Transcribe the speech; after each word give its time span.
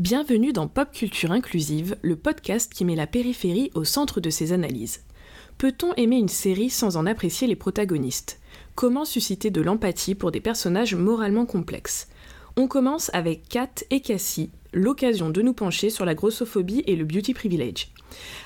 Bienvenue 0.00 0.54
dans 0.54 0.66
Pop 0.66 0.92
Culture 0.92 1.30
Inclusive, 1.30 1.94
le 2.00 2.16
podcast 2.16 2.72
qui 2.72 2.86
met 2.86 2.96
la 2.96 3.06
périphérie 3.06 3.70
au 3.74 3.84
centre 3.84 4.18
de 4.18 4.30
ses 4.30 4.54
analyses. 4.54 5.02
Peut-on 5.58 5.92
aimer 5.92 6.16
une 6.16 6.30
série 6.30 6.70
sans 6.70 6.96
en 6.96 7.04
apprécier 7.04 7.46
les 7.46 7.54
protagonistes? 7.54 8.40
Comment 8.76 9.04
susciter 9.04 9.50
de 9.50 9.60
l'empathie 9.60 10.14
pour 10.14 10.32
des 10.32 10.40
personnages 10.40 10.94
moralement 10.94 11.44
complexes? 11.44 12.08
On 12.60 12.68
commence 12.68 13.10
avec 13.14 13.48
Kat 13.48 13.70
et 13.88 14.00
Cassie, 14.00 14.50
l'occasion 14.74 15.30
de 15.30 15.40
nous 15.40 15.54
pencher 15.54 15.88
sur 15.88 16.04
la 16.04 16.14
grossophobie 16.14 16.84
et 16.86 16.94
le 16.94 17.06
beauty 17.06 17.32
privilege. 17.32 17.88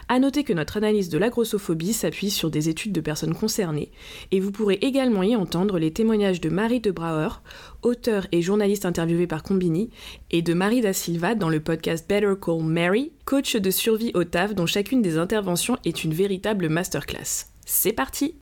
A 0.08 0.20
noter 0.20 0.44
que 0.44 0.52
notre 0.52 0.76
analyse 0.76 1.08
de 1.08 1.18
la 1.18 1.30
grossophobie 1.30 1.92
s'appuie 1.92 2.30
sur 2.30 2.48
des 2.48 2.68
études 2.68 2.92
de 2.92 3.00
personnes 3.00 3.34
concernées, 3.34 3.90
et 4.30 4.38
vous 4.38 4.52
pourrez 4.52 4.78
également 4.82 5.24
y 5.24 5.34
entendre 5.34 5.80
les 5.80 5.92
témoignages 5.92 6.40
de 6.40 6.48
Marie 6.48 6.78
de 6.78 6.92
Brouwer, 6.92 7.40
auteur 7.82 8.28
et 8.30 8.40
journaliste 8.40 8.86
interviewée 8.86 9.26
par 9.26 9.42
Combini, 9.42 9.90
et 10.30 10.42
de 10.42 10.54
Marie 10.54 10.80
da 10.80 10.92
Silva 10.92 11.34
dans 11.34 11.48
le 11.48 11.58
podcast 11.58 12.08
Better 12.08 12.34
Call 12.40 12.62
Mary, 12.62 13.10
coach 13.24 13.56
de 13.56 13.70
survie 13.72 14.12
au 14.14 14.22
TAF 14.22 14.54
dont 14.54 14.66
chacune 14.66 15.02
des 15.02 15.18
interventions 15.18 15.76
est 15.84 16.04
une 16.04 16.14
véritable 16.14 16.68
masterclass. 16.68 17.46
C'est 17.66 17.92
parti 17.92 18.36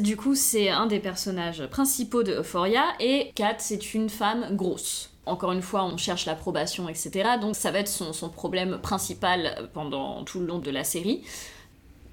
Du 0.00 0.16
coup, 0.16 0.34
c'est 0.34 0.68
un 0.68 0.86
des 0.86 0.98
personnages 0.98 1.66
principaux 1.66 2.22
de 2.22 2.32
Euphoria, 2.32 2.84
et 3.00 3.32
Kat, 3.34 3.56
c'est 3.58 3.94
une 3.94 4.08
femme 4.08 4.56
grosse. 4.56 5.10
Encore 5.26 5.52
une 5.52 5.62
fois, 5.62 5.84
on 5.84 5.96
cherche 5.96 6.26
l'approbation, 6.26 6.88
etc. 6.88 7.30
Donc 7.40 7.56
ça 7.56 7.70
va 7.70 7.78
être 7.78 7.88
son, 7.88 8.28
problème 8.28 8.78
principal 8.82 9.68
pendant 9.72 10.22
tout 10.24 10.40
le 10.40 10.46
long 10.46 10.58
de 10.58 10.70
la 10.70 10.84
série. 10.84 11.22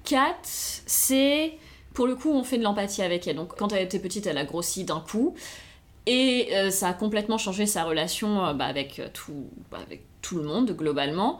Kat, 0.04 0.38
c'est... 0.42 1.58
Pour 1.94 2.06
le 2.06 2.14
coup, 2.14 2.30
on 2.30 2.42
fait 2.42 2.56
de 2.56 2.62
l'empathie 2.62 3.02
avec 3.02 3.26
elle. 3.26 3.36
Donc 3.36 3.54
quand 3.56 3.72
elle 3.72 3.82
était 3.82 3.98
petite, 3.98 4.26
elle 4.26 4.38
a 4.38 4.44
grossi 4.44 4.84
d'un 4.84 5.00
coup. 5.00 5.34
Et 6.06 6.48
euh, 6.52 6.70
ça 6.70 6.88
a 6.88 6.92
complètement 6.94 7.36
changé 7.36 7.66
sa 7.66 7.84
relation 7.84 8.44
euh, 8.44 8.54
bah, 8.54 8.64
avec, 8.64 9.02
tout, 9.12 9.50
bah, 9.70 9.78
avec 9.84 10.02
tout 10.22 10.38
le 10.38 10.44
monde, 10.44 10.72
globalement. 10.72 11.38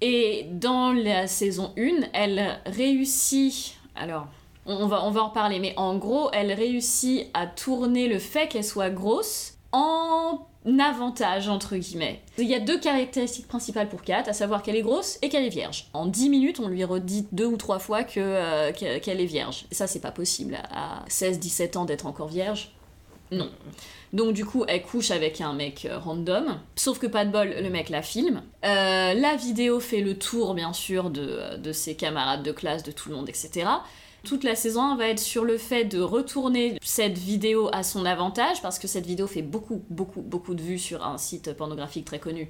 Et 0.00 0.46
dans 0.52 0.92
la 0.92 1.26
saison 1.26 1.74
1, 1.76 2.08
elle 2.14 2.60
réussit... 2.64 3.76
Alors, 3.94 4.28
on 4.66 4.86
va, 4.86 5.02
en 5.02 5.28
reparler, 5.28 5.58
mais 5.58 5.74
en 5.76 5.96
gros, 5.96 6.30
elle 6.32 6.52
réussit 6.52 7.28
à 7.34 7.46
tourner 7.46 8.08
le 8.08 8.18
fait 8.18 8.48
qu'elle 8.48 8.64
soit 8.64 8.90
grosse 8.90 9.54
en 9.72 10.46
avantage, 10.78 11.48
entre 11.48 11.76
guillemets. 11.76 12.20
Il 12.36 12.44
y 12.44 12.54
a 12.54 12.60
deux 12.60 12.78
caractéristiques 12.78 13.48
principales 13.48 13.88
pour 13.88 14.02
Kat, 14.02 14.24
à 14.26 14.32
savoir 14.32 14.62
qu'elle 14.62 14.76
est 14.76 14.82
grosse 14.82 15.18
et 15.22 15.28
qu'elle 15.28 15.44
est 15.44 15.50
vierge. 15.50 15.88
En 15.94 16.06
10 16.06 16.28
minutes, 16.28 16.60
on 16.60 16.68
lui 16.68 16.84
redit 16.84 17.26
deux 17.32 17.46
ou 17.46 17.56
trois 17.56 17.78
fois 17.78 18.02
euh, 18.16 18.72
qu'elle 18.72 19.20
est 19.20 19.26
vierge. 19.26 19.64
Ça, 19.70 19.86
c'est 19.86 20.00
pas 20.00 20.10
possible 20.10 20.58
à 20.70 21.04
16-17 21.08 21.78
ans 21.78 21.84
d'être 21.86 22.06
encore 22.06 22.28
vierge. 22.28 22.72
Non. 23.32 23.48
Donc 24.12 24.32
du 24.32 24.44
coup, 24.44 24.64
elle 24.66 24.82
couche 24.82 25.12
avec 25.12 25.40
un 25.40 25.52
mec 25.52 25.86
euh, 25.86 25.98
random. 25.98 26.58
Sauf 26.74 26.98
que 26.98 27.06
pas 27.06 27.24
de 27.24 27.30
bol, 27.30 27.54
le 27.56 27.70
mec 27.70 27.88
la 27.88 28.02
filme. 28.02 28.42
Euh, 28.64 29.14
la 29.14 29.36
vidéo 29.36 29.78
fait 29.78 30.00
le 30.00 30.18
tour, 30.18 30.54
bien 30.54 30.72
sûr, 30.72 31.10
de 31.10 31.72
ses 31.72 31.94
camarades 31.94 32.42
de 32.42 32.52
classe, 32.52 32.82
de 32.82 32.90
tout 32.90 33.08
le 33.08 33.14
monde, 33.14 33.28
etc. 33.28 33.66
Toute 34.24 34.44
la 34.44 34.54
saison 34.54 34.82
1 34.82 34.96
va 34.96 35.08
être 35.08 35.18
sur 35.18 35.44
le 35.44 35.58
fait 35.58 35.84
de 35.84 36.00
retourner 36.00 36.76
cette 36.82 37.18
vidéo 37.18 37.68
à 37.72 37.82
son 37.82 38.04
avantage, 38.04 38.62
parce 38.62 38.78
que 38.78 38.86
cette 38.86 39.06
vidéo 39.06 39.26
fait 39.26 39.42
beaucoup, 39.42 39.82
beaucoup, 39.90 40.20
beaucoup 40.20 40.54
de 40.54 40.62
vues 40.62 40.78
sur 40.78 41.04
un 41.04 41.18
site 41.18 41.52
pornographique 41.54 42.04
très 42.04 42.18
connu. 42.18 42.48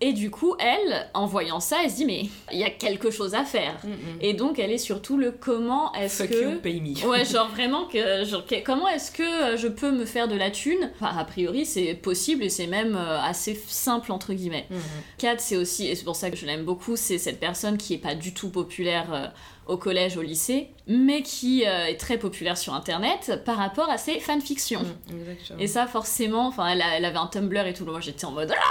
Et 0.00 0.12
du 0.12 0.30
coup, 0.30 0.54
elle, 0.60 1.08
en 1.12 1.26
voyant 1.26 1.58
ça, 1.58 1.78
elle 1.82 1.90
se 1.90 1.96
dit 1.96 2.04
mais 2.04 2.26
il 2.52 2.58
y 2.58 2.64
a 2.64 2.70
quelque 2.70 3.10
chose 3.10 3.34
à 3.34 3.42
faire. 3.42 3.74
Mm, 3.82 3.88
mm. 3.88 4.18
Et 4.20 4.32
donc, 4.32 4.58
elle 4.60 4.70
est 4.70 4.78
surtout 4.78 5.16
le 5.16 5.32
comment 5.32 5.92
est-ce 5.94 6.22
que 6.22 6.52
you, 6.52 6.60
pay 6.60 6.80
me. 6.80 7.08
ouais, 7.08 7.24
genre 7.30 7.48
vraiment 7.48 7.86
que 7.86 8.24
genre, 8.24 8.44
comment 8.64 8.88
est-ce 8.88 9.10
que 9.10 9.56
je 9.56 9.66
peux 9.66 9.90
me 9.90 10.04
faire 10.04 10.28
de 10.28 10.36
la 10.36 10.52
thune? 10.52 10.90
Enfin, 11.00 11.16
a 11.16 11.24
priori, 11.24 11.66
c'est 11.66 11.94
possible 11.94 12.44
et 12.44 12.48
c'est 12.48 12.68
même 12.68 12.94
euh, 12.94 13.20
assez 13.20 13.60
simple 13.66 14.12
entre 14.12 14.34
guillemets. 14.34 14.66
Mhm. 14.70 14.78
Kat, 15.18 15.38
c'est 15.38 15.56
aussi, 15.56 15.88
et 15.88 15.96
c'est 15.96 16.04
pour 16.04 16.16
ça 16.16 16.30
que 16.30 16.36
je 16.36 16.46
l'aime 16.46 16.64
beaucoup, 16.64 16.94
c'est 16.94 17.18
cette 17.18 17.40
personne 17.40 17.76
qui 17.76 17.94
est 17.94 17.98
pas 17.98 18.14
du 18.14 18.32
tout 18.32 18.50
populaire 18.50 19.12
euh, 19.12 19.26
au 19.68 19.76
collège, 19.76 20.16
au 20.16 20.22
lycée, 20.22 20.70
mais 20.86 21.22
qui 21.22 21.64
euh, 21.66 21.86
est 21.86 21.96
très 21.98 22.18
populaire 22.18 22.56
sur 22.58 22.74
internet 22.74 23.42
par 23.44 23.56
rapport 23.56 23.88
à 23.90 23.98
ses 23.98 24.18
fanfictions. 24.20 24.82
Mm, 24.82 25.20
exactement. 25.20 25.58
Et 25.60 25.66
ça, 25.66 25.86
forcément, 25.86 26.46
enfin, 26.48 26.66
elle, 26.68 27.04
avait 27.04 27.16
un 27.18 27.26
Tumblr 27.26 27.66
et 27.66 27.74
tout, 27.74 27.84
moi 27.84 28.00
j'étais 28.00 28.24
en 28.24 28.32
mode 28.32 28.52
Ah, 28.56 28.64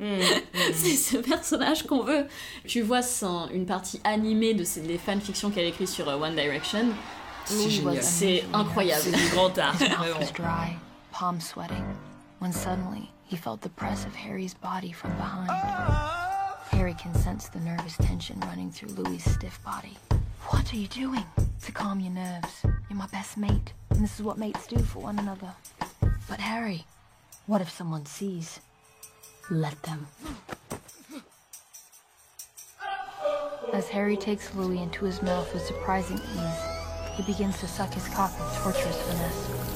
Mm, 0.00 0.04
mm. 0.18 0.22
c'est 0.74 0.96
ce 0.96 1.16
personnage 1.18 1.84
qu'on 1.86 2.02
veut. 2.02 2.26
Tu 2.66 2.80
vois 2.80 3.02
son- 3.02 3.48
une 3.52 3.66
partie 3.66 4.00
animée 4.02 4.52
de 4.54 4.64
ces, 4.64 4.80
des 4.80 4.98
fanfictions 4.98 5.50
qu'elle 5.50 5.66
écrit 5.66 5.86
sur 5.86 6.08
euh, 6.08 6.16
One 6.16 6.34
Direction. 6.34 6.86
C'est 7.44 7.70
génial. 7.70 8.02
C'est 8.02 8.44
incroyable. 8.52 9.02
C'est 9.04 9.12
du 9.12 9.28
grand 9.28 9.56
art, 9.58 9.74
His 9.80 9.88
mouth 9.90 9.98
vraiment. 9.98 10.18
was 10.18 10.32
dry, 10.32 10.76
palm 11.12 11.40
sweating, 11.40 11.84
when 12.40 12.52
suddenly 12.52 13.10
he 13.30 13.36
felt 13.36 13.60
the 13.60 13.68
press 13.68 14.04
of 14.06 14.14
Harry's 14.16 14.54
body 14.54 14.92
from 14.92 15.12
behind. 15.12 16.31
Harry 16.72 16.94
can 16.94 17.14
sense 17.14 17.48
the 17.48 17.60
nervous 17.60 17.96
tension 17.98 18.40
running 18.40 18.70
through 18.70 18.88
Louis's 18.90 19.34
stiff 19.34 19.62
body. 19.64 19.96
What 20.48 20.72
are 20.72 20.76
you 20.76 20.88
doing? 20.88 21.24
To 21.64 21.72
calm 21.72 22.00
your 22.00 22.12
nerves. 22.12 22.64
You're 22.64 22.98
my 22.98 23.06
best 23.06 23.36
mate, 23.36 23.72
and 23.90 24.00
this 24.00 24.18
is 24.18 24.24
what 24.24 24.38
mates 24.38 24.66
do 24.66 24.78
for 24.78 25.00
one 25.00 25.18
another. 25.18 25.52
But 26.28 26.40
Harry, 26.40 26.84
what 27.46 27.60
if 27.60 27.70
someone 27.70 28.06
sees? 28.06 28.60
Let 29.50 29.80
them. 29.82 30.06
As 33.72 33.88
Harry 33.88 34.16
takes 34.16 34.54
Louis 34.54 34.82
into 34.82 35.04
his 35.04 35.22
mouth 35.22 35.52
with 35.54 35.64
surprising 35.64 36.18
ease, 36.18 36.62
he 37.14 37.22
begins 37.22 37.58
to 37.60 37.68
suck 37.68 37.92
his 37.94 38.08
cock 38.08 38.32
with 38.38 38.58
torturous 38.62 39.00
finesse. 39.02 39.71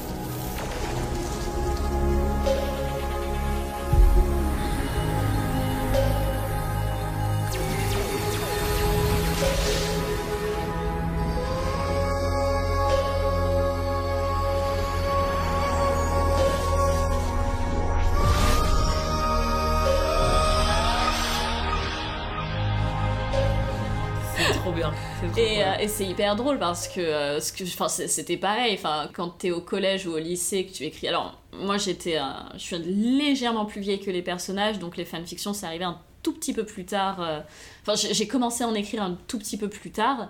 Et, 25.36 25.62
euh, 25.64 25.74
et 25.80 25.88
c'est 25.88 26.04
hyper 26.06 26.36
drôle 26.36 26.58
parce 26.58 26.88
que, 26.88 27.00
euh, 27.00 27.40
ce 27.40 27.52
que 27.52 27.64
c'était 28.08 28.36
pareil. 28.36 28.74
Enfin, 28.74 29.08
quand 29.12 29.30
t'es 29.30 29.50
au 29.50 29.60
collège 29.60 30.06
ou 30.06 30.12
au 30.12 30.18
lycée, 30.18 30.66
que 30.66 30.72
tu 30.72 30.84
écris. 30.84 31.08
Alors, 31.08 31.40
moi, 31.52 31.78
j'étais, 31.78 32.18
euh, 32.18 32.22
je 32.54 32.58
suis 32.58 32.78
légèrement 32.78 33.64
plus 33.66 33.80
vieille 33.80 34.00
que 34.00 34.10
les 34.10 34.22
personnages, 34.22 34.78
donc 34.78 34.96
les 34.96 35.04
fanfictions, 35.04 35.52
c'est 35.52 35.66
arrivé 35.66 35.84
un 35.84 35.98
tout 36.22 36.32
petit 36.32 36.52
peu 36.52 36.64
plus 36.64 36.84
tard. 36.84 37.20
euh, 37.20 37.40
Enfin, 37.86 37.94
j'ai 38.10 38.26
commencé 38.26 38.64
à 38.64 38.68
en 38.68 38.74
écrire 38.74 39.02
un 39.02 39.16
tout 39.26 39.38
petit 39.38 39.56
peu 39.56 39.68
plus 39.68 39.90
tard. 39.90 40.28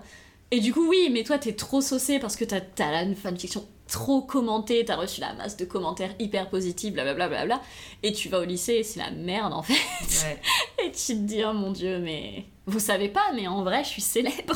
Et 0.51 0.59
du 0.61 0.73
coup, 0.73 0.87
oui, 0.87 1.09
mais 1.11 1.23
toi, 1.23 1.37
t'es 1.37 1.53
trop 1.53 1.81
saucé 1.81 2.19
parce 2.19 2.35
que 2.37 2.45
t'as 2.45 2.61
as 2.79 2.91
la 3.05 3.15
fanfiction 3.15 3.65
trop 3.89 4.21
commentée, 4.21 4.83
t'as 4.85 4.95
reçu 4.95 5.21
la 5.21 5.33
masse 5.33 5.57
de 5.57 5.65
commentaires 5.65 6.13
hyper 6.19 6.49
positifs, 6.49 6.93
blablabla. 6.93 7.27
Bla, 7.27 7.45
bla, 7.45 7.55
bla, 7.57 7.61
et 8.03 8.11
tu 8.13 8.29
vas 8.29 8.39
au 8.39 8.43
lycée 8.45 8.73
et 8.75 8.83
c'est 8.83 8.99
la 8.99 9.11
merde 9.11 9.53
en 9.53 9.63
fait. 9.63 9.73
Ouais. 9.73 10.41
Et 10.85 10.91
tu 10.91 11.13
te 11.13 11.13
dis, 11.13 11.41
oh 11.43 11.53
mon 11.53 11.71
dieu, 11.71 11.99
mais 11.99 12.45
vous 12.65 12.79
savez 12.79 13.09
pas, 13.09 13.31
mais 13.33 13.47
en 13.47 13.63
vrai, 13.63 13.83
je 13.83 13.89
suis 13.89 14.01
célèbre. 14.01 14.55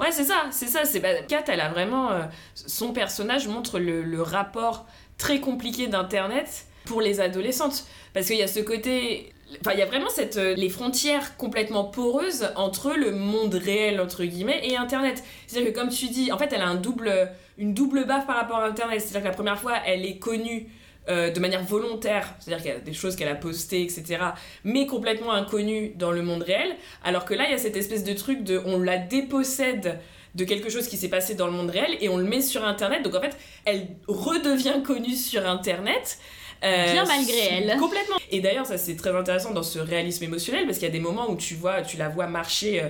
Ouais, 0.00 0.10
c'est 0.10 0.24
ça, 0.24 0.46
c'est 0.50 0.66
ça. 0.66 0.84
C'est 0.84 1.00
bah, 1.00 1.14
Kat, 1.28 1.44
elle 1.48 1.60
a 1.60 1.68
vraiment. 1.68 2.10
euh, 2.12 2.22
son 2.54 2.92
personnage 2.92 3.46
montre 3.48 3.78
le, 3.78 4.02
le 4.02 4.22
rapport 4.22 4.86
très 5.18 5.40
compliqué 5.40 5.86
d'Internet 5.86 6.66
pour 6.84 7.00
les 7.00 7.20
adolescentes. 7.20 7.84
Parce 8.12 8.26
qu'il 8.26 8.36
y 8.36 8.42
a 8.42 8.48
ce 8.48 8.60
côté. 8.60 9.32
Enfin, 9.60 9.72
il 9.74 9.78
y 9.78 9.82
a 9.82 9.86
vraiment 9.86 10.08
cette, 10.08 10.36
euh, 10.36 10.54
les 10.56 10.68
frontières 10.68 11.36
complètement 11.36 11.84
poreuses 11.84 12.48
entre 12.56 12.92
le 12.94 13.12
monde 13.12 13.54
réel, 13.54 14.00
entre 14.00 14.24
guillemets, 14.24 14.60
et 14.68 14.76
Internet. 14.76 15.22
C'est-à-dire 15.46 15.72
que, 15.72 15.78
comme 15.78 15.90
tu 15.90 16.06
dis, 16.08 16.32
en 16.32 16.38
fait, 16.38 16.52
elle 16.52 16.62
a 16.62 16.66
un 16.66 16.74
double, 16.74 17.30
une 17.58 17.72
double 17.72 18.04
baffe 18.04 18.26
par 18.26 18.36
rapport 18.36 18.56
à 18.58 18.66
Internet. 18.66 19.00
C'est-à-dire 19.00 19.20
que 19.22 19.28
la 19.28 19.34
première 19.34 19.60
fois, 19.60 19.74
elle 19.86 20.04
est 20.04 20.18
connue 20.18 20.66
euh, 21.08 21.30
de 21.30 21.40
manière 21.40 21.62
volontaire, 21.62 22.34
c'est-à-dire 22.38 22.62
qu'il 22.62 22.72
y 22.72 22.76
a 22.76 22.80
des 22.80 22.92
choses 22.94 23.16
qu'elle 23.16 23.28
a 23.28 23.34
postées, 23.34 23.82
etc., 23.82 24.18
mais 24.64 24.86
complètement 24.86 25.32
inconnues 25.32 25.92
dans 25.96 26.10
le 26.10 26.22
monde 26.22 26.42
réel, 26.42 26.76
alors 27.02 27.24
que 27.24 27.34
là, 27.34 27.44
il 27.46 27.50
y 27.50 27.54
a 27.54 27.58
cette 27.58 27.76
espèce 27.76 28.04
de 28.04 28.14
truc 28.14 28.42
de 28.42 28.62
on 28.64 28.80
la 28.80 28.98
dépossède 28.98 29.98
de 30.34 30.44
quelque 30.44 30.68
chose 30.68 30.88
qui 30.88 30.96
s'est 30.96 31.08
passé 31.08 31.34
dans 31.34 31.46
le 31.46 31.52
monde 31.52 31.70
réel 31.70 31.96
et 32.00 32.08
on 32.08 32.16
le 32.16 32.24
met 32.24 32.40
sur 32.40 32.64
Internet, 32.64 33.02
donc 33.02 33.14
en 33.14 33.20
fait, 33.20 33.36
elle 33.64 33.88
redevient 34.08 34.82
connue 34.84 35.14
sur 35.14 35.46
Internet. 35.46 36.18
Euh, 36.64 36.92
Bien 36.92 37.04
malgré 37.04 37.38
elle. 37.50 37.76
Complètement. 37.78 38.16
Et 38.30 38.40
d'ailleurs, 38.40 38.66
ça 38.66 38.78
c'est 38.78 38.96
très 38.96 39.14
intéressant 39.14 39.52
dans 39.52 39.62
ce 39.62 39.78
réalisme 39.78 40.24
émotionnel 40.24 40.64
parce 40.66 40.78
qu'il 40.78 40.86
y 40.86 40.90
a 40.90 40.92
des 40.92 41.00
moments 41.00 41.30
où 41.30 41.36
tu 41.36 41.54
vois, 41.54 41.82
tu 41.82 41.96
la 41.96 42.08
vois 42.08 42.26
marcher 42.26 42.82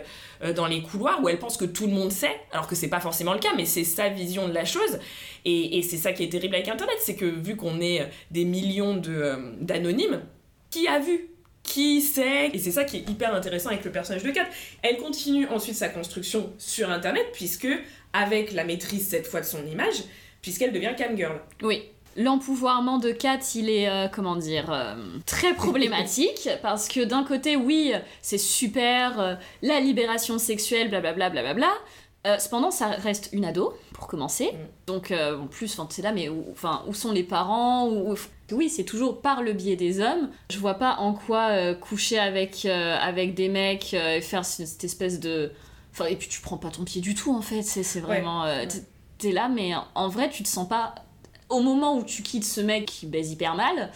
euh, 0.42 0.52
dans 0.52 0.66
les 0.66 0.82
couloirs 0.82 1.20
où 1.22 1.28
elle 1.28 1.38
pense 1.38 1.56
que 1.56 1.64
tout 1.64 1.86
le 1.86 1.92
monde 1.92 2.12
sait, 2.12 2.36
alors 2.52 2.66
que 2.66 2.74
c'est 2.74 2.88
pas 2.88 3.00
forcément 3.00 3.32
le 3.34 3.40
cas, 3.40 3.52
mais 3.56 3.66
c'est 3.66 3.84
sa 3.84 4.08
vision 4.08 4.48
de 4.48 4.54
la 4.54 4.64
chose. 4.64 4.98
Et, 5.44 5.78
et 5.78 5.82
c'est 5.82 5.96
ça 5.96 6.12
qui 6.12 6.24
est 6.24 6.28
terrible 6.28 6.54
avec 6.54 6.68
Internet, 6.68 6.96
c'est 7.00 7.16
que 7.16 7.26
vu 7.26 7.56
qu'on 7.56 7.80
est 7.80 8.00
euh, 8.00 8.06
des 8.30 8.44
millions 8.44 8.96
de, 8.96 9.36
d'anonymes, 9.60 10.22
qui 10.70 10.86
a 10.88 10.98
vu? 10.98 11.28
Qui 11.62 12.02
sait? 12.02 12.50
Et 12.52 12.58
c'est 12.58 12.72
ça 12.72 12.84
qui 12.84 12.98
est 12.98 13.08
hyper 13.08 13.34
intéressant 13.34 13.70
avec 13.70 13.84
le 13.84 13.90
personnage 13.90 14.22
de 14.22 14.30
Kat. 14.30 14.46
Elle 14.82 14.98
continue 14.98 15.46
ensuite 15.48 15.76
sa 15.76 15.88
construction 15.88 16.52
sur 16.58 16.90
Internet, 16.90 17.24
puisque, 17.32 17.68
avec 18.12 18.52
la 18.52 18.64
maîtrise 18.64 19.08
cette 19.08 19.26
fois 19.26 19.40
de 19.40 19.46
son 19.46 19.66
image, 19.66 20.04
puisqu'elle 20.42 20.72
devient 20.72 20.92
camgirl. 20.96 21.40
Oui. 21.62 21.84
L'empouvoirment 22.16 22.98
de 22.98 23.10
Kat, 23.10 23.40
il 23.54 23.68
est, 23.68 23.88
euh, 23.88 24.08
comment 24.08 24.36
dire, 24.36 24.70
euh, 24.72 24.94
très 25.26 25.54
problématique, 25.54 26.48
parce 26.62 26.88
que 26.88 27.04
d'un 27.04 27.24
côté, 27.24 27.56
oui, 27.56 27.92
c'est 28.22 28.38
super, 28.38 29.20
euh, 29.20 29.34
la 29.62 29.80
libération 29.80 30.38
sexuelle, 30.38 30.90
blablabla, 30.90 31.30
blablabla. 31.30 31.70
Cependant, 32.38 32.70
ça 32.70 32.86
reste 32.88 33.28
une 33.32 33.44
ado, 33.44 33.74
pour 33.92 34.06
commencer. 34.06 34.46
Mm. 34.52 34.56
Donc, 34.86 35.12
en 35.12 35.46
plus, 35.46 35.78
c'est 35.90 36.00
là, 36.00 36.10
mais 36.10 36.30
où, 36.30 36.42
enfin, 36.52 36.82
où 36.88 36.94
sont 36.94 37.12
les 37.12 37.22
parents 37.22 37.86
où- 37.86 38.12
où- 38.12 38.16
Oui, 38.52 38.70
c'est 38.70 38.84
toujours 38.84 39.20
par 39.20 39.42
le 39.42 39.52
biais 39.52 39.76
des 39.76 40.00
hommes. 40.00 40.30
Je 40.50 40.58
vois 40.58 40.74
pas 40.74 40.96
en 41.00 41.12
quoi 41.12 41.74
coucher 41.74 42.18
avec, 42.18 42.64
avec 42.64 43.34
des 43.34 43.50
mecs 43.50 43.92
et 43.92 44.22
faire 44.22 44.46
cette, 44.46 44.82
espèce 44.84 45.20
de... 45.20 45.52
Enfin, 45.92 46.06
et 46.06 46.16
puis 46.16 46.28
tu 46.28 46.40
prends 46.40 46.56
pas 46.56 46.70
ton 46.70 46.84
pied 46.84 47.02
du 47.02 47.14
tout, 47.14 47.30
en 47.34 47.42
fait. 47.42 47.60
C'est 47.60 47.82
c'est 47.82 48.00
vraiment... 48.00 48.44
Ouais. 48.44 48.68
T'es 49.18 49.30
là, 49.32 49.50
mais 49.50 49.72
en 49.94 50.08
vrai, 50.08 50.30
tu 50.30 50.42
te 50.42 50.48
sens 50.48 50.66
pas 50.66 50.94
au 51.48 51.60
moment 51.60 51.96
où 51.96 52.04
tu 52.04 52.22
quittes 52.22 52.44
ce 52.44 52.60
mec 52.60 52.86
qui 52.86 53.06
baise 53.06 53.30
hyper 53.32 53.54
mal, 53.54 53.90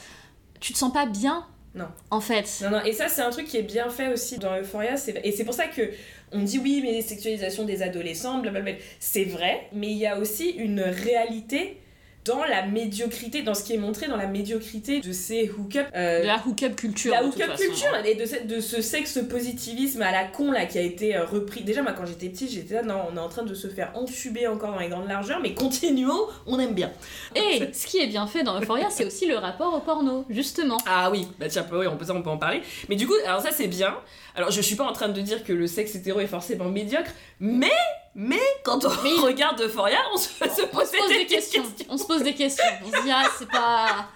tu 0.61 0.73
te 0.73 0.79
sens 0.79 0.93
pas 0.93 1.07
bien. 1.07 1.47
Non. 1.75 1.89
En 2.11 2.21
fait. 2.21 2.61
Non, 2.63 2.71
non, 2.71 2.85
et 2.85 2.93
ça, 2.93 3.09
c'est 3.09 3.23
un 3.23 3.31
truc 3.31 3.47
qui 3.47 3.57
est 3.57 3.63
bien 3.63 3.89
fait 3.91 4.13
aussi 4.13 4.39
dans 4.39 4.57
Euphoria. 4.59 4.95
Et 5.23 5.33
c'est 5.33 5.45
pour 5.45 5.55
ça 5.55 5.67
que 5.67 5.91
on 6.33 6.43
dit 6.43 6.59
oui, 6.59 6.81
mais 6.83 7.01
sexualisation 7.03 7.65
des 7.65 7.83
adolescents, 7.83 8.39
blablabla. 8.39 8.73
C'est 8.99 9.25
vrai, 9.25 9.69
mais 9.73 9.89
il 9.89 9.99
y 9.99 10.07
a 10.07 10.19
aussi 10.19 10.51
une 10.51 10.81
réalité 10.81 11.79
dans 12.29 12.45
la 12.45 12.65
médiocrité, 12.67 13.43
dans 13.43 13.55
ce 13.55 13.65
qui 13.65 13.75
est 13.75 13.79
montré 13.79 14.07
dans 14.07 14.17
la 14.17 14.27
médiocrité 14.27 15.01
de 15.01 15.13
ces 15.13 15.51
hook-up. 15.51 15.87
euh, 15.97 16.21
De 16.23 16.27
la 16.27 16.41
hookup 16.47 16.77
culture. 16.77 17.11
la 17.13 17.25
hook-up 17.25 17.51
façon. 17.51 17.63
culture 17.65 17.97
et 18.05 18.15
de, 18.15 18.25
ce- 18.27 18.45
de 18.45 18.61
ce 18.61 18.81
sexe 18.83 19.19
positivisme 19.29 20.03
à 20.03 20.13
la 20.13 20.25
con 20.25 20.51
là 20.53 20.67
qui 20.67 20.79
a 20.79 20.83
été 20.83 21.17
euh, 21.17 21.25
repris. 21.25 21.63
Déjà, 21.63 21.83
moi 21.83 21.93
quand 21.93 22.07
j'étais 22.07 22.29
petite, 22.29 22.51
j'étais 22.51 22.75
là, 22.75 22.83
non, 22.83 23.01
on 23.13 23.17
est 23.17 23.21
en 23.21 23.29
train 23.29 23.43
de 23.45 23.55
se 23.55 23.69
faire 23.69 23.91
entuber 23.95 24.47
encore 24.47 24.73
dans 24.73 24.79
les 24.79 24.89
grandes 24.89 25.09
largeurs, 25.09 25.41
mais 25.41 25.55
continuons, 25.55 26.21
on 26.47 26.59
aime 26.59 26.75
bien. 26.75 26.91
Et 27.35 27.73
ce 27.73 27.87
qui 27.87 27.99
est 27.99 28.07
bien 28.07 28.27
fait 28.27 28.43
dans 28.43 28.61
Euphoria, 28.61 28.89
c'est 28.91 29.05
aussi 29.05 29.27
le 29.27 29.37
rapport 29.37 29.73
au 29.75 29.81
porno, 29.81 30.25
justement. 30.29 30.77
Ah 30.87 31.11
oui, 31.11 31.27
bah 31.39 31.47
tiens, 31.49 31.67
oui, 31.73 31.87
on 31.87 31.97
peut, 31.97 32.05
ça, 32.05 32.15
on 32.15 32.23
peut 32.23 32.31
en 32.31 32.39
parler. 32.39 32.63
Mais 32.89 32.97
du 32.97 33.07
coup, 33.07 33.15
alors 33.27 33.41
ça 33.41 33.51
c'est 33.53 33.69
bien. 33.69 33.95
Alors 34.35 34.51
je 34.51 34.61
suis 34.61 34.77
pas 34.77 34.85
en 34.85 34.93
train 34.93 35.09
de 35.09 35.21
dire 35.21 35.43
que 35.45 35.53
le 35.53 35.67
sexe 35.67 35.95
hétéro 35.95 36.21
est 36.21 36.27
forcément 36.27 36.67
médiocre, 36.67 37.11
mais, 37.41 37.71
mais 38.15 38.41
quand 38.65 38.85
on 38.85 38.91
Mais- 39.03 39.11
regarde 39.21 39.61
Euphoria, 39.61 39.99
on 40.15 40.17
se, 40.17 40.29
se 40.29 40.43
On 40.45 40.85
se 40.85 40.97
pose 40.97 41.09
des 41.09 41.27
questions. 41.27 41.63
On 41.89 41.97
se 41.99 42.07
pose 42.07 42.23
des 42.23 42.35
questions. 42.35 42.65
On 42.85 42.91
se 42.97 43.03
dit, 43.03 43.11
ah, 43.13 43.25
c'est 43.39 43.49
pas. 43.49 44.09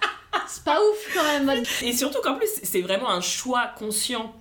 C'est 0.47 0.63
pas 0.63 0.79
ouf 0.79 1.13
quand 1.13 1.23
même. 1.45 1.63
Et 1.83 1.93
surtout 1.93 2.19
qu'en 2.23 2.33
plus, 2.35 2.49
c'est 2.63 2.81
vraiment 2.81 3.09
un 3.09 3.21
choix 3.21 3.67
conscient 3.77 4.33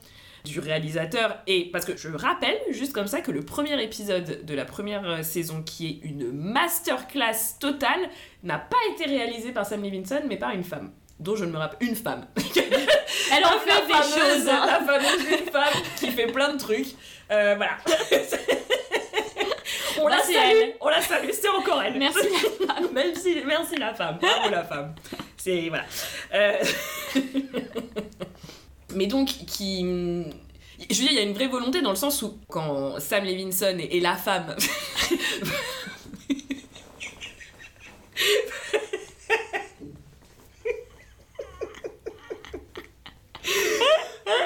du 0.44 0.58
réalisateur. 0.58 1.36
Et 1.46 1.70
parce 1.70 1.84
que 1.84 1.96
je 1.96 2.08
rappelle, 2.08 2.58
juste 2.70 2.92
comme 2.94 3.06
ça, 3.06 3.20
que 3.20 3.30
le 3.30 3.42
premier 3.42 3.80
épisode 3.82 4.44
de 4.44 4.54
la 4.54 4.64
première 4.64 5.04
euh, 5.08 5.22
saison, 5.22 5.62
qui 5.62 5.86
est 5.86 6.06
une 6.06 6.32
masterclass 6.32 7.58
totale, 7.60 8.08
n'a 8.42 8.58
pas 8.58 8.78
été 8.94 9.04
réalisé 9.04 9.52
par 9.52 9.66
Sam 9.66 9.82
Levinson, 9.82 10.22
mais 10.26 10.36
par 10.38 10.50
une 10.52 10.64
femme. 10.64 10.92
Dont 11.22 11.36
je 11.36 11.44
ne 11.44 11.52
me 11.52 11.58
rappelle. 11.58 11.88
Une 11.88 11.94
femme. 11.96 12.26
Elle 12.36 13.44
en 13.44 13.50
La 13.52 13.58
fait 13.60 13.86
des 13.86 13.92
choses. 13.94 14.48
hein. 14.48 14.66
La 14.66 14.80
fameuse 14.80 15.24
une 15.30 15.50
femme 15.50 15.82
qui 15.98 16.10
fait 16.10 16.26
plein 16.26 16.52
de 16.52 16.58
trucs. 16.58 16.88
Euh, 17.30 17.54
voilà. 17.56 17.76
on 20.00 20.08
la 20.08 20.16
Bah, 20.16 20.22
salue, 20.22 20.36
elle. 20.36 20.74
on 20.80 20.88
la 20.88 21.00
salue, 21.00 21.30
c'est 21.32 21.48
encore 21.48 21.80
elle. 21.82 21.96
Merci. 21.98 22.28
Même 22.92 23.14
si, 23.14 23.36
merci 23.46 23.76
la 23.76 23.94
femme, 23.94 24.18
bravo 24.20 24.50
la 24.50 24.64
femme. 24.64 24.94
C'est 25.36 25.68
voilà. 25.68 25.84
Euh, 26.34 26.58
Mais 28.94 29.06
donc 29.06 29.28
qui, 29.28 29.80
je 29.82 30.96
veux 30.96 31.02
dire, 31.02 31.12
il 31.12 31.14
y 31.14 31.18
a 31.18 31.22
une 31.22 31.34
vraie 31.34 31.46
volonté 31.48 31.80
dans 31.82 31.90
le 31.90 31.96
sens 31.96 32.20
où 32.22 32.38
quand 32.48 32.98
Sam 33.00 33.24
Levinson 33.24 33.78
est, 33.78 33.96
est 33.96 34.00
la 34.00 34.16
femme. 34.16 34.54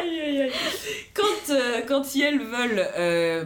Aïe, 0.01 0.21
aïe, 0.21 0.43
aïe. 0.43 0.53
Quand, 1.15 1.51
euh, 1.51 1.83
quand 1.87 2.15
ils, 2.15 2.23
elles 2.23 2.39
veulent 2.43 2.89
euh, 2.97 3.45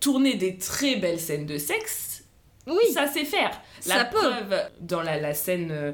tourner 0.00 0.34
des 0.34 0.58
très 0.58 0.96
belles 0.96 1.20
scènes 1.20 1.46
de 1.46 1.56
sexe, 1.58 2.24
Oui. 2.66 2.92
ça 2.92 3.06
sait 3.06 3.24
faire. 3.24 3.60
Ça 3.80 4.04
peut. 4.04 4.32
dans 4.80 5.02
la, 5.02 5.18
la 5.18 5.34
scène 5.34 5.70
euh, 5.70 5.92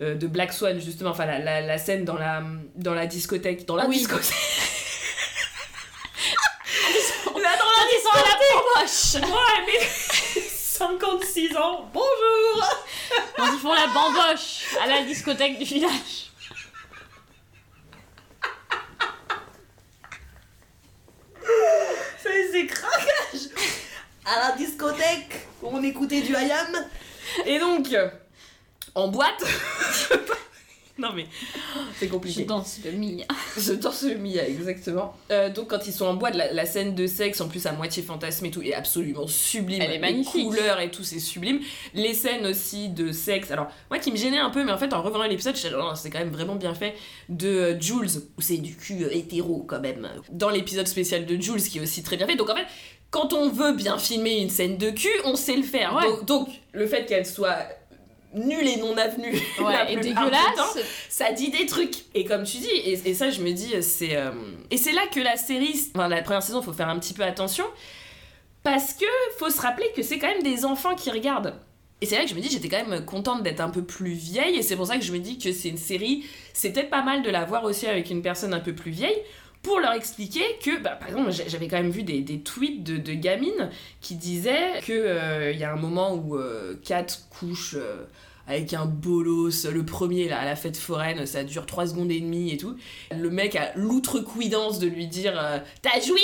euh, 0.00 0.14
de 0.14 0.26
Black 0.26 0.52
Swan, 0.52 0.80
justement, 0.80 1.10
enfin 1.10 1.26
la, 1.26 1.38
la, 1.38 1.60
la 1.60 1.78
scène 1.78 2.04
dans 2.04 2.16
la, 2.16 2.42
dans 2.76 2.94
la 2.94 3.06
discothèque. 3.06 3.66
Dans 3.66 3.76
la 3.76 3.86
Oui. 3.86 3.98
discothèque. 3.98 4.34
Là, 7.26 7.56
dans 7.56 7.64
la 7.64 7.84
sont 8.02 8.10
à 8.12 8.22
la 8.22 8.36
bamboche. 8.82 9.30
Ouais, 9.30 9.64
mais 9.66 10.40
56 10.50 11.56
ans, 11.56 11.88
bonjour 11.92 12.68
Quand 13.36 13.52
ils 13.52 13.58
font 13.58 13.72
la 13.74 13.86
bamboche 13.88 14.64
à 14.82 14.86
la 14.86 15.02
discothèque 15.04 15.58
du 15.58 15.64
village. 15.64 16.30
C'est 22.22 22.50
c'est 22.52 22.66
craquage 22.66 23.48
À 24.24 24.48
la 24.50 24.56
discothèque, 24.56 25.46
on 25.62 25.82
Et 27.46 27.58
donc, 27.58 27.94
en 28.94 29.08
boîte. 29.08 29.44
non 30.98 31.10
mais, 31.14 31.26
c'est 31.98 32.06
Je 32.06 32.10
compliqué. 32.10 32.44
danse 32.44 32.80
le 32.84 32.92
Mia. 32.92 33.24
Je 33.56 33.72
danse 33.72 34.02
le 34.02 34.16
Mia, 34.16 34.46
exactement. 34.46 35.16
Euh, 35.30 35.48
donc, 35.48 35.68
quand 35.68 35.86
ils 35.86 35.92
sont 35.92 36.04
en 36.06 36.14
boîte, 36.14 36.34
la, 36.34 36.52
la 36.52 36.66
scène 36.66 36.94
de 36.94 37.06
sexe, 37.06 37.40
en 37.40 37.48
plus 37.48 37.64
à 37.66 37.72
moitié 37.72 38.02
fantasmée 38.02 38.48
et 38.48 38.50
tout, 38.50 38.62
est 38.62 38.74
absolument 38.74 39.26
sublime. 39.26 39.80
Elle 39.80 39.92
est 39.92 39.98
magnifique. 39.98 40.34
Les 40.34 40.44
couleurs 40.44 40.80
et 40.80 40.90
tout, 40.90 41.04
c'est 41.04 41.20
sublime. 41.20 41.60
Les 41.94 42.12
scènes 42.14 42.46
aussi 42.46 42.88
de 42.88 43.12
sexe. 43.12 43.50
Alors, 43.50 43.68
moi 43.90 43.98
qui 43.98 44.12
me 44.12 44.16
gênait 44.16 44.38
un 44.38 44.50
peu, 44.50 44.64
mais 44.64 44.72
en 44.72 44.78
fait, 44.78 44.92
en 44.92 45.02
revoyant 45.02 45.26
l'épisode, 45.28 45.56
je 45.56 45.68
oh, 45.74 45.92
c'est 45.94 46.10
quand 46.10 46.18
même 46.18 46.32
vraiment 46.32 46.56
bien 46.56 46.74
fait. 46.74 46.94
De 47.28 47.48
euh, 47.48 47.80
Jules, 47.80 48.10
où 48.36 48.40
c'est 48.42 48.58
du 48.58 48.76
cul 48.76 49.04
euh, 49.04 49.14
hétéro 49.14 49.64
quand 49.66 49.80
même. 49.80 50.08
Dans 50.30 50.50
l'épisode 50.50 50.86
spécial 50.88 51.24
de 51.24 51.40
Jules, 51.40 51.62
qui 51.62 51.78
est 51.78 51.82
aussi 51.82 52.02
très 52.02 52.16
bien 52.16 52.26
fait. 52.26 52.36
Donc, 52.36 52.50
en 52.50 52.56
fait, 52.56 52.66
quand 53.10 53.32
on 53.32 53.48
veut 53.48 53.72
bien 53.72 53.98
filmer 53.98 54.38
une 54.40 54.50
scène 54.50 54.76
de 54.76 54.90
cul, 54.90 55.08
on 55.24 55.36
sait 55.36 55.56
le 55.56 55.62
faire. 55.62 55.94
Ouais. 55.94 56.04
Donc, 56.04 56.24
donc, 56.24 56.48
le 56.72 56.86
fait 56.86 57.06
qu'elle 57.06 57.26
soit 57.26 57.56
nulle 58.32 58.68
et 58.68 58.76
non 58.76 58.96
avenue 58.96 59.32
la 59.60 59.90
et 59.90 59.96
temps, 59.96 60.00
dégueulasse. 60.02 60.78
ça 61.08 61.32
dit 61.32 61.50
des 61.50 61.66
trucs. 61.66 62.04
Et 62.14 62.24
comme 62.24 62.44
tu 62.44 62.58
dis, 62.58 62.68
et, 62.70 62.92
et 63.04 63.14
ça 63.14 63.30
je 63.30 63.40
me 63.42 63.50
dis, 63.52 63.74
c'est... 63.82 64.16
euh, 64.16 64.30
Et 64.70 64.76
c'est 64.76 64.92
là 64.92 65.02
que 65.12 65.18
la 65.18 65.36
série, 65.36 65.90
enfin 65.94 66.06
la 66.08 66.22
première 66.22 66.42
saison, 66.42 66.62
faut 66.62 66.72
faire 66.72 66.88
un 66.88 66.98
petit 67.00 67.12
peu 67.14 67.24
attention, 67.24 67.64
parce 68.62 68.92
que 68.94 69.06
faut 69.38 69.50
se 69.50 69.60
rappeler 69.60 69.86
que 69.96 70.02
c'est 70.02 70.18
quand 70.18 70.28
même 70.28 70.42
des 70.44 70.64
enfants 70.64 70.94
qui 70.94 71.10
regardent. 71.10 71.54
Et 72.02 72.06
c'est 72.06 72.16
là 72.16 72.22
que 72.22 72.30
je 72.30 72.34
me 72.34 72.40
dis, 72.40 72.48
j'étais 72.48 72.68
quand 72.68 72.86
même 72.86 73.04
contente 73.04 73.42
d'être 73.42 73.60
un 73.60 73.68
peu 73.68 73.82
plus 73.82 74.12
vieille, 74.12 74.56
et 74.56 74.62
c'est 74.62 74.76
pour 74.76 74.86
ça 74.86 74.96
que 74.96 75.04
je 75.04 75.12
me 75.12 75.18
dis 75.18 75.36
que 75.38 75.52
c'est 75.52 75.68
une 75.68 75.76
série, 75.76 76.24
c'est 76.54 76.70
peut-être 76.72 76.88
pas 76.88 77.02
mal 77.02 77.22
de 77.22 77.30
la 77.30 77.44
voir 77.44 77.64
aussi 77.64 77.86
avec 77.86 78.08
une 78.10 78.22
personne 78.22 78.54
un 78.54 78.60
peu 78.60 78.74
plus 78.74 78.90
vieille, 78.90 79.18
pour 79.62 79.78
leur 79.80 79.92
expliquer 79.92 80.42
que, 80.64 80.78
bah, 80.80 80.90
par 80.98 81.08
exemple, 81.08 81.30
j'a- 81.32 81.48
j'avais 81.48 81.68
quand 81.68 81.76
même 81.76 81.90
vu 81.90 82.02
des, 82.02 82.20
des 82.20 82.40
tweets 82.40 82.82
de, 82.82 82.96
de 82.96 83.12
gamines 83.12 83.70
qui 84.00 84.14
disaient 84.14 84.80
que 84.86 84.92
euh, 84.92 85.52
il 85.52 85.58
y 85.58 85.64
a 85.64 85.72
un 85.72 85.76
moment 85.76 86.14
où 86.14 86.36
euh, 86.36 86.74
Kat 86.84 87.06
couche 87.38 87.74
euh, 87.76 88.04
avec 88.48 88.72
un 88.74 88.86
bolos. 88.86 89.66
Le 89.70 89.84
premier, 89.84 90.28
là, 90.28 90.40
à 90.40 90.44
la 90.44 90.56
fête 90.56 90.76
foraine, 90.78 91.24
ça 91.26 91.44
dure 91.44 91.66
3 91.66 91.88
secondes 91.88 92.10
et 92.10 92.20
demie 92.20 92.52
et 92.52 92.56
tout. 92.56 92.74
Le 93.16 93.30
mec 93.30 93.54
a 93.54 93.70
l'outrecuidance 93.76 94.78
de 94.80 94.86
lui 94.88 95.06
dire 95.06 95.38
euh, 95.40 95.58
T'as 95.82 96.00
joui? 96.00 96.20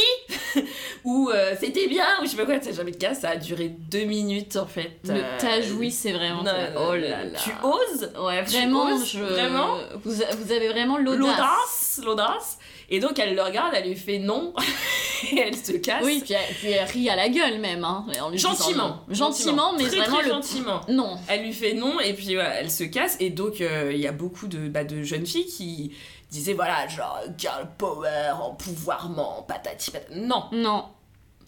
Ou 1.04 1.30
euh, 1.32 1.54
C'était 1.60 1.86
bien 1.88 2.06
Ou 2.20 2.24
je 2.24 2.30
sais 2.30 2.36
pas 2.36 2.46
quoi, 2.46 2.60
ça 2.60 2.72
jamais 2.72 2.90
de 2.90 2.96
cas. 2.96 3.14
Ça 3.14 3.30
a 3.30 3.36
duré 3.36 3.68
2 3.68 4.04
minutes 4.04 4.56
en 4.56 4.66
fait. 4.66 4.98
Le 5.04 5.10
Euh, 5.14 5.36
t'as 5.38 5.60
joui, 5.60 5.90
c'est 5.92 6.12
vraiment. 6.12 6.42
non, 6.42 6.52
oh 6.88 6.94
là 6.94 7.24
là. 7.24 7.38
Tu 7.38 7.50
oses? 7.62 8.10
Ouais, 8.18 8.42
Tu 8.44 8.52
vraiment, 8.56 8.92
oses? 8.94 9.08
je... 9.12 9.20
Vraiment? 9.20 9.76
vous, 10.02 10.10
vous 10.12 10.52
avez 10.52 10.68
vraiment 10.68 10.98
l'audace. 10.98 11.20
L'audace 11.20 12.02
L'audace 12.04 12.58
Et 12.90 13.00
donc 13.00 13.18
elle 13.18 13.34
le 13.34 13.42
regarde, 13.42 13.72
elle 13.74 13.88
lui 13.88 13.96
fait 13.96 14.18
non. 14.18 14.52
et 15.32 15.38
elle 15.40 15.56
se 15.56 15.72
casse. 15.72 16.04
Oui, 16.04 16.20
puis 16.24 16.34
elle, 16.34 16.54
puis 16.54 16.70
elle 16.72 16.86
rit 16.88 17.08
à 17.10 17.16
la 17.16 17.28
gueule 17.28 17.58
même, 17.58 17.82
hein, 17.84 18.04
en 18.20 18.28
lui 18.30 18.36
disant 18.36 18.50
Gentiment. 18.54 18.88
non. 19.08 19.14
Gentiment, 19.14 19.72
mais 19.76 19.84
Très, 19.86 19.96
vraiment 19.96 20.16
très 20.18 20.24
le. 20.24 20.30
gentiment. 20.30 20.80
Non. 20.88 21.16
Elle 21.28 21.42
lui 21.42 21.52
fait 21.52 21.74
non 21.74 21.98
et 22.00 22.12
puis 22.14 22.34
voilà, 22.34 22.60
elle 22.60 22.70
se 22.70 22.84
casse 22.84 23.16
et 23.20 23.30
donc 23.30 23.60
euh, 23.60 23.90
il 23.92 24.00
y 24.00 24.06
a 24.06 24.12
beaucoup 24.12 24.46
de, 24.46 24.68
bah, 24.68 24.84
de 24.84 25.02
jeunes 25.02 25.26
filles 25.26 25.46
qui 25.46 25.92
disaient 26.30 26.52
voilà 26.54 26.86
genre 26.88 27.20
girl 27.38 27.68
power, 27.78 28.32
empouvoirment, 28.42 29.44
patati 29.48 29.90
patati. 29.90 30.20
Non, 30.20 30.44
Non. 30.52 30.84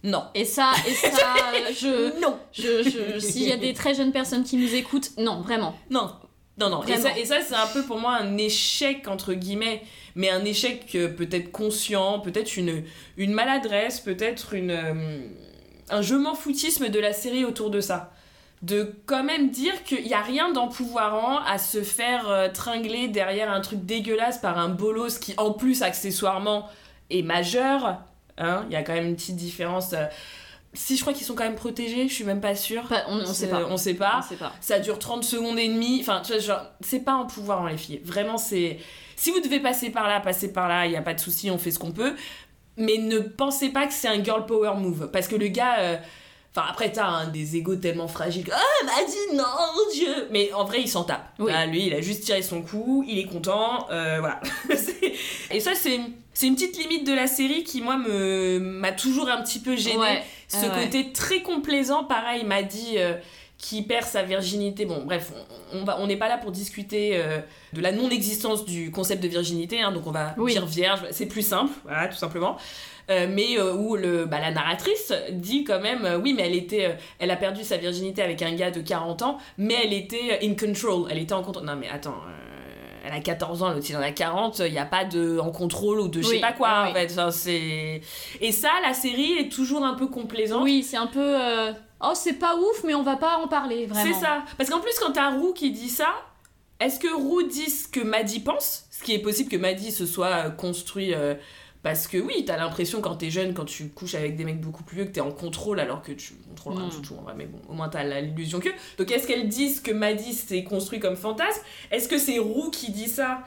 non, 0.05 0.25
Et 0.35 0.45
ça, 0.45 0.73
et 0.89 0.93
ça, 0.95 1.11
je. 1.73 2.21
non, 2.21 2.37
je, 2.53 2.83
je 2.83 3.19
S'il 3.19 3.43
y 3.49 3.53
a 3.53 3.57
des 3.57 3.75
très 3.75 3.95
jeunes 3.95 4.13
personnes 4.13 4.45
qui 4.45 4.57
nous 4.57 4.75
écoutent, 4.75 5.11
non, 5.19 5.41
vraiment. 5.43 5.75
non. 5.91 6.11
Non, 6.59 6.71
non, 6.71 6.83
et 6.85 6.97
ça, 6.97 7.17
et 7.17 7.25
ça 7.25 7.41
c'est 7.41 7.55
un 7.55 7.67
peu 7.69 7.83
pour 7.83 7.99
moi 7.99 8.17
un 8.17 8.37
échec, 8.37 9.07
entre 9.07 9.33
guillemets, 9.33 9.83
mais 10.17 10.29
un 10.29 10.45
échec 10.45 10.87
euh, 10.97 11.09
peut-être 11.09 11.53
conscient, 11.53 12.19
peut-être 12.19 12.57
une, 12.57 12.83
une 13.17 13.33
maladresse, 13.33 14.01
peut-être 14.01 14.55
une, 14.55 14.71
euh, 14.71 15.21
un 15.91 16.03
je 16.03 16.17
m'en 16.17 16.35
foutisme 16.35 16.89
de 16.89 16.99
la 16.99 17.13
série 17.13 17.45
autour 17.45 17.71
de 17.71 17.81
ça. 17.81 18.13
De 18.63 18.97
quand 19.07 19.23
même 19.23 19.51
dire 19.51 19.85
qu'il 19.85 20.03
n'y 20.05 20.15
a 20.15 20.21
rien 20.21 20.51
d'empouvoirant 20.51 21.39
à 21.45 21.59
se 21.59 21.85
faire 21.85 22.29
euh, 22.29 22.49
tringler 22.53 23.07
derrière 23.07 23.53
un 23.53 23.61
truc 23.61 23.87
dégueulasse 23.87 24.39
par 24.39 24.59
un 24.59 24.69
bolos 24.69 25.21
qui, 25.21 25.35
en 25.37 25.53
plus, 25.53 25.83
accessoirement, 25.83 26.69
est 27.09 27.23
majeur. 27.23 27.99
Hein, 28.37 28.65
Il 28.69 28.73
y 28.73 28.77
a 28.77 28.83
quand 28.83 28.95
même 28.95 29.07
une 29.07 29.15
petite 29.15 29.37
différence. 29.37 29.95
Si 30.75 30.97
je 30.97 31.01
crois 31.01 31.13
qu'ils 31.15 31.25
sont 31.27 31.35
quand 31.35 31.45
même 31.45 31.55
protégés, 31.55 32.09
je 32.09 32.13
suis 32.15 32.25
même 32.25 32.41
pas 32.41 32.55
sûre. 32.55 32.83
Pas- 32.89 33.05
on, 33.09 33.21
on 33.21 33.27
sait 33.27 33.49
pas. 33.49 33.67
On 33.71 33.77
sait 33.77 33.95
pas 33.95 34.21
On 34.25 34.29
sait 34.29 34.37
pas. 34.37 34.53
ça 34.61 34.79
dure 34.79 34.99
30 34.99 35.25
secondes 35.25 35.59
et 35.59 35.67
demie. 35.69 35.99
Enfin, 36.01 36.21
tu 36.25 36.33
vois, 36.33 36.41
genre, 36.41 36.61
c'est 36.81 37.01
pas 37.01 37.13
un 37.13 37.25
pouvoir, 37.25 37.65
hein, 37.65 37.71
les 37.71 37.79
filles. 37.79 38.01
Vraiment, 38.05 38.37
c'est. 38.39 38.79
Si 39.17 39.31
vous 39.31 39.41
devez 39.41 39.61
passer 39.61 39.91
par 39.91 40.07
là, 40.09 40.21
passez 40.21 40.53
par 40.53 40.69
là, 40.69 40.87
il 40.87 40.93
y 40.93 40.97
a 40.97 41.03
pas 41.03 41.15
de 41.15 41.21
souci, 41.21 41.51
on 41.51 41.59
fait 41.59 41.71
ce 41.71 41.79
qu'on 41.79 41.93
peut. 41.93 42.15
Mais 42.77 42.99
ne 42.99 43.19
pensez 43.19 43.71
pas 43.71 43.87
que 43.87 43.93
c'est 43.93 44.09
un 44.09 44.23
girl 44.23 44.47
power 44.47 44.75
move. 44.77 45.11
Parce 45.13 45.27
que 45.29 45.37
le 45.37 45.49
gars. 45.49 45.79
euh, 45.81 45.97
Enfin, 46.57 46.67
après, 46.71 46.91
t'as 46.91 47.07
hein, 47.07 47.27
des 47.29 47.57
égos 47.57 47.77
tellement 47.77 48.09
fragiles. 48.09 48.43
que, 48.45 48.51
Ah, 48.53 48.85
vas-y, 48.87 49.37
non, 49.37 49.45
Dieu 49.93 50.29
Mais 50.33 50.51
en 50.55 50.65
vrai, 50.65 50.81
il 50.81 50.89
s'en 50.89 51.05
tape. 51.05 51.23
Oui. 51.39 51.45
Voilà, 51.51 51.67
lui, 51.67 51.87
il 51.87 51.95
a 51.95 52.01
juste 52.01 52.25
tiré 52.25 52.41
son 52.43 52.63
coup, 52.63 53.05
il 53.07 53.19
est 53.19 53.27
content, 53.27 53.87
euh, 53.91 54.17
voilà. 54.19 54.41
Et 55.51 55.61
ça, 55.61 55.75
c'est. 55.75 56.01
C'est 56.33 56.47
une 56.47 56.55
petite 56.55 56.79
limite 56.79 57.05
de 57.07 57.13
la 57.13 57.27
série 57.27 57.65
qui, 57.65 57.81
moi, 57.83 57.97
me 57.97 58.59
m'a 58.61 58.93
toujours 58.93 59.29
un 59.29 59.43
petit 59.43 59.59
peu 59.59 59.75
gênée. 59.77 59.97
Ouais. 59.99 60.23
Ce 60.49 60.57
Ah 60.63 60.75
ouais. 60.77 60.85
côté 60.85 61.13
très 61.13 61.43
complaisant, 61.43 62.05
pareil, 62.05 62.45
m'a 62.45 62.63
dit 62.63 62.95
euh, 62.97 63.15
qui 63.59 63.83
perd 63.83 64.05
sa 64.05 64.23
virginité. 64.23 64.87
Bon, 64.87 65.05
bref, 65.05 65.33
on 65.73 65.85
va, 65.85 66.01
on 66.01 66.07
n'est 66.07 66.17
pas 66.17 66.29
là 66.29 66.39
pour 66.39 66.51
discuter 66.53 67.13
euh, 67.17 67.39
de 67.75 67.81
la 67.81 67.93
non-existence 67.93 68.65
du 68.65 68.91
concept 68.91 69.23
de 69.23 69.29
virginité, 69.29 69.81
hein, 69.83 69.93
donc 69.93 70.07
on 70.07 70.11
va 70.11 70.35
Oui. 70.39 70.53
dire 70.53 70.65
vierge, 70.67 71.01
c'est 71.11 71.27
plus 71.27 71.47
simple, 71.47 71.73
voilà, 71.85 72.09
tout 72.09 72.17
simplement. 72.17 72.57
Euh, 73.11 73.27
mais 73.31 73.59
euh, 73.59 73.75
où 73.75 73.97
le, 73.97 74.27
bah, 74.27 74.39
la 74.39 74.51
narratrice 74.51 75.13
dit 75.33 75.65
quand 75.65 75.81
même, 75.81 76.05
euh, 76.05 76.19
oui, 76.19 76.35
mais 76.35 76.43
elle 76.43 76.55
était, 76.55 76.97
elle 77.19 77.31
a 77.31 77.37
perdu 77.37 77.65
sa 77.65 77.79
virginité 77.79 78.23
avec 78.23 78.43
un 78.43 78.53
gars 78.55 78.71
de 78.71 78.81
40 78.83 79.23
ans, 79.23 79.39
mais 79.57 79.77
elle 79.83 79.95
était 79.95 80.39
in 80.43 80.55
control, 80.55 81.07
elle 81.11 81.19
était 81.19 81.33
en 81.33 81.43
contrôle. 81.43 81.65
Non, 81.65 81.77
mais 81.77 81.89
attends. 81.89 82.17
Elle 83.05 83.13
a 83.13 83.21
14 83.21 83.63
ans, 83.63 83.71
l'autre 83.73 83.87
il 83.89 83.97
en 83.97 84.01
a 84.03 84.11
40, 84.13 84.61
il 84.61 84.73
n'y 84.73 84.79
a 84.79 84.85
pas 84.87 85.05
de 85.05 85.39
en 85.39 85.51
contrôle 85.51 86.01
ou 86.01 86.09
de 86.09 86.21
je 86.23 86.27
sais 86.27 86.35
Oui, 86.35 86.41
pas 86.41 86.53
quoi 86.53 86.83
oui. 86.85 86.91
en 86.91 86.93
fait. 86.95 87.11
Enfin, 87.13 87.31
c'est... 87.31 88.01
Et 88.41 88.53
ça, 88.53 88.71
la 88.83 88.95
série 88.95 89.33
est 89.39 89.51
toujours 89.53 89.85
un 89.85 89.95
peu 89.95 90.07
complaisante. 90.07 90.63
Oui, 90.65 90.83
c'est 90.83 90.97
un 90.97 91.07
peu. 91.07 91.21
euh, 91.21 91.73
Oh, 92.01 92.13
c'est 92.15 92.35
pas 92.35 92.55
ouf, 92.57 92.85
mais 92.85 92.95
on 92.95 93.03
va 93.03 93.17
pas 93.17 93.39
en 93.39 93.49
parler, 93.49 93.87
vraiment. 93.87 94.15
C'est 94.15 94.21
ça. 94.25 94.45
Parce 94.57 94.71
qu'en 94.71 94.79
plus, 94.81 94.93
quand 95.01 95.11
t'as 95.13 95.31
Roux 95.31 95.53
qui 95.53 95.73
dit 95.73 95.89
ça, 95.89 96.15
est-ce 96.79 97.01
que 97.01 97.13
Roux 97.13 97.43
dit 97.43 97.69
ce 97.71 97.89
que 97.89 97.99
Maddy 98.01 98.39
pense? 98.41 98.85
Ce 98.93 99.03
qui 99.03 99.15
est 99.15 99.19
possible 99.19 99.51
que 99.51 99.57
Maddy 99.57 99.91
se 99.91 100.07
soit 100.07 100.51
construit. 100.51 101.13
euh, 101.15 101.35
parce 101.83 102.09
que 102.09 102.19
oui, 102.19 102.45
t'as 102.47 102.57
l'impression 102.57 103.01
quand 103.01 103.17
t'es 103.17 103.31
jeune, 103.31 103.55
quand 103.55 103.65
tu 103.65 103.89
couches 103.89 104.15
avec 104.15 104.37
des 104.37 104.45
mecs 104.45 104.61
beaucoup 104.61 104.83
plus 104.83 104.97
vieux, 104.97 105.05
que 105.07 105.11
t'es 105.13 105.21
en 105.21 105.31
contrôle 105.31 105.79
alors 105.81 106.03
que 106.03 106.13
tu 106.13 106.35
contrôles 106.49 106.75
rien 106.75 106.87
Mm. 106.87 106.91
du 106.91 107.03
tout 107.03 107.15
en 107.19 107.23
vrai, 107.23 107.35
mais 107.37 107.47
bon, 107.47 107.61
au 107.69 107.73
moins 107.75 107.89
t'as 107.89 108.03
l'illusion 108.21 108.61
que. 108.61 108.69
Donc 108.99 109.11
est-ce 109.13 109.27
qu'elle 109.27 109.49
dit 109.49 109.71
ce 109.71 109.81
que 109.81 109.93
Maddy 109.93 110.33
s'est 110.35 110.65
construit 110.65 111.01
comme 111.01 111.17
fantasme? 111.17 111.61
Est-ce 111.91 112.09
que 112.09 112.19
c'est 112.19 112.39
Roux 112.39 112.71
qui 112.71 112.91
dit 112.91 113.09
ça? 113.09 113.43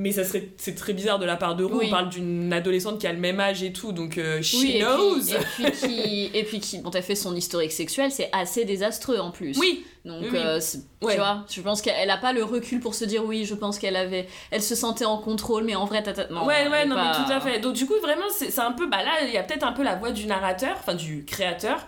Mais 0.00 0.12
ça 0.12 0.24
serait 0.24 0.50
c'est 0.56 0.74
très 0.76 0.92
bizarre 0.92 1.18
de 1.18 1.26
la 1.26 1.36
part 1.36 1.56
de 1.56 1.64
Roux, 1.64 1.78
Oui. 1.78 1.86
on 1.88 1.90
parle 1.90 2.08
d'une 2.08 2.52
adolescente 2.52 3.00
qui 3.00 3.06
a 3.06 3.12
le 3.12 3.18
même 3.18 3.40
âge 3.40 3.62
et 3.62 3.72
tout, 3.72 3.92
donc 3.92 4.16
euh, 4.16 4.40
she 4.40 4.54
Oui, 4.60 4.76
et 4.76 4.80
knows. 4.80 5.16
puis, 5.20 5.64
et 5.64 5.70
puis 5.70 5.72
qui, 5.72 6.30
et 6.34 6.44
puis 6.44 6.60
qui, 6.60 6.78
bon, 6.78 6.90
t'as 6.90 7.02
fait 7.02 7.14
son 7.16 7.34
historique 7.34 7.72
sexuel, 7.72 8.10
c'est 8.12 8.30
assez 8.32 8.64
désastreux 8.64 9.18
en 9.18 9.30
plus. 9.30 9.58
Oui, 9.58 9.84
Donc, 10.04 10.22
Oui, 10.32 10.38
euh, 10.38 10.60
Ouais. 11.02 11.14
tu 11.14 11.18
vois, 11.18 11.44
je 11.50 11.60
pense 11.60 11.82
qu'elle 11.82 12.08
a 12.10 12.16
pas 12.16 12.32
le 12.32 12.42
recul 12.44 12.80
pour 12.80 12.94
se 12.94 13.04
dire 13.04 13.24
oui, 13.24 13.44
je 13.44 13.54
pense 13.54 13.78
qu'elle 13.78 13.96
avait, 13.96 14.26
elle 14.50 14.62
se 14.62 14.74
sentait 14.74 15.04
en 15.04 15.18
contrôle, 15.18 15.64
mais 15.64 15.74
en 15.74 15.84
vrai, 15.84 16.02
tata, 16.02 16.28
non. 16.30 16.46
ouais, 16.46 16.68
ouais, 16.68 16.86
non, 16.86 16.94
pas- 16.94 17.12
mais 17.18 17.24
tout 17.26 17.32
à 17.32 17.40
fait. 17.40 17.58
Donc, 17.60 17.74
du 17.74 17.84
coup, 17.84 17.94
vraiment, 18.00 18.24
c'est 18.30 18.50
c'est 18.50 18.60
un 18.62 18.72
peu. 18.72 18.86
Bah 18.86 19.02
là, 19.02 19.12
il 19.26 19.32
y 19.34 19.36
a 19.36 19.42
peut-être 19.42 19.64
un 19.66 19.72
peu 19.72 19.82
la 19.82 19.96
voix 19.96 20.10
du 20.12 20.26
narrateur, 20.26 20.76
enfin 20.78 20.94
du 20.94 21.24
créateur. 21.26 21.86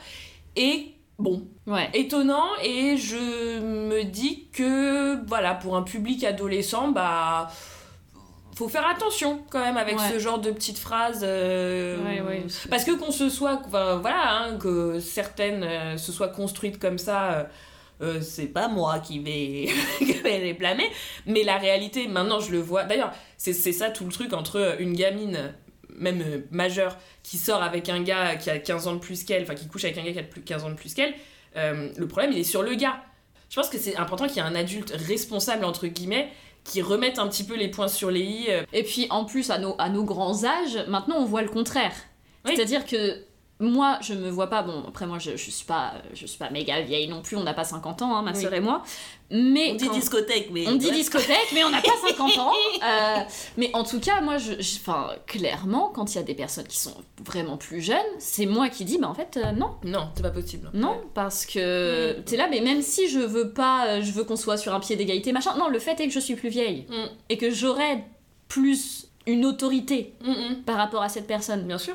Et 0.57 0.88
bon, 1.19 1.47
Ouais. 1.67 1.88
étonnant. 1.95 2.47
Et 2.62 2.97
je 2.97 3.61
me 3.61 4.02
dis 4.05 4.49
que, 4.52 5.25
voilà, 5.26 5.55
pour 5.55 5.76
un 5.76 5.83
public 5.83 6.25
adolescent, 6.25 6.88
bah. 6.88 7.49
Faut 8.61 8.69
faire 8.69 8.87
attention 8.87 9.43
quand 9.49 9.61
même 9.61 9.79
avec 9.79 9.99
Ouais. 9.99 10.11
ce 10.12 10.19
genre 10.19 10.38
de 10.38 10.50
petites 10.50 10.76
phrases. 10.79 11.23
euh, 11.23 11.97
Ouais, 12.05 12.21
ouais. 12.21 12.45
Parce 12.69 12.85
que 12.85 12.90
qu'on 12.90 13.11
se 13.11 13.31
soit. 13.31 13.62
Enfin, 13.67 13.97
voilà, 13.97 14.43
hein, 14.43 14.59
que 14.59 15.00
certaines 15.00 15.64
euh, 15.64 15.97
se 15.97 16.12
soient 16.12 16.29
construites 16.29 16.79
comme 16.79 16.99
ça. 16.99 17.49
euh, 18.02 18.21
c'est 18.21 18.49
pas 18.49 18.69
moi 18.69 18.99
qui 18.99 19.19
vais, 19.19 19.69
qui 19.99 20.12
vais 20.12 20.40
les 20.40 20.52
blâmer, 20.52 20.85
mais 21.25 21.43
la 21.43 21.57
réalité, 21.57 22.07
maintenant 22.07 22.38
je 22.38 22.52
le 22.52 22.59
vois. 22.61 22.85
D'ailleurs, 22.85 23.12
c'est 23.38 23.55
ça 23.55 23.88
tout 23.88 24.05
le 24.05 24.12
truc 24.12 24.35
entre 24.35 24.76
une 24.79 24.93
gamine, 24.93 25.55
même 25.97 26.23
majeure, 26.50 26.99
qui 27.23 27.38
sort 27.38 27.62
avec 27.62 27.88
un 27.88 28.02
gars 28.02 28.37
qui 28.37 28.50
a 28.50 28.59
15 28.59 28.88
ans 28.88 28.93
de 28.95 28.99
plus 29.00 29.25
qu'elle, 29.25 29.43
enfin 29.45 29.55
qui 29.55 29.69
couche 29.69 29.85
avec 29.85 29.97
un 29.97 30.02
gars 30.05 30.12
qui 30.12 30.19
a 30.19 30.23
plus, 30.23 30.43
15 30.43 30.64
ans 30.64 30.71
de 30.71 30.75
plus 30.75 30.93
qu'elle. 30.93 31.14
le 31.57 32.05
problème, 32.07 32.33
il 32.33 32.38
est 32.38 32.45
sur 32.45 32.62
le 32.62 32.75
gars. 32.75 33.00
Je 33.49 33.57
pense 33.57 33.69
que 33.69 33.79
c'est 33.79 33.97
important 33.97 34.26
qu'il 34.29 34.37
y 34.37 34.40
ait 34.40 34.43
un 34.49 34.55
adulte 34.55 34.95
responsable, 35.09 35.64
entre 35.64 35.87
guillemets, 35.88 36.29
qui 36.64 36.83
remette 36.83 37.19
un 37.19 37.26
petit 37.29 37.45
peu 37.45 37.57
les 37.57 37.69
points 37.69 37.88
sur 37.88 38.11
les 38.11 38.21
i. 38.21 38.47
euh, 38.50 38.62
Et 38.73 38.83
puis 38.83 39.07
en 39.11 39.25
plus, 39.25 39.50
à 39.50 39.59
nos, 39.59 39.75
à 39.79 39.88
nos 39.88 40.05
grands 40.05 40.45
âges, 40.45 40.85
maintenant 40.88 41.17
on 41.19 41.25
voit 41.25 41.43
le 41.43 41.49
contraire. 41.49 41.93
Oui. 42.45 42.52
C'est-à-dire 42.55 42.87
que 42.87 43.17
moi, 43.61 43.99
je 44.02 44.14
me 44.14 44.29
vois 44.31 44.49
pas, 44.49 44.62
bon, 44.62 44.83
après 44.88 45.07
moi 45.07 45.19
je, 45.19 45.33
je, 45.37 45.50
suis, 45.50 45.64
pas, 45.67 45.93
je 46.14 46.26
suis 46.26 46.38
pas 46.38 46.50
méga 46.50 46.81
vieille 46.81 47.07
non 47.09 47.21
plus, 47.23 47.37
on 47.37 47.43
n'a 47.45 47.55
pas 47.55 47.64
50 47.64 48.02
ans, 48.02 48.17
hein, 48.17 48.23
ma 48.23 48.33
Oui. 48.33 48.40
sœur 48.40 48.55
et 48.55 48.61
moi. 48.61 48.83
Mais 49.31 49.76
quand- 49.76 49.93
discothèque, 49.93 50.49
mais. 50.50 50.67
On 50.67 50.75
dit 50.75 50.90
discothèque, 50.90 51.50
mais 51.55 51.62
on 51.62 51.71
n'a 51.71 51.81
pas 51.81 51.93
50 52.09 52.38
ans. 52.38 52.52
Euh, 52.83 53.17
mais 53.57 53.71
en 53.75 53.85
tout 53.85 54.00
cas, 54.00 54.21
moi, 54.23 54.38
je, 54.38 54.55
enfin, 54.55 55.11
clairement, 55.26 55.93
quand 55.95 56.12
il 56.12 56.17
y 56.17 56.21
a 56.21 56.25
des 56.25 56.35
personnes 56.35 56.67
qui 56.67 56.79
sont 56.79 56.95
vraiment 57.25 57.57
plus 57.57 57.81
jeunes, 57.81 57.97
c'est 58.19 58.47
moi 58.47 58.69
qui 58.71 58.85
dis, 58.85 58.99
bah 58.99 59.09
en 59.09 59.14
fait, 59.14 59.37
euh, 59.37 59.52
non, 59.52 59.76
Non, 59.85 60.09
c'est 60.17 60.23
pas 60.23 60.31
possible. 60.31 60.71
non, 60.75 61.00
parce 61.14 61.47
que 61.47 62.19
Mm. 62.19 62.25
t'es 62.25 62.37
là, 62.37 62.49
mais 62.50 62.61
même 62.61 62.83
si 62.83 63.09
je 63.09 63.21
veux 63.21 63.50
pas, 63.52 63.87
euh, 63.87 64.02
je 64.02 64.11
veux 64.11 64.25
qu'on 64.25 64.37
soit 64.37 64.57
sur 64.57 64.75
un 64.75 64.81
pied 64.81 64.97
d'égalité, 64.97 65.31
machin, 65.33 65.55
non, 65.59 65.69
le 65.69 65.79
fait 65.79 66.00
est 66.00 66.07
que 66.09 66.12
je 66.12 66.21
suis 66.21 66.35
plus 66.35 66.49
vieille 66.49 66.87
Mm. 66.88 66.95
et 67.29 67.37
que 67.38 67.50
j'aurai 67.50 68.05
plus 68.49 69.07
une 69.26 69.45
autorité 69.45 70.14
Mm, 70.23 70.31
mm. 70.31 70.62
par 70.67 70.76
rapport 70.76 71.02
à 71.02 71.09
cette 71.09 71.26
personne. 71.29 71.64
Bien 71.69 71.79
sûr. 71.79 71.95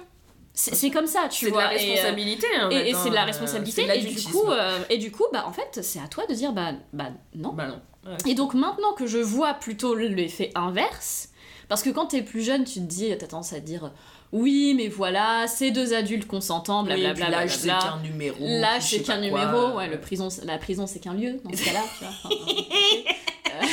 C'est 0.57 0.89
comme 0.89 1.05
ça, 1.05 1.27
tu 1.29 1.45
C'est 1.45 1.51
de 1.51 1.51
vois. 1.51 1.63
la 1.65 1.69
euh, 1.71 1.74
responsabilité. 1.74 2.47
en 2.63 2.69
et, 2.69 2.93
c'est 2.93 3.09
de 3.09 3.13
la 3.13 3.24
hein, 3.24 3.25
responsabilité, 3.25 3.85
et 3.93 4.01
du 4.03 4.24
coup, 4.24 4.50
euh, 4.50 4.79
et 4.89 4.97
du 4.97 5.12
coup, 5.12 5.25
bah 5.33 5.43
en 5.45 5.51
fait, 5.51 5.83
c'est 5.83 6.00
à 6.00 6.07
toi 6.07 6.25
de 6.27 6.33
dire, 6.33 6.53
bah, 6.53 6.71
bah 6.93 7.09
non. 7.35 7.51
Bah 7.51 7.67
non. 7.67 7.81
Ouais. 8.09 8.17
Et 8.31 8.35
donc 8.35 8.53
maintenant 8.53 8.93
que 8.93 9.05
je 9.05 9.17
vois 9.17 9.53
plutôt 9.55 9.95
l'effet 9.95 10.51
inverse, 10.55 11.29
parce 11.67 11.83
que 11.83 11.89
quand 11.89 12.07
t'es 12.07 12.21
plus 12.21 12.41
jeune, 12.41 12.63
tu 12.63 12.75
te 12.75 12.85
dis, 12.85 13.09
t'as 13.17 13.27
tendance 13.27 13.51
à 13.51 13.59
te 13.59 13.65
dire, 13.65 13.91
oui, 14.31 14.74
mais 14.75 14.88
voilà, 14.88 15.45
c'est 15.47 15.71
deux 15.71 15.93
adultes 15.93 16.27
consentants, 16.27 16.81
Oui, 16.83 16.88
blablabla. 16.88 17.25
puis 17.25 17.31
l'âge, 17.31 17.57
c'est 17.57 17.67
qu'un 17.67 18.00
numéro. 18.01 18.38
L'âge, 18.41 18.83
c'est 18.83 19.01
qu'un 19.01 19.19
numéro, 19.19 19.75
ouais, 19.75 19.88
le 19.88 20.00
prison, 20.00 20.29
la 20.43 20.57
prison, 20.57 20.88
c'est 20.88 21.00
qu'un 21.00 21.13
lieu, 21.13 21.39
dans 21.43 21.51
ce 21.51 21.63
tu 21.63 21.69
vois. 21.69 21.79
enfin, 22.01 22.29
euh, 22.29 23.65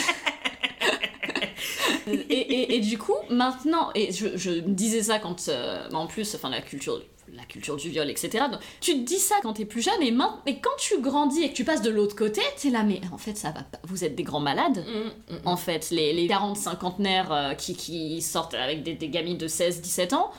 et, 2.07 2.13
et, 2.13 2.75
et 2.77 2.81
du 2.81 2.99
coup, 2.99 3.15
maintenant, 3.31 3.91
et 3.95 4.13
je, 4.13 4.37
je 4.37 4.51
me 4.51 4.73
disais 4.75 5.03
ça 5.03 5.19
quand, 5.19 5.49
euh, 5.49 5.89
en 5.93 6.07
plus, 6.07 6.35
enfin, 6.35 6.51
la 6.51 6.61
culture, 6.61 7.03
la 7.33 7.45
culture 7.45 7.77
du 7.77 7.89
viol, 7.89 8.11
etc. 8.11 8.45
Donc, 8.51 8.61
tu 8.81 8.93
te 8.93 8.99
dis 9.07 9.19
ça 9.19 9.37
quand 9.43 9.55
t'es 9.55 9.65
plus 9.65 9.81
jeune, 9.83 10.03
et, 10.03 10.13
quand 10.61 10.77
tu 10.79 11.01
grandis 11.01 11.43
et 11.45 11.49
que 11.51 11.55
tu 11.55 11.65
passes 11.65 11.81
de 11.83 11.91
l'autre 11.91 12.15
côté, 12.17 12.41
t'es 12.61 12.71
là, 12.71 12.83
mais 12.83 13.01
en 13.13 13.19
fait, 13.19 13.37
ça 13.37 13.51
va 13.53 13.63
pas, 13.63 13.79
vous 13.85 14.05
êtes 14.05 14.15
des 14.15 14.23
grands 14.23 14.41
malades. 14.41 14.85
Mm, 14.87 15.35
mm, 15.35 15.39
En 15.47 15.57
fait, 15.57 15.91
les, 15.91 16.13
les 16.13 16.27
40 16.27 16.57
cinquantenaires 16.57 17.33
euh, 17.33 17.55
qui, 17.55 17.75
qui 17.75 18.21
sortent 18.21 18.55
avec 18.55 18.83
des, 18.83 18.95
des 18.95 19.09
gamines 19.09 19.39
de 19.39 19.49
16-17 19.49 20.15
ans, 20.15 20.31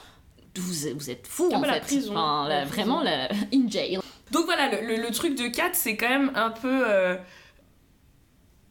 vous, 0.56 0.88
êtes- 0.88 0.94
vous 0.96 1.10
êtes 1.10 1.26
fous 1.26 1.50
Ah 1.52 1.58
en 1.58 1.62
bah, 1.62 1.68
la 1.68 1.74
fait. 1.76 1.80
prison. 1.82 2.12
Enfin, 2.12 2.48
la- 2.48 2.60
La 2.60 2.66
prison. 2.68 2.76
vraiment, 2.84 3.02
la, 3.02 3.28
in 3.54 3.68
jail. 3.70 3.98
Donc 4.32 4.46
voilà, 4.46 4.70
le, 4.70 4.86
le- 4.88 5.02
le 5.02 5.12
truc 5.12 5.36
de 5.36 5.48
Kat, 5.48 5.72
c'est 5.74 5.96
quand 5.98 6.10
même 6.10 6.32
un 6.36 6.50
peu. 6.52 6.84
euh, 6.88 7.16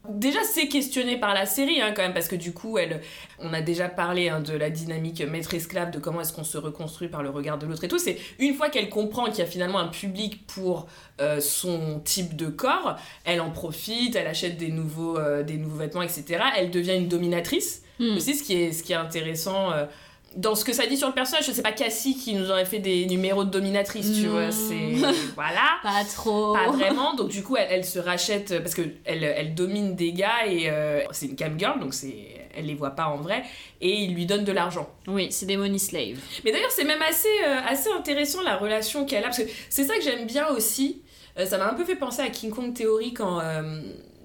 déjà 0.09 0.39
c'est 0.43 0.67
questionné 0.67 1.17
par 1.17 1.33
la 1.33 1.45
série 1.45 1.81
hein, 1.81 1.93
quand 1.95 2.01
même 2.01 2.13
parce 2.13 2.27
que 2.27 2.35
du 2.35 2.53
coup 2.53 2.77
elle 2.77 3.01
on 3.39 3.53
a 3.53 3.61
déjà 3.61 3.87
parlé 3.87 4.29
hein, 4.29 4.41
de 4.41 4.53
la 4.53 4.69
dynamique 4.69 5.21
maître 5.21 5.53
esclave 5.53 5.91
de 5.91 5.99
comment 5.99 6.21
est-ce 6.21 6.33
qu'on 6.33 6.43
se 6.43 6.57
reconstruit 6.57 7.07
par 7.07 7.23
le 7.23 7.29
regard 7.29 7.57
de 7.57 7.65
l'autre 7.65 7.83
et 7.83 7.87
tout 7.87 7.99
c'est 7.99 8.17
une 8.39 8.53
fois 8.53 8.69
qu'elle 8.69 8.89
comprend 8.89 9.25
qu'il 9.25 9.39
y 9.39 9.41
a 9.41 9.45
finalement 9.45 9.79
un 9.79 9.87
public 9.87 10.45
pour 10.47 10.87
euh, 11.21 11.39
son 11.39 12.01
type 12.03 12.35
de 12.35 12.47
corps 12.47 12.97
elle 13.23 13.39
en 13.39 13.51
profite 13.51 14.15
elle 14.15 14.27
achète 14.27 14.57
des 14.57 14.69
nouveaux 14.69 15.17
euh, 15.17 15.43
des 15.43 15.57
nouveaux 15.57 15.77
vêtements 15.77 16.01
etc 16.01 16.43
elle 16.57 16.71
devient 16.71 16.95
une 16.95 17.07
dominatrice 17.07 17.83
Hmm. 17.99 18.17
aussi 18.17 18.33
ce 18.33 18.41
qui 18.41 18.53
est 18.55 18.71
ce 18.71 18.81
qui 18.81 18.93
est 18.93 18.95
intéressant 18.95 19.71
euh, 19.71 19.85
dans 20.35 20.55
ce 20.55 20.65
que 20.65 20.73
ça 20.73 20.85
dit 20.85 20.97
sur 20.97 21.07
le 21.07 21.13
personnage, 21.13 21.45
je 21.45 21.51
sais 21.51 21.61
pas 21.61 21.71
Cassie 21.71 22.15
qui 22.15 22.33
nous 22.33 22.49
aurait 22.49 22.65
fait 22.65 22.79
des 22.79 23.05
numéros 23.05 23.43
de 23.43 23.49
dominatrice, 23.49 24.13
tu 24.19 24.27
vois, 24.27 24.51
c'est 24.51 24.93
voilà. 25.35 25.79
Pas 25.81 26.03
trop. 26.05 26.53
Pas 26.53 26.71
vraiment, 26.71 27.13
donc 27.15 27.29
du 27.29 27.43
coup 27.43 27.55
elle, 27.55 27.67
elle 27.69 27.85
se 27.85 27.99
rachète 27.99 28.59
parce 28.59 28.73
que 28.73 28.81
elle, 29.05 29.23
elle 29.23 29.53
domine 29.55 29.95
des 29.95 30.13
gars 30.13 30.45
et 30.47 30.69
euh, 30.69 31.01
c'est 31.11 31.27
une 31.27 31.35
cam 31.35 31.57
girl 31.59 31.79
donc 31.79 31.93
c'est 31.93 32.47
elle 32.55 32.65
les 32.65 32.75
voit 32.75 32.91
pas 32.91 33.07
en 33.07 33.17
vrai 33.17 33.43
et 33.81 33.89
il 33.89 34.13
lui 34.13 34.25
donne 34.25 34.43
de 34.43 34.51
l'argent. 34.51 34.89
Oui, 35.07 35.27
c'est 35.31 35.45
des 35.45 35.57
money 35.57 35.77
slaves. 35.79 36.19
Mais 36.45 36.51
d'ailleurs 36.51 36.71
c'est 36.71 36.85
même 36.85 37.01
assez 37.01 37.27
euh, 37.45 37.59
assez 37.67 37.89
intéressant 37.91 38.41
la 38.41 38.57
relation 38.57 39.05
qu'elle 39.05 39.23
a 39.23 39.27
parce 39.27 39.39
que 39.39 39.49
c'est 39.69 39.83
ça 39.83 39.95
que 39.95 40.03
j'aime 40.03 40.25
bien 40.25 40.47
aussi. 40.49 41.01
Euh, 41.37 41.45
ça 41.45 41.57
m'a 41.57 41.69
un 41.69 41.73
peu 41.73 41.83
fait 41.83 41.95
penser 41.95 42.21
à 42.21 42.29
King 42.29 42.51
Kong 42.51 42.73
Theory 42.73 43.13
quand 43.13 43.41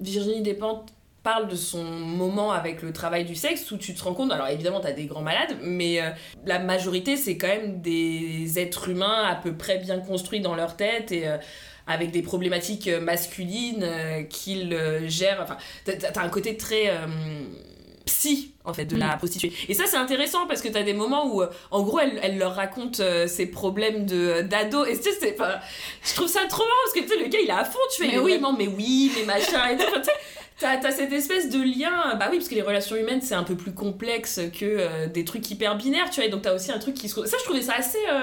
Virginie 0.00 0.43
Despentes 0.43 0.93
parle 1.23 1.49
de 1.49 1.57
son 1.57 1.83
moment 1.85 2.53
avec 2.53 2.81
le 2.83 2.93
travail 2.93 3.25
du 3.25 3.35
sexe 3.35 3.71
où 3.71 3.77
tu 3.77 3.95
te 3.95 4.03
rends 4.05 4.15
compte, 4.15 4.33
alors 4.33 4.49
évidemment 4.49 4.81
t'as 4.81 4.93
des 4.93 5.07
grands 5.07 5.21
malades, 5.23 5.57
mais 5.63 6.01
euh, 6.01 6.11
la 6.47 6.59
majorité 6.59 7.17
c'est 7.17 7.37
quand 7.37 7.49
même 7.49 7.81
des 7.81 8.59
êtres 8.59 8.89
humains 8.89 9.25
à 9.27 9.35
peu 9.35 9.55
près 9.55 9.79
bien 9.79 9.99
construits 9.99 10.41
dans 10.41 10.55
leur 10.55 10.77
tête 10.77 11.13
et 11.13 11.27
euh, 11.29 11.37
avec 11.87 12.11
des 12.13 12.23
problématiques 12.23 12.89
euh, 12.89 13.01
masculines 13.01 13.83
euh, 13.83 14.23
qu'ils 14.23 14.77
gèrent. 15.09 15.41
Enfin, 15.43 15.57
t'as- 15.85 16.21
un 16.23 16.29
côté 16.29 16.57
très 16.57 16.91
psy 18.07 18.53
en 18.65 18.73
fait 18.73 18.87
de 18.87 18.97
la 18.97 19.17
prostituée. 19.17 19.53
Et 19.69 19.75
ça 19.75 19.85
c'est 19.87 19.97
intéressant 19.99 20.47
parce 20.47 20.63
que 20.63 20.69
t'as 20.69 20.83
des 20.83 20.95
moments 20.95 21.27
où 21.35 21.43
en 21.71 21.83
gros 21.83 21.99
elle, 22.01 22.19
elle 22.23 22.39
leur 22.39 22.55
raconte 22.55 23.01
euh, 23.01 23.27
ses 23.27 23.47
problèmes 23.47 24.07
de 24.07 24.41
d'ado 24.43 24.85
et 24.87 24.97
tu 24.97 25.03
sais 25.03 25.11
c'est 25.21 25.33
pas 25.33 25.61
je 26.03 26.15
trouve 26.15 26.29
ça 26.29 26.41
trop 26.49 26.63
marrant 26.63 26.77
parce 26.85 26.95
que 26.95 27.01
tu 27.01 27.09
sais 27.19 27.23
le 27.23 27.29
gars 27.29 27.39
il 27.43 27.49
est 27.49 27.53
à 27.53 27.65
fond 27.67 27.79
tu 27.95 28.03
fais 28.05 28.13
Mais 28.13 28.19
oui. 28.19 28.33
vraiment 28.33 28.55
mais 28.55 28.67
oui 28.67 29.13
mais 29.15 29.25
machin 29.27 29.69
et 29.73 29.77
tout 29.77 29.85
T'as, 30.61 30.77
t'as 30.79 30.91
cette 30.91 31.12
espèce 31.12 31.50
de 31.50 31.59
lien, 31.62 32.17
bah 32.17 32.29
oui, 32.31 32.38
parce 32.38 32.49
que 32.49 32.55
les 32.57 32.62
relations 32.62 32.97
humaines 32.97 33.21
c'est 33.23 33.35
un 33.35 33.45
peu 33.45 33.55
plus 33.57 33.73
complexe 33.73 34.41
que 34.59 34.65
euh, 34.65 35.07
des 35.07 35.25
trucs 35.25 35.49
hyper 35.50 35.77
binaires, 35.77 36.11
tu 36.11 36.17
vois, 36.17 36.25
et 36.25 36.29
donc 36.31 36.43
t'as 36.43 36.55
aussi 36.55 36.73
un 36.73 36.79
truc 36.79 36.95
qui 36.95 37.09
se. 37.09 37.25
Ça, 37.27 37.37
je 37.38 37.45
trouvais 37.45 37.62
ça 37.62 37.75
assez. 37.77 37.99
euh, 38.11 38.23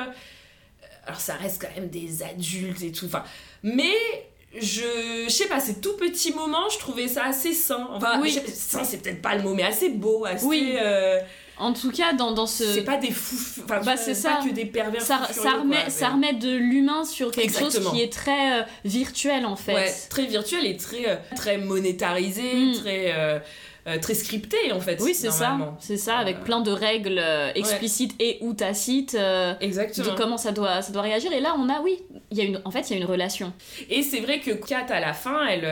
Alors, 1.08 1.20
ça 1.20 1.36
reste 1.36 1.62
quand 1.62 1.74
même 1.80 1.89
des 1.89 2.24
adultes 2.24 2.82
et 2.84 2.92
tout, 2.92 3.06
enfin. 3.06 3.24
Mais, 3.63 3.94
je. 4.54 4.82
Je 5.25 5.30
sais 5.30 5.48
pas, 5.48 5.60
ces 5.62 5.80
tout 5.80 5.96
petits 5.98 6.34
moments, 6.34 6.68
je 6.70 6.77
trouvais 6.80 7.08
ça 7.08 7.24
assez 7.25 7.54
sain. 7.54 7.88
Enfin, 7.92 8.20
Oui. 8.22 8.38
sain, 8.54 8.84
c'est 8.84 8.98
peut-être 9.01 9.22
pas 9.22 9.36
le 9.36 9.42
mot, 9.44 9.54
mais 9.54 9.63
assez 9.63 9.89
beau, 9.89 10.25
assez. 10.25 10.46
Oui. 10.46 10.75
euh, 10.77 11.20
En 11.58 11.72
tout 11.74 11.92
cas, 11.92 12.14
dans, 12.14 12.32
dans 12.34 12.48
ce. 12.48 12.64
c'est 12.66 12.82
pas 12.84 12.98
des 12.98 13.12
fous. 13.12 13.62
Enfin, 13.64 13.80
Bah, 13.86 13.96
c'est 13.98 14.12
pas 14.12 14.40
ça. 14.40 14.40
que 14.46 14.54
des 14.54 14.66
pervers. 14.66 15.02
ça, 15.02 15.18
remet, 15.60 15.76
quoi, 15.82 15.90
ça 15.90 16.10
remet 16.10 16.34
de 16.34 16.52
l'humain 16.56 17.06
sur 17.06 17.32
quelque 17.32 17.46
Exactement. 17.46 17.90
chose 17.92 17.92
qui 17.94 18.02
est 18.02 18.12
très 18.12 18.60
euh, 18.60 18.64
virtuel 18.84 19.46
en 19.46 19.56
fait. 19.56 19.74
Ouais, 19.74 19.94
très 20.10 20.26
virtuel 20.26 20.66
et 20.66 20.76
très, 20.78 21.08
euh, 21.08 21.16
très 21.36 21.58
monétarisé, 21.58 22.42
Mm. 22.54 22.74
très, 22.74 23.14
euh, 23.16 23.40
euh, 23.88 24.00
très 24.00 24.16
scripté 24.16 24.58
en 24.74 24.80
fait. 24.82 25.00
Oui, 25.02 25.14
c'est 25.14 25.32
ça. 25.32 25.58
C'est 25.80 25.96
ça, 25.98 26.18
avec 26.18 26.38
Euh, 26.38 26.44
plein 26.44 26.60
de 26.60 26.72
règles 26.72 27.20
euh, 27.24 27.52
explicites 27.56 28.16
et 28.20 28.38
ou 28.42 28.54
tacites 28.54 29.16
Exactement. 29.62 30.12
de 30.12 30.18
comment 30.18 30.38
ça 30.38 30.52
doit, 30.52 30.82
ça 30.82 30.92
doit 30.92 31.04
réagir. 31.04 31.32
Et 31.32 31.40
là, 31.40 31.56
on 31.58 31.70
a, 31.70 31.80
oui, 31.82 32.00
il 32.32 32.38
y 32.38 32.42
a 32.42 32.44
une, 32.44 32.62
en 32.66 32.72
fait, 32.72 32.90
il 32.90 32.94
y 32.94 32.96
a 32.96 32.98
une 33.02 33.10
relation. 33.10 33.54
Et 33.90 34.02
c'est 34.02 34.20
vrai 34.20 34.40
que 34.40 34.52
Kat, 34.52 34.88
à 34.90 35.00
la 35.00 35.14
fin, 35.14 35.46
elle, 35.48 35.66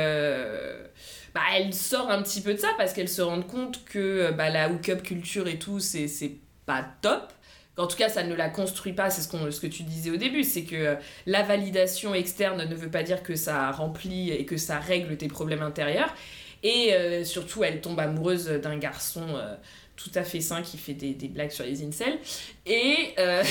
bah, 1.33 1.41
elle 1.55 1.73
sort 1.73 2.09
un 2.11 2.21
petit 2.21 2.41
peu 2.41 2.53
de 2.53 2.59
ça 2.59 2.69
parce 2.77 2.93
qu'elle 2.93 3.09
se 3.09 3.21
rend 3.21 3.41
compte 3.41 3.83
que 3.85 3.99
euh, 3.99 4.31
bah, 4.31 4.49
la 4.49 4.69
hook-up 4.69 5.01
culture 5.03 5.47
et 5.47 5.57
tout, 5.59 5.79
c'est 5.79 6.07
c'est 6.07 6.33
pas 6.65 6.85
top. 7.01 7.31
En 7.75 7.87
tout 7.87 7.97
cas, 7.97 8.07
ça 8.07 8.21
ne 8.23 8.35
la 8.35 8.49
construit 8.49 8.93
pas, 8.93 9.09
c'est 9.09 9.21
ce, 9.23 9.27
qu'on- 9.27 9.49
ce 9.49 9.59
que 9.59 9.65
tu 9.67 9.81
disais 9.81 10.11
au 10.11 10.15
début, 10.17 10.43
c'est 10.43 10.63
que 10.63 10.75
euh, 10.75 10.95
la 11.25 11.41
validation 11.41 12.13
externe 12.13 12.63
ne 12.69 12.75
veut 12.75 12.91
pas 12.91 13.01
dire 13.01 13.23
que 13.23 13.35
ça 13.35 13.71
remplit 13.71 14.29
et 14.31 14.45
que 14.45 14.57
ça 14.57 14.77
règle 14.79 15.17
tes 15.17 15.27
problèmes 15.27 15.63
intérieurs. 15.63 16.13
Et 16.61 16.93
euh, 16.93 17.23
surtout, 17.23 17.63
elle 17.63 17.81
tombe 17.81 17.99
amoureuse 17.99 18.45
d'un 18.47 18.77
garçon 18.77 19.23
euh, 19.35 19.55
tout 19.95 20.11
à 20.15 20.23
fait 20.23 20.39
sain 20.39 20.61
qui 20.61 20.77
fait 20.77 20.93
des, 20.93 21.13
des 21.15 21.27
blagues 21.27 21.49
sur 21.51 21.65
les 21.65 21.83
incels. 21.83 22.19
Et 22.67 22.95
euh, 23.17 23.43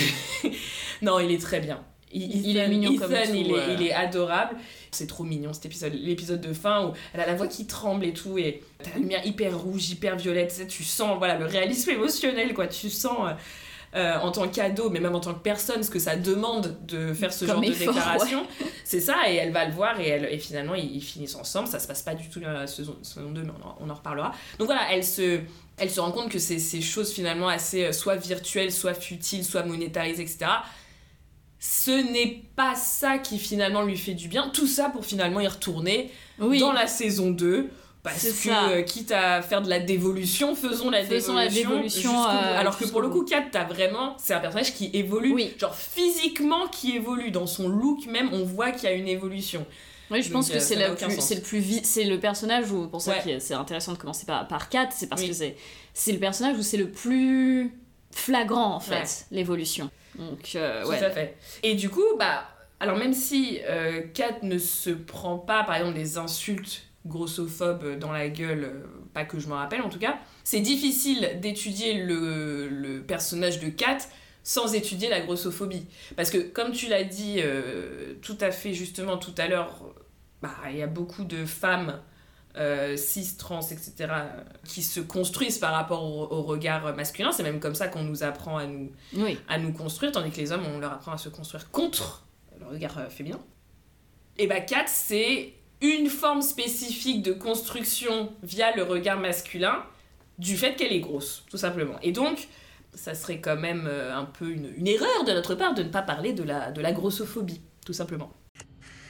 non, 1.03 1.19
il 1.19 1.33
est 1.33 1.41
très 1.43 1.61
bien. 1.61 1.83
Il- 2.13 2.47
il 2.47 2.57
est 2.57 2.69
mignon 2.69 2.91
comme 2.99 3.11
tout, 3.25 3.35
il, 3.35 3.51
est, 3.59 3.75
il 3.75 3.87
est 3.89 3.93
adorable. 3.93 4.57
C'est 4.93 5.07
trop 5.07 5.25
mignon 5.25 5.55
cet 5.55 5.67
épisode, 5.67 5.95
l'épisode 5.95 6.41
de 6.43 6.53
fin 6.53 6.89
où 6.89 6.93
elle 7.15 7.21
a 7.21 7.27
la 7.27 7.35
voix 7.35 7.47
qui 7.47 7.67
tremble 7.67 8.05
et 8.05 8.13
tout, 8.13 8.37
et 8.37 8.63
t'as 8.83 8.91
la 8.91 8.99
lumière 8.99 9.27
hyper 9.27 9.59
rouge, 9.59 9.89
hyper 9.89 10.17
violette, 10.17 10.51
tu 10.51 10.57
sais, 10.57 10.67
tu 10.67 10.85
sens 10.85 11.17
voilà, 11.17 11.39
le 11.39 11.47
réalisme 11.47 11.91
émotionnel, 11.91 12.53
quoi. 12.53 12.67
Tu 12.67 12.91
sens 12.91 13.17
euh, 13.27 13.33
euh, 13.95 14.19
en 14.19 14.33
tant 14.33 14.49
qu'ado, 14.49 14.89
mais 14.89 15.01
même 15.01 15.15
en 15.15 15.21
tant 15.21 15.35
que 15.35 15.43
personne, 15.43 15.83
ce 15.83 15.91
que 15.91 15.99
ça 15.99 16.17
demande 16.17 16.77
de 16.87 17.13
faire 17.13 17.33
ce 17.33 17.47
Comme 17.47 17.63
genre 17.63 17.65
effort, 17.65 17.93
de 17.95 17.99
déclaration. 17.99 18.47
C'est 18.85 19.01
ça, 19.01 19.31
et 19.31 19.35
elle 19.37 19.53
va 19.53 19.67
le 19.67 19.73
voir, 19.73 19.99
et, 20.01 20.09
elle, 20.09 20.25
et 20.31 20.39
finalement 20.39 20.75
ils, 20.75 20.97
ils 20.97 21.03
finissent 21.03 21.37
ensemble. 21.37 21.69
Ça 21.69 21.79
se 21.79 21.87
passe 21.87 22.03
pas 22.03 22.15
du 22.15 22.29
tout 22.29 22.41
dans 22.41 22.53
la 22.53 22.67
saison, 22.67 22.97
saison 23.03 23.31
2, 23.31 23.43
mais 23.43 23.51
on 23.63 23.67
en, 23.67 23.77
on 23.81 23.91
en 23.91 23.95
reparlera. 23.95 24.33
Donc 24.59 24.67
voilà, 24.67 24.93
elle 24.93 25.05
se, 25.05 25.41
elle 25.79 25.91
se 25.91 26.01
rend 26.01 26.13
compte 26.13 26.31
que 26.31 26.39
c'est 26.39 26.59
ces 26.59 26.81
choses 26.81 27.13
finalement 27.13 27.49
assez 27.49 27.85
euh, 27.85 27.93
soit 27.93 28.17
virtuelles, 28.17 28.73
soit 28.73 28.95
futiles, 28.95 29.45
soit 29.45 29.63
monétarisées, 29.63 30.23
etc. 30.23 30.51
Ce 31.65 31.93
n'est 31.93 32.43
pas 32.57 32.75
ça 32.75 33.19
qui 33.19 33.39
finalement 33.39 33.83
lui 33.83 33.97
fait 33.97 34.15
du 34.15 34.27
bien. 34.27 34.49
Tout 34.53 34.67
ça 34.67 34.89
pour 34.89 35.05
finalement 35.05 35.39
y 35.39 35.47
retourner 35.47 36.11
Oui, 36.41 36.59
dans 36.59 36.73
la 36.73 36.89
saison 36.89 37.31
2. 37.31 37.71
Parce 38.03 38.21
que, 38.25 38.31
ça. 38.33 38.65
euh, 38.71 38.83
quitte 38.83 39.13
à 39.13 39.43
faire 39.43 39.63
de 39.63 39.69
la 39.71 39.79
dévolution, 39.79 40.57
faisons 40.57 40.91
la 40.91 41.05
Faisons 41.05 41.35
la 41.37 41.47
dévolution. 41.47 42.11
bout. 42.13 42.19
euh, 42.29 42.59
Alors 42.59 42.77
que 42.77 42.85
pour 42.87 43.01
le 43.01 43.09
coup, 43.11 43.23
Kat, 43.25 43.45
t'as 43.53 43.63
vraiment. 43.63 44.17
C'est 44.19 44.35
un 44.35 44.41
personnage 44.41 44.75
qui 44.75 44.91
évolue. 44.93 45.33
Oui. 45.33 45.55
Genre 45.57 45.73
physiquement 45.73 46.67
qui 46.67 46.97
évolue. 46.97 47.31
Dans 47.31 47.47
son 47.47 47.69
look 47.69 48.07
même, 48.07 48.31
on 48.33 48.43
voit 48.43 48.73
qu'il 48.73 48.89
y 48.89 48.93
a 48.93 48.97
une 48.97 49.07
évolution. 49.07 49.65
Oui, 50.11 50.21
je 50.21 50.31
Donc, 50.31 50.33
pense 50.43 50.51
que 50.51 50.57
euh, 50.57 50.61
c'est 50.61 50.75
le 50.75 50.97
plus, 50.97 51.21
c'est 51.21 51.37
le 51.37 51.41
plus 51.43 51.81
c'est 51.85 52.05
le 52.05 52.19
personnage 52.19 52.73
où 52.73 52.89
pour 52.89 53.01
ça 53.01 53.13
Ouais. 53.13 53.23
que 53.35 53.39
c'est 53.39 53.55
intéressant 53.55 53.93
de 53.93 53.99
commencer 53.99 54.27
par 54.27 54.49
par 54.49 54.69
Kat, 54.69 54.89
c'est 54.91 55.07
parce 55.09 55.23
Oui. 55.23 55.29
que 55.29 55.35
c'est 55.35 55.55
c'est 55.95 56.11
le 56.13 56.19
personnage 56.19 56.59
où 56.59 56.63
c'est 56.63 56.77
le 56.79 56.91
plus 56.91 57.73
flagrant 58.13 58.75
en 58.77 58.81
fait 58.81 58.95
Ouais. 58.95 59.05
l'évolution. 59.31 59.91
Donc 60.19 60.53
euh, 60.55 60.83
Tout 60.83 60.89
ouais. 60.91 61.03
à 61.03 61.11
fait. 61.11 61.37
Et 61.63 61.75
du 61.75 61.89
coup, 61.91 62.05
bah. 62.19 62.49
Alors 62.81 62.97
même 62.97 63.13
si 63.15 63.61
euh, 63.69 64.03
Kat 64.13 64.39
ne 64.43 64.59
se 64.59 64.91
prend 64.91 65.39
pas, 65.39 65.63
par 65.63 65.77
exemple, 65.77 65.95
des 65.95 66.19
insultes 66.19 66.83
grossophobes 67.07 67.99
dans 67.99 68.11
la 68.13 68.29
gueule, 68.29 68.65
euh, 68.65 68.87
pas 69.15 69.25
que 69.25 69.39
je 69.39 69.47
me 69.49 69.55
rappelle 69.55 69.83
en 69.83 69.89
tout 69.89 69.99
cas, 70.01 70.19
c'est 70.45 70.61
difficile 70.61 71.39
d'étudier 71.41 71.95
le, 72.03 72.69
le 72.69 73.03
personnage 73.03 73.61
de 73.61 73.69
Kat 73.69 73.99
sans 74.43 74.75
étudier 74.75 75.09
la 75.09 75.21
grossophobie. 75.21 75.87
Parce 76.17 76.31
que 76.31 76.39
comme 76.39 76.73
tu 76.73 76.89
l'as 76.89 77.05
dit 77.05 77.37
euh, 77.39 78.15
tout 78.21 78.39
à 78.41 78.51
fait 78.51 78.73
justement 78.75 79.17
tout 79.17 79.35
à 79.39 79.47
l'heure, 79.47 79.85
bah, 80.43 80.51
il 80.71 80.77
y 80.77 80.83
a 80.83 80.89
beaucoup 80.89 81.23
de 81.25 81.45
femmes 81.45 82.01
euh, 82.57 82.97
cis, 82.97 83.37
trans, 83.37 83.61
etc., 83.63 84.13
qui 84.67 84.83
se 84.83 85.01
construisent 85.01 85.59
par 85.59 85.73
rapport 85.73 86.05
au, 86.05 86.23
au 86.35 86.43
regard 86.43 86.95
masculin. 86.95 87.33
C'est 87.33 87.43
même 87.43 87.61
comme 87.61 87.75
ça 87.75 87.89
qu'on 87.89 88.03
nous 88.03 88.23
apprend 88.23 88.59
à 88.59 88.67
nous, 88.67 88.91
Oui. 89.15 89.39
à 89.49 89.59
nous 89.59 89.73
construire, 89.73 90.13
tandis 90.13 90.31
que 90.31 90.37
les 90.37 90.53
hommes, 90.53 90.65
on 90.67 90.79
leur 90.79 90.93
apprend 90.93 91.13
à 91.13 91.19
se 91.19 91.29
construire 91.29 91.71
contre 91.71 92.27
le 92.61 92.67
regard 92.67 92.99
euh, 92.99 93.09
féminin. 93.09 93.41
Et 94.39 94.47
bah, 94.47 94.61
Kat, 94.61 94.85
c'est 94.87 95.55
une 95.81 96.09
forme 96.09 96.43
spécifique 96.43 97.23
de 97.23 97.33
construction 97.33 98.33
via 98.43 98.75
le 98.77 98.83
regard 98.83 99.19
masculin 99.19 99.83
du 100.39 100.57
fait 100.57 100.75
qu'elle 100.77 100.93
est 100.93 101.01
grosse, 101.01 101.45
tout 101.51 101.59
simplement. 101.59 101.99
Et 102.03 102.13
donc, 102.13 102.49
ça 102.95 103.15
serait 103.15 103.41
quand 103.41 103.57
même 103.57 103.87
euh, 103.87 104.15
un 104.17 104.25
peu 104.25 104.51
une, 104.51 104.73
une 104.77 104.87
erreur 104.87 105.25
de 105.25 105.33
notre 105.33 105.55
part 105.55 105.75
de 105.75 105.83
ne 105.83 105.89
pas 105.89 106.03
parler 106.03 106.33
de 106.35 106.43
la, 106.43 106.71
de 106.71 106.81
la 106.81 106.93
grossophobie, 106.93 107.61
tout 107.85 107.93
simplement. 107.93 108.33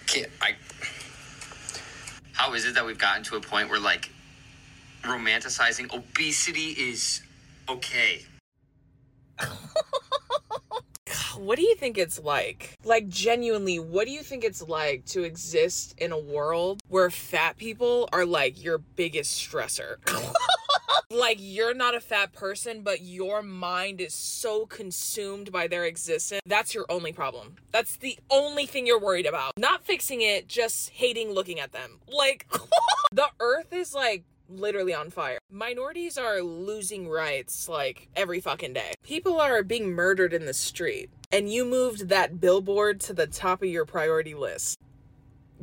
Kid, 0.07 0.29
I. 0.43 0.55
How 2.43 2.55
is 2.55 2.67
it 2.67 2.75
that 2.75 2.85
we've 2.85 2.99
gotten 2.99 3.23
to 3.23 3.37
a 3.37 3.41
point 3.41 3.71
where, 3.71 3.79
like, 3.79 4.11
romanticizing 5.05 5.95
obesity 5.95 6.71
is 6.71 7.23
okay? 7.69 8.23
What 11.37 11.57
do 11.57 11.63
you 11.63 11.75
think 11.77 11.99
it's 11.99 12.21
like? 12.21 12.75
Like, 12.85 13.09
genuinely, 13.09 13.79
what 13.79 14.07
do 14.07 14.13
you 14.13 14.23
think 14.23 14.45
it's 14.45 14.63
like 14.63 15.05
to 15.07 15.23
exist 15.23 15.95
in 15.99 16.13
a 16.13 16.19
world 16.19 16.81
where 16.89 17.11
fat 17.11 17.57
people 17.57 18.09
are 18.13 18.27
like 18.27 18.63
your 18.63 18.79
biggest 18.79 19.39
stressor? 19.39 19.97
like, 21.11 21.39
you're 21.41 21.75
not 21.75 21.95
a 21.95 22.01
fat 22.01 22.33
person, 22.33 22.83
but 22.83 23.01
your 23.03 23.43
mind 23.43 24.01
is 24.01 24.15
so 24.15 24.67
consumed 24.67 25.53
by 25.53 25.67
their 25.67 25.85
existence. 25.85 26.41
That's 26.47 26.75
your 26.75 26.87
only 26.89 27.13
problem. 27.13 27.57
That's 27.71 27.97
the 27.97 28.19
only 28.31 28.67
thing 28.67 28.87
you're 28.87 29.01
worried 29.01 29.27
about. 29.27 29.53
Not 29.59 29.85
fixing 29.85 30.21
it, 30.23 30.49
just 30.49 30.91
hating 30.91 31.33
looking 31.33 31.61
at 31.61 31.73
them. 31.73 32.01
Like, 32.09 32.47
the 33.13 33.29
earth 33.41 33.73
is 33.73 33.95
like 33.95 34.25
literally 34.49 34.95
on 34.95 35.11
fire. 35.11 35.39
Minorities 35.51 36.19
are 36.19 36.41
losing 36.41 37.09
rights 37.09 37.69
like 37.69 38.09
every 38.15 38.41
fucking 38.41 38.73
day. 38.73 38.93
People 39.03 39.41
are 39.41 39.63
being 39.63 39.91
murdered 39.91 40.33
in 40.33 40.47
the 40.47 40.55
street, 40.55 41.11
and 41.31 41.51
you 41.51 41.65
moved 41.65 42.09
that 42.09 42.41
billboard 42.41 43.01
to 43.01 43.13
the 43.13 43.27
top 43.27 43.63
of 43.63 43.69
your 43.69 43.85
priority 43.85 44.35
list. 44.35 44.79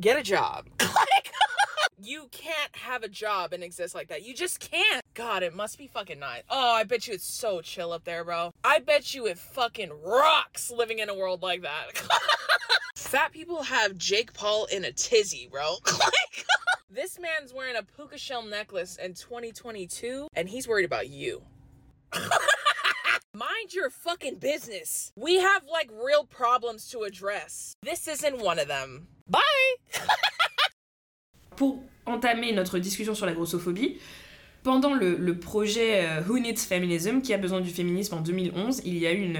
Get 0.00 0.18
a 0.18 0.22
job. 0.22 0.66
like, 0.80 1.32
You 2.02 2.28
can't 2.30 2.74
have 2.76 3.02
a 3.02 3.08
job 3.08 3.52
and 3.52 3.62
exist 3.62 3.94
like 3.94 4.08
that. 4.08 4.24
You 4.24 4.34
just 4.34 4.58
can't. 4.60 5.02
God, 5.14 5.42
it 5.42 5.54
must 5.54 5.78
be 5.78 5.86
fucking 5.86 6.18
nice. 6.18 6.42
Oh, 6.48 6.72
I 6.72 6.84
bet 6.84 7.06
you 7.06 7.14
it's 7.14 7.24
so 7.24 7.60
chill 7.60 7.92
up 7.92 8.04
there, 8.04 8.24
bro. 8.24 8.52
I 8.64 8.78
bet 8.78 9.14
you 9.14 9.26
it 9.26 9.38
fucking 9.38 9.90
rocks 10.04 10.70
living 10.70 10.98
in 10.98 11.08
a 11.08 11.14
world 11.14 11.42
like 11.42 11.62
that. 11.62 11.98
Fat 12.96 13.32
people 13.32 13.62
have 13.62 13.96
Jake 13.96 14.32
Paul 14.32 14.66
in 14.66 14.84
a 14.84 14.92
tizzy, 14.92 15.48
bro. 15.50 15.76
this 16.90 17.18
man's 17.18 17.52
wearing 17.52 17.76
a 17.76 17.82
puka 17.82 18.18
shell 18.18 18.42
necklace 18.42 18.96
in 18.96 19.14
2022, 19.14 20.28
and 20.34 20.48
he's 20.48 20.68
worried 20.68 20.84
about 20.84 21.08
you. 21.08 21.42
Mind 23.32 23.72
your 23.72 23.90
fucking 23.90 24.36
business. 24.36 25.12
We 25.16 25.36
have 25.36 25.62
like 25.70 25.90
real 25.92 26.24
problems 26.24 26.88
to 26.90 27.02
address. 27.02 27.74
This 27.82 28.08
isn't 28.08 28.38
one 28.38 28.58
of 28.58 28.68
them. 28.68 29.08
Bye! 29.28 29.40
Pour 31.60 31.82
entamer 32.06 32.54
notre 32.54 32.78
discussion 32.78 33.14
sur 33.14 33.26
la 33.26 33.34
grossophobie, 33.34 33.98
pendant 34.62 34.94
le, 34.94 35.38
projet 35.38 36.06
euh, 36.06 36.22
Who 36.26 36.38
Needs 36.38 36.56
Feminism, 36.56 37.20
qui 37.20 37.34
a 37.34 37.36
besoin 37.36 37.60
du 37.60 37.68
féminisme 37.68 38.14
en 38.14 38.22
2011, 38.22 38.80
il 38.86 38.96
y 38.96 39.06
a 39.06 39.12
eu 39.12 39.20
une, 39.20 39.38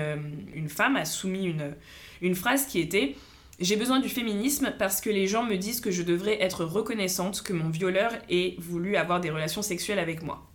une 0.54 0.68
femme 0.68 0.96
a 0.96 1.06
soumis 1.06 1.46
une, 1.46 1.74
une 2.20 2.34
phrase 2.34 2.66
qui 2.66 2.78
était 2.78 3.16
J'ai 3.58 3.76
besoin 3.76 4.00
du 4.00 4.10
féminisme 4.10 4.74
parce 4.78 5.00
que 5.00 5.08
les 5.08 5.26
gens 5.26 5.44
me 5.44 5.56
disent 5.56 5.80
que 5.80 5.90
je 5.90 6.02
devrais 6.02 6.42
être 6.42 6.66
reconnaissante 6.66 7.40
que 7.40 7.54
mon 7.54 7.70
violeur 7.70 8.12
ait 8.28 8.54
voulu 8.58 8.96
avoir 8.96 9.22
des 9.22 9.30
relations 9.30 9.62
sexuelles 9.62 9.98
avec 9.98 10.22
moi. 10.22 10.46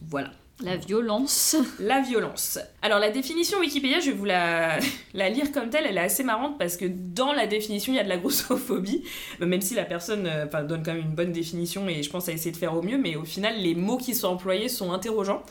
Voilà. 0.00 0.32
La 0.60 0.76
violence. 0.76 1.56
La 1.80 2.00
violence. 2.00 2.58
Alors 2.82 2.98
la 2.98 3.10
définition 3.10 3.58
Wikipédia, 3.58 4.00
je 4.00 4.10
vais 4.10 4.16
vous 4.16 4.24
la, 4.24 4.78
lire 5.14 5.50
comme 5.52 5.70
telle, 5.70 5.86
elle 5.86 5.96
est 5.96 6.00
assez 6.00 6.22
marrante 6.22 6.58
parce 6.58 6.76
que 6.76 6.84
dans 6.88 7.32
la 7.32 7.46
définition, 7.46 7.92
il 7.92 7.96
y 7.96 7.98
a 7.98 8.04
de 8.04 8.08
la 8.08 8.18
grossophobie, 8.18 9.02
même 9.40 9.60
si 9.60 9.74
la 9.74 9.84
personne 9.84 10.26
euh, 10.26 10.62
donne 10.62 10.82
quand 10.84 10.94
même 10.94 11.02
une 11.02 11.14
bonne 11.14 11.32
définition 11.32 11.88
et 11.88 12.02
je 12.02 12.10
pense 12.10 12.28
à 12.28 12.32
essayer 12.32 12.52
de 12.52 12.56
faire 12.56 12.76
au 12.76 12.82
mieux, 12.82 12.98
mais 12.98 13.16
au 13.16 13.24
final, 13.24 13.58
les 13.58 13.74
mots 13.74 13.96
qui 13.96 14.14
sont 14.14 14.28
employés 14.28 14.68
sont 14.68 14.92
interrogeants. 14.92 15.42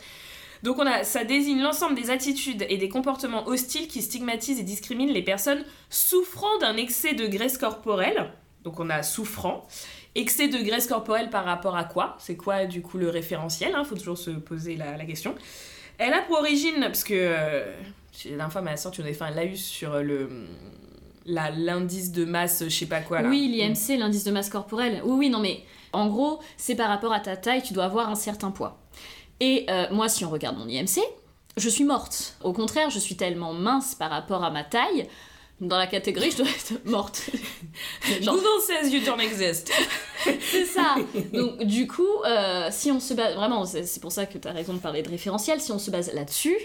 Donc 0.62 0.78
on 0.78 0.86
a, 0.86 1.02
ça 1.02 1.24
désigne 1.24 1.60
l'ensemble 1.60 1.96
des 1.96 2.10
attitudes 2.10 2.64
et 2.68 2.78
des 2.78 2.88
comportements 2.88 3.46
hostiles 3.48 3.88
qui 3.88 4.00
stigmatisent 4.00 4.60
et 4.60 4.64
discriminent 4.64 5.12
les 5.12 5.22
personnes 5.22 5.64
souffrant 5.90 6.58
d'un 6.58 6.76
excès 6.76 7.14
de 7.14 7.26
graisse 7.26 7.58
corporelle. 7.58 8.32
Donc 8.64 8.80
on 8.80 8.90
a 8.90 9.02
souffrant. 9.02 9.66
Excès 10.14 10.48
de 10.48 10.58
graisse 10.58 10.86
corporelle 10.86 11.30
par 11.30 11.44
rapport 11.44 11.76
à 11.76 11.84
quoi? 11.84 12.16
C'est 12.18 12.36
quoi 12.36 12.66
du 12.66 12.82
coup 12.82 12.98
le 12.98 13.08
référentiel 13.08 13.74
Il 13.78 13.84
faut 13.84 13.96
toujours 13.96 14.18
se 14.18 14.30
poser 14.30 14.76
la, 14.76 15.04
question. 15.04 15.34
Elle 15.98 16.12
a 16.12 16.22
pour 16.22 16.38
origine, 16.38 16.80
parce 16.80 17.04
que 17.04 17.14
euh, 17.14 17.74
la 18.24 18.30
dernière 18.30 18.52
fois 18.52 18.62
ma 18.62 18.76
soeur 18.76 18.92
tu 18.92 19.00
nous 19.00 19.06
avais 19.06 19.16
fait 19.16 19.24
un 19.24 19.30
laïus 19.30 19.64
sur 19.64 20.02
le 20.02 20.28
l'indice 21.24 22.10
de 22.10 22.24
masse, 22.24 22.64
je 22.64 22.68
sais 22.68 22.86
pas 22.86 23.00
quoi. 23.00 23.22
Oui, 23.22 23.48
l'IMC, 23.48 23.98
l'indice 23.98 24.24
de 24.24 24.32
masse 24.32 24.50
corporelle. 24.50 25.00
Oui, 25.04 25.14
oui, 25.16 25.30
non 25.30 25.38
mais 25.38 25.62
en 25.92 26.08
gros, 26.08 26.40
c'est 26.56 26.74
par 26.74 26.88
rapport 26.88 27.12
à 27.12 27.20
ta 27.20 27.36
taille, 27.36 27.62
tu 27.62 27.74
dois 27.74 27.84
avoir 27.84 28.08
un 28.08 28.14
certain 28.14 28.50
poids. 28.50 28.78
Et 29.40 29.66
euh, 29.70 29.86
moi, 29.92 30.08
si 30.08 30.24
on 30.24 30.30
regarde 30.30 30.56
mon 30.56 30.68
IMC, 30.68 31.00
je 31.56 31.68
suis 31.68 31.84
morte. 31.84 32.36
Au 32.42 32.52
contraire, 32.52 32.90
je 32.90 32.98
suis 32.98 33.16
tellement 33.16 33.52
mince 33.52 33.94
par 33.94 34.10
rapport 34.10 34.44
à 34.44 34.50
ma 34.50 34.64
taille. 34.64 35.08
Dans 35.62 35.78
la 35.78 35.86
catégorie, 35.86 36.32
je 36.32 36.38
dois 36.38 36.48
être 36.48 36.84
morte. 36.84 37.30
Google 38.20 38.60
says 38.66 38.90
you 38.90 39.00
don't 39.04 39.20
exist. 39.20 39.70
c'est 40.40 40.64
ça. 40.64 40.96
Donc, 41.32 41.62
du 41.62 41.86
coup, 41.86 42.22
euh, 42.26 42.68
si 42.72 42.90
on 42.90 42.98
se 42.98 43.14
base. 43.14 43.36
Vraiment, 43.36 43.64
c'est 43.64 44.00
pour 44.00 44.10
ça 44.10 44.26
que 44.26 44.38
tu 44.38 44.48
as 44.48 44.52
raison 44.52 44.74
de 44.74 44.80
parler 44.80 45.02
de 45.02 45.08
référentiel. 45.08 45.60
Si 45.60 45.70
on 45.70 45.78
se 45.78 45.92
base 45.92 46.12
là-dessus, 46.12 46.56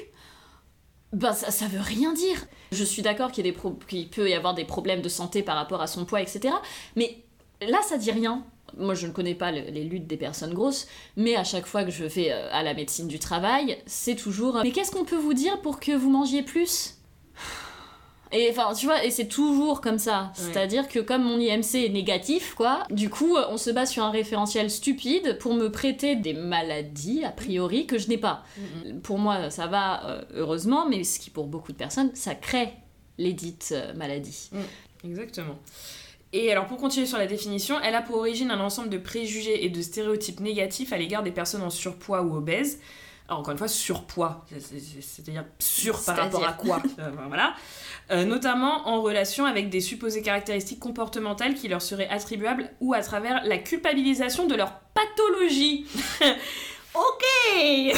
bah, 1.13 1.33
ça, 1.33 1.51
ça 1.51 1.67
veut 1.67 1.79
rien 1.79 2.11
dire. 2.11 2.43
Je 2.71 2.83
suis 2.83 3.03
d'accord 3.03 3.31
qu'il 3.31 3.53
qu 3.53 4.05
peut 4.07 4.29
y 4.29 4.33
avoir 4.33 4.55
des 4.55 4.65
problèmes 4.65 5.03
de 5.03 5.09
santé 5.09 5.43
par 5.43 5.57
rapport 5.57 5.81
à 5.81 5.85
son 5.85 6.03
poids, 6.05 6.19
etc. 6.19 6.55
Mais 6.95 7.23
là, 7.61 7.79
ça 7.87 7.97
dit 7.97 8.11
rien 8.11 8.43
moi 8.75 8.95
je 8.95 9.07
ne 9.07 9.13
connais 9.13 9.35
pas 9.35 9.51
le, 9.51 9.61
les 9.61 9.85
luttes 9.85 10.07
des 10.07 10.17
personnes 10.17 10.53
grosses, 10.53 10.87
mais 11.15 11.35
à 11.35 11.45
chaque 11.45 11.65
fois 11.65 11.85
que 11.85 11.91
je 11.91 12.03
vais 12.03 12.31
euh, 12.31 12.49
à 12.51 12.63
la 12.63 12.73
médecine 12.73 13.07
du 13.07 13.17
travail, 13.17 13.77
c'est 13.85 14.15
toujours. 14.15 14.57
Euh, 14.57 14.61
mais 14.63 14.71
qu'est-ce 14.71 14.91
qu'on 14.91 15.05
peut 15.05 15.15
vous 15.15 15.33
dire 15.33 15.61
pour 15.61 15.79
que 15.79 15.93
vous 15.93 16.09
mangiez 16.09 16.43
plus? 16.43 16.96
Et 18.31 18.49
enfin, 18.49 18.73
tu 18.73 18.85
vois, 18.85 19.03
et 19.05 19.11
c'est 19.11 19.27
toujours 19.27 19.81
comme 19.81 19.99
ça. 19.99 20.21
Ouais. 20.21 20.29
C'est-à-dire 20.35 20.87
que 20.87 20.99
comme 20.99 21.23
mon 21.23 21.39
IMC 21.39 21.75
est 21.75 21.89
négatif, 21.89 22.53
quoi, 22.55 22.83
du 22.89 23.09
coup, 23.09 23.37
on 23.49 23.57
se 23.57 23.69
base 23.69 23.91
sur 23.91 24.03
un 24.03 24.11
référentiel 24.11 24.69
stupide 24.69 25.37
pour 25.39 25.53
me 25.53 25.71
prêter 25.71 26.15
des 26.15 26.33
maladies, 26.33 27.23
a 27.23 27.31
priori, 27.31 27.85
que 27.85 27.97
je 27.97 28.09
n'ai 28.09 28.17
pas. 28.17 28.43
Mm 28.57 28.61
-hmm. 28.61 28.99
Pour 29.01 29.19
moi, 29.19 29.49
ça 29.49 29.67
va, 29.67 30.05
euh, 30.05 30.21
heureusement, 30.33 30.87
mais 30.89 31.03
ce 31.03 31.19
qui, 31.19 31.29
pour 31.29 31.47
beaucoup 31.47 31.71
de 31.71 31.77
personnes, 31.77 32.11
ça 32.13 32.35
crée 32.35 32.73
les 33.17 33.33
dites 33.33 33.69
euh, 33.71 33.93
maladies. 33.93 34.49
Mm, 34.51 35.09
exactement. 35.09 35.57
Et 36.33 36.51
alors 36.51 36.65
pour 36.65 36.77
continuer 36.77 37.05
sur 37.05 37.17
la 37.17 37.25
définition, 37.25 37.75
elle 37.81 37.95
a 37.95 38.01
pour 38.01 38.17
origine 38.17 38.51
un 38.51 38.59
ensemble 38.59 38.89
de 38.89 38.97
préjugés 38.97 39.65
et 39.65 39.69
de 39.69 39.81
stéréotypes 39.81 40.41
négatifs 40.41 40.91
à 40.91 40.97
l'égard 40.97 41.23
des 41.23 41.31
personnes 41.31 41.63
en 41.63 41.69
surpoids 41.69 42.21
ou 42.21 42.35
obèses. 42.35 42.79
Alors 43.27 43.41
encore 43.41 43.51
une 43.51 43.57
fois, 43.57 43.67
surpoids, 43.67 44.45
c'est-à-dire 44.57 45.43
sur 45.59 46.01
par 46.03 46.15
rapport 46.15 46.47
à 46.47 46.53
quoi? 46.53 46.81
Euh, 46.99 47.11
Voilà. 47.27 47.55
Euh, 48.09 48.23
notamment 48.23 48.87
en 48.87 49.01
relation 49.01 49.45
avec 49.45 49.69
des 49.69 49.81
supposées 49.81 50.21
caractéristiques 50.21 50.79
comportementales 50.79 51.55
qui 51.55 51.67
leur 51.67 51.81
seraient 51.81 52.07
attribuables 52.07 52.69
ou 52.79 52.93
à 52.93 53.01
travers 53.01 53.43
la 53.43 53.57
culpabilisation 53.57 54.47
de 54.47 54.55
leur 54.55 54.79
pathologie. 54.93 55.85
ok 56.97 57.95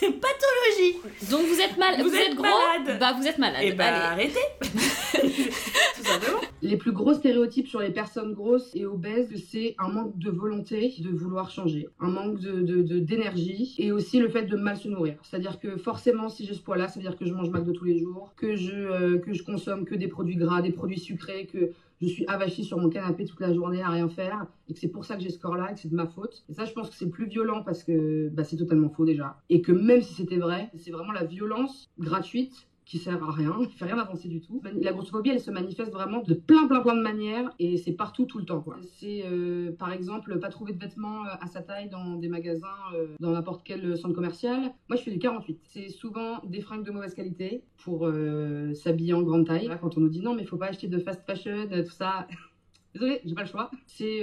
Pathologie 0.00 0.96
Donc 1.30 1.46
vous 1.46 1.60
êtes 1.60 1.76
mal, 1.76 2.00
vous, 2.00 2.08
vous 2.08 2.14
êtes, 2.14 2.28
êtes, 2.28 2.34
gros, 2.36 2.44
malade. 2.44 2.98
bah 3.00 3.14
vous 3.18 3.26
êtes 3.26 3.38
malade. 3.38 3.62
Et 3.62 3.72
bah 3.72 3.86
Allez. 3.86 4.30
arrêtez 4.32 4.38
Tout 5.96 6.04
simplement. 6.04 6.40
Les 6.62 6.76
plus 6.76 6.92
gros 6.92 7.14
stéréotypes 7.14 7.66
sur 7.68 7.80
les 7.80 7.90
personnes 7.90 8.32
grosses 8.32 8.70
et 8.74 8.86
obèses, 8.86 9.28
c'est 9.50 9.74
un 9.78 9.88
manque 9.88 10.16
de 10.18 10.30
volonté 10.30 10.94
de 10.98 11.10
vouloir 11.10 11.50
changer, 11.50 11.88
un 12.00 12.08
manque 12.08 12.38
d'énergie 12.40 13.66
de, 13.76 13.82
de, 13.82 13.82
et 13.82 13.92
aussi 13.92 14.18
le 14.18 14.28
fait 14.28 14.42
de 14.42 14.56
mal 14.56 14.76
se 14.76 14.88
nourrir. 14.88 15.16
C'est-à-dire 15.22 15.58
que 15.58 15.76
forcément, 15.76 16.28
si 16.28 16.46
j'ai 16.46 16.54
ce 16.54 16.60
poids-là, 16.60 16.88
ça 16.88 17.00
veut 17.00 17.02
dire 17.08 17.16
que 17.16 17.26
je 17.26 17.32
mange 17.32 17.50
McDo 17.50 17.72
tous 17.72 17.84
les 17.84 17.98
jours, 17.98 18.32
que 18.36 18.56
je, 18.56 18.72
euh, 18.72 19.18
que 19.18 19.32
je 19.32 19.42
consomme 19.42 19.84
que 19.84 19.94
des 19.94 20.08
produits 20.08 20.36
gras, 20.36 20.62
des 20.62 20.72
produits 20.72 20.98
sucrés, 20.98 21.46
que 21.46 21.72
je 22.00 22.06
suis 22.06 22.26
avachie 22.26 22.64
sur 22.64 22.78
mon 22.78 22.88
canapé 22.88 23.24
toute 23.24 23.40
la 23.40 23.52
journée 23.52 23.82
à 23.82 23.90
rien 23.90 24.08
faire 24.08 24.46
et 24.68 24.74
que 24.74 24.80
c'est 24.80 24.88
pour 24.88 25.04
ça 25.04 25.16
que 25.16 25.22
j'ai 25.22 25.30
ce 25.30 25.38
corps-là 25.38 25.70
et 25.70 25.74
que 25.74 25.80
c'est 25.80 25.88
de 25.88 25.96
ma 25.96 26.06
faute. 26.06 26.44
Et 26.48 26.54
ça, 26.54 26.64
je 26.64 26.72
pense 26.72 26.90
que 26.90 26.96
c'est 26.96 27.08
plus 27.10 27.26
violent 27.26 27.62
parce 27.62 27.82
que 27.82 28.28
bah, 28.28 28.44
c'est 28.44 28.56
totalement 28.56 28.88
faux 28.88 29.04
déjà. 29.04 29.40
Et 29.50 29.62
que 29.62 29.72
même 29.72 30.02
si 30.02 30.14
c'était 30.14 30.36
vrai, 30.36 30.70
c'est 30.76 30.90
vraiment 30.90 31.12
la 31.12 31.24
violence 31.24 31.90
gratuite 31.98 32.68
qui 32.88 32.98
sert 32.98 33.22
à 33.22 33.30
rien, 33.30 33.54
qui 33.66 33.76
fait 33.76 33.84
rien 33.84 33.98
avancer 33.98 34.28
du 34.28 34.40
tout. 34.40 34.62
La 34.80 34.92
grossophobie, 34.92 35.28
elle 35.28 35.40
se 35.40 35.50
manifeste 35.50 35.92
vraiment 35.92 36.22
de 36.22 36.32
plein, 36.32 36.66
plein, 36.66 36.80
plein 36.80 36.96
de 36.96 37.02
manières 37.02 37.52
et 37.58 37.76
c'est 37.76 37.92
partout, 37.92 38.24
tout 38.24 38.38
le 38.38 38.46
temps. 38.46 38.64
C'est 38.96 39.24
euh, 39.26 39.72
par 39.78 39.92
exemple 39.92 40.38
pas 40.38 40.48
trouver 40.48 40.72
de 40.72 40.78
vêtements 40.78 41.22
à 41.24 41.46
sa 41.48 41.60
taille 41.60 41.90
dans 41.90 42.16
des 42.16 42.28
magasins, 42.28 42.66
euh, 42.94 43.14
dans 43.20 43.32
n'importe 43.32 43.62
quel 43.62 43.98
centre 43.98 44.14
commercial. 44.14 44.72
Moi, 44.88 44.96
je 44.96 45.02
fais 45.02 45.10
du 45.10 45.18
48. 45.18 45.60
C'est 45.64 45.90
souvent 45.90 46.40
des 46.44 46.62
fringues 46.62 46.84
de 46.84 46.90
mauvaise 46.90 47.12
qualité 47.12 47.62
pour 47.84 48.06
euh, 48.06 48.72
s'habiller 48.72 49.12
en 49.12 49.22
grande 49.22 49.46
taille. 49.46 49.66
Là, 49.68 49.76
quand 49.76 49.98
on 49.98 50.00
nous 50.00 50.08
dit 50.08 50.22
non, 50.22 50.34
mais 50.34 50.46
faut 50.46 50.56
pas 50.56 50.68
acheter 50.68 50.88
de 50.88 50.98
fast 50.98 51.22
fashion, 51.26 51.68
tout 51.68 51.90
ça. 51.90 52.26
Désolé, 52.94 53.20
j'ai 53.22 53.34
pas 53.34 53.42
le 53.42 53.48
choix. 53.48 53.70
C'est 53.86 54.22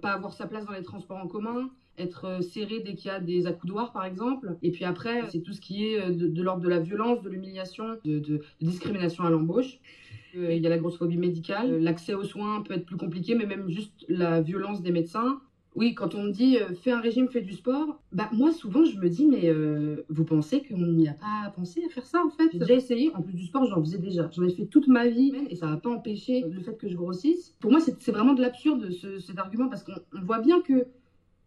pas 0.00 0.12
avoir 0.12 0.32
sa 0.32 0.46
place 0.46 0.64
dans 0.64 0.72
les 0.72 0.82
transports 0.82 1.18
en 1.18 1.28
commun 1.28 1.68
être 1.98 2.42
serré 2.42 2.80
dès 2.80 2.94
qu'il 2.94 3.10
y 3.10 3.14
a 3.14 3.20
des 3.20 3.46
accoudoirs 3.46 3.92
par 3.92 4.04
exemple. 4.04 4.56
Et 4.62 4.70
puis 4.70 4.84
après, 4.84 5.22
c'est 5.30 5.40
tout 5.40 5.52
ce 5.52 5.60
qui 5.60 5.86
est 5.86 6.10
de, 6.10 6.28
de 6.28 6.42
l'ordre 6.42 6.62
de 6.62 6.68
la 6.68 6.78
violence, 6.78 7.22
de 7.22 7.28
l'humiliation, 7.28 7.98
de, 8.04 8.40
discrimination 8.60 9.24
à 9.24 9.30
l'embauche. 9.30 9.78
Euh, 10.36 10.52
il 10.52 10.62
y 10.62 10.66
a 10.66 10.70
la 10.70 10.78
grossophobie 10.78 11.16
médicale. 11.16 11.78
L'accès 11.80 12.14
aux 12.14 12.24
soins 12.24 12.62
peut 12.62 12.74
être 12.74 12.86
plus 12.86 12.96
compliqué, 12.96 13.34
mais 13.34 13.46
même 13.46 13.68
juste 13.68 14.04
la 14.08 14.40
violence 14.40 14.82
des 14.82 14.92
médecins. 14.92 15.40
Oui, 15.74 15.94
quand 15.94 16.14
on 16.14 16.24
me 16.24 16.30
dit 16.30 16.56
euh, 16.56 16.74
fais 16.74 16.90
un 16.90 17.00
régime, 17.00 17.28
fais 17.28 17.40
du 17.40 17.52
sport, 17.52 18.00
bah 18.10 18.28
moi 18.32 18.50
souvent 18.50 18.84
je 18.84 18.98
me 18.98 19.08
dis 19.08 19.26
mais 19.26 19.48
euh, 19.48 20.04
vous 20.08 20.24
pensez 20.24 20.62
qu'on 20.62 20.78
n'y 20.78 21.08
a 21.08 21.12
pas 21.12 21.52
pensé 21.54 21.84
à 21.86 21.88
faire 21.88 22.06
ça 22.06 22.20
en 22.24 22.30
fait? 22.30 22.50
J'ai 22.66 22.74
essayé, 22.74 23.12
en 23.14 23.22
plus 23.22 23.34
du 23.34 23.44
sport 23.44 23.64
j'en 23.66 23.80
faisais 23.80 23.98
déjà. 23.98 24.28
J'en 24.32 24.42
ai 24.42 24.50
fait 24.50 24.66
toute 24.66 24.88
ma 24.88 25.06
vie 25.06 25.32
et 25.50 25.54
ça 25.54 25.66
va 25.66 25.76
pas 25.76 25.90
empêcher 25.90 26.42
le 26.50 26.60
fait 26.60 26.76
que 26.76 26.88
je 26.88 26.96
grossisse. 26.96 27.54
Pour 27.60 27.70
moi 27.70 27.80
c'est 27.80 28.10
vraiment 28.10 28.34
de 28.34 28.40
l'absurde 28.40 28.90
ce, 28.90 29.20
cet 29.20 29.38
argument 29.38 29.68
parce 29.68 29.84
qu'on 29.84 29.92
voit 30.22 30.40
bien 30.40 30.60
que 30.62 30.86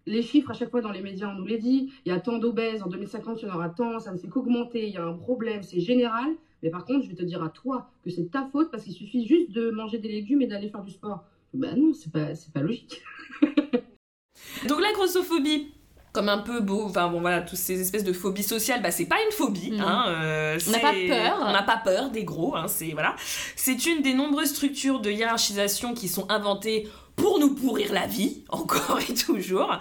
les 0.05 0.21
chiffres, 0.21 0.51
à 0.51 0.53
chaque 0.53 0.71
fois 0.71 0.81
dans 0.81 0.91
les 0.91 1.01
médias, 1.01 1.29
on 1.29 1.35
nous 1.35 1.45
les 1.45 1.57
dit. 1.57 1.91
Il 2.05 2.11
y 2.11 2.15
a 2.15 2.19
tant 2.19 2.37
d'obèses, 2.37 2.81
en 2.83 2.87
2050, 2.87 3.41
il 3.41 3.47
y 3.47 3.51
en 3.51 3.55
aura 3.55 3.69
tant, 3.69 3.99
ça 3.99 4.11
ne 4.11 4.17
fait 4.17 4.27
qu'augmenter, 4.27 4.87
il 4.87 4.93
y 4.93 4.97
a 4.97 5.05
un 5.05 5.13
problème, 5.13 5.63
c'est 5.63 5.79
général. 5.79 6.31
Mais 6.63 6.69
par 6.69 6.85
contre, 6.85 7.03
je 7.03 7.09
vais 7.09 7.15
te 7.15 7.23
dire 7.23 7.43
à 7.43 7.49
toi 7.49 7.89
que 8.03 8.09
c'est 8.09 8.29
ta 8.29 8.47
faute 8.51 8.69
parce 8.71 8.83
qu'il 8.83 8.93
suffit 8.93 9.27
juste 9.27 9.51
de 9.51 9.71
manger 9.71 9.97
des 9.97 10.09
légumes 10.09 10.41
et 10.41 10.47
d'aller 10.47 10.69
faire 10.69 10.83
du 10.83 10.91
sport. 10.91 11.23
Ben 11.53 11.75
non, 11.77 11.93
c'est 11.93 12.11
pas, 12.11 12.35
c'est 12.35 12.53
pas 12.53 12.61
logique. 12.61 13.01
Donc 14.67 14.79
la 14.79 14.91
grossophobie, 14.93 15.73
comme 16.13 16.29
un 16.29 16.37
peu 16.37 16.59
beau, 16.61 16.83
enfin 16.83 17.09
bon 17.09 17.21
voilà, 17.21 17.41
toutes 17.41 17.57
ces 17.57 17.79
espèces 17.79 18.03
de 18.03 18.13
phobies 18.13 18.43
sociales, 18.43 18.81
bah 18.81 18.91
c'est 18.91 19.05
pas 19.05 19.17
une 19.25 19.31
phobie, 19.31 19.71
mmh. 19.71 19.81
hein, 19.81 20.05
euh, 20.09 20.59
on 20.67 20.71
n'a 20.71 20.79
pas 20.79 20.93
peur, 20.93 21.37
on 21.41 21.51
n'a 21.51 21.63
pas 21.63 21.77
peur 21.77 22.09
des 22.09 22.23
gros, 22.23 22.55
hein, 22.55 22.67
c'est 22.67 22.91
voilà, 22.91 23.15
c'est 23.55 23.85
une 23.85 24.01
des 24.01 24.13
nombreuses 24.13 24.49
structures 24.49 24.99
de 24.99 25.09
hiérarchisation 25.09 25.93
qui 25.93 26.07
sont 26.07 26.29
inventées 26.29 26.87
pour 27.21 27.39
nous 27.39 27.53
pourrir 27.53 27.93
la 27.93 28.07
vie, 28.07 28.43
encore 28.49 28.99
et 29.07 29.13
toujours. 29.13 29.77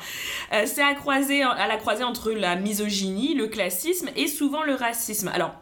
Euh, 0.53 0.65
c'est 0.67 0.83
à, 0.83 0.95
croiser, 0.95 1.43
à 1.43 1.67
la 1.67 1.77
croisée 1.77 2.05
entre 2.05 2.31
la 2.33 2.57
misogynie, 2.57 3.35
le 3.35 3.47
classisme 3.49 4.09
et 4.17 4.27
souvent 4.29 4.63
le 4.63 4.75
racisme. 4.75 5.29
Alors, 5.29 5.53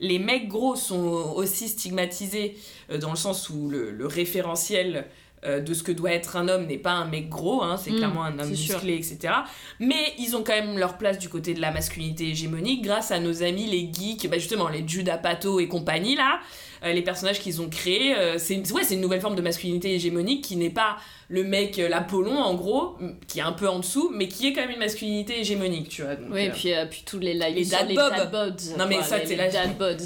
les 0.00 0.18
mecs 0.18 0.48
gros 0.48 0.76
sont 0.76 1.32
aussi 1.34 1.68
stigmatisés 1.68 2.56
euh, 2.90 2.98
dans 2.98 3.10
le 3.10 3.16
sens 3.16 3.50
où 3.50 3.68
le, 3.68 3.90
le 3.90 4.06
référentiel 4.06 5.06
euh, 5.44 5.60
de 5.60 5.72
ce 5.72 5.84
que 5.84 5.92
doit 5.92 6.10
être 6.12 6.36
un 6.36 6.48
homme 6.48 6.66
n'est 6.66 6.78
pas 6.78 6.92
un 6.92 7.04
mec 7.04 7.28
gros, 7.28 7.62
hein, 7.62 7.76
c'est 7.76 7.92
Mm, 7.92 7.96
clairement 7.96 8.24
un 8.24 8.38
homme 8.40 8.54
sûr. 8.56 8.74
musclé, 8.74 8.94
etc. 8.94 9.34
Mais 9.78 10.12
ils 10.18 10.34
ont 10.34 10.42
quand 10.42 10.52
même 10.54 10.76
leur 10.78 10.98
place 10.98 11.18
du 11.18 11.28
côté 11.28 11.54
de 11.54 11.60
la 11.60 11.70
masculinité 11.70 12.28
hégémonique 12.28 12.82
grâce 12.82 13.12
à 13.12 13.20
nos 13.20 13.44
amis 13.44 13.66
les 13.66 13.88
geeks, 13.92 14.28
bah 14.28 14.38
justement 14.38 14.68
les 14.68 14.86
Judah 14.86 15.16
Pato 15.16 15.60
et 15.60 15.68
compagnie 15.68 16.16
là, 16.16 16.40
les 16.84 17.02
personnages 17.02 17.40
qu'ils 17.40 17.60
ont 17.60 17.68
créés. 17.68 18.14
euh, 18.16 18.38
c'est 18.38 18.70
ouais, 18.72 18.84
c'est 18.84 18.94
une 18.94 19.00
nouvelle 19.00 19.20
forme 19.20 19.36
de 19.36 19.42
masculinité 19.42 19.94
hégémonique 19.94 20.44
qui 20.44 20.56
n'est 20.56 20.70
pas 20.70 20.96
le 21.28 21.44
mec 21.44 21.78
euh, 21.78 21.88
l'Apollon 21.88 22.38
en 22.38 22.54
gros, 22.54 22.96
qui 23.26 23.38
est 23.40 23.42
un 23.42 23.52
peu 23.52 23.68
en 23.68 23.78
dessous, 23.80 24.10
mais 24.14 24.28
qui 24.28 24.46
est 24.48 24.52
quand 24.52 24.62
même 24.62 24.70
une 24.70 24.78
masculinité 24.78 25.40
hégémonique, 25.40 25.88
tu 25.88 26.02
vois. 26.02 26.14
donc, 26.16 26.28
Oui, 26.32 26.42
et 26.44 26.48
euh, 26.48 26.52
puis, 26.52 26.72
euh, 26.74 26.86
puis 26.86 27.02
tous 27.04 27.18
les 27.18 27.34
les 27.34 27.64
dad 27.66 27.88
les 27.88 27.94
bod. 27.94 28.10
dad 28.10 28.30
bods. 28.30 28.76
Non, 28.78 28.86
mais 28.86 28.96
quoi, 28.96 29.04
ça, 29.04 29.18
les 29.18 29.36
là- 29.36 29.48
dad 29.48 29.76
bods. 29.76 29.96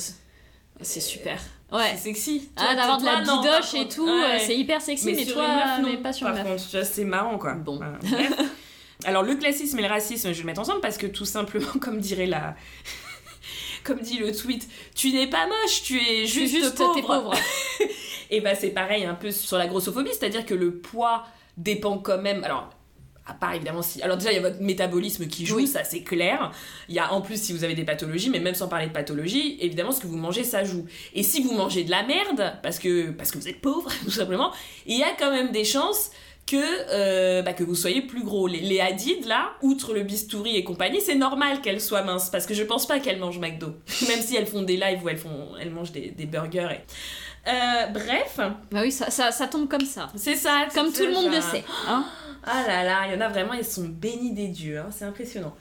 C'est 0.81 1.01
super. 1.01 1.39
Ouais. 1.71 1.93
c'est 1.93 2.03
sexy. 2.05 2.51
Ah, 2.57 2.75
d'avoir 2.75 2.99
de 2.99 3.05
la 3.07 3.21
bidoche 3.21 3.75
et 3.75 3.89
tout, 3.89 4.05
ouais. 4.05 4.11
euh, 4.35 4.39
c'est 4.45 4.57
hyper 4.57 4.81
sexy, 4.83 5.07
mais, 5.13 5.25
sur 5.25 5.35
toi, 5.35 5.49
meuf, 5.49 5.81
non. 5.83 5.89
mais 5.91 5.97
pas 5.99 6.13
sur 6.13 6.27
Par 6.27 6.43
contre, 6.43 6.85
c'est 6.85 7.05
marrant 7.05 7.39
quoi. 7.39 7.55
Bon. 7.55 7.81
Alors 9.05 9.23
le 9.23 9.35
classisme 9.35 9.79
et 9.79 9.83
le 9.83 9.89
racisme, 9.89 10.29
je 10.29 10.35
vais 10.35 10.41
le 10.41 10.47
mettre 10.47 10.61
ensemble 10.61 10.81
parce 10.81 10.97
que 10.99 11.07
tout 11.07 11.25
simplement, 11.25 11.67
comme 11.81 11.99
dirait 11.99 12.27
la, 12.27 12.55
comme 13.85 14.01
dit 14.01 14.19
le 14.19 14.35
tweet, 14.35 14.69
tu 14.95 15.13
n'es 15.13 15.27
pas 15.27 15.47
moche, 15.47 15.83
tu 15.83 15.99
es 15.99 16.27
juste, 16.27 16.55
juste, 16.55 16.77
pauvre. 16.77 17.33
Et 18.31 18.41
bah 18.43 18.55
c'est 18.55 18.71
pareil 18.71 19.05
un 19.05 19.15
peu 19.15 19.31
sur 19.31 19.59
la 19.59 19.67
grossophobie, 19.67 20.11
c'est-à-dire 20.11 20.47
que 20.47 20.55
le 20.55 20.77
poids 20.77 21.25
dépend 21.57 21.99
quand 21.99 22.19
même. 22.19 22.45
Alors 22.45 22.71
à 23.25 23.35
part 23.35 23.55
évidemment 23.55 23.83
si. 23.83 24.03
Alors 24.03 24.17
déjà 24.17 24.33
il 24.33 24.37
y 24.37 24.39
a 24.39 24.43
votre 24.43 24.61
métabolisme 24.61 25.27
qui 25.27 25.47
joue, 25.47 25.57
Oui. 25.57 25.67
ça 25.67 25.85
c'est 25.85 26.03
clair. 26.03 26.51
Il 26.89 26.95
y 26.95 26.99
a 26.99 27.13
en 27.13 27.21
plus 27.21 27.41
si 27.41 27.53
vous 27.53 27.65
avez 27.65 27.75
des 27.75 27.85
pathologies, 27.85 28.31
mais 28.31 28.41
même 28.41 28.55
sans 28.55 28.69
parler 28.69 28.87
de 28.87 28.93
pathologie, 28.93 29.59
évidemment 29.61 29.93
ce 29.93 30.01
que 30.01 30.07
vous 30.07 30.17
mangez 30.17 30.45
ça 30.45 30.65
joue. 30.65 30.87
Et 31.15 31.23
si 31.23 31.43
vous 31.43 31.53
mangez 31.53 31.85
de 31.85 31.91
la 31.91 32.03
merde 32.03 32.59
parce 32.63 32.79
que 32.79 33.11
parce 33.11 33.31
que 33.31 33.39
vous 33.39 33.49
êtes 33.49 33.61
pauvre 33.61 33.91
tout 34.05 34.11
simplement, 34.11 34.53
il 34.87 34.99
y 34.99 35.05
a 35.05 35.13
quand 35.19 35.31
même 35.31 35.53
des 35.53 35.65
chances 35.65 36.11
que, 36.47 36.57
euh, 36.91 37.43
bah, 37.43 37.53
que 37.53 37.65
vous 37.65 37.75
soyez 37.75 38.03
plus 38.03 38.23
gros. 38.23 38.47
Les, 38.47 38.61
les 38.61 38.81
Hadid, 38.81 39.25
là, 39.27 39.53
outre 39.63 39.95
le 39.95 40.03
bistouri 40.03 40.57
et 40.57 40.65
compagnie, 40.65 41.01
c'est 41.01 41.15
normal 41.15 41.61
qu'elles 41.61 41.81
soient 41.81 42.03
minces, 42.03 42.31
parce 42.31 42.47
que 42.47 42.55
je 42.55 42.63
pense 42.63 42.87
pas 42.87 43.01
qu'elles 43.01 43.19
mangent 43.19 43.39
McDo. 43.39 43.69
Même 44.09 44.21
si 44.21 44.37
elles 44.37 44.47
font 44.47 44.63
des 44.63 44.77
lives 44.77 45.03
où 45.03 45.09
elles, 45.09 45.19
font, 45.19 45.51
elles 45.61 45.71
mangent 45.71 45.93
des, 45.93 46.11
des 46.11 46.27
burgers. 46.27 46.69
Et... 46.73 46.81
Euh, 47.49 47.87
bref, 47.89 48.39
Bah 48.71 48.81
oui, 48.83 48.93
ça, 48.93 49.11
ça, 49.11 49.33
ça 49.33 49.49
tombe 49.49 49.69
comme 49.69 49.85
ça. 49.85 50.11
c'est 50.15 50.37
ça. 50.37 50.67
Comme 50.75 50.93
tout 50.93 51.07
le 51.07 51.13
monde 51.13 51.33
le 51.33 51.41
sait. 51.41 51.65
Hein 51.89 52.05
Ah 52.45 52.63
là 52.67 52.85
là, 52.85 53.01
il 53.07 53.15
y 53.15 53.17
en 53.17 53.21
a 53.21 53.29
vraiment, 53.29 53.55
ils 53.55 53.65
sont 53.65 53.85
bénis 53.85 54.33
des 54.33 54.49
dieux, 54.49 54.79
hein, 54.79 54.91
c'est 54.91 55.05
impressionnant. 55.05 55.55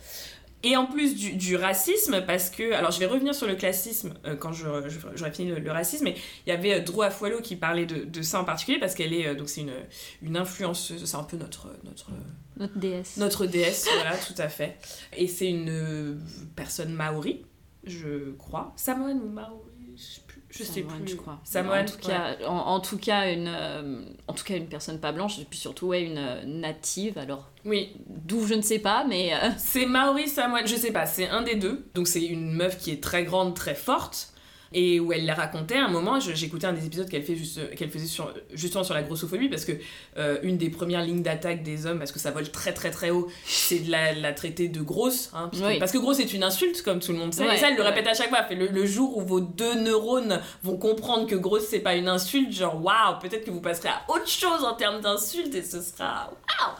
Et 0.64 0.78
en 0.78 0.86
plus 0.86 1.16
du, 1.16 1.34
du 1.34 1.56
racisme, 1.56 2.24
parce 2.28 2.50
que. 2.52 2.74
Alors 2.74 2.92
je 2.92 3.00
vais 3.00 3.08
revenir 3.08 3.34
sur 3.34 3.48
le 3.48 3.56
classisme 3.56 4.14
euh, 4.26 4.36
quand 4.36 4.52
je- 4.54 4.88
je- 4.90 5.00
j'aurai 5.16 5.32
fini 5.32 5.50
le, 5.50 5.60
le 5.60 5.72
racisme, 5.72 6.04
mais 6.06 6.16
il 6.46 6.50
y 6.50 6.52
avait 6.54 6.74
euh, 6.76 6.80
Drew 6.82 7.02
Afualo 7.02 7.42
qui 7.42 7.56
parlait 7.56 7.86
de, 7.88 8.04
de 8.06 8.22
ça 8.22 8.40
en 8.40 8.44
particulier, 8.46 8.80
parce 8.80 8.94
qu'elle 8.94 9.14
est. 9.14 9.26
euh, 9.28 9.34
donc 9.36 9.50
c'est 9.50 9.62
une, 9.62 9.74
une 10.22 10.38
influenceuse, 10.38 11.04
c'est 11.04 11.18
un 11.18 11.24
peu 11.24 11.38
notre. 11.38 11.68
notre 11.84 12.12
Notre 12.58 12.78
déesse. 12.78 13.18
notre 13.18 13.46
déesse, 13.48 13.88
voilà, 13.96 14.16
tout 14.18 14.36
à 14.38 14.50
fait. 14.50 14.78
Et 15.18 15.28
c'est 15.28 15.50
une 15.50 16.22
personne 16.56 16.94
maori, 16.94 17.44
je 17.84 18.32
crois. 18.34 18.72
Samoane 18.76 19.20
ou 19.20 19.30
maori 19.30 19.72
Je 19.98 20.02
sais 20.04 20.22
plus. 20.28 20.31
Je 20.52 20.64
sais 20.64 20.82
Samoane, 20.82 21.00
plus. 21.00 21.12
je 21.12 21.16
crois. 21.16 21.40
Samoane, 21.44 21.82
en 21.84 21.86
tout 21.86 21.98
cas, 21.98 22.36
en, 22.48 22.56
en 22.58 22.80
tout 22.80 22.98
cas 22.98 23.32
une, 23.32 23.48
euh, 23.48 24.02
en 24.28 24.34
tout 24.34 24.44
cas 24.44 24.56
une 24.58 24.68
personne 24.68 25.00
pas 25.00 25.12
blanche, 25.12 25.40
et 25.40 25.46
puis 25.46 25.58
surtout 25.58 25.88
ouais, 25.88 26.04
une 26.04 26.18
euh, 26.18 26.44
native. 26.46 27.18
Alors 27.18 27.50
Oui, 27.66 27.94
d'où 28.08 28.46
je 28.46 28.54
ne 28.56 28.62
sais 28.62 28.80
pas, 28.80 29.06
mais 29.08 29.34
euh, 29.34 29.50
c'est 29.58 29.86
Maori 29.86 30.28
Samoane, 30.28 30.68
je 30.68 30.76
sais 30.76 30.92
pas, 30.92 31.06
c'est 31.06 31.30
un 31.30 31.42
des 31.42 31.56
deux. 31.56 31.86
Donc 31.96 32.08
c'est 32.08 32.24
une 32.26 32.52
meuf 32.54 32.78
qui 32.78 32.92
est 32.92 33.02
très 33.02 33.24
grande, 33.24 33.56
très 33.56 33.76
forte. 33.76 34.31
Et 34.74 35.02
où 35.02 35.12
elle 35.12 35.26
l'a 35.26 35.34
raconté 35.34 35.76
à 35.76 35.84
un 35.86 35.88
moment, 35.90 36.20
j'écoutais 36.20 36.66
un 36.66 36.72
des 36.74 36.86
épisodes 36.86 37.10
qu'elle 37.10 37.24
fait 37.24 37.36
juste, 37.36 37.76
qu'elle 37.76 37.90
faisait 37.90 38.06
sur, 38.08 38.34
justement 38.54 38.86
sur 38.86 38.94
la 38.94 39.04
grossophobie, 39.04 39.50
parce 39.50 39.66
que 39.66 39.74
euh, 40.18 40.38
une 40.44 40.58
des 40.58 40.70
premières 40.70 41.04
lignes 41.04 41.24
d'attaque 41.24 41.62
des 41.62 41.86
hommes, 41.86 42.00
parce 42.00 42.14
que 42.14 42.20
ça 42.20 42.32
vole 42.32 42.50
très 42.52 42.74
très 42.74 42.90
très 42.90 43.10
haut, 43.10 43.28
c'est 43.46 43.80
de 43.80 43.92
la, 43.92 44.14
la 44.14 44.32
traiter 44.32 44.70
de 44.70 44.82
grosse. 44.82 45.30
hein, 45.34 45.50
Oui. 45.62 45.78
Parce 45.78 45.92
que 45.92 45.98
grosse 45.98 46.20
est 46.20 46.34
une 46.34 46.44
insulte, 46.44 46.82
comme 46.84 47.00
tout 47.02 47.12
le 47.12 47.18
monde 47.18 47.34
sait. 47.34 47.46
Ouais, 47.46 47.56
et 47.56 47.58
ça, 47.58 47.70
elle 47.70 47.76
le 47.76 47.84
répète 47.84 48.08
à 48.08 48.14
chaque 48.14 48.30
fois. 48.30 48.44
Fait 48.44 48.56
le, 48.56 48.68
le 48.68 48.86
jour 48.86 49.18
où 49.18 49.22
vos 49.22 49.42
deux 49.42 49.76
neurones 49.76 50.40
vont 50.64 50.78
comprendre 50.78 51.28
que 51.28 51.36
grosse 51.36 51.66
c'est 51.68 51.80
pas 51.80 51.96
une 51.96 52.08
insulte, 52.08 52.54
genre 52.54 52.82
waouh, 52.82 53.20
peut-être 53.22 53.44
que 53.44 53.52
vous 53.52 53.62
passerez 53.62 53.90
à 53.90 54.02
autre 54.08 54.30
chose 54.30 54.64
en 54.64 54.74
termes 54.76 55.02
d'insulte 55.02 55.54
et 55.54 55.64
ce 55.64 55.82
sera 55.82 56.32
waouh. 56.32 56.76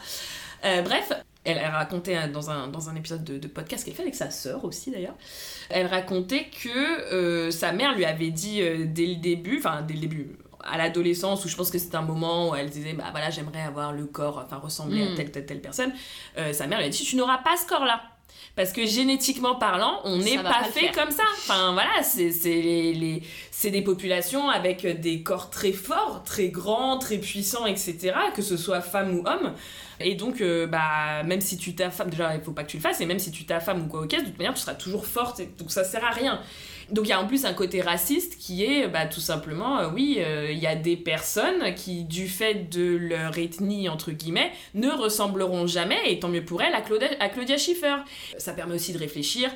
Euh, 0.64 0.80
bref, 0.82 1.12
elle 1.44 1.58
a 1.58 1.70
raconté 1.70 2.16
euh, 2.16 2.28
dans 2.28 2.50
un, 2.50 2.68
dans 2.68 2.88
un 2.88 2.96
épisode 2.96 3.24
de, 3.24 3.38
de 3.38 3.48
podcast 3.48 3.84
qu'elle 3.84 3.94
fait 3.94 4.02
avec 4.02 4.14
sa 4.14 4.30
sœur 4.30 4.64
aussi 4.64 4.90
d'ailleurs. 4.90 5.16
Elle 5.70 5.86
racontait 5.86 6.46
que 6.62 6.68
euh, 7.12 7.50
sa 7.50 7.72
mère 7.72 7.94
lui 7.94 8.04
avait 8.04 8.30
dit 8.30 8.62
euh, 8.62 8.84
dès 8.86 9.06
le 9.06 9.16
début, 9.16 9.58
enfin 9.58 9.82
dès 9.82 9.94
le 9.94 10.00
début, 10.00 10.36
à 10.62 10.78
l'adolescence 10.78 11.44
où 11.44 11.48
je 11.48 11.56
pense 11.56 11.70
que 11.70 11.78
c'était 11.78 11.96
un 11.96 12.02
moment 12.02 12.50
où 12.50 12.54
elle 12.54 12.70
disait 12.70 12.92
bah 12.92 13.06
voilà 13.10 13.30
j'aimerais 13.30 13.62
avoir 13.62 13.92
le 13.92 14.06
corps, 14.06 14.42
enfin 14.44 14.58
ressembler 14.58 15.02
à 15.02 15.16
telle 15.16 15.30
telle 15.30 15.46
telle 15.46 15.60
personne. 15.60 15.92
Euh, 16.38 16.52
sa 16.52 16.66
mère 16.66 16.78
lui 16.78 16.86
a 16.86 16.88
dit 16.88 17.04
tu 17.04 17.16
n'auras 17.16 17.38
pas 17.38 17.56
ce 17.56 17.66
corps 17.66 17.84
là. 17.84 18.02
Parce 18.54 18.72
que 18.72 18.84
génétiquement 18.84 19.54
parlant, 19.54 20.00
on 20.04 20.18
n'est 20.18 20.36
pas, 20.42 20.64
fait 20.64 20.80
faire. 20.80 20.92
comme 20.92 21.10
ça. 21.10 21.22
Enfin 21.38 21.72
voilà, 21.72 22.02
c'est 22.02 22.30
c'est 22.32 22.50
les, 22.60 22.92
les- 22.92 23.22
c'est 23.50 23.70
des 23.70 23.80
populations 23.82 24.50
avec 24.50 24.84
des 25.00 25.22
corps 25.22 25.48
très 25.48 25.72
forts, 25.72 26.22
très 26.24 26.48
grands, 26.48 26.98
très 26.98 27.16
puissants, 27.18 27.64
etc. 27.64 28.12
Que 28.36 28.42
ce 28.42 28.56
soit 28.58 28.82
femme 28.82 29.14
ou 29.18 29.26
homme. 29.26 29.54
Et 30.00 30.16
donc, 30.16 30.40
euh, 30.40 30.66
bah, 30.66 31.22
même 31.24 31.40
si 31.40 31.56
tu 31.56 31.74
t'affames, 31.74 32.10
déjà, 32.10 32.34
il 32.34 32.40
faut 32.42 32.50
pas 32.52 32.64
que 32.64 32.70
tu 32.70 32.76
le 32.76 32.82
fasses, 32.82 33.00
et 33.00 33.06
même 33.06 33.20
si 33.20 33.30
tu 33.30 33.44
t'affames 33.44 33.84
ou 33.84 33.86
quoi, 33.88 34.00
ok, 34.02 34.10
de 34.10 34.24
toute 34.26 34.36
manière, 34.38 34.52
tu 34.54 34.60
seras 34.60 34.74
toujours 34.74 35.06
forte, 35.06 35.40
et 35.40 35.46
donc 35.58 35.70
ça 35.70 35.84
sert 35.84 36.04
à 36.04 36.10
rien. 36.10 36.40
Donc, 36.92 37.06
il 37.06 37.08
y 37.08 37.12
a 37.12 37.20
en 37.20 37.26
plus 37.26 37.44
un 37.44 37.54
côté 37.54 37.80
raciste 37.80 38.36
qui 38.38 38.64
est, 38.64 38.86
bah, 38.86 39.06
tout 39.06 39.20
simplement, 39.20 39.78
euh, 39.78 39.88
oui, 39.92 40.16
euh, 40.18 40.52
il 40.52 40.58
y 40.58 40.66
a 40.66 40.76
des 40.76 40.96
personnes 40.96 41.74
qui, 41.74 42.04
du 42.04 42.28
fait 42.28 42.68
de 42.70 42.96
leur 42.96 43.36
ethnie, 43.38 43.88
entre 43.88 44.12
guillemets, 44.12 44.52
ne 44.74 44.90
ressembleront 44.90 45.66
jamais, 45.66 45.98
et 46.06 46.18
tant 46.20 46.28
mieux 46.28 46.44
pour 46.44 46.62
elles, 46.62 46.74
à 46.74 46.82
Claudia, 46.82 47.08
à 47.18 47.28
Claudia 47.30 47.56
Schiffer. 47.56 47.96
Ça 48.38 48.52
permet 48.52 48.74
aussi 48.74 48.92
de 48.92 48.98
réfléchir 48.98 49.50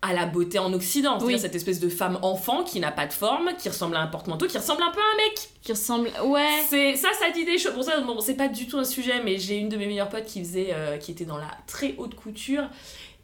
à 0.00 0.12
la 0.12 0.26
beauté 0.26 0.58
en 0.58 0.70
Occident, 0.74 1.16
Oui. 1.22 1.38
cette 1.38 1.54
espèce 1.54 1.80
de 1.80 1.88
femme 1.88 2.18
enfant 2.20 2.62
qui 2.62 2.78
n'a 2.78 2.92
pas 2.92 3.06
de 3.06 3.12
forme, 3.14 3.52
qui 3.58 3.70
ressemble 3.70 3.96
à 3.96 4.00
un 4.00 4.06
porte-manteau, 4.06 4.46
qui 4.46 4.58
ressemble 4.58 4.82
un 4.82 4.90
peu 4.90 5.00
à 5.00 5.02
un 5.02 5.16
mec. 5.16 5.48
qui 5.62 5.72
ressemble. 5.72 6.10
Ouais. 6.26 6.60
C'est 6.68 6.94
ça, 6.94 7.08
ça 7.18 7.30
dit 7.30 7.46
des 7.46 7.56
choses. 7.56 7.72
Bon, 7.74 7.80
ça, 7.82 7.98
bon, 8.02 8.20
c'est 8.20 8.34
pas 8.36 8.48
du 8.48 8.66
tout 8.66 8.76
un 8.76 8.84
sujet, 8.84 9.22
mais 9.24 9.38
j'ai 9.38 9.56
une 9.56 9.70
de 9.70 9.78
mes 9.78 9.86
meilleures 9.86 10.10
potes 10.10 10.26
qui 10.26 10.40
faisait, 10.40 10.68
euh, 10.74 10.98
qui 10.98 11.10
était 11.12 11.24
dans 11.24 11.38
la 11.38 11.50
très 11.66 11.94
haute 11.96 12.14
couture. 12.16 12.64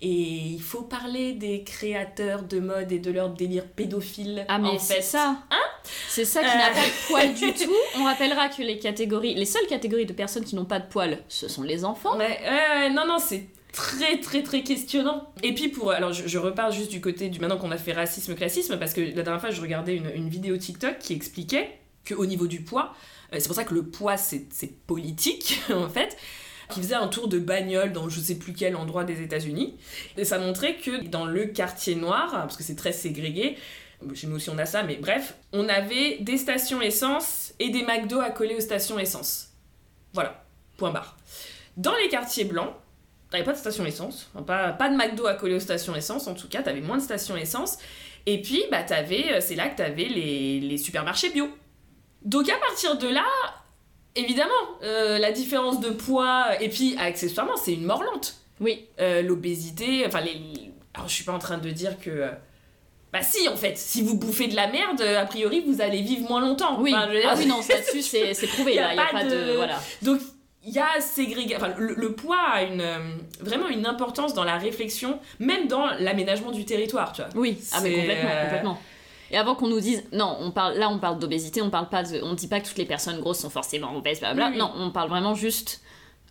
Et 0.03 0.09
il 0.09 0.63
faut 0.63 0.83
parler 0.83 1.33
des 1.33 1.63
créateurs 1.63 2.43
de 2.45 2.59
mode 2.59 2.91
et 2.91 2.99
de 2.99 3.11
leur 3.11 3.29
délire 3.31 3.67
pédophile. 3.67 4.47
Ah 4.49 4.59
mais 4.59 4.79
c'est 4.79 5.03
ça. 5.03 5.43
c'est 6.09 6.25
ça 6.25 6.41
qui 6.41 6.47
Euh. 6.47 6.55
n'a 6.55 6.71
pas 6.71 6.87
de 6.87 7.07
poils 7.09 7.35
du 7.35 7.53
tout. 7.65 7.75
On 7.99 8.05
rappellera 8.05 8.49
que 8.49 8.63
les 8.63 8.79
catégories, 8.79 9.35
les 9.35 9.45
seules 9.45 9.67
catégories 9.67 10.07
de 10.07 10.15
personnes 10.15 10.45
qui 10.45 10.57
n'ont 10.57 10.65
pas 10.65 10.79
de 10.81 10.87
poils, 10.89 11.19
ce 11.29 11.49
sont 11.49 11.63
les 11.63 11.85
enfants. 11.85 12.17
Ouais, 12.17 12.41
ouais, 12.43 12.89
non, 12.91 13.07
non, 13.07 13.19
c'est 13.19 13.45
très, 13.73 14.19
très, 14.21 14.43
très 14.43 14.63
questionnant. 14.63 15.29
Et 15.43 15.53
puis, 15.55 15.69
pour. 15.69 15.91
Alors, 15.91 16.15
je, 16.15 16.27
je 16.27 16.39
repars 16.39 16.73
juste 16.73 16.91
du 16.91 17.03
côté 17.03 17.29
du. 17.29 17.39
Maintenant 17.39 17.59
qu'on 17.59 17.71
a 17.71 17.77
fait 17.77 17.93
racisme, 17.93 18.35
classisme, 18.35 18.79
parce 18.79 18.95
que 18.95 19.03
la 19.03 19.23
dernière 19.23 19.41
fois, 19.41 19.51
je 19.51 19.61
regardais 19.61 19.97
une, 19.97 20.11
une 20.15 20.29
vidéo 20.31 20.57
TikTok 20.57 20.99
qui 20.99 21.13
expliquait 21.13 21.79
qu'au 22.09 22.25
niveau 22.25 22.47
du 22.47 22.63
poids, 22.63 22.95
euh, 23.35 23.37
c'est 23.39 23.47
pour 23.49 23.55
ça 23.57 23.65
que 23.65 23.75
le 23.75 23.83
poids, 23.85 24.17
c'est 24.17 24.47
c'est 24.51 24.73
politique, 24.87 25.61
en 25.75 25.91
fait 25.91 26.17
qui 26.71 26.81
faisait 26.81 26.95
un 26.95 27.09
tour 27.09 27.29
de 27.29 27.39
bagnole 27.39 27.93
dans 27.93 28.09
je 28.09 28.21
sais 28.21 28.37
plus 28.37 28.53
quel 28.53 28.77
endroit 28.77 29.05
des 29.05 29.23
États-Unis. 29.23 29.77
Et 30.17 30.25
ça 30.25 30.39
montrait 30.39 30.77
que 30.77 31.05
dans 31.05 31.27
le 31.27 31.47
quartier 31.47 31.95
noir, 31.95 32.31
parce 32.31 32.57
que 32.57 32.63
c'est 32.63 32.77
très 32.77 32.93
ségrégué, 32.93 33.57
chez 34.15 34.27
nous 34.27 34.37
aussi 34.37 34.51
on 34.51 34.59
a 34.59 34.67
ça, 34.67 34.83
mais 34.83 34.97
bref, 34.97 35.35
on 35.53 35.69
avait 35.69 36.19
des 36.21 36.39
stations 36.39 36.81
essence 36.81 37.53
et 37.59 37.69
des 37.71 37.83
McDo 37.83 38.21
à 38.21 38.31
coller 38.31 38.55
aux 38.55 38.61
stations 38.61 38.99
essence. 38.99 39.51
Voilà, 40.13 40.45
point 40.77 40.91
barre. 40.91 41.17
Dans 41.77 41.95
les 41.97 42.09
quartiers 42.09 42.45
blancs, 42.45 42.75
t'avais 43.31 43.45
pas 43.45 43.53
de 43.53 43.59
station 43.59 43.85
essence, 43.85 44.31
pas, 44.47 44.73
pas 44.73 44.89
de 44.89 44.97
McDo 44.97 45.27
à 45.27 45.35
coller 45.35 45.55
aux 45.55 45.61
stations 45.61 45.95
essence 45.95 46.27
en 46.27 46.35
tout 46.35 46.49
cas, 46.49 46.63
t'avais 46.63 46.81
moins 46.81 46.97
de 46.97 47.03
stations 47.03 47.37
essence. 47.37 47.79
Et 48.27 48.43
puis, 48.43 48.63
bah, 48.71 48.85
euh, 48.91 49.41
c'est 49.41 49.55
là 49.55 49.69
que 49.69 49.77
t'avais 49.77 50.05
les, 50.05 50.61
les 50.61 50.79
supermarchés 50.79 51.31
bio. 51.31 51.49
Donc 52.23 52.49
à 52.51 52.57
partir 52.59 52.99
de 52.99 53.09
là, 53.09 53.25
évidemment, 54.17 54.51
euh, 54.83 55.19
la 55.19 55.33
différence 55.33 55.81
de 55.81 55.91
poids, 55.91 56.47
et 56.61 56.69
puis 56.69 56.97
accessoirement, 56.99 57.57
c'est 57.57 57.73
une 57.75 57.85
mort 57.85 58.03
lente. 58.03 58.37
Oui. 58.61 58.87
Euh, 59.01 59.23
L'obésité, 59.23 60.05
enfin 60.07 60.21
les... 60.21 60.37
Alors 60.95 61.09
je 61.09 61.15
suis 61.15 61.25
pas 61.25 61.33
en 61.33 61.39
train 61.39 61.59
de 61.59 61.71
dire 61.71 61.99
que... 61.99 62.11
euh, 62.11 62.31
Bah 63.13 63.23
si, 63.23 63.49
en 63.49 63.57
fait, 63.57 63.79
si 63.79 64.03
vous 64.03 64.17
bouffez 64.17 64.49
de 64.49 64.57
la 64.57 64.67
merde, 64.69 65.01
a 65.01 65.25
priori, 65.25 65.63
vous 65.67 65.81
allez 65.81 66.03
vivre 66.03 66.29
moins 66.29 66.41
longtemps. 66.41 66.79
Oui. 66.81 66.93
Enfin, 66.95 67.09
je 67.13 67.19
ah 67.27 67.35
oui, 67.39 67.47
non, 67.47 67.61
là-dessus, 67.69 68.03
c'est 68.03 68.47
prouvé. 68.49 68.75
Là. 68.75 68.93
Il 68.93 68.97
n'y 68.97 69.01
a 69.03 69.07
pas 69.07 69.25
de. 69.25 69.31
de- 69.31 69.53
Voilà. 69.57 69.79
Donc, 70.03 70.21
il 70.63 70.73
y 70.75 70.79
a 70.79 71.01
ségrégation. 71.01 71.57
Enfin, 71.65 71.75
le, 71.79 71.95
le 71.95 72.13
poids 72.13 72.39
a 72.53 72.63
une, 72.65 72.83
euh, 72.83 72.99
vraiment 73.41 73.69
une 73.69 73.87
importance 73.87 74.35
dans 74.35 74.45
la 74.45 74.59
réflexion, 74.59 75.19
même 75.39 75.69
dans 75.69 75.87
l'aménagement 75.99 76.51
du 76.51 76.67
territoire, 76.67 77.13
tu 77.15 77.23
vois. 77.23 77.31
Oui, 77.35 77.57
ah 77.73 77.81
mais 77.83 77.95
complètement, 77.95 78.31
complètement. 78.43 78.83
Et 79.31 79.37
avant 79.37 79.55
qu'on 79.55 79.69
nous 79.69 79.81
dise, 79.81 80.03
non, 80.13 80.37
on 80.41 80.51
parle, 80.51 80.77
là 80.79 80.91
on 80.91 80.99
parle 80.99 81.19
d'obésité, 81.19 81.63
on 81.63 81.71
parle 81.71 81.89
pas 81.89 82.03
de, 82.03 82.21
on 82.23 82.35
dit 82.35 82.49
pas 82.49 82.61
que 82.61 82.67
toutes 82.69 82.79
les 82.79 82.85
personnes 82.85 83.21
grosses 83.21 83.41
sont 83.41 83.51
forcément 83.51 83.97
obèses, 83.97 84.21
blablabla. 84.21 84.49
Oui, 84.49 84.53
oui. 84.55 84.59
Non, 84.59 84.73
on 84.77 84.91
parle 84.91 85.09
vraiment 85.09 85.35
juste 85.35 85.81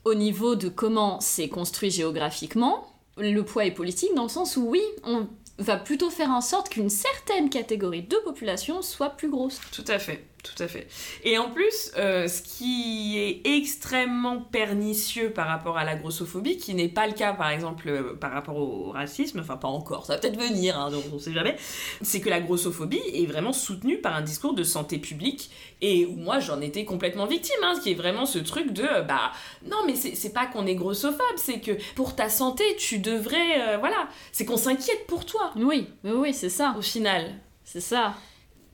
au 0.06 0.14
niveau 0.14 0.56
de 0.56 0.70
comment 0.70 1.20
c'est 1.20 1.50
construit 1.50 1.92
géographiquement. 1.92 2.88
Le 3.18 3.42
poids 3.42 3.66
est 3.66 3.72
politique 3.72 4.14
dans 4.16 4.24
le 4.24 4.30
sens 4.30 4.58
où 4.58 4.64
oui, 4.68 4.82
on 5.04 5.28
va 5.58 5.78
plutôt 5.78 6.10
faire 6.10 6.30
en 6.30 6.42
sorte 6.42 6.70
qu'une 6.70 6.90
certaine 6.90 7.50
catégorie 7.50 8.04
de 8.04 8.16
population 8.18 8.82
soit 8.82 9.10
plus 9.10 9.30
grosse. 9.30 9.60
Tout 9.72 9.86
à 9.88 10.00
fait. 10.00 10.26
Tout 10.42 10.64
à 10.64 10.70
fait. 10.70 10.88
Et 11.26 11.38
en 11.38 11.50
plus, 11.50 11.92
euh, 11.98 12.30
ce 12.30 12.42
qui 12.42 13.18
est 13.18 13.42
extrêmement 13.58 14.40
pernicieux 14.40 15.32
par 15.32 15.48
rapport 15.48 15.78
à 15.78 15.84
la 15.84 15.96
grossophobie, 15.96 16.56
qui 16.58 16.74
n'est 16.76 16.88
pas 16.88 17.08
le 17.08 17.14
cas 17.14 17.34
par 17.34 17.50
exemple 17.50 17.90
euh, 17.90 18.16
par 18.16 18.32
rapport 18.32 18.56
au 18.56 18.92
racisme, 18.92 19.40
enfin 19.42 19.58
pas 19.58 19.68
encore, 19.68 20.06
ça 20.06 20.14
va 20.14 20.20
peut-être 20.20 20.40
venir, 20.40 20.80
hein, 20.80 20.92
donc 20.92 21.04
on 21.14 21.20
sait 21.20 21.34
jamais, 21.34 21.58
c'est 22.02 22.22
que 22.22 22.30
la 22.30 22.40
grossophobie 22.40 23.02
est 23.14 23.26
vraiment 23.26 23.52
soutenue 23.52 23.98
par 24.00 24.16
un 24.16 24.22
discours 24.22 24.54
de 24.54 24.64
santé 24.64 24.98
publique, 24.98 25.52
et 25.82 26.06
où 26.06 26.16
moi 26.16 26.40
j'en 26.40 26.62
étais 26.62 26.86
complètement 26.86 27.26
victime, 27.26 27.62
hein, 27.64 27.74
qui 27.84 27.92
est 27.92 27.96
vraiment 27.96 28.26
ce 28.26 28.40
truc 28.40 28.72
de, 28.72 28.84
euh, 28.84 29.02
bah 29.02 29.34
non 29.66 29.78
mais 29.86 29.96
c'est 29.96 30.34
pas 30.34 30.46
qu'on 30.46 30.66
est 30.66 30.76
grossophobe, 30.76 31.20
c'est 31.36 31.60
que 31.60 31.72
pour 31.96 32.16
ta 32.16 32.30
santé 32.30 32.64
tu 32.78 33.00
devrais, 33.00 33.78
voilà, 33.80 34.08
c'est 34.32 34.46
qu'on 34.46 34.58
s'inquiète 34.58 35.06
pour 35.06 35.26
toi, 35.26 35.52
Oui, 35.58 35.90
oui, 36.06 36.12
oui, 36.16 36.34
c'est 36.34 36.50
ça. 36.50 36.76
au 36.78 36.82
final. 36.82 37.36
C'est 37.66 37.82
ça. 37.82 38.16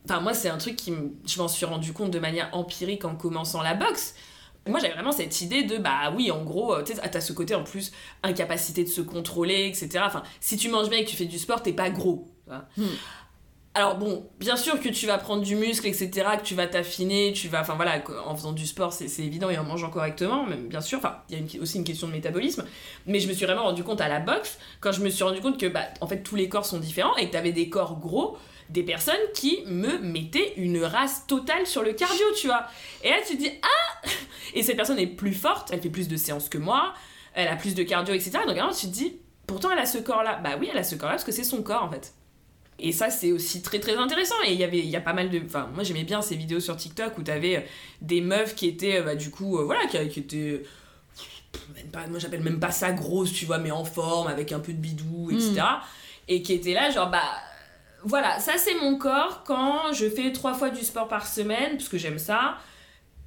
Enfin, 0.06 0.22
moi, 0.22 0.34
c'est 0.34 0.50
un 0.50 0.58
truc 0.58 0.76
qui 0.76 0.94
je 1.26 1.42
m'en 1.42 1.48
suis 1.48 1.66
rendu 1.66 1.92
compte 1.94 2.12
de 2.12 2.20
manière 2.20 2.50
empirique 2.54 3.06
en 3.06 3.16
commençant 3.16 3.62
la 3.62 3.74
boxe. 3.74 4.16
Moi, 4.68 4.80
j'avais 4.80 4.94
vraiment 4.94 5.12
cette 5.12 5.42
idée 5.42 5.64
de, 5.64 5.78
bah 5.78 6.12
oui, 6.16 6.32
en 6.32 6.44
gros, 6.44 6.74
euh, 6.74 6.84
tu 6.84 6.94
t'as 6.94 7.22
ce 7.22 7.34
côté 7.34 7.54
en 7.54 7.64
plus, 7.64 7.92
incapacité 8.24 8.84
de 8.84 8.90
se 8.90 9.02
contrôler, 9.02 9.68
etc. 9.68 10.04
Enfin, 10.08 10.24
si 10.40 10.58
tu 10.58 10.70
manges 10.70 10.90
bien 10.90 11.00
et 11.00 11.06
que 11.06 11.10
tu 11.10 11.16
fais 11.16 11.26
du 11.26 11.38
sport, 11.38 11.62
t'es 11.62 11.74
pas 11.74 11.90
gros. 11.92 12.28
Hmm. 12.78 12.84
Alors 13.78 13.98
bon, 13.98 14.26
bien 14.40 14.56
sûr 14.56 14.80
que 14.80 14.88
tu 14.88 15.06
vas 15.06 15.18
prendre 15.18 15.44
du 15.44 15.58
muscle, 15.58 15.86
etc., 15.86 16.38
que 16.40 16.44
tu 16.46 16.56
vas 16.56 16.66
t'affiner, 16.66 17.34
tu 17.34 17.50
vas, 17.50 17.60
enfin 17.60 17.76
voilà, 17.76 18.02
en 18.26 18.34
faisant 18.34 18.54
du 18.54 18.66
sport, 18.66 18.94
c'est 18.94 19.10
c'est 19.10 19.24
évident, 19.24 19.50
et 19.50 19.58
en 19.58 19.66
mangeant 19.66 19.90
correctement, 19.90 20.46
même 20.46 20.70
bien 20.70 20.80
sûr, 20.80 20.98
enfin, 21.00 21.18
il 21.30 21.36
y 21.36 21.38
a 21.38 21.42
une- 21.42 21.62
aussi 21.62 21.78
une 21.78 21.84
question 21.84 22.08
de 22.08 22.14
métabolisme, 22.14 22.64
mais 23.06 23.20
je 23.20 23.28
me 23.28 23.34
suis 23.34 23.46
vraiment 23.46 23.64
rendu 23.64 23.84
compte 23.84 24.00
à 24.00 24.08
la 24.08 24.22
boxe, 24.22 24.60
quand 24.80 24.94
je 24.94 25.02
me 25.02 25.10
suis 25.10 25.26
rendu 25.26 25.42
compte 25.42 25.60
que, 25.60 25.66
bah, 25.66 25.82
en 26.00 26.08
fait, 26.08 26.24
tous 26.24 26.38
les 26.38 26.48
corps 26.48 26.66
sont 26.66 26.80
différents, 26.80 27.18
et 27.18 27.28
que 27.28 27.34
t'avais 27.34 27.52
des 27.52 27.68
corps 27.68 28.00
gros, 28.00 28.38
des 28.70 28.84
personnes 28.84 29.16
qui 29.34 29.64
me 29.68 30.00
mettaient 30.00 30.54
une 30.58 30.84
race 30.84 31.28
totale 31.28 31.68
sur 31.68 31.84
le 31.84 31.94
cardio, 31.94 32.26
tu 32.40 32.48
vois. 32.48 32.66
Et 33.04 33.10
là, 33.10 33.18
tu 33.28 33.36
te 33.36 33.42
dis, 33.42 33.52
ah 33.62 34.08
Et 34.54 34.64
cette 34.64 34.76
personne 34.76 35.00
est 35.00 35.08
plus 35.08 35.34
forte, 35.34 35.70
elle 35.72 35.82
fait 35.82 35.90
plus 35.90 36.08
de 36.08 36.16
séances 36.18 36.50
que 36.50 36.58
moi, 36.58 36.94
elle 37.34 37.48
a 37.48 37.56
plus 37.56 37.76
de 37.76 37.84
cardio, 37.84 38.14
etc. 38.14 38.32
Donc, 38.48 38.58
alors, 38.58 38.76
tu 38.76 38.88
te 38.88 38.92
dis, 38.92 39.18
pourtant, 39.48 39.70
elle 39.72 39.80
a 39.80 39.86
ce 39.86 39.98
corps-là. 39.98 40.40
Bah 40.44 40.52
oui, 40.60 40.70
elle 40.72 40.78
a 40.78 40.84
ce 40.84 40.96
corps-là 40.96 41.16
parce 41.16 41.24
que 41.26 41.32
c'est 41.32 41.44
son 41.44 41.62
corps, 41.62 41.84
en 41.84 41.92
fait. 41.92 42.14
Et 42.80 42.92
ça, 42.92 43.10
c'est 43.10 43.32
aussi 43.32 43.62
très 43.62 43.80
très 43.80 43.96
intéressant. 43.96 44.36
Et 44.46 44.54
il 44.54 44.60
y 44.60 44.64
avait, 44.64 44.80
il 44.80 44.90
y 44.90 44.96
a 44.96 45.02
pas 45.02 45.14
mal 45.14 45.30
de. 45.30 45.42
Enfin, 45.46 45.70
moi 45.74 45.84
j'aimais 45.84 46.04
bien 46.04 46.22
ces 46.22 46.36
vidéos 46.36 46.60
sur 46.60 46.76
TikTok 46.76 47.18
où 47.18 47.24
t'avais 47.24 47.56
euh, 47.58 47.62
des 48.02 48.20
meufs 48.22 48.54
qui 48.56 48.68
étaient, 48.68 48.98
euh, 49.00 49.04
bah, 49.04 49.16
du 49.16 49.30
coup, 49.30 49.58
euh, 49.58 49.64
voilà, 49.64 49.86
qui, 49.88 49.98
qui 50.10 50.20
étaient. 50.20 50.64
même 51.74 51.88
pas- 51.92 52.08
moi 52.08 52.20
j'appelle 52.20 52.42
même 52.42 52.60
pas 52.60 52.72
ça 52.72 52.92
grosse, 52.92 53.32
tu 53.32 53.46
vois, 53.46 53.60
mais 53.60 53.72
en 53.72 53.86
forme, 53.86 54.28
avec 54.28 54.52
un 54.52 54.60
peu 54.60 54.74
de 54.74 54.78
bidou, 54.78 55.30
etc. 55.32 55.62
Et 56.28 56.42
qui 56.42 56.54
étaient 56.54 56.74
là, 56.74 56.90
genre, 56.92 57.10
bah. 57.10 57.24
Voilà, 58.08 58.40
ça 58.40 58.54
c'est 58.58 58.76
mon 58.76 59.00
corps 59.00 59.44
quand 59.46 59.92
je 59.92 60.08
fais 60.08 60.32
trois 60.32 60.54
fois 60.54 60.70
du 60.70 60.84
sport 60.84 61.08
par 61.08 61.26
semaine, 61.26 61.72
parce 61.72 61.90
que 61.90 61.98
j'aime 61.98 62.20
ça. 62.20 62.58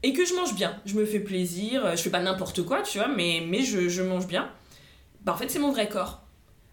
Et 0.04 0.12
que 0.12 0.24
je 0.24 0.34
mange 0.34 0.54
bien, 0.54 0.76
je 0.86 0.94
me 0.94 1.04
fais 1.04 1.18
plaisir, 1.18 1.84
euh, 1.84 1.96
je 1.96 2.02
fais 2.02 2.10
pas 2.10 2.20
n'importe 2.20 2.62
quoi, 2.64 2.82
tu 2.82 2.98
vois, 2.98 3.08
mais, 3.08 3.42
mais 3.44 3.62
je, 3.62 4.02
mange 4.02 4.28
bien. 4.28 4.48
Bah 5.22 5.32
en 5.32 5.36
fait 5.36 5.50
c'est 5.50 5.58
mon 5.58 5.72
vrai 5.72 5.88
corps. 5.88 6.22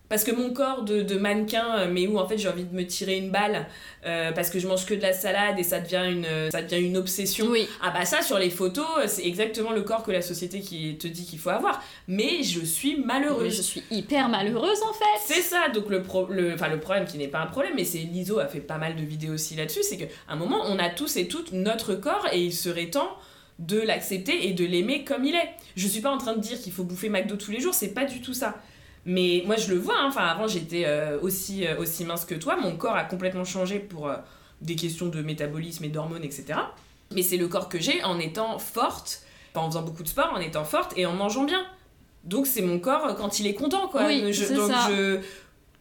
Parce 0.08 0.24
que 0.24 0.32
mon 0.32 0.52
corps 0.54 0.84
de, 0.84 1.02
de 1.02 1.16
mannequin, 1.18 1.80
euh, 1.80 1.88
mais 1.92 2.06
où 2.06 2.20
en 2.20 2.28
fait 2.28 2.38
j'ai 2.38 2.48
envie 2.48 2.64
de 2.64 2.76
me 2.76 2.86
tirer 2.86 3.18
une 3.18 3.32
balle 3.32 3.66
euh, 4.06 4.32
parce 4.34 4.52
que 4.52 4.60
je 4.60 4.68
mange 4.68 4.86
que 4.86 4.94
de 4.94 5.02
la 5.02 5.14
salade 5.14 5.58
et 5.58 5.64
ça 5.64 5.80
devient 5.80 6.04
une, 6.12 6.52
ça 6.52 6.62
devient 6.62 6.86
une 6.86 6.96
obsession. 6.98 7.48
Oui. 7.48 7.68
Ah 7.82 7.90
bah 7.92 8.06
ça 8.06 8.22
sur 8.22 8.38
les 8.38 8.52
photos, 8.52 8.86
c'est 9.08 9.26
exactement 9.26 9.72
le 9.72 9.82
corps 9.82 10.04
que 10.04 10.12
la 10.12 10.22
société 10.22 10.60
qui 10.62 10.96
te 10.98 11.08
dit 11.08 11.26
qu'il 11.26 11.40
faut 11.40 11.50
avoir. 11.50 11.84
Mais 12.08 12.44
je 12.44 12.64
suis 12.64 12.96
Oui, 12.98 13.04
malheureuse. 13.04 13.56
je 13.58 13.62
suis 13.64 13.82
hyper 13.90 14.30
malheureuse 14.30 14.82
en 14.84 14.94
fait. 14.94 15.06
C'est 15.26 15.42
ça, 15.42 15.70
donc 15.74 15.90
le, 15.90 16.04
pro- 16.04 16.28
le, 16.30 16.54
enfin, 16.54 16.68
le 16.70 16.80
problème 16.80 17.06
qui 17.06 17.18
n'est 17.18 17.28
pas 17.28 17.40
un 17.40 17.48
problème, 17.48 17.74
mais 17.76 17.84
c'est 17.84 17.98
Liso 17.98 18.38
a 18.38 18.46
fait 18.48 18.60
pas 18.60 18.78
mal 18.78 18.96
de 18.96 19.02
vidéos 19.04 19.34
aussi 19.34 19.56
là-dessus, 19.56 19.82
c'est 19.82 19.98
qu'à 19.98 20.06
un 20.30 20.36
moment, 20.36 20.62
on 20.68 20.78
a 20.78 20.90
tous 20.90 21.16
et 21.18 21.28
toutes 21.28 21.52
notre 21.52 21.96
corps 21.96 22.28
et 22.32 22.40
il 22.44 22.54
serait 22.54 22.92
temps 22.92 23.10
de 23.58 23.80
l'accepter 23.80 24.48
et 24.48 24.54
de 24.54 24.66
l'aimer 24.66 25.04
comme 25.04 25.24
il 25.26 25.34
est. 25.34 25.50
Je 25.76 25.88
suis 25.88 26.02
pas 26.02 26.12
en 26.12 26.18
train 26.20 26.34
de 26.34 26.42
dire 26.42 26.60
qu'il 26.62 26.74
faut 26.74 26.84
bouffer 26.84 27.10
McDo 27.10 27.38
tous 27.38 27.52
les 27.52 27.60
jours, 27.60 27.74
c'est 27.74 27.94
pas 27.96 28.06
du 28.06 28.22
tout 28.22 28.34
ça. 28.36 28.56
Mais 29.06 29.44
moi 29.46 29.56
je 29.56 29.70
le 29.72 29.78
vois, 29.80 29.96
hein. 30.00 30.08
enfin 30.08 30.26
avant 30.26 30.48
j'étais 30.48 30.84
euh, 30.86 31.20
aussi, 31.22 31.66
euh, 31.68 31.78
aussi 31.78 32.06
mince 32.06 32.26
que 32.26 32.34
toi, 32.36 32.56
mon 32.58 32.76
corps 32.76 32.96
a 32.96 33.04
complètement 33.04 33.46
changé 33.46 33.78
pour 33.80 34.08
euh, 34.10 34.16
des 34.62 34.76
questions 34.76 35.08
de 35.08 35.22
métabolisme 35.22 35.84
et 35.84 35.90
d'hormones, 35.90 36.24
etc. 36.24 36.46
Mais 37.14 37.22
c'est 37.22 37.38
le 37.38 37.48
corps 37.48 37.70
que 37.70 37.80
j'ai 37.80 38.04
en 38.04 38.20
étant 38.20 38.58
forte, 38.58 39.22
en 39.54 39.68
faisant 39.70 39.84
beaucoup 39.84 40.02
de 40.04 40.08
sport, 40.08 40.34
en 40.36 40.40
étant 40.40 40.64
forte 40.64 40.94
et 40.98 41.06
en 41.06 41.14
mangeant 41.14 41.44
bien. 41.44 41.64
Donc 42.24 42.48
c'est 42.48 42.64
mon 42.64 42.80
corps 42.80 43.16
quand 43.16 43.40
il 43.40 43.46
est 43.46 43.54
content, 43.54 43.88
quoi. 43.88 44.08
Oui, 44.08 44.34
Je- 44.34 44.54
donc 44.54 44.72
ça. 44.72 44.88
je 44.90 45.20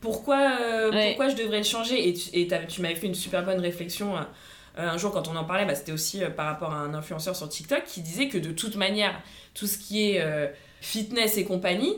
pourquoi, 0.02 0.36
Ouais. 0.92 1.08
pourquoi 1.08 1.30
je 1.30 1.36
devrais 1.36 1.58
le 1.58 1.64
changer? 1.64 2.08
Et 2.08 2.12
tu, 2.12 2.28
et 2.34 2.46
t'as- 2.46 2.58
tu 2.66 2.82
m'avais 2.82 2.94
fait 2.94 3.06
une 3.06 3.14
super 3.14 3.42
bonne 3.42 3.60
réflexion 3.60 4.14
un 4.76 4.98
jour 4.98 5.12
quand 5.12 5.28
on 5.28 5.36
en 5.36 5.44
parlait, 5.44 5.64
bah, 5.64 5.74
c'était 5.76 5.92
aussi 5.92 6.20
par 6.36 6.46
rapport 6.46 6.72
à 6.72 6.78
un 6.78 6.92
influenceur 6.94 7.34
sur 7.36 7.48
TikTok 7.48 7.84
qui 7.86 8.02
disait 8.02 8.28
que 8.28 8.36
de 8.38 8.50
toute 8.52 8.74
manière, 8.76 9.14
tout 9.54 9.66
ce 9.68 9.78
qui 9.78 10.10
est 10.10 10.20
euh, 10.20 10.48
fitness 10.82 11.38
et 11.38 11.44
compagnie, 11.44 11.94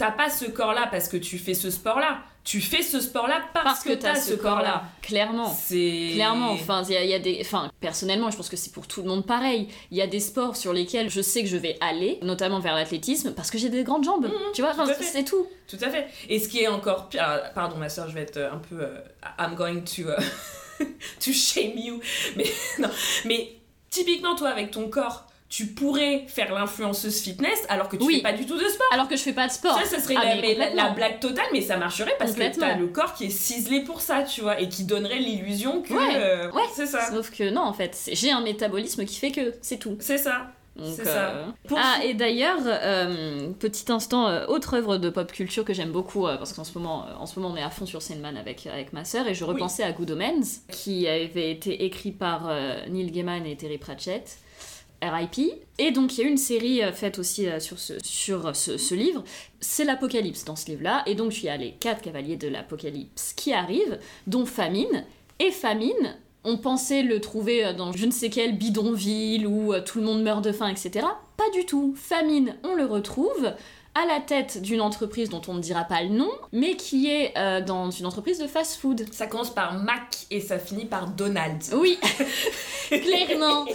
t'as 0.00 0.10
pas 0.12 0.30
ce 0.30 0.46
corps-là 0.46 0.88
parce 0.90 1.08
que 1.08 1.18
tu 1.18 1.36
fais 1.38 1.52
ce 1.54 1.70
sport-là. 1.70 2.20
Tu 2.42 2.62
fais 2.62 2.80
ce 2.82 3.00
sport-là 3.00 3.42
parce, 3.52 3.64
Parce 3.64 3.84
que 3.84 3.92
t'as 3.92 4.14
ce 4.14 4.32
corps-là. 4.32 4.84
Clairement. 5.02 5.46
C'est 5.54 6.12
Clairement, 6.14 6.52
enfin, 6.52 6.82
il 6.88 6.94
y, 6.94 6.96
a- 6.96 7.04
il 7.04 7.10
y 7.10 7.14
a 7.14 7.18
des, 7.18 7.38
enfin, 7.42 7.70
personnellement, 7.80 8.30
je 8.30 8.36
pense 8.38 8.48
que 8.48 8.56
c'est 8.56 8.72
pour 8.72 8.86
tout 8.86 9.02
le 9.02 9.08
monde 9.08 9.26
pareil. 9.26 9.68
Il 9.90 9.98
y 9.98 10.00
a 10.02 10.06
des 10.06 10.20
sports 10.20 10.56
sur 10.56 10.72
lesquels 10.72 11.10
je 11.10 11.20
sais 11.20 11.42
que 11.42 11.48
je 11.50 11.58
vais 11.58 11.76
aller, 11.82 12.18
notamment 12.22 12.58
vers 12.58 12.74
l'athlétisme, 12.74 13.34
parce 13.34 13.50
que 13.50 13.58
j'ai 13.58 13.68
des 13.68 13.84
grandes 13.84 14.04
jambes. 14.04 14.26
tu 14.54 14.62
vois, 14.62 14.70
enfin, 14.70 14.86
c'est 15.02 15.24
tout. 15.24 15.46
Tout 15.68 15.76
à 15.82 15.90
fait. 15.90 16.06
Et 16.30 16.38
ce 16.38 16.48
qui 16.48 16.60
est 16.60 16.68
encore 16.68 17.10
pire, 17.10 17.22
alors, 17.22 17.52
pardon 17.52 17.76
ma 17.76 17.90
soeur, 17.90 18.08
je 18.08 18.14
vais 18.14 18.22
être 18.22 18.38
euh, 18.38 18.52
un 18.52 18.58
peu, 18.58 18.76
euh, 18.80 19.00
I'm 19.38 19.54
going 19.54 19.82
to, 19.82 20.08
euh, 20.08 20.16
to 21.20 21.32
shame 21.32 21.76
you, 21.76 22.00
mais 22.36 22.46
non, 22.78 22.88
mais 23.26 23.52
typiquement 23.90 24.34
toi 24.34 24.48
avec 24.48 24.70
ton 24.70 24.88
corps, 24.88 25.26
tu 25.50 25.66
pourrais 25.66 26.24
faire 26.28 26.54
l'influenceuse 26.54 27.20
fitness 27.20 27.66
alors 27.68 27.88
que 27.88 27.96
tu 27.96 28.04
Oui. 28.04 28.16
fais 28.16 28.22
pas 28.22 28.32
du 28.32 28.46
tout 28.46 28.56
de 28.56 28.64
sport. 28.68 28.86
Alors 28.92 29.08
que 29.08 29.16
je 29.16 29.22
fais 29.22 29.32
pas 29.32 29.48
de 29.48 29.52
sport. 29.52 29.76
Ça, 29.78 29.84
ça 29.84 29.98
serait 30.00 30.14
Ah, 30.16 30.36
la, 30.74 30.90
blague 30.90 31.18
totale, 31.18 31.44
mais 31.52 31.60
ça 31.60 31.76
marcherait 31.76 32.14
parce 32.20 32.32
que 32.32 32.56
t'as 32.58 32.76
le 32.76 32.86
corps 32.86 33.14
qui 33.14 33.24
est 33.26 33.30
ciselé 33.30 33.80
pour 33.82 34.00
ça, 34.00 34.22
tu 34.22 34.42
vois, 34.42 34.60
et 34.60 34.68
qui 34.68 34.84
donnerait 34.84 35.18
l'illusion 35.18 35.82
que. 35.82 35.92
Ouais, 35.92 36.14
euh, 36.14 36.52
ouais. 36.52 36.62
C'est 36.72 36.86
ça. 36.86 37.10
Sauf 37.10 37.30
que 37.30 37.50
non, 37.50 37.62
en 37.62 37.72
fait, 37.72 37.98
j'ai 38.12 38.30
un 38.30 38.40
métabolisme 38.42 39.04
qui 39.04 39.16
fait 39.18 39.32
que 39.32 39.54
c'est 39.60 39.78
tout. 39.78 39.96
C'est 39.98 40.18
ça. 40.18 40.52
Donc, 40.76 40.94
C'est 40.96 41.04
ça. 41.04 41.30
euh, 41.30 41.46
Ah, 41.76 41.98
et 42.04 42.14
d'ailleurs, 42.14 42.60
euh, 42.64 43.50
petit 43.58 43.90
instant, 43.90 44.28
euh, 44.28 44.46
autre 44.46 44.74
œuvre 44.74 44.98
de 44.98 45.10
pop 45.10 45.30
culture 45.32 45.64
que 45.64 45.74
j'aime 45.74 45.90
beaucoup, 45.90 46.22
parce 46.22 46.52
qu'en 46.52 46.62
ce 46.64 46.78
moment, 46.78 47.06
en 47.18 47.26
ce 47.26 47.40
moment, 47.40 47.52
on 47.52 47.56
est 47.56 47.62
à 47.62 47.70
fond 47.70 47.86
sur 47.86 48.00
Sandman 48.02 48.36
avec, 48.36 48.66
avec 48.68 48.92
ma 48.92 49.04
sœur, 49.04 49.26
et 49.26 49.34
je 49.34 49.44
repensais 49.44 49.82
à 49.82 49.90
Good 49.90 50.12
Omens, 50.12 50.60
qui 50.70 51.08
avait 51.08 51.50
été 51.50 51.84
écrit 51.84 52.12
par 52.12 52.48
Neil 52.88 53.10
Gaiman 53.10 53.44
et 53.46 53.56
Terry 53.56 53.78
Pratchett. 53.78 54.38
RIP. 55.02 55.52
Et 55.78 55.90
donc, 55.90 56.16
il 56.16 56.22
y 56.22 56.24
a 56.24 56.28
une 56.28 56.36
série 56.36 56.82
euh, 56.82 56.92
faite 56.92 57.18
aussi 57.18 57.48
euh, 57.48 57.60
sur, 57.60 57.78
ce, 57.78 57.94
sur 58.02 58.54
ce, 58.54 58.76
ce 58.76 58.94
livre. 58.94 59.24
C'est 59.60 59.84
l'Apocalypse 59.84 60.44
dans 60.44 60.56
ce 60.56 60.66
livre-là. 60.66 61.02
Et 61.06 61.14
donc, 61.14 61.42
il 61.42 61.46
y 61.46 61.48
a 61.48 61.56
les 61.56 61.72
quatre 61.72 62.02
cavaliers 62.02 62.36
de 62.36 62.48
l'Apocalypse 62.48 63.32
qui 63.34 63.52
arrivent, 63.52 63.98
dont 64.26 64.46
Famine. 64.46 65.04
Et 65.38 65.50
Famine, 65.50 66.16
on 66.44 66.56
pensait 66.56 67.02
le 67.02 67.20
trouver 67.20 67.66
euh, 67.66 67.72
dans 67.72 67.92
je 67.92 68.06
ne 68.06 68.10
sais 68.10 68.30
quel 68.30 68.56
bidonville 68.56 69.46
où 69.46 69.72
euh, 69.72 69.82
tout 69.82 69.98
le 69.98 70.04
monde 70.04 70.22
meurt 70.22 70.42
de 70.42 70.52
faim, 70.52 70.68
etc. 70.68 71.06
Pas 71.36 71.50
du 71.54 71.66
tout. 71.66 71.94
Famine, 71.96 72.56
on 72.64 72.74
le 72.74 72.84
retrouve 72.84 73.52
à 73.94 74.06
la 74.06 74.20
tête 74.20 74.62
d'une 74.62 74.80
entreprise 74.80 75.30
dont 75.30 75.42
on 75.48 75.54
ne 75.54 75.60
dira 75.60 75.82
pas 75.84 76.02
le 76.02 76.10
nom, 76.10 76.30
mais 76.52 76.76
qui 76.76 77.10
est 77.10 77.36
euh, 77.36 77.60
dans 77.60 77.90
une 77.90 78.06
entreprise 78.06 78.38
de 78.38 78.46
fast-food. 78.46 79.04
Ça 79.12 79.26
commence 79.26 79.50
par 79.52 79.74
Mac 79.74 80.16
et 80.30 80.40
ça 80.40 80.58
finit 80.60 80.84
par 80.86 81.08
Donald. 81.08 81.60
Oui, 81.74 81.98
clairement. 82.88 83.66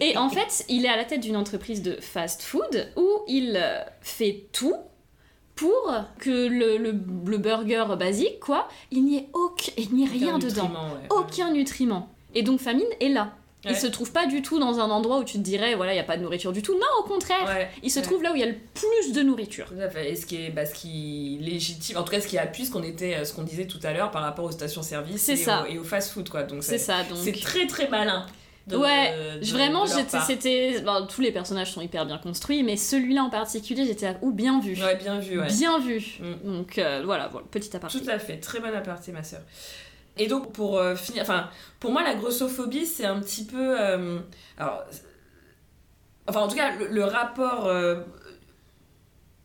Et 0.00 0.16
en 0.16 0.28
fait, 0.30 0.64
il 0.68 0.84
est 0.84 0.88
à 0.88 0.96
la 0.96 1.04
tête 1.04 1.20
d'une 1.20 1.36
entreprise 1.36 1.82
de 1.82 1.96
fast-food 2.00 2.92
où 2.96 3.08
il 3.28 3.54
euh, 3.56 3.80
fait 4.00 4.46
tout 4.52 4.76
pour 5.56 5.92
que 6.18 6.30
le, 6.48 6.76
le- 6.78 6.98
le 7.26 7.38
burger 7.38 7.84
basique, 7.98 8.40
quoi, 8.40 8.68
il 8.90 9.04
n'y 9.04 9.18
ait 9.18 9.28
aucun, 9.32 9.70
il 9.76 9.92
n'y 9.94 10.04
ait 10.04 10.08
rien 10.08 10.36
Aucun 10.36 10.38
dedans. 10.38 10.62
nutriment, 10.64 10.84
ouais. 10.94 11.08
Aucun 11.10 11.50
nutriment. 11.52 12.08
Et 12.34 12.42
donc 12.42 12.58
famine 12.60 12.86
est 13.00 13.08
là. 13.08 13.32
Il 13.64 13.70
Ouais. 13.70 13.76
se 13.78 13.86
trouve 13.86 14.12
pas 14.12 14.26
du 14.26 14.42
tout 14.42 14.58
dans 14.58 14.78
un 14.78 14.90
endroit 14.90 15.18
où 15.18 15.24
tu 15.24 15.38
te 15.38 15.42
dirais, 15.42 15.74
voilà, 15.74 15.92
il 15.92 15.96
n'y 15.96 16.00
a 16.00 16.04
pas 16.04 16.16
de 16.16 16.22
nourriture 16.22 16.52
du 16.52 16.60
tout. 16.62 16.74
Non, 16.74 16.86
au 17.00 17.02
contraire. 17.04 17.44
Ouais. 17.46 17.68
Il 17.82 17.90
se 17.90 18.00
trouve 18.00 18.22
là 18.22 18.32
où 18.32 18.34
il 18.34 18.40
y 18.40 18.42
a 18.42 18.46
le 18.46 18.56
plus 18.74 19.12
de 19.12 19.22
nourriture. 19.22 19.66
Tout 19.66 19.80
à 19.80 19.88
fait. 19.88 20.10
Et 20.10 20.16
ce 20.16 20.26
qui 20.26 20.36
est, 20.36 20.50
bah, 20.50 20.66
ce 20.66 20.74
qui 20.74 21.38
légitime, 21.40 21.96
en 21.96 22.02
tout 22.02 22.12
cas, 22.12 22.20
ce 22.20 22.26
qui 22.28 22.36
appuie 22.38 22.66
ce 22.66 22.70
qu'on 22.72 22.82
était, 22.82 23.14
euh, 23.16 23.24
ce 23.24 23.32
qu'on 23.32 23.42
disait 23.42 23.66
tout 23.66 23.80
à 23.82 23.92
l'heure 23.92 24.10
par 24.10 24.22
rapport 24.22 24.44
aux 24.44 24.50
stations-service 24.52 25.28
et, 25.28 25.36
ça. 25.36 25.62
au- 25.62 25.72
et 25.72 25.78
au 25.78 25.84
fast-food, 25.84 26.28
quoi. 26.28 26.42
Donc 26.42 26.62
C'est 26.62 26.78
c'est 26.78 26.84
ça, 26.84 27.02
donc. 27.04 27.18
c'est 27.22 27.32
très 27.40 27.66
très 27.66 27.88
malin. 27.88 28.26
de- 28.66 28.76
Ouais, 28.78 29.12
de- 29.42 29.46
Vraiment, 29.50 29.84
c'était, 29.86 30.80
bon, 30.80 31.06
tous 31.06 31.20
les 31.20 31.32
personnages 31.32 31.70
sont 31.72 31.82
hyper 31.82 32.06
bien 32.06 32.16
construits, 32.16 32.62
mais 32.62 32.78
celui-là 32.78 33.22
en 33.22 33.28
particulier, 33.28 33.84
j'étais 33.84 34.16
ou 34.22 34.32
bien 34.32 34.58
vu, 34.58 34.74
Ouais, 34.82 34.96
bien 34.96 35.18
vu, 35.18 35.38
ouais. 35.38 35.48
bien 35.48 35.78
vu. 35.78 36.02
Mm. 36.18 36.50
Donc 36.56 36.78
euh, 36.78 37.02
voilà, 37.04 37.28
voilà, 37.28 37.46
petit 37.50 37.76
aparté. 37.76 38.00
Tout 38.00 38.08
à 38.08 38.18
fait, 38.18 38.38
très 38.38 38.60
bonne 38.60 38.72
aparté, 38.74 39.12
ma 39.12 39.22
sœur. 39.22 39.40
Et 40.16 40.26
donc, 40.28 40.52
pour 40.52 40.78
euh, 40.78 40.94
finir, 40.94 41.22
enfin, 41.22 41.50
pour 41.80 41.90
moi, 41.90 42.02
la 42.02 42.14
grossophobie, 42.14 42.86
c'est 42.86 43.04
un 43.04 43.20
petit 43.20 43.44
peu. 43.44 43.80
euh, 43.80 44.18
alors, 44.58 44.84
enfin, 46.28 46.40
en 46.40 46.48
tout 46.48 46.56
cas, 46.56 46.72
le, 46.76 47.04
rapport. 47.04 47.66
euh, 47.66 47.96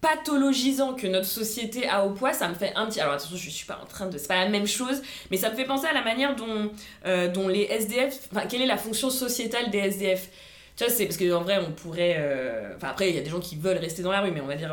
pathologisant 0.01 0.93
que 0.93 1.07
notre 1.07 1.25
société 1.25 1.85
a 1.85 2.05
au 2.05 2.11
poids, 2.11 2.31
ça 2.31 2.47
me 2.47 2.53
fait 2.53 2.73
un 2.75 2.85
petit... 2.85 3.01
Alors 3.01 3.15
attention, 3.15 3.35
je 3.35 3.49
suis 3.49 3.65
pas 3.65 3.81
en 3.83 3.85
train 3.85 4.07
de... 4.07 4.17
C'est 4.17 4.29
pas 4.29 4.45
la 4.45 4.47
même 4.49 4.65
chose, 4.65 5.01
mais 5.29 5.35
ça 5.35 5.49
me 5.49 5.57
fait 5.57 5.65
penser 5.65 5.87
à 5.87 5.93
la 5.93 6.01
manière 6.01 6.37
dont, 6.37 6.71
dont 7.33 7.49
les 7.49 7.63
SDF... 7.63 8.29
Enfin, 8.31 8.47
quelle 8.47 8.61
est 8.61 8.65
la 8.65 8.77
fonction 8.77 9.09
sociétale 9.09 9.71
des 9.71 9.79
SDF 9.79 10.29
Tu 10.77 10.85
vois, 10.85 10.93
c'est 10.93 11.05
parce 11.05 11.17
qu'en 11.17 11.41
vrai, 11.41 11.59
on 11.67 11.73
pourrait... 11.73 12.73
Enfin, 12.77 12.87
après, 12.87 13.09
il 13.09 13.15
y 13.17 13.19
a 13.19 13.21
des 13.21 13.29
gens 13.29 13.41
qui 13.41 13.57
veulent 13.57 13.77
rester 13.77 14.01
dans 14.01 14.13
la 14.13 14.21
rue, 14.21 14.31
mais 14.31 14.39
on 14.39 14.47
va 14.47 14.55
dire... 14.55 14.71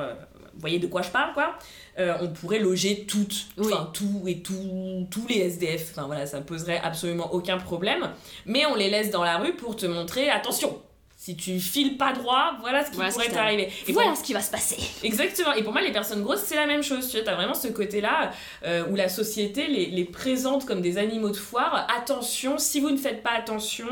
vous 0.57 0.61
voyez 0.61 0.79
de 0.81 0.87
quoi 0.87 1.03
je 1.03 1.11
parle, 1.11 1.33
quoi 1.35 1.59
Euh, 1.99 2.15
On 2.21 2.29
pourrait 2.29 2.59
loger 2.59 3.05
toutes, 3.07 3.47
Oui. 3.59 3.67
enfin, 3.73 3.91
tout 3.93 4.23
et 4.27 4.41
tout, 4.41 5.07
tous 5.11 5.27
les 5.29 5.39
SDF. 5.41 5.91
Enfin, 5.93 6.07
voilà, 6.07 6.27
ça 6.27 6.39
ne 6.39 6.45
poserait 6.45 6.81
absolument 6.83 7.33
aucun 7.33 7.59
problème. 7.59 8.11
Mais 8.47 8.67
on 8.67 8.75
les 8.75 8.91
laisse 8.91 9.11
dans 9.11 9.23
la 9.25 9.39
rue 9.39 9.55
pour 9.55 9.77
te 9.77 9.87
montrer, 9.87 10.29
attention 10.31 10.81
si 11.19 11.35
tu 11.35 11.59
files 11.59 11.97
pas 11.97 12.13
droit, 12.13 12.53
voilà 12.61 12.85
ce 12.85 12.91
qui 12.91 12.97
Voilà 12.97 13.11
pourrait 13.11 13.31
t'arriver. 13.31 13.69
Et 13.89 13.93
Voilà 13.93 14.11
pour- 14.11 14.19
ce 14.19 14.23
qui 14.23 14.35
va 14.35 14.41
se 14.43 14.51
passer. 14.51 14.77
Exactement. 15.03 15.55
Et 15.55 15.63
pour 15.65 15.73
moi, 15.73 15.81
les 15.81 15.91
personnes 15.91 16.23
grosses, 16.23 16.43
c'est 16.43 16.55
la 16.57 16.67
même 16.67 16.83
chose. 16.83 17.09
Tu 17.09 17.17
vois, 17.17 17.25
t'as 17.25 17.35
vraiment 17.35 17.55
ce 17.55 17.69
côté-là 17.69 18.31
euh, 18.65 18.85
où 18.91 18.95
la 18.95 19.09
société 19.09 19.67
les, 19.67 19.87
les 19.87 20.05
présente 20.05 20.67
comme 20.67 20.83
des 20.83 20.99
animaux 20.99 21.31
de 21.31 21.37
foire. 21.37 21.87
Attention, 21.99 22.59
si 22.59 22.81
vous 22.81 22.91
ne 22.91 22.99
faites 22.99 23.23
pas 23.23 23.31
attention, 23.31 23.89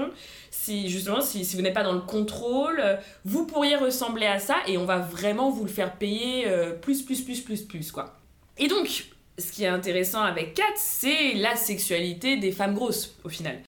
si 0.64 0.88
justement, 0.88 1.20
si, 1.20 1.44
vous 1.54 1.62
n'êtes 1.62 1.74
pas 1.74 1.82
dans 1.82 1.92
le 1.92 2.00
contrôle, 2.00 2.80
euh, 2.80 2.96
vous 3.24 3.46
pourriez 3.46 3.76
ressembler 3.76 4.26
à 4.26 4.38
ça 4.38 4.56
et 4.66 4.78
on 4.78 4.84
va 4.84 4.98
vraiment 4.98 5.50
vous 5.50 5.64
le 5.64 5.70
faire 5.70 5.96
payer 5.96 6.48
euh, 6.48 6.72
plus, 6.72 7.02
plus, 7.02 7.20
plus, 7.22 7.40
plus, 7.40 7.62
plus, 7.62 7.92
quoi. 7.92 8.16
Et 8.56 8.68
donc, 8.68 9.06
ce 9.38 9.52
qui 9.52 9.64
est 9.64 9.68
intéressant 9.68 10.22
avec 10.22 10.54
Kat, 10.54 10.62
c'est 10.76 11.34
la 11.34 11.56
sexualité 11.56 12.36
des 12.36 12.52
femmes 12.52 12.74
grosses, 12.74 13.16
au 13.24 13.28
final. 13.28 13.60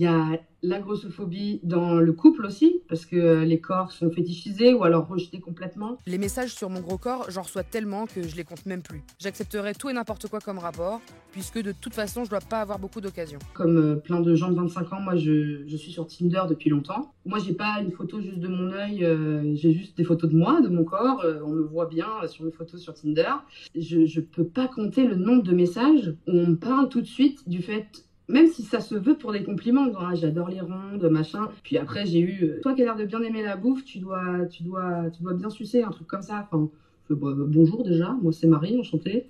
Il 0.00 0.04
y 0.04 0.06
a 0.06 0.40
la 0.62 0.80
grossophobie 0.80 1.60
dans 1.62 1.96
le 1.96 2.12
couple 2.14 2.46
aussi, 2.46 2.80
parce 2.88 3.04
que 3.04 3.16
euh, 3.16 3.44
les 3.44 3.60
corps 3.60 3.92
sont 3.92 4.10
fétichisés 4.10 4.72
ou 4.72 4.82
alors 4.82 5.06
rejetés 5.06 5.40
complètement. 5.40 5.98
Les 6.06 6.16
messages 6.16 6.54
sur 6.54 6.70
mon 6.70 6.80
gros 6.80 6.96
corps, 6.96 7.26
j'en 7.30 7.42
reçois 7.42 7.64
tellement 7.64 8.06
que 8.06 8.26
je 8.26 8.34
les 8.34 8.44
compte 8.44 8.64
même 8.64 8.80
plus. 8.80 9.02
J'accepterai 9.18 9.74
tout 9.74 9.90
et 9.90 9.92
n'importe 9.92 10.28
quoi 10.28 10.40
comme 10.40 10.56
rapport, 10.58 11.02
puisque 11.32 11.60
de 11.62 11.72
toute 11.78 11.92
façon, 11.92 12.24
je 12.24 12.30
dois 12.30 12.40
pas 12.40 12.62
avoir 12.62 12.78
beaucoup 12.78 13.02
d'occasions. 13.02 13.40
Comme 13.52 13.76
euh, 13.76 13.96
plein 13.96 14.20
de 14.20 14.34
gens 14.34 14.48
de 14.50 14.54
25 14.56 14.90
ans, 14.94 15.00
moi 15.02 15.16
je, 15.16 15.66
je 15.66 15.76
suis 15.76 15.92
sur 15.92 16.06
Tinder 16.06 16.44
depuis 16.48 16.70
longtemps. 16.70 17.12
Moi 17.26 17.38
j'ai 17.38 17.52
pas 17.52 17.82
une 17.82 17.92
photo 17.92 18.22
juste 18.22 18.38
de 18.38 18.48
mon 18.48 18.72
œil, 18.72 19.04
euh, 19.04 19.54
j'ai 19.54 19.74
juste 19.74 19.98
des 19.98 20.04
photos 20.04 20.30
de 20.30 20.36
moi, 20.36 20.62
de 20.62 20.68
mon 20.68 20.84
corps. 20.84 21.20
euh, 21.26 21.40
on 21.44 21.50
me 21.50 21.62
voit 21.62 21.84
bien 21.86 22.06
sur 22.26 22.46
mes 22.46 22.52
photos 22.52 22.80
sur 22.80 22.94
Tinder. 22.94 23.32
Je, 23.76 24.06
je 24.06 24.20
peux 24.22 24.44
pas 24.46 24.66
compter 24.66 25.06
le 25.06 25.16
nombre 25.16 25.42
de 25.42 25.52
messages 25.52 26.14
où 26.26 26.30
on 26.32 26.46
me 26.46 26.56
parle 26.56 26.88
tout 26.88 27.02
de 27.02 27.06
suite 27.06 27.46
du 27.46 27.60
fait. 27.60 27.86
Même 28.30 28.46
si 28.46 28.62
ça 28.62 28.80
se 28.80 28.94
veut 28.94 29.16
pour 29.16 29.32
des 29.32 29.42
compliments, 29.42 29.86
Ah, 29.98 30.14
j'adore 30.14 30.48
les 30.48 30.60
rondes, 30.60 31.08
machin. 31.10 31.48
Puis 31.64 31.76
après, 31.78 32.06
j'ai 32.06 32.20
eu, 32.20 32.44
euh, 32.44 32.60
toi 32.60 32.74
qui 32.74 32.82
as 32.82 32.84
l'air 32.84 32.96
de 32.96 33.04
bien 33.04 33.20
aimer 33.22 33.42
la 33.42 33.56
bouffe, 33.56 33.84
tu 33.84 33.98
dois, 33.98 34.46
tu 34.50 34.62
dois, 34.62 35.10
tu 35.10 35.22
dois 35.22 35.34
bien 35.34 35.50
sucer, 35.50 35.82
un 35.82 35.90
truc 35.90 36.06
comme 36.06 36.22
ça. 36.22 36.46
Enfin, 36.50 36.70
bah, 37.10 37.34
bonjour 37.36 37.82
déjà, 37.82 38.16
moi 38.22 38.32
c'est 38.32 38.46
Marie, 38.46 38.78
enchantée. 38.78 39.26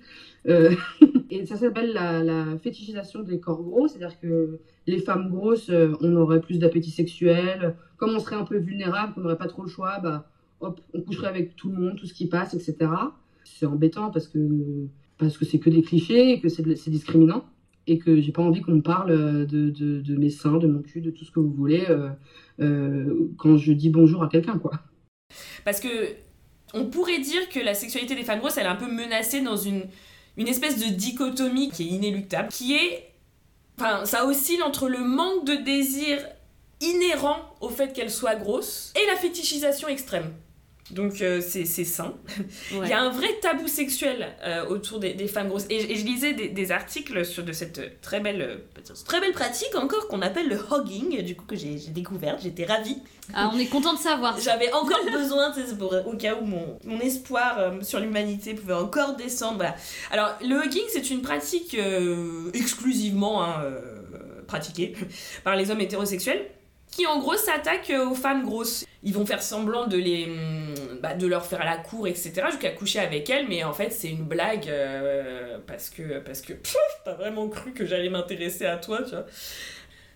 Euh, 0.47 0.75
et 1.31 1.45
ça 1.47 1.55
s'appelle 1.55 1.93
la, 1.93 2.23
la 2.23 2.57
fétichisation 2.59 3.23
des 3.23 3.39
corps 3.39 3.63
gros, 3.63 3.87
c'est-à-dire 3.87 4.19
que 4.19 4.59
les 4.85 4.99
femmes 4.99 5.29
grosses, 5.29 5.69
euh, 5.69 5.93
on 6.01 6.15
aurait 6.15 6.41
plus 6.41 6.59
d'appétit 6.59 6.91
sexuel. 6.91 7.75
Comme 7.97 8.11
on 8.15 8.19
serait 8.19 8.35
un 8.35 8.45
peu 8.45 8.57
vulnérable, 8.57 9.13
qu'on 9.13 9.21
n'aurait 9.21 9.37
pas 9.37 9.47
trop 9.47 9.63
le 9.63 9.69
choix, 9.69 9.99
bah, 9.99 10.29
hop, 10.59 10.79
on 10.93 11.01
coucherait 11.01 11.27
avec 11.27 11.55
tout 11.55 11.69
le 11.69 11.77
monde, 11.77 11.95
tout 11.97 12.05
ce 12.05 12.13
qui 12.13 12.27
passe, 12.27 12.53
etc. 12.53 12.91
C'est 13.43 13.65
embêtant 13.65 14.11
parce 14.11 14.27
que 14.27 14.39
parce 15.17 15.37
que 15.37 15.45
c'est 15.45 15.59
que 15.59 15.69
des 15.69 15.83
clichés, 15.83 16.31
et 16.31 16.39
que 16.39 16.49
c'est 16.49 16.63
discriminant, 16.89 17.45
et 17.91 17.97
que 17.97 18.21
j'ai 18.21 18.31
pas 18.31 18.41
envie 18.41 18.61
qu'on 18.61 18.71
me 18.71 18.81
parle 18.81 19.11
euh, 19.11 19.45
de, 19.45 20.15
mes 20.15 20.29
seins, 20.29 20.57
de 20.57 20.67
mon 20.67 20.81
cul, 20.81 21.01
de 21.01 21.11
tout 21.11 21.25
ce 21.25 21.31
que 21.31 21.39
vous 21.39 21.51
voulez 21.51 21.85
euh, 21.89 22.09
euh, 22.61 23.29
quand 23.37 23.57
je 23.57 23.73
dis 23.73 23.89
bonjour 23.89 24.23
à 24.23 24.29
quelqu'un, 24.29 24.57
quoi. 24.57 24.71
Parce 25.65 25.79
que 25.79 25.89
on 26.73 26.85
pourrait 26.85 27.19
dire 27.19 27.49
que 27.49 27.59
la 27.59 27.73
sexualité 27.73 28.15
des 28.15 28.23
femmes 28.23 28.39
grosses, 28.39 28.57
elle 28.57 28.65
est 28.65 28.69
un 28.69 28.75
peu 28.75 28.89
menacée 28.89 29.41
dans 29.41 29.57
une, 29.57 29.83
une 30.37 30.47
espèce 30.47 30.79
de 30.79 30.93
dichotomie 30.93 31.69
qui 31.69 31.83
est 31.83 31.91
inéluctable, 31.91 32.47
qui 32.49 32.75
est... 32.75 33.09
Enfin, 33.77 34.05
ça 34.05 34.25
oscille 34.25 34.63
entre 34.63 34.87
le 34.87 34.99
manque 34.99 35.45
de 35.45 35.55
désir 35.55 36.19
inhérent 36.79 37.37
au 37.59 37.67
fait 37.67 37.91
qu'elle 37.91 38.09
soit 38.09 38.35
grosse 38.35 38.93
et 38.95 39.05
la 39.11 39.17
fétichisation 39.17 39.89
extrême. 39.89 40.31
Donc 40.91 41.21
euh, 41.21 41.41
c'est 41.41 41.65
sain. 41.65 42.13
Il 42.71 42.87
y 42.87 42.93
a 42.93 43.01
un 43.01 43.09
vrai 43.09 43.27
tabou 43.41 43.67
sexuel 43.67 44.27
euh, 44.43 44.65
autour 44.67 44.99
des, 44.99 45.13
des 45.13 45.27
femmes 45.27 45.47
grosses. 45.47 45.65
Et, 45.69 45.93
et 45.93 45.95
je 45.95 46.05
lisais 46.05 46.33
des, 46.33 46.49
des 46.49 46.71
articles 46.71 47.25
sur 47.25 47.43
de 47.43 47.51
cette 47.53 48.01
très 48.01 48.19
belle, 48.19 48.41
euh, 48.41 48.57
très 49.05 49.19
belle 49.21 49.31
pratique 49.31 49.73
encore 49.75 50.07
qu'on 50.07 50.21
appelle 50.21 50.49
le 50.49 50.59
hogging, 50.69 51.21
du 51.23 51.35
coup 51.35 51.45
que 51.45 51.55
j'ai 51.55 51.75
découverte, 51.89 52.41
j'étais 52.43 52.65
ravie. 52.65 52.97
Ah, 53.33 53.49
on 53.53 53.57
est 53.59 53.67
content 53.67 53.93
de 53.93 53.99
savoir. 53.99 54.37
J'avais 54.43 54.71
encore 54.73 54.99
besoin, 55.11 55.53
pour- 55.79 55.93
au 56.05 56.17
cas 56.17 56.35
où 56.35 56.45
mon, 56.45 56.77
mon 56.83 56.99
espoir 56.99 57.57
euh, 57.59 57.81
sur 57.81 57.99
l'humanité 57.99 58.53
pouvait 58.53 58.73
encore 58.73 59.15
descendre. 59.15 59.57
Voilà. 59.57 59.75
Alors, 60.11 60.29
le 60.41 60.65
hugging, 60.65 60.83
c'est 60.89 61.09
une 61.09 61.21
pratique 61.21 61.77
exclusivement 62.53 63.43
hein, 63.43 63.63
pratiquée 64.47 64.95
par 65.43 65.55
les 65.55 65.71
hommes 65.71 65.81
hétérosexuels 65.81 66.45
qui, 66.91 67.07
en 67.07 67.19
gros, 67.19 67.35
s'attaquent 67.37 67.93
aux 68.09 68.13
femmes 68.15 68.43
grosses. 68.43 68.85
Ils 69.03 69.13
vont 69.13 69.25
faire 69.25 69.41
semblant 69.41 69.87
de, 69.87 69.97
les, 69.97 70.25
hum, 70.25 70.99
bah, 71.01 71.15
de 71.15 71.25
leur 71.25 71.45
faire 71.45 71.63
la 71.65 71.77
cour, 71.77 72.07
etc., 72.07 72.33
jusqu'à 72.51 72.69
coucher 72.71 72.99
avec 72.99 73.29
elles, 73.29 73.47
mais 73.47 73.63
en 73.63 73.73
fait, 73.73 73.89
c'est 73.91 74.09
une 74.09 74.25
blague 74.25 74.67
euh, 74.67 75.57
parce 75.65 75.89
que, 75.89 76.19
parce 76.19 76.41
que 76.41 76.53
t'as 77.05 77.13
vraiment 77.13 77.47
cru 77.49 77.71
que 77.73 77.85
j'allais 77.85 78.09
m'intéresser 78.09 78.65
à 78.65 78.77
toi, 78.77 79.01
tu 79.03 79.11
vois 79.11 79.25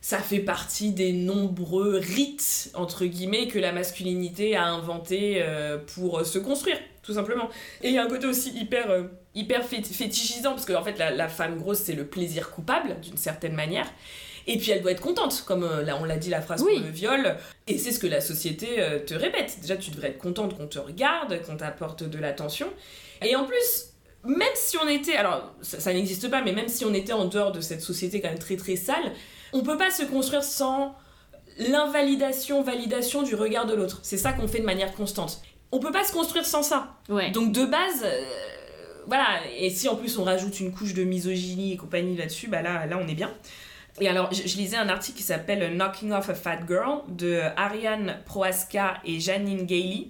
ça 0.02 0.20
fait 0.20 0.38
partie 0.38 0.92
des 0.92 1.14
nombreux 1.14 1.98
rites, 1.98 2.70
entre 2.76 3.06
guillemets, 3.06 3.48
que 3.48 3.58
la 3.58 3.72
masculinité 3.72 4.56
a 4.56 4.66
inventé 4.68 5.38
euh, 5.42 5.80
pour 5.96 6.20
euh, 6.20 6.24
se 6.24 6.38
construire, 6.38 6.78
tout 7.02 7.14
simplement. 7.16 7.50
Et 7.82 7.88
il 7.90 7.96
y 7.96 7.98
a 7.98 8.04
un 8.04 8.08
côté 8.08 8.28
aussi 8.28 8.52
hyper, 8.52 8.86
hyper 9.34 9.62
fét- 9.68 9.92
fétichisant, 9.92 10.52
parce 10.52 10.68
qu'en 10.68 10.84
fait, 10.84 11.00
la, 11.00 11.10
la 11.10 11.28
femme 11.28 11.58
grosse, 11.58 11.80
c'est 11.80 11.96
le 11.96 12.06
plaisir 12.06 12.52
coupable, 12.52 13.00
d'une 13.02 13.18
certaine 13.18 13.54
manière. 13.54 13.92
Et 14.48 14.58
puis 14.58 14.72
elle 14.72 14.82
doit 14.82 14.92
être 14.92 15.02
contente, 15.02 15.44
comme 15.46 15.64
euh, 15.64 15.82
là 15.84 15.98
on 16.00 16.04
l'a 16.06 16.18
dit 16.18 16.30
la 16.30 16.42
phrase 16.42 16.62
Oui. 16.64 16.76
pour 16.76 16.86
le 16.86 16.92
viol. 16.92 17.36
Et 17.68 17.78
c'est 17.78 17.92
ce 17.92 18.00
que 18.00 18.08
la 18.08 18.22
société 18.22 18.80
euh, 18.80 19.00
te 19.00 19.14
répète. 19.14 19.58
Déjà, 19.62 19.76
tu 19.76 19.92
devrais 19.92 20.10
être 20.10 20.20
contente 20.20 20.56
qu'on 20.56 20.68
te 20.68 20.80
regarde, 20.80 21.42
qu'on 21.44 21.58
t'apporte 21.58 22.04
de 22.04 22.18
l'attention. 22.20 22.68
Et 23.24 23.36
en 23.36 23.46
plus, 23.46 23.88
même 24.24 24.48
si 24.56 24.78
on 24.78 24.88
était, 24.88 25.16
alors 25.16 25.54
ça, 25.62 25.80
ça 25.80 25.94
n'existe 25.94 26.30
pas, 26.30 26.42
mais 26.44 26.52
même 26.52 26.68
si 26.68 26.86
on 26.86 26.94
était 26.94 27.14
en 27.14 27.26
dehors 27.26 27.52
de 27.52 27.62
cette 27.62 27.82
société 27.82 28.22
quand 28.22 28.30
même 28.30 28.40
très 28.40 28.56
très 28.58 28.76
sale, 28.76 29.14
on 29.54 29.64
peut 29.64 29.78
pas 29.78 29.90
se 29.92 30.04
construire 30.04 30.44
sans 30.44 30.96
l'invalidation, 31.58 32.62
validation 32.62 33.24
du 33.24 33.36
regard 33.36 33.66
de 33.66 33.74
l'autre. 33.74 34.00
C'est 34.04 34.18
ça 34.18 34.34
qu'on 34.34 34.48
fait 34.48 34.60
de 34.60 34.66
manière 34.66 34.94
constante. 34.94 35.42
On 35.72 35.80
peut 35.80 35.92
pas 35.92 36.04
se 36.04 36.12
construire 36.12 36.46
sans 36.46 36.64
ça. 36.64 36.96
Ouais. 37.10 37.32
Donc 37.32 37.52
de 37.52 37.66
base, 37.66 38.04
euh, 38.04 38.24
voilà. 39.08 39.26
Et 39.58 39.70
si 39.70 39.88
en 39.88 39.96
plus 39.96 40.18
on 40.18 40.24
rajoute 40.24 40.60
une 40.60 40.72
couche 40.74 40.94
de 40.94 41.04
misogynie 41.04 41.74
et 41.74 41.78
compagnie 41.78 42.16
là-dessus, 42.16 42.48
bah 42.48 42.62
là, 42.62 42.86
là 42.86 43.00
on 43.02 43.08
est 43.08 43.16
bien. 43.16 43.34
Et 44.02 44.10
alors, 44.10 44.34
je, 44.34 44.58
lisais 44.58 44.76
un 44.76 44.90
article 44.90 45.18
qui 45.18 45.24
s'appelle 45.24 45.76
Knocking 45.78 46.12
Off 46.12 46.30
a 46.30 46.36
Fat 46.36 46.60
Girl 46.68 47.02
de 47.08 47.42
Ariane 47.56 48.20
Prohaska 48.26 48.96
et 49.06 49.20
Janine 49.22 49.66
Gailey, 49.66 50.08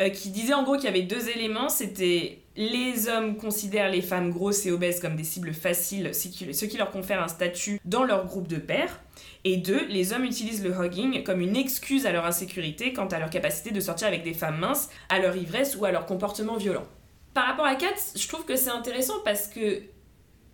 euh, 0.00 0.08
qui 0.08 0.30
disait 0.30 0.54
en 0.54 0.62
gros 0.62 0.76
qu'il 0.76 0.84
y 0.84 0.88
avait 0.88 1.02
deux 1.02 1.28
éléments. 1.28 1.68
C'était 1.68 2.38
les 2.56 3.08
hommes 3.08 3.36
considèrent 3.36 3.90
les 3.90 4.02
femmes 4.02 4.30
grosses 4.30 4.66
et 4.66 4.70
obèses 4.70 5.00
comme 5.00 5.16
des 5.16 5.24
cibles 5.24 5.54
faciles, 5.54 6.14
ce 6.14 6.28
qui, 6.28 6.76
leur 6.76 6.90
confère 6.90 7.22
un 7.22 7.28
statut 7.28 7.80
dans 7.84 8.04
leur 8.04 8.26
groupe 8.26 8.48
de 8.48 8.56
pairs. 8.56 9.00
Et 9.44 9.56
deux, 9.56 9.86
les 9.88 10.12
hommes 10.12 10.24
utilisent 10.24 10.62
le 10.62 10.70
hugging 10.70 11.22
comme 11.22 11.40
une 11.40 11.56
excuse 11.56 12.06
à 12.06 12.12
leur 12.12 12.24
insécurité 12.24 12.92
quant 12.92 13.06
à 13.06 13.18
leur 13.18 13.30
capacité 13.30 13.70
de 13.70 13.80
sortir 13.80 14.08
avec 14.08 14.22
des 14.22 14.34
femmes 14.34 14.58
minces, 14.58 14.90
à 15.08 15.18
leur 15.18 15.36
ivresse 15.36 15.76
ou 15.76 15.84
à 15.84 15.90
leur 15.90 16.06
comportement 16.06 16.56
violent. 16.56 16.86
Par 17.34 17.46
rapport 17.46 17.64
à 17.64 17.74
Kat, 17.74 17.94
je 18.14 18.28
trouve 18.28 18.44
que 18.44 18.56
c'est 18.56 18.70
intéressant 18.70 19.20
parce 19.24 19.48
que 19.48 19.82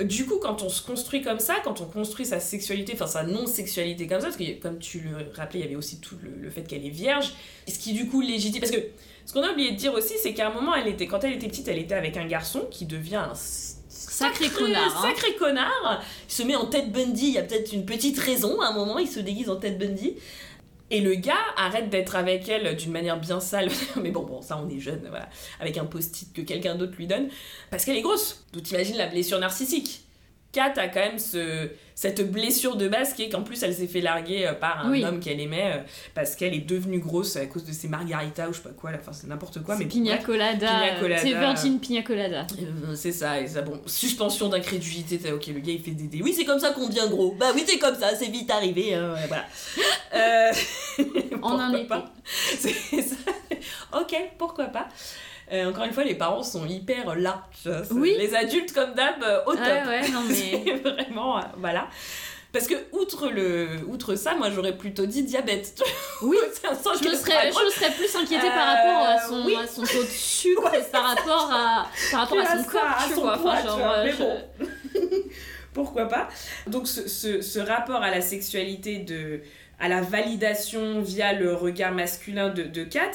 du 0.01 0.26
coup, 0.26 0.38
quand 0.40 0.62
on 0.62 0.68
se 0.68 0.82
construit 0.82 1.22
comme 1.22 1.40
ça, 1.40 1.57
quand 1.64 1.80
on 1.80 1.86
construit 1.86 2.24
sa 2.24 2.38
sexualité, 2.38 2.92
enfin 2.94 3.07
sa 3.07 3.24
non-sexualité 3.24 4.07
comme 4.07 4.20
ça, 4.20 4.26
parce 4.26 4.36
que 4.36 4.61
comme 4.61 4.78
tu 4.78 5.01
le 5.01 5.16
rappelais, 5.34 5.61
il 5.61 5.62
y 5.62 5.66
avait 5.66 5.76
aussi 5.76 6.01
tout 6.01 6.16
le, 6.22 6.30
le 6.40 6.51
fait 6.51 6.62
qu'elle 6.62 6.86
est 6.86 6.90
vierge, 6.90 7.32
ce 7.66 7.78
qui 7.78 7.92
du 7.92 8.09
coup 8.09 8.20
légitime. 8.20 8.61
Parce 8.61 8.72
que 8.72 8.80
ce 9.26 9.32
qu'on 9.32 9.42
a 9.42 9.53
oublié 9.53 9.72
de 9.72 9.76
dire 9.76 9.92
aussi, 9.92 10.14
c'est 10.22 10.34
qu'à 10.34 10.49
un 10.49 10.53
moment, 10.55 10.74
elle 10.74 10.88
était, 10.88 11.07
quand 11.07 11.24
elle 11.24 11.34
était 11.34 11.49
petite, 11.49 11.68
elle 11.68 11.78
était 11.78 11.94
avec 11.94 12.16
un 12.16 12.26
garçon 12.26 12.66
qui 12.70 12.86
devient 12.86 13.16
un 13.16 13.34
Sacré 14.18 14.49
connard, 14.49 14.96
hein. 14.96 15.09
Sacré 15.09 15.34
connard. 15.34 16.03
Il 16.28 16.32
se 16.32 16.42
met 16.42 16.57
en 16.57 16.66
tête 16.66 16.90
Bundy. 16.90 17.28
Il 17.28 17.34
y 17.34 17.38
a 17.38 17.42
peut-être 17.42 17.72
une 17.72 17.84
petite 17.84 18.18
raison. 18.18 18.61
À 18.61 18.68
un 18.68 18.72
moment, 18.72 18.99
il 18.99 19.07
se 19.07 19.20
déguise 19.20 19.49
en 19.49 19.57
tête 19.57 19.78
Bundy. 19.78 20.16
Et 20.91 21.01
le 21.01 21.14
gars 21.14 21.34
arrête 21.57 21.91
d'être 21.91 22.16
avec 22.16 22.49
elle 22.49 22.74
d'une 22.76 22.93
manière 22.93 23.20
bien 23.20 23.41
sale. 23.41 23.68
Mais 24.03 24.11
bon, 24.11 24.22
bon, 24.22 24.41
ça, 24.41 24.61
on 24.62 24.68
est 24.68 24.80
jeune, 24.80 25.07
voilà. 25.09 25.28
Avec 25.61 25.76
un 25.76 25.84
post-it 25.84 26.32
que 26.32 26.41
quelqu'un 26.41 26.74
d'autre 26.76 26.95
lui 26.97 27.07
donne. 27.07 27.28
Parce 27.70 27.84
qu'elle 27.84 27.97
est 27.97 28.03
grosse. 28.03 28.45
Donc, 28.53 28.62
t'imagines 28.62 28.97
la 28.97 29.07
blessure 29.07 29.39
narcissique. 29.39 30.07
Kat 30.51 30.72
a 30.78 30.88
quand 30.88 31.01
même 31.01 31.18
ce, 31.18 31.68
cette 31.94 32.32
blessure 32.32 32.76
de 32.76 32.88
base 32.88 33.12
qui 33.12 33.22
est 33.24 33.28
qu'en 33.28 33.42
plus 33.42 33.62
elle 33.62 33.74
s'est 33.74 33.86
fait 33.86 34.01
larguer 34.01 34.46
euh, 34.46 34.55
par 34.55 34.86
un 34.86 34.90
Oui. 34.90 35.05
homme 35.05 35.20
qu'elle 35.20 35.40
aimait 35.40 35.72
euh, 35.74 35.80
parce 36.14 36.36
qu'elle 36.36 36.55
est 36.55 36.66
devenue 36.66 37.01
grosse 37.01 37.36
à 37.36 37.44
cause 37.44 37.64
de 37.64 37.72
ses 37.72 37.86
margaritas 37.86 38.49
ou 38.49 38.53
je 38.55 38.57
sais 38.59 38.62
pas 38.62 38.70
quoi, 38.70 38.90
là. 38.92 38.99
enfin 38.99 39.12
c'est 39.12 39.26
n'importe 39.26 39.62
quoi. 39.62 39.76
Mais 39.76 39.84
Pina 39.84 40.16
colada. 40.16 40.70
C'est 41.18 41.34
Virgin 41.34 41.78
Pina 41.78 42.03
colada. 42.03 42.46
Euh, 42.62 42.94
c'est 42.94 43.12
ça, 43.12 43.38
et 43.40 43.46
ça, 43.46 43.61
bon, 43.61 43.78
suspension 43.84 44.49
d'incrédulité, 44.49 45.20
ok, 45.32 45.46
le 45.49 45.61
gars 45.61 45.72
il 45.72 45.82
fait 45.82 45.90
des 45.90 46.05
dés. 46.09 46.22
Oui, 46.22 46.32
c'est 46.32 46.46
comme 46.46 46.59
ça 46.61 46.70
qu'on 46.70 46.88
devient 46.88 47.09
gros. 47.11 47.32
Bah 47.38 47.49
oui, 47.55 47.64
c'est 47.66 47.78
comme 47.78 47.94
ça, 47.94 48.14
c'est 48.16 48.30
vite 48.30 48.51
arrivé, 48.51 48.94
hein, 48.94 49.14
voilà. 49.28 49.44
Euh, 50.14 50.53
En 51.42 51.59
un 51.59 51.74
été. 51.74 51.84
pas. 51.86 52.05
C'est 52.59 53.03
ça. 53.03 53.14
Ok, 54.01 54.14
pourquoi 54.38 54.64
pas. 54.66 54.88
Euh, 55.53 55.70
encore 55.70 55.84
une 55.84 55.92
fois, 55.92 56.05
les 56.05 56.14
parents 56.14 56.42
sont 56.42 56.66
hyper 56.66 57.14
là. 57.16 57.44
Oui. 57.90 58.14
Les 58.18 58.34
adultes, 58.34 58.72
comme 58.72 58.94
d'hab, 58.94 59.22
euh, 59.22 59.40
au 59.46 59.53
top. 59.55 59.62
Ouais, 59.64 59.86
ouais, 59.86 60.09
non 60.11 60.20
mais. 60.28 60.76
Vraiment. 60.78 61.38
euh, 61.38 61.42
voilà. 61.59 61.88
Parce 62.53 62.66
que, 62.66 62.74
outre, 62.92 63.28
le, 63.28 63.68
outre 63.88 64.14
ça, 64.14 64.34
moi 64.34 64.51
j'aurais 64.51 64.76
plutôt 64.76 65.05
dit 65.07 65.22
diabète. 65.22 65.82
Oui. 66.22 66.36
Je 66.64 67.09
me, 67.09 67.14
serais, 67.14 67.53
je 67.53 67.64
me 67.64 67.70
serais 67.70 67.90
plus 67.92 68.14
inquiétée 68.16 68.46
Euh, 68.46 68.51
par 68.51 68.66
rapport 68.66 69.07
à 69.07 69.18
son, 69.20 69.44
oui. 69.44 69.55
à 69.55 69.66
son 69.66 69.82
taux 69.82 70.03
de 70.03 70.09
sucre 70.09 70.70
par 70.92 71.05
rapport 71.14 71.51
à, 71.53 71.86
par 72.11 72.20
rapport 72.20 72.38
à 72.38 72.42
à 72.42 72.57
son 72.57 72.64
ça, 72.64 72.70
corps, 72.70 72.82
à 72.82 73.05
tu 73.09 73.14
son 73.14 73.20
vois. 73.20 73.36
poids, 73.38 73.53
Enfin, 73.53 73.61
tu 73.62 73.66
genre, 73.68 73.78
vois, 73.78 74.05
mais 74.05 74.12
je- 74.12 74.18
bon. 74.18 74.40
Pourquoi 75.74 76.07
pas 76.09 76.28
Donc 76.66 76.88
ce, 76.88 77.07
ce- 77.09 77.40
ce 77.42 77.59
rapport 77.59 78.03
à 78.03 78.11
la 78.11 78.20
sexualité, 78.20 78.99
de, 78.99 79.40
à 79.78 79.88
la 79.88 80.01
validation 80.01 81.01
via 81.01 81.32
le 81.34 81.55
regard 81.55 81.92
masculin 81.92 82.49
de, 82.49 82.62
de 82.64 82.84
Kat, 82.84 83.11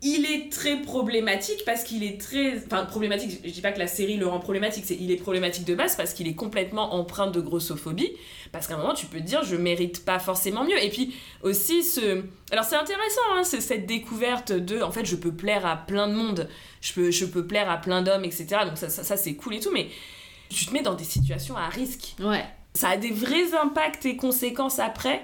il 0.00 0.26
est 0.26 0.52
très 0.52 0.80
problématique 0.80 1.64
parce 1.66 1.82
qu'il 1.82 2.04
est 2.04 2.20
très... 2.20 2.58
Enfin 2.66 2.84
problématique, 2.84 3.40
je 3.44 3.50
dis 3.50 3.60
pas 3.60 3.72
que 3.72 3.80
la 3.80 3.88
série 3.88 4.16
le 4.16 4.26
rend 4.26 4.38
problématique, 4.38 4.84
c'est 4.86 4.96
il 4.96 5.10
est 5.10 5.16
problématique 5.16 5.64
de 5.64 5.74
base 5.74 5.96
parce 5.96 6.14
qu'il 6.14 6.28
est 6.28 6.34
complètement 6.34 6.94
empreint 6.94 7.26
de 7.28 7.40
grossophobie. 7.40 8.12
Parce 8.52 8.66
qu'à 8.66 8.74
un 8.74 8.78
moment 8.78 8.94
tu 8.94 9.06
peux 9.06 9.18
te 9.18 9.24
dire 9.24 9.42
je 9.42 9.56
mérite 9.56 10.04
pas 10.04 10.20
forcément 10.20 10.64
mieux. 10.64 10.82
Et 10.82 10.90
puis 10.90 11.14
aussi 11.42 11.82
ce... 11.82 12.22
Alors 12.52 12.64
c'est 12.64 12.76
intéressant, 12.76 13.20
hein, 13.34 13.42
c'est 13.42 13.60
cette 13.60 13.86
découverte 13.86 14.52
de... 14.52 14.82
En 14.82 14.92
fait 14.92 15.04
je 15.04 15.16
peux 15.16 15.32
plaire 15.32 15.66
à 15.66 15.76
plein 15.76 16.06
de 16.06 16.14
monde, 16.14 16.48
je 16.80 16.92
peux, 16.92 17.10
je 17.10 17.24
peux 17.24 17.46
plaire 17.46 17.68
à 17.68 17.78
plein 17.78 18.02
d'hommes, 18.02 18.24
etc. 18.24 18.46
Donc 18.66 18.78
ça, 18.78 18.88
ça, 18.88 19.02
ça, 19.02 19.16
c'est 19.16 19.34
cool 19.34 19.56
et 19.56 19.60
tout, 19.60 19.72
mais 19.72 19.88
tu 20.48 20.66
te 20.66 20.72
mets 20.72 20.82
dans 20.82 20.94
des 20.94 21.04
situations 21.04 21.56
à 21.56 21.68
risque. 21.68 22.14
Ouais. 22.20 22.44
Ça 22.74 22.90
a 22.90 22.96
des 22.96 23.10
vrais 23.10 23.54
impacts 23.60 24.06
et 24.06 24.16
conséquences 24.16 24.78
après, 24.78 25.22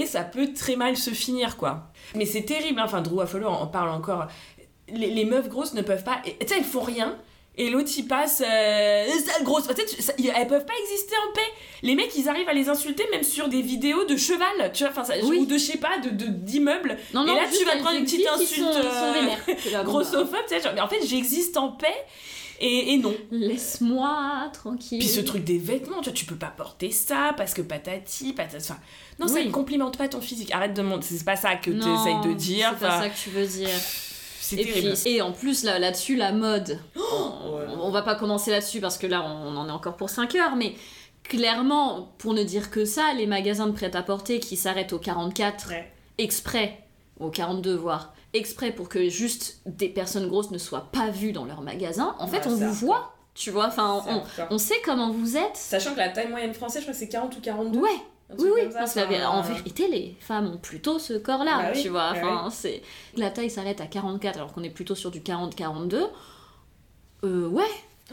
et 0.00 0.06
ça 0.06 0.22
peut 0.22 0.52
très 0.52 0.76
mal 0.76 0.96
se 0.96 1.10
finir, 1.10 1.56
quoi. 1.56 1.88
Mais 2.14 2.26
c'est 2.26 2.42
terrible, 2.42 2.80
hein. 2.80 2.84
enfin, 2.86 3.02
Drew 3.02 3.20
Affolor 3.20 3.60
en 3.62 3.66
parle 3.66 3.88
encore. 3.90 4.26
Les, 4.88 5.10
les 5.10 5.24
meufs 5.24 5.48
grosses 5.48 5.74
ne 5.74 5.82
peuvent 5.82 6.04
pas. 6.04 6.20
Tu 6.24 6.30
sais, 6.46 6.54
elles 6.58 6.64
font 6.64 6.80
rien. 6.82 7.16
Et 7.58 7.70
l'autre, 7.70 7.88
il 7.96 8.06
passe. 8.06 8.42
Euh, 8.46 9.06
sale 9.24 9.42
grosse. 9.42 9.64
Ça- 9.64 10.12
elles 10.18 10.46
peuvent 10.46 10.66
pas 10.66 10.74
exister 10.82 11.14
en 11.26 11.32
paix. 11.32 11.40
Les 11.82 11.94
mecs, 11.94 12.14
ils 12.14 12.28
arrivent 12.28 12.48
à 12.50 12.52
les 12.52 12.68
insulter 12.68 13.04
même 13.10 13.22
sur 13.22 13.48
des 13.48 13.62
vidéos 13.62 14.04
de 14.04 14.14
cheval, 14.16 14.70
tu 14.74 14.84
vois, 14.84 14.92
enfin, 14.94 15.10
Oui. 15.24 15.38
ou 15.38 15.46
de, 15.46 15.54
je 15.56 15.64
sais 15.64 15.78
pas, 15.78 15.98
de, 15.98 16.10
d'immeubles. 16.10 16.98
Non, 17.14 17.22
Et 17.24 17.34
là, 17.34 17.46
tu 17.58 17.64
vas 17.64 17.76
prendre 17.78 17.96
une 17.98 18.04
petite 18.04 18.26
insulte, 18.28 18.50
sont- 18.62 18.78
ils 18.78 18.82
sont 18.82 18.88
euh, 18.88 19.12
vénères. 19.12 19.84
Grossophobe, 19.84 20.36
tu 20.46 20.54
sais, 20.54 20.60
genre, 20.62 20.72
mais 20.74 20.82
en 20.82 20.88
fait, 20.88 21.04
j'existe 21.06 21.56
en 21.56 21.70
paix. 21.72 21.94
Et, 22.60 22.94
et 22.94 22.98
non. 22.98 23.14
Laisse-moi 23.30 24.50
tranquille. 24.52 24.98
Puis 24.98 25.08
ce 25.08 25.20
truc 25.20 25.44
des 25.44 25.58
vêtements, 25.58 25.98
tu 25.98 26.04
vois, 26.04 26.12
tu 26.12 26.24
peux 26.24 26.36
pas 26.36 26.52
porter 26.56 26.90
ça 26.90 27.32
parce 27.36 27.52
que 27.54 27.62
patati, 27.62 28.32
patata. 28.32 28.58
Enfin, 28.58 28.78
non, 29.18 29.28
ça 29.28 29.42
ne 29.42 29.50
complimente 29.50 29.98
pas 29.98 30.08
ton 30.08 30.20
physique. 30.20 30.52
Arrête 30.52 30.74
de 30.74 30.82
monter. 30.82 31.06
C'est 31.10 31.24
pas 31.24 31.36
ça 31.36 31.56
que 31.56 31.70
tu 31.70 31.78
essayes 31.78 32.20
de 32.24 32.32
dire. 32.34 32.70
C'est 32.78 32.86
pas 32.86 33.02
ça 33.02 33.08
que 33.10 33.16
tu 33.16 33.30
veux 33.30 33.46
dire. 33.46 33.68
c'est 34.40 34.56
Et, 34.56 34.64
terrible. 34.64 34.94
puis, 35.02 35.10
et 35.16 35.22
en 35.22 35.32
plus, 35.32 35.64
là, 35.64 35.78
là-dessus, 35.78 36.16
la 36.16 36.32
mode. 36.32 36.78
on, 36.96 37.80
on 37.80 37.90
va 37.90 38.02
pas 38.02 38.14
commencer 38.14 38.50
là-dessus 38.50 38.80
parce 38.80 38.96
que 38.98 39.06
là, 39.06 39.22
on, 39.22 39.48
on 39.48 39.56
en 39.56 39.68
est 39.68 39.72
encore 39.72 39.96
pour 39.96 40.08
5 40.10 40.34
heures, 40.36 40.56
mais 40.56 40.74
clairement, 41.24 42.12
pour 42.18 42.34
ne 42.34 42.42
dire 42.42 42.70
que 42.70 42.84
ça, 42.84 43.12
les 43.16 43.26
magasins 43.26 43.66
de 43.66 43.72
prêt-à-porter 43.72 44.40
qui 44.40 44.56
s'arrêtent 44.56 44.92
au 44.92 44.98
44 44.98 45.68
Ouais. 45.70 45.92
exprès, 46.18 46.78
au 47.20 47.30
42 47.30 47.74
voire, 47.74 48.14
exprès 48.36 48.72
pour 48.72 48.88
que 48.88 49.08
juste 49.08 49.60
des 49.66 49.88
personnes 49.88 50.28
grosses 50.28 50.50
ne 50.50 50.58
soient 50.58 50.88
pas 50.92 51.10
vues 51.10 51.32
dans 51.32 51.44
leur 51.44 51.60
magasin, 51.62 52.14
en 52.18 52.26
fait, 52.26 52.38
Ouais, 52.38 52.46
on 52.46 52.54
vous 52.56 52.62
hardcore. 52.64 52.78
voit. 52.88 53.12
Tu 53.34 53.50
vois, 53.50 53.66
enfin, 53.66 54.02
on, 54.08 54.22
on 54.54 54.58
sait 54.58 54.80
comment 54.84 55.10
vous 55.10 55.36
êtes. 55.36 55.56
Sachant 55.56 55.92
que 55.92 55.98
la 55.98 56.08
taille 56.08 56.28
moyenne 56.30 56.54
française, 56.54 56.80
je 56.82 56.86
crois 56.86 56.92
que 56.94 56.98
c'est 56.98 57.08
40 57.08 57.36
ou 57.36 57.40
42. 57.42 57.78
Ouais, 57.78 57.90
oui, 58.38 58.48
oui, 58.54 58.60
ça, 58.72 58.78
parce 58.78 58.94
qu'en 58.94 59.38
enfin, 59.38 59.52
vérité, 59.52 59.88
les 59.88 60.16
femmes 60.20 60.46
ont 60.54 60.56
plutôt 60.58 60.98
ce 60.98 61.12
corps-là, 61.14 61.58
Bah 61.64 61.70
oui, 61.74 61.82
tu 61.82 61.88
vois. 61.90 62.12
bah 62.14 62.20
Enfin, 62.24 62.50
c'est 62.50 62.82
la 63.16 63.30
taille 63.30 63.50
s'arrête 63.50 63.80
à 63.82 63.86
44, 63.86 64.36
alors 64.36 64.52
qu'on 64.54 64.62
est 64.62 64.70
plutôt 64.70 64.94
sur 64.94 65.10
du 65.10 65.20
40-42. 65.20 66.06
Euh, 67.24 67.48
ouais, 67.48 67.64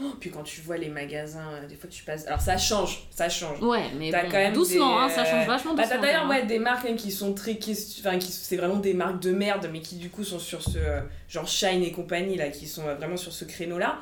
Oh, 0.02 0.12
puis 0.18 0.30
quand 0.30 0.42
tu 0.42 0.60
vois 0.60 0.76
les 0.76 0.88
magasins, 0.88 1.52
euh, 1.52 1.66
des 1.68 1.76
fois 1.76 1.88
tu 1.88 2.02
passes. 2.02 2.26
Alors 2.26 2.40
ça 2.40 2.56
change, 2.58 3.06
ça 3.10 3.28
change. 3.28 3.62
ouais, 3.62 3.84
mais 3.96 4.10
bon, 4.10 4.18
quand 4.24 4.32
même 4.38 4.52
doucement, 4.52 4.96
des, 4.98 5.02
hein, 5.04 5.08
ça 5.08 5.24
change 5.24 5.46
vachement 5.46 5.74
Bah, 5.74 5.82
doucement. 5.84 5.96
t'as 6.00 6.02
d'ailleurs 6.06 6.26
même. 6.26 6.40
ouais, 6.40 6.46
des 6.46 6.58
marques 6.58 6.82
même 6.84 6.96
qui 6.96 7.12
sont 7.12 7.32
très. 7.32 7.58
Qui, 7.58 7.76
enfin, 8.00 8.18
qui, 8.18 8.32
c'est 8.32 8.56
vraiment 8.56 8.76
des 8.76 8.92
marques 8.92 9.20
de 9.20 9.30
merde, 9.30 9.68
mais 9.72 9.80
qui 9.80 9.94
du 9.96 10.10
coup 10.10 10.24
sont 10.24 10.40
sur 10.40 10.62
ce. 10.62 10.78
euh, 10.78 11.00
genre 11.28 11.46
Shine 11.46 11.84
et 11.84 11.92
compagnie, 11.92 12.36
là, 12.36 12.48
qui 12.48 12.66
sont 12.66 12.86
euh, 12.88 12.94
vraiment 12.96 13.16
sur 13.16 13.32
ce 13.32 13.44
créneau-là. 13.44 13.98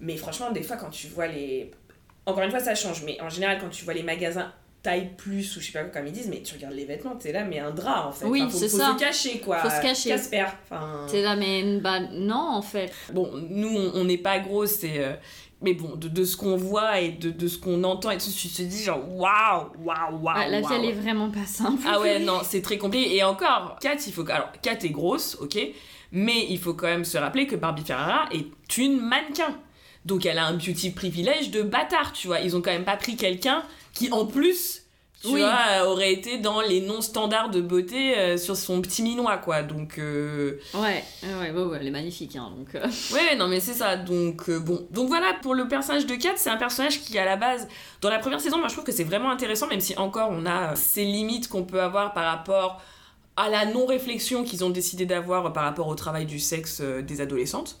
Mais 0.00 0.16
franchement, 0.16 0.50
des 0.52 0.62
fois, 0.62 0.76
quand 0.78 0.88
tu 0.90 1.08
vois 1.08 1.26
les. 1.26 1.70
Encore 2.24 2.42
une 2.42 2.50
fois, 2.50 2.60
ça 2.60 2.74
change, 2.74 3.02
mais 3.04 3.20
en 3.20 3.28
général, 3.28 3.58
quand 3.60 3.68
tu 3.68 3.84
vois 3.84 3.92
les 3.94 4.02
magasins 4.02 4.50
taille 4.86 5.10
plus 5.16 5.56
ou 5.56 5.60
je 5.60 5.66
sais 5.66 5.72
pas 5.72 5.82
quoi, 5.84 5.90
comme 6.00 6.06
ils 6.06 6.12
disent, 6.12 6.28
mais 6.28 6.42
tu 6.42 6.54
regardes 6.54 6.74
les 6.74 6.84
vêtements, 6.84 7.16
t'es 7.16 7.32
là, 7.32 7.44
mais 7.44 7.58
un 7.58 7.70
drap 7.70 8.06
en 8.08 8.12
fait. 8.12 8.26
Oui, 8.26 8.42
Enfin, 8.42 8.50
faut, 8.52 8.58
c'est 8.58 8.68
faut 8.68 8.78
ça. 8.78 8.94
se 8.94 8.98
cacher 9.04 9.38
quoi. 9.40 9.58
Faut 9.58 9.70
se 9.70 9.80
cacher. 9.82 10.08
Casper. 10.10 10.44
Enfin. 10.70 11.06
T'es 11.10 11.22
là, 11.22 11.36
mais 11.36 11.78
bah 11.80 12.00
non, 12.12 12.48
en 12.54 12.62
fait. 12.62 12.92
Bon, 13.12 13.30
nous, 13.50 13.68
on- 13.94 14.04
n'est 14.04 14.18
pas 14.18 14.38
gros, 14.38 14.66
c'est. 14.66 14.98
euh, 14.98 15.14
Mais 15.62 15.72
bon, 15.72 15.96
de, 15.96 16.08
de 16.08 16.24
ce 16.24 16.36
qu'on 16.36 16.56
voit 16.56 17.00
et 17.00 17.12
de, 17.12 17.30
de 17.30 17.48
ce 17.48 17.56
qu'on 17.58 17.82
entend 17.84 18.10
et 18.10 18.18
tout, 18.18 18.30
tu 18.30 18.48
te 18.48 18.60
dis 18.62 18.82
genre 18.82 19.00
waouh, 19.08 19.68
waouh, 19.84 20.18
waouh. 20.22 20.34
Ah, 20.36 20.46
la 20.48 20.60
vie, 20.60 20.66
elle 20.72 20.84
est 20.84 20.92
vraiment 20.92 21.30
pas 21.30 21.46
simple. 21.46 21.82
Ah 21.88 21.98
ouais, 22.00 22.18
non, 22.18 22.40
c'est 22.44 22.60
très 22.62 22.76
compliqué. 22.78 23.16
Et 23.16 23.22
encore, 23.24 23.76
Kat, 23.80 23.96
il 24.06 24.12
faut. 24.12 24.24
Alors, 24.30 24.52
Kat 24.62 24.78
est 24.82 24.90
grosse, 24.90 25.36
ok, 25.40 25.58
mais 26.12 26.46
il 26.50 26.58
faut 26.58 26.74
quand 26.74 26.86
même 26.88 27.04
se 27.06 27.16
rappeler 27.18 27.46
que 27.46 27.56
Barbie 27.56 27.82
Ferrara 27.84 28.28
est 28.32 28.76
une 28.78 29.00
mannequin. 29.00 29.58
Donc 30.06 30.24
elle 30.24 30.38
a 30.38 30.46
un 30.46 30.54
beauty 30.54 30.90
privilège 30.92 31.50
de 31.50 31.60
bâtard, 31.62 32.12
tu 32.12 32.28
vois. 32.28 32.40
Ils 32.40 32.56
ont 32.56 32.62
quand 32.62 32.70
même 32.72 32.84
pas 32.84 32.96
pris 32.96 33.16
quelqu'un 33.16 33.62
qui, 33.92 34.10
en 34.12 34.24
plus, 34.24 34.82
tu 35.22 35.28
Oui. 35.28 35.40
vois, 35.40 35.58
euh, 35.80 35.86
aurait 35.86 36.12
été 36.12 36.38
dans 36.38 36.60
les 36.60 36.80
non-standards 36.80 37.50
de 37.50 37.60
beauté 37.60 38.16
euh, 38.16 38.36
sur 38.36 38.56
son 38.56 38.80
petit 38.82 39.02
minois, 39.02 39.38
quoi. 39.38 39.62
Donc. 39.62 39.98
euh, 39.98 40.60
Ouais, 40.74 41.02
ouais, 41.24 41.50
ouais, 41.50 41.62
ouais, 41.64 41.78
elle 41.80 41.86
est 41.88 41.90
magnifique, 41.90 42.36
hein, 42.36 42.52
donc... 42.56 42.74
euh, 42.76 42.86
Ouais, 43.12 43.34
non, 43.36 43.48
mais 43.48 43.58
c'est 43.58 43.72
ça. 43.74 43.96
Donc, 43.96 44.48
bon. 44.50 44.86
Donc 44.90 45.08
voilà, 45.08 45.34
pour 45.42 45.54
le 45.54 45.66
personnage 45.66 46.06
de 46.06 46.14
Kat, 46.14 46.34
c'est 46.36 46.50
un 46.50 46.56
personnage 46.58 47.00
qui, 47.00 47.18
à 47.18 47.24
la 47.24 47.36
base, 47.36 47.66
dans 48.00 48.10
la 48.10 48.18
première 48.20 48.40
saison, 48.40 48.58
moi 48.58 48.68
je 48.68 48.74
trouve 48.74 48.84
que 48.84 48.92
c'est 48.92 49.04
vraiment 49.04 49.30
intéressant, 49.30 49.66
même 49.66 49.80
si 49.80 49.96
encore 49.96 50.28
on 50.30 50.46
a 50.46 50.76
ces 50.76 51.04
limites 51.04 51.48
qu'on 51.48 51.64
peut 51.64 51.80
avoir 51.82 52.12
par 52.12 52.26
rapport 52.26 52.80
à 53.38 53.48
la 53.50 53.66
non-réflexion 53.66 54.44
qu'ils 54.44 54.64
ont 54.64 54.70
décidé 54.70 55.04
d'avoir 55.04 55.52
par 55.52 55.64
rapport 55.64 55.88
au 55.88 55.94
travail 55.94 56.24
du 56.26 56.38
sexe 56.38 56.80
des 56.80 57.20
adolescentes. 57.20 57.78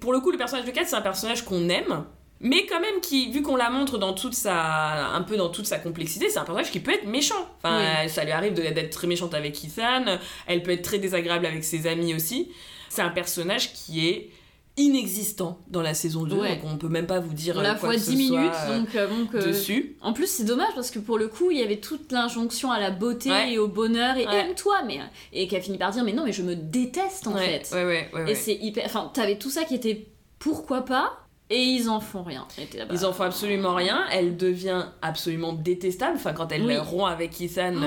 Pour 0.00 0.12
le 0.12 0.20
coup, 0.20 0.30
le 0.30 0.38
personnage 0.38 0.66
de 0.66 0.70
Kat, 0.70 0.84
c'est 0.84 0.96
un 0.96 1.00
personnage 1.00 1.44
qu'on 1.44 1.68
aime. 1.68 2.04
Mais 2.40 2.66
quand 2.66 2.80
même, 2.80 3.00
qui, 3.00 3.30
vu 3.30 3.40
qu'on 3.40 3.56
la 3.56 3.70
montre 3.70 3.96
dans 3.96 4.12
toute 4.12 4.34
sa, 4.34 5.06
un 5.14 5.22
peu 5.22 5.36
dans 5.38 5.48
toute 5.48 5.64
sa 5.64 5.78
complexité, 5.78 6.28
c'est 6.28 6.38
un 6.38 6.44
personnage 6.44 6.70
qui 6.70 6.80
peut 6.80 6.92
être 6.92 7.06
méchant. 7.06 7.48
Enfin, 7.62 7.80
ça 8.08 8.24
lui 8.24 8.32
arrive 8.32 8.52
de- 8.52 8.62
d'être 8.74 8.90
très 8.90 9.06
méchante 9.06 9.32
avec 9.32 9.64
Ethan. 9.64 10.18
Elle 10.46 10.62
peut 10.62 10.72
être 10.72 10.82
très 10.82 10.98
désagréable 10.98 11.46
avec 11.46 11.64
ses 11.64 11.86
amis 11.86 12.14
aussi. 12.14 12.50
C'est 12.90 13.00
un 13.02 13.08
personnage 13.08 13.72
qui 13.72 14.06
est 14.06 14.30
inexistant 14.76 15.58
dans 15.68 15.80
la 15.82 15.94
saison 15.94 16.24
2, 16.24 16.36
Ouais. 16.36 16.56
donc 16.56 16.64
on 16.72 16.76
peut 16.76 16.88
même 16.88 17.06
pas 17.06 17.18
vous 17.20 17.32
dire 17.32 17.54
On 17.56 17.60
euh, 17.60 17.62
la 17.62 17.70
quoi 17.70 17.88
fois 17.88 17.92
que 17.94 17.98
ce 18.00 18.10
10 18.10 18.28
soit, 18.28 18.38
minutes, 18.38 18.52
euh, 18.68 18.78
donc... 18.78 18.94
euh, 18.94 19.08
donc 19.08 19.34
euh, 19.34 19.46
dessus. 19.46 19.96
En 20.02 20.12
plus, 20.12 20.26
c'est 20.26 20.44
dommage 20.44 20.74
parce 20.74 20.90
que 20.90 20.98
pour 20.98 21.18
le 21.18 21.28
coup, 21.28 21.50
il 21.50 21.58
y 21.58 21.62
avait 21.62 21.78
toute 21.80 22.12
l'injonction 22.12 22.70
à 22.70 22.78
la 22.78 22.90
beauté 22.90 23.30
Ouais. 23.30 23.52
et 23.52 23.58
au 23.58 23.68
bonheur 23.68 24.16
et 24.16 24.26
Ouais. 24.26 24.34
aime-toi, 24.40 24.82
mais 24.86 25.00
et 25.32 25.48
qu'elle 25.48 25.62
finit 25.62 25.78
par 25.78 25.90
dire 25.92 26.04
mais 26.04 26.12
non, 26.12 26.24
mais 26.24 26.32
je 26.32 26.42
me 26.42 26.54
déteste 26.54 27.26
en 27.26 27.36
fait. 27.36 27.68
ouais, 27.72 27.84
ouais, 27.84 28.08
ouais, 28.12 28.22
ouais. 28.24 28.32
Et 28.32 28.34
c'est 28.34 28.54
hyper. 28.54 28.84
Enfin, 28.86 29.10
t'avais 29.14 29.38
tout 29.38 29.50
ça 29.50 29.64
qui 29.64 29.74
était 29.74 30.06
pourquoi 30.38 30.82
pas 30.84 31.20
et 31.48 31.62
ils 31.62 31.88
en 31.88 32.00
font 32.00 32.24
rien. 32.24 32.46
Bah, 32.58 32.84
Ils 32.92 33.06
en 33.06 33.12
font 33.12 33.22
absolument 33.22 33.74
rien. 33.76 34.04
Elle 34.10 34.36
devient 34.36 34.86
absolument 35.00 35.52
détestable. 35.52 36.16
Enfin, 36.16 36.32
quand 36.32 36.50
elle 36.50 36.62
Oui. 36.66 36.76
rompt 36.76 37.06
avec 37.10 37.40
Ethan, 37.40 37.76
euh, 37.76 37.86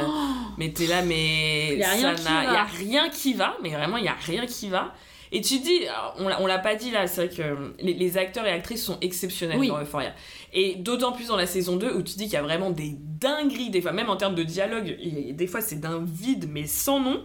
mais 0.57 0.71
t'es 0.71 0.87
là, 0.87 1.01
mais 1.03 1.75
Y 1.75 1.83
a 1.83 1.89
rien 1.91 2.01
ça 2.01 2.15
qui 2.15 2.23
va. 2.23 2.43
y 2.43 2.55
a 2.55 2.63
rien 2.63 3.09
qui 3.09 3.33
va. 3.33 3.57
Mais 3.61 3.69
vraiment, 3.69 3.97
il 3.97 4.05
y 4.05 4.07
a 4.07 4.15
rien 4.25 4.45
qui 4.45 4.69
va. 4.69 4.93
Et 5.31 5.41
tu 5.41 5.59
dis, 5.59 5.81
on 6.17 6.47
l'a- 6.47 6.59
pas 6.59 6.75
dit 6.75 6.89
là, 6.91 7.05
c'est 7.07 7.27
vrai 7.27 7.35
que 7.35 7.73
les, 7.83 7.93
les 7.93 8.17
acteurs 8.17 8.45
et 8.47 8.51
actrices 8.51 8.83
sont 8.83 8.97
exceptionnels 9.01 9.59
Oui. 9.59 9.67
dans 9.67 9.79
Euphoria. 9.79 10.13
Et 10.53 10.75
d'autant 10.75 11.11
plus 11.11 11.27
dans 11.27 11.35
la 11.37 11.45
saison 11.45 11.75
2 11.75 11.93
où 11.95 12.01
tu 12.01 12.13
dis 12.17 12.23
qu'il 12.25 12.33
y 12.33 12.37
a 12.37 12.41
vraiment 12.41 12.71
des 12.71 12.95
dingueries, 12.97 13.69
des 13.69 13.81
fois, 13.81 13.91
même 13.91 14.09
en 14.09 14.17
termes 14.17 14.35
de 14.35 14.43
dialogue, 14.43 14.95
et 14.99 15.33
des 15.33 15.47
fois 15.47 15.61
c'est 15.61 15.79
d'un 15.79 16.03
vide, 16.03 16.47
mais 16.49 16.65
sans 16.65 16.99
nom. 16.99 17.23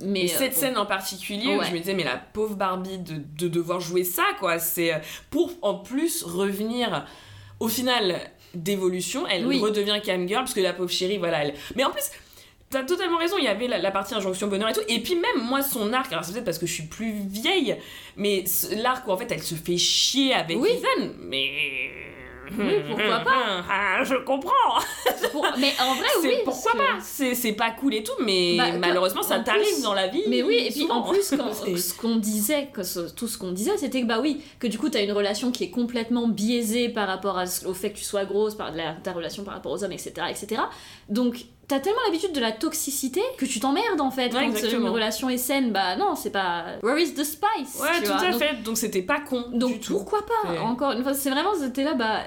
mais 0.00 0.22
Et 0.22 0.28
cette 0.28 0.52
euh, 0.52 0.54
bon. 0.54 0.60
scène 0.60 0.78
en 0.78 0.86
particulier 0.86 1.56
où 1.56 1.62
je 1.64 1.72
me 1.72 1.78
disais, 1.78 1.94
mais 1.94 2.04
la 2.04 2.16
pauvre 2.18 2.54
Barbie 2.54 2.98
de, 2.98 3.14
de 3.36 3.48
devoir 3.48 3.80
jouer 3.80 4.04
ça, 4.04 4.24
quoi, 4.38 4.58
c'est 4.60 4.94
euh, 4.94 4.98
pour 5.30 5.50
en 5.62 5.74
plus 5.74 6.22
revenir 6.22 7.04
au 7.58 7.66
final 7.68 8.20
d'évolution, 8.54 9.26
elle 9.26 9.46
Oui. 9.46 9.58
redevient 9.60 10.00
cam 10.02 10.26
girl 10.26 10.40
parce 10.42 10.54
que 10.54 10.60
la 10.60 10.72
pauvre 10.72 10.90
chérie, 10.90 11.18
voilà, 11.18 11.44
elle. 11.44 11.54
Mais 11.76 11.84
en 11.84 11.90
plus. 11.90 12.04
T'as 12.72 12.84
totalement 12.84 13.18
raison, 13.18 13.34
il 13.36 13.42
y 13.44 13.48
avait 13.48 13.66
la, 13.66 13.78
la 13.78 13.90
partie 13.90 14.14
injonction 14.14 14.46
bonheur 14.46 14.68
et 14.68 14.72
tout. 14.72 14.80
Et 14.86 15.00
puis 15.00 15.16
même 15.16 15.42
moi, 15.44 15.60
son 15.60 15.92
arc, 15.92 16.12
alors 16.12 16.24
c'est 16.24 16.32
peut-être 16.32 16.44
parce 16.44 16.58
que 16.58 16.66
je 16.66 16.72
suis 16.72 16.84
plus 16.84 17.12
vieille, 17.26 17.76
mais 18.16 18.44
l'arc 18.80 19.08
où 19.08 19.10
en 19.10 19.16
fait 19.16 19.26
elle 19.32 19.42
se 19.42 19.56
fait 19.56 19.76
chier 19.76 20.34
avec 20.34 20.56
Oui. 20.56 20.68
Ethan, 20.70 21.08
mais... 21.20 21.50
Oui, 22.56 22.74
pourquoi 22.88 23.20
pas 23.20 23.64
Ah, 23.70 24.02
Je 24.04 24.14
comprends 24.24 24.50
Pour- 25.32 25.46
Mais 25.58 25.72
en 25.80 25.94
vrai, 25.94 26.06
C'est 26.20 26.28
oui. 26.28 26.34
pourquoi 26.44 26.72
que- 26.72 26.78
pas 26.78 26.98
C'est 27.34 27.52
pas 27.54 27.70
cool 27.72 27.94
et 27.94 28.02
tout, 28.04 28.12
mais 28.24 28.56
Bah, 28.56 28.72
malheureusement 28.78 29.22
ça 29.22 29.40
t'arrive 29.40 29.62
plus- 29.62 29.82
dans 29.82 29.94
la 29.94 30.06
vie. 30.08 30.22
Mais 30.28 30.42
oui, 30.44 30.66
et 30.68 30.70
puis 30.70 30.88
en 30.90 31.02
plus, 31.02 31.30
quand- 31.36 31.52
ce 31.76 31.94
qu'on 31.94 32.16
disait, 32.16 32.68
que 32.72 32.84
ce- 32.84 33.12
tout 33.12 33.26
ce 33.26 33.36
qu'on 33.36 33.50
disait, 33.52 33.76
c'était 33.78 34.00
que 34.02 34.06
bah 34.06 34.18
oui, 34.20 34.42
que 34.60 34.66
du 34.68 34.78
coup, 34.78 34.88
t'as 34.90 35.02
une 35.04 35.12
relation 35.12 35.50
qui 35.52 35.64
est 35.64 35.70
complètement 35.70 36.26
biaisée 36.28 36.88
par 36.88 37.08
rapport 37.08 37.36
à 37.38 37.44
au 37.66 37.74
fait 37.74 37.90
que 37.90 37.98
tu 37.98 38.04
sois 38.04 38.24
grosse, 38.24 38.54
par 38.56 38.70
la, 38.72 38.92
ta 38.94 39.12
relation 39.12 39.42
par 39.44 39.54
rapport 39.54 39.72
aux 39.72 39.82
hommes, 39.84 39.92
etc., 39.92 40.12
etc. 40.30 40.62
Donc, 41.08 41.44
t'as 41.70 41.80
tellement 41.80 42.00
l'habitude 42.06 42.32
de 42.32 42.40
la 42.40 42.52
toxicité 42.52 43.22
que 43.38 43.46
tu 43.46 43.60
t'emmerdes 43.60 44.00
en 44.00 44.10
fait 44.10 44.26
Ouais, 44.34 44.40
quand 44.40 44.50
exactement. 44.50 44.88
une 44.88 44.92
relation 44.92 45.30
est 45.30 45.38
saine. 45.38 45.72
Bah 45.72 45.96
non, 45.96 46.14
c'est 46.16 46.30
pas. 46.30 46.64
Where 46.82 46.98
is 46.98 47.14
the 47.14 47.24
spice 47.24 47.80
Ouais, 47.80 47.88
tu 47.98 48.02
tout 48.02 48.06
vois. 48.12 48.20
à 48.22 48.30
Donc- 48.32 48.40
fait. 48.40 48.62
Donc 48.64 48.76
c'était 48.76 49.02
pas 49.02 49.20
con. 49.20 49.44
Donc 49.52 49.72
du 49.74 49.80
tout. 49.80 49.92
pourquoi 49.94 50.20
pas 50.26 50.60
Encore 50.62 50.92
une 50.92 51.02
fois, 51.02 51.14
c'est 51.14 51.30
vraiment, 51.30 51.50
c'était 51.58 51.84
là, 51.84 51.94
bah. 51.94 52.22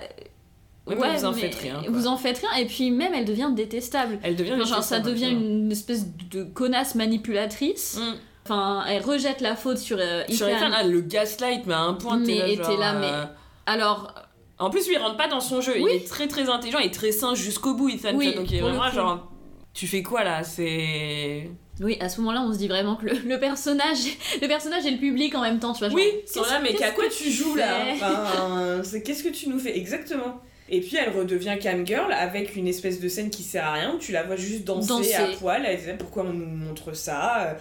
Ouais, 0.85 0.95
mais 0.99 1.15
vous 1.17 1.25
en 1.25 1.31
faites 1.33 1.55
rien, 1.55 1.75
quoi. 1.81 1.91
Vous 1.91 2.07
en 2.07 2.17
faites 2.17 2.39
rien, 2.39 2.51
et 2.61 2.65
puis 2.65 2.91
même 2.91 3.13
elle 3.13 3.23
devient 3.25 3.49
détestable. 3.55 4.19
Elle 4.23 4.35
devient 4.35 4.53
Enfin, 4.55 4.65
genre, 4.65 4.83
ça 4.83 4.99
devient 4.99 5.29
une 5.31 5.71
espèce 5.71 6.05
de 6.31 6.43
connasse 6.43 6.95
manipulatrice. 6.95 7.99
Mm. 8.01 8.15
Enfin, 8.45 8.83
elle 8.89 9.01
rejette 9.01 9.39
la 9.39 9.55
faute 9.55 9.77
sur 9.77 9.97
euh, 9.99 10.23
Sur 10.29 10.49
Ethan. 10.49 10.57
Ethan, 10.67 10.71
ah, 10.75 10.83
le 10.83 10.99
gaslight, 10.99 11.65
mais 11.65 11.73
à 11.73 11.79
un 11.81 11.93
point, 11.93 12.17
Mais 12.17 12.25
t'es 12.25 12.35
là, 12.39 12.47
était 12.49 12.63
genre, 12.63 12.77
là, 12.79 12.93
mais- 12.93 13.07
euh, 13.11 13.23
Alors, 13.65 14.13
En 14.59 14.69
plus, 14.69 14.85
lui, 14.87 14.95
il 14.95 14.97
rentre 14.97 15.17
pas 15.17 15.27
dans 15.27 15.39
son 15.39 15.61
jeu. 15.61 15.73
Oui. 15.77 15.85
Il 15.89 15.95
est 15.97 16.07
très 16.07 16.27
très 16.27 16.47
intelligent 16.49 16.79
et 16.79 16.91
très 16.91 17.11
sain 17.11 17.33
jusqu'au 17.33 17.73
bout, 17.73 17.89
Ethan. 17.89 18.11
Oui, 18.13 18.33
donc 18.35 18.49
il 18.51 18.57
est 18.57 18.61
vraiment 18.61 18.89
genre. 18.91 19.31
Tu 19.73 19.87
fais 19.87 20.03
quoi 20.03 20.23
là? 20.23 20.43
C'est. 20.43 21.49
oui, 21.81 21.97
à 21.99 22.07
ce 22.09 22.21
moment-là, 22.21 22.41
on 22.41 22.53
se 22.53 22.57
dit 22.59 22.67
vraiment 22.67 22.95
que 22.95 23.05
le, 23.07 23.13
le 23.27 23.39
personnage, 23.39 23.97
le 24.41 24.47
personnage 24.47 24.85
et 24.85 24.91
le 24.91 24.97
public 24.99 25.33
en 25.35 25.41
même 25.41 25.59
temps, 25.59 25.73
tu 25.73 25.79
vois. 25.79 25.89
genre, 25.89 25.95
Oui, 25.95 26.05
ils 26.23 26.27
sont 26.31 26.41
qu'est-ce- 26.41 26.53
là, 26.53 26.59
mais 26.61 26.69
qu'est-ce 26.69 26.79
qu'à 26.81 26.91
quoi 26.91 27.05
tu 27.09 27.31
joues 27.31 27.55
là? 27.55 27.77
Enfin, 27.93 28.81
c'est 28.83 29.01
qu'est-ce 29.01 29.23
que 29.23 29.29
tu 29.29 29.49
nous 29.49 29.57
fais? 29.59 29.75
Exactement 29.77 30.39
Et 30.69 30.79
puis 30.79 30.95
elle 30.97 31.09
redevient 31.17 31.57
cam 31.59 31.85
girl 31.87 32.11
avec 32.13 32.55
une 32.55 32.67
espèce 32.67 32.99
de 32.99 33.07
scène 33.07 33.29
qui 33.31 33.41
sert 33.43 33.65
à 33.65 33.73
rien 33.73 33.93
où 33.95 33.97
tu 33.97 34.11
la 34.11 34.23
vois 34.23 34.35
juste 34.35 34.63
danser, 34.63 34.87
Danser. 34.89 35.13
à 35.15 35.25
poil. 35.39 35.63
Elle 35.65 35.77
disait 35.77 35.95
pourquoi 35.97 36.23
on 36.23 36.33
nous 36.33 36.45
montre 36.45 36.93
ça? 36.95 37.41
Euh, 37.47 37.53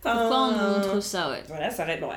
Pourquoi 0.00 0.22
on 0.22 0.26
enfin, 0.26 0.52
nous 0.52 0.86
montre 0.88 1.02
ça, 1.02 1.30
ouais. 1.30 1.42
Voilà, 1.48 1.70
ça 1.70 1.84
reste. 1.84 2.00
Bon, 2.00 2.08
ouais, 2.08 2.14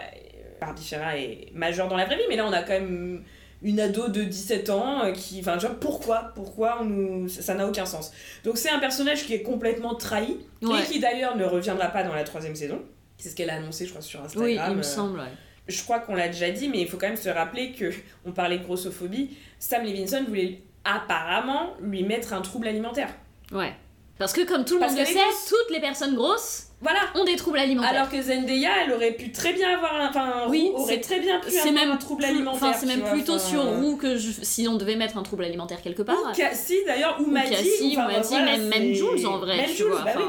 Barbie 0.62 0.90
est 1.18 1.52
majeure 1.54 1.88
dans 1.90 1.98
la 1.98 2.06
vraie 2.06 2.16
vie, 2.18 2.24
mais 2.30 2.36
là 2.38 2.46
on 2.48 2.54
a 2.54 2.62
quand 2.64 2.74
même 2.74 3.24
une 3.62 3.80
ado 3.80 4.08
de 4.08 4.24
17 4.24 4.70
ans 4.70 5.04
euh, 5.04 5.12
qui. 5.12 5.40
Enfin, 5.40 5.60
genre 5.60 5.76
pourquoi 5.76 6.32
Pourquoi 6.36 6.80
on 6.82 6.86
nous. 6.86 7.30
Ça 7.30 7.54
n'a 7.54 7.68
aucun 7.68 7.86
sens. 7.86 8.12
Donc 8.44 8.58
c'est 8.58 8.70
un 8.70 8.80
personnage 8.80 9.26
qui 9.26 9.34
est 9.34 9.42
complètement 9.44 9.96
trahi 9.96 10.38
Ouais. 10.62 10.82
et 10.82 10.86
qui 10.86 11.00
d'ailleurs 11.00 11.36
ne 11.38 11.46
reviendra 11.46 11.88
pas 11.88 12.04
dans 12.04 12.14
la 12.14 12.24
troisième 12.24 12.56
saison. 12.56 12.82
C'est 13.18 13.30
ce 13.30 13.36
qu'elle 13.36 13.50
a 13.50 13.56
annoncé, 13.56 13.86
je 13.86 13.90
crois, 13.92 14.02
sur 14.02 14.22
Instagram. 14.24 14.48
Oui, 14.50 14.60
il 14.70 14.76
me 14.76 14.80
euh, 14.80 14.84
semble, 14.84 15.20
ouais. 15.20 15.26
je 15.68 15.82
crois 15.84 16.00
qu'on 16.00 16.16
l'a 16.16 16.28
déjà 16.28 16.50
dit, 16.50 16.70
mais 16.70 16.80
il 16.82 16.88
faut 16.88 16.98
quand 16.98 17.08
même 17.08 17.16
se 17.16 17.30
rappeler 17.30 17.72
que 17.72 17.92
on 18.26 18.32
parlait 18.32 18.58
de 18.58 18.64
grossophobie. 18.64 19.38
Sam 19.60 19.84
Levinson 19.84 20.24
voulait 20.28 20.62
apparemment 20.84 21.74
lui 21.82 22.04
mettre 22.04 22.34
un 22.34 22.42
trouble 22.42 22.68
alimentaire. 22.68 23.14
Ouais. 23.52 23.74
Parce 24.20 24.34
que 24.34 24.42
comme 24.42 24.66
tout 24.66 24.76
le 24.76 24.80
Parce 24.82 24.92
monde 24.94 25.02
le 25.02 25.06
sait, 25.08 25.20
toutes 25.50 25.72
les 25.74 25.80
personnes 25.80 26.14
grosses 26.16 26.68
Voilà. 26.80 27.00
ont 27.16 27.24
des 27.24 27.36
troubles 27.36 27.58
alimentaires. 27.58 27.92
Alors 27.92 28.10
que 28.10 28.22
Zendaya, 28.22 28.70
elle 28.86 28.94
aurait 28.94 29.14
pu 29.14 29.32
très 29.32 29.52
bien 29.54 29.76
avoir 29.76 29.96
un, 29.96 30.10
enfin, 30.10 30.46
Oui, 30.48 30.72
aurait 30.76 31.02
très 31.02 31.20
bien 31.20 31.40
pu 31.40 31.50
c'est 31.50 31.70
avoir 31.70 31.74
même 31.74 31.92
un 31.92 31.98
trouble 31.98 32.24
alimentaire. 32.26 32.70
Enfin, 32.70 32.74
c'est 32.80 32.86
même 32.86 33.00
vois, 33.00 33.12
plutôt 33.14 33.34
enfin, 33.36 33.50
sur 33.50 33.64
Roux 33.64 33.96
que 33.98 34.18
je- 34.18 34.32
si 34.44 34.68
on 34.68 34.76
devait 34.76 34.96
mettre 34.96 35.18
un 35.18 35.24
trouble 35.24 35.44
alimentaire 35.46 35.82
quelque 35.82 36.04
part. 36.04 36.18
Ou 36.32 36.36
Cassie 36.36 36.80
d'ailleurs, 36.86 37.18
ou 37.20 37.24
Ou 37.24 37.32
Maddy. 37.32 37.50
Cassie, 37.50 37.96
enfin, 37.98 38.06
ou 38.10 38.12
Maddy, 38.12 38.28
voilà, 38.30 38.46
même, 38.58 38.68
même 38.68 38.94
Jules 38.94 39.26
en 39.28 39.38
vrai, 39.40 39.58
Même 39.58 39.66
tu 39.66 39.76
Jules, 39.78 39.88
vois. 39.88 40.02
bah 40.04 40.12
oui. 40.18 40.24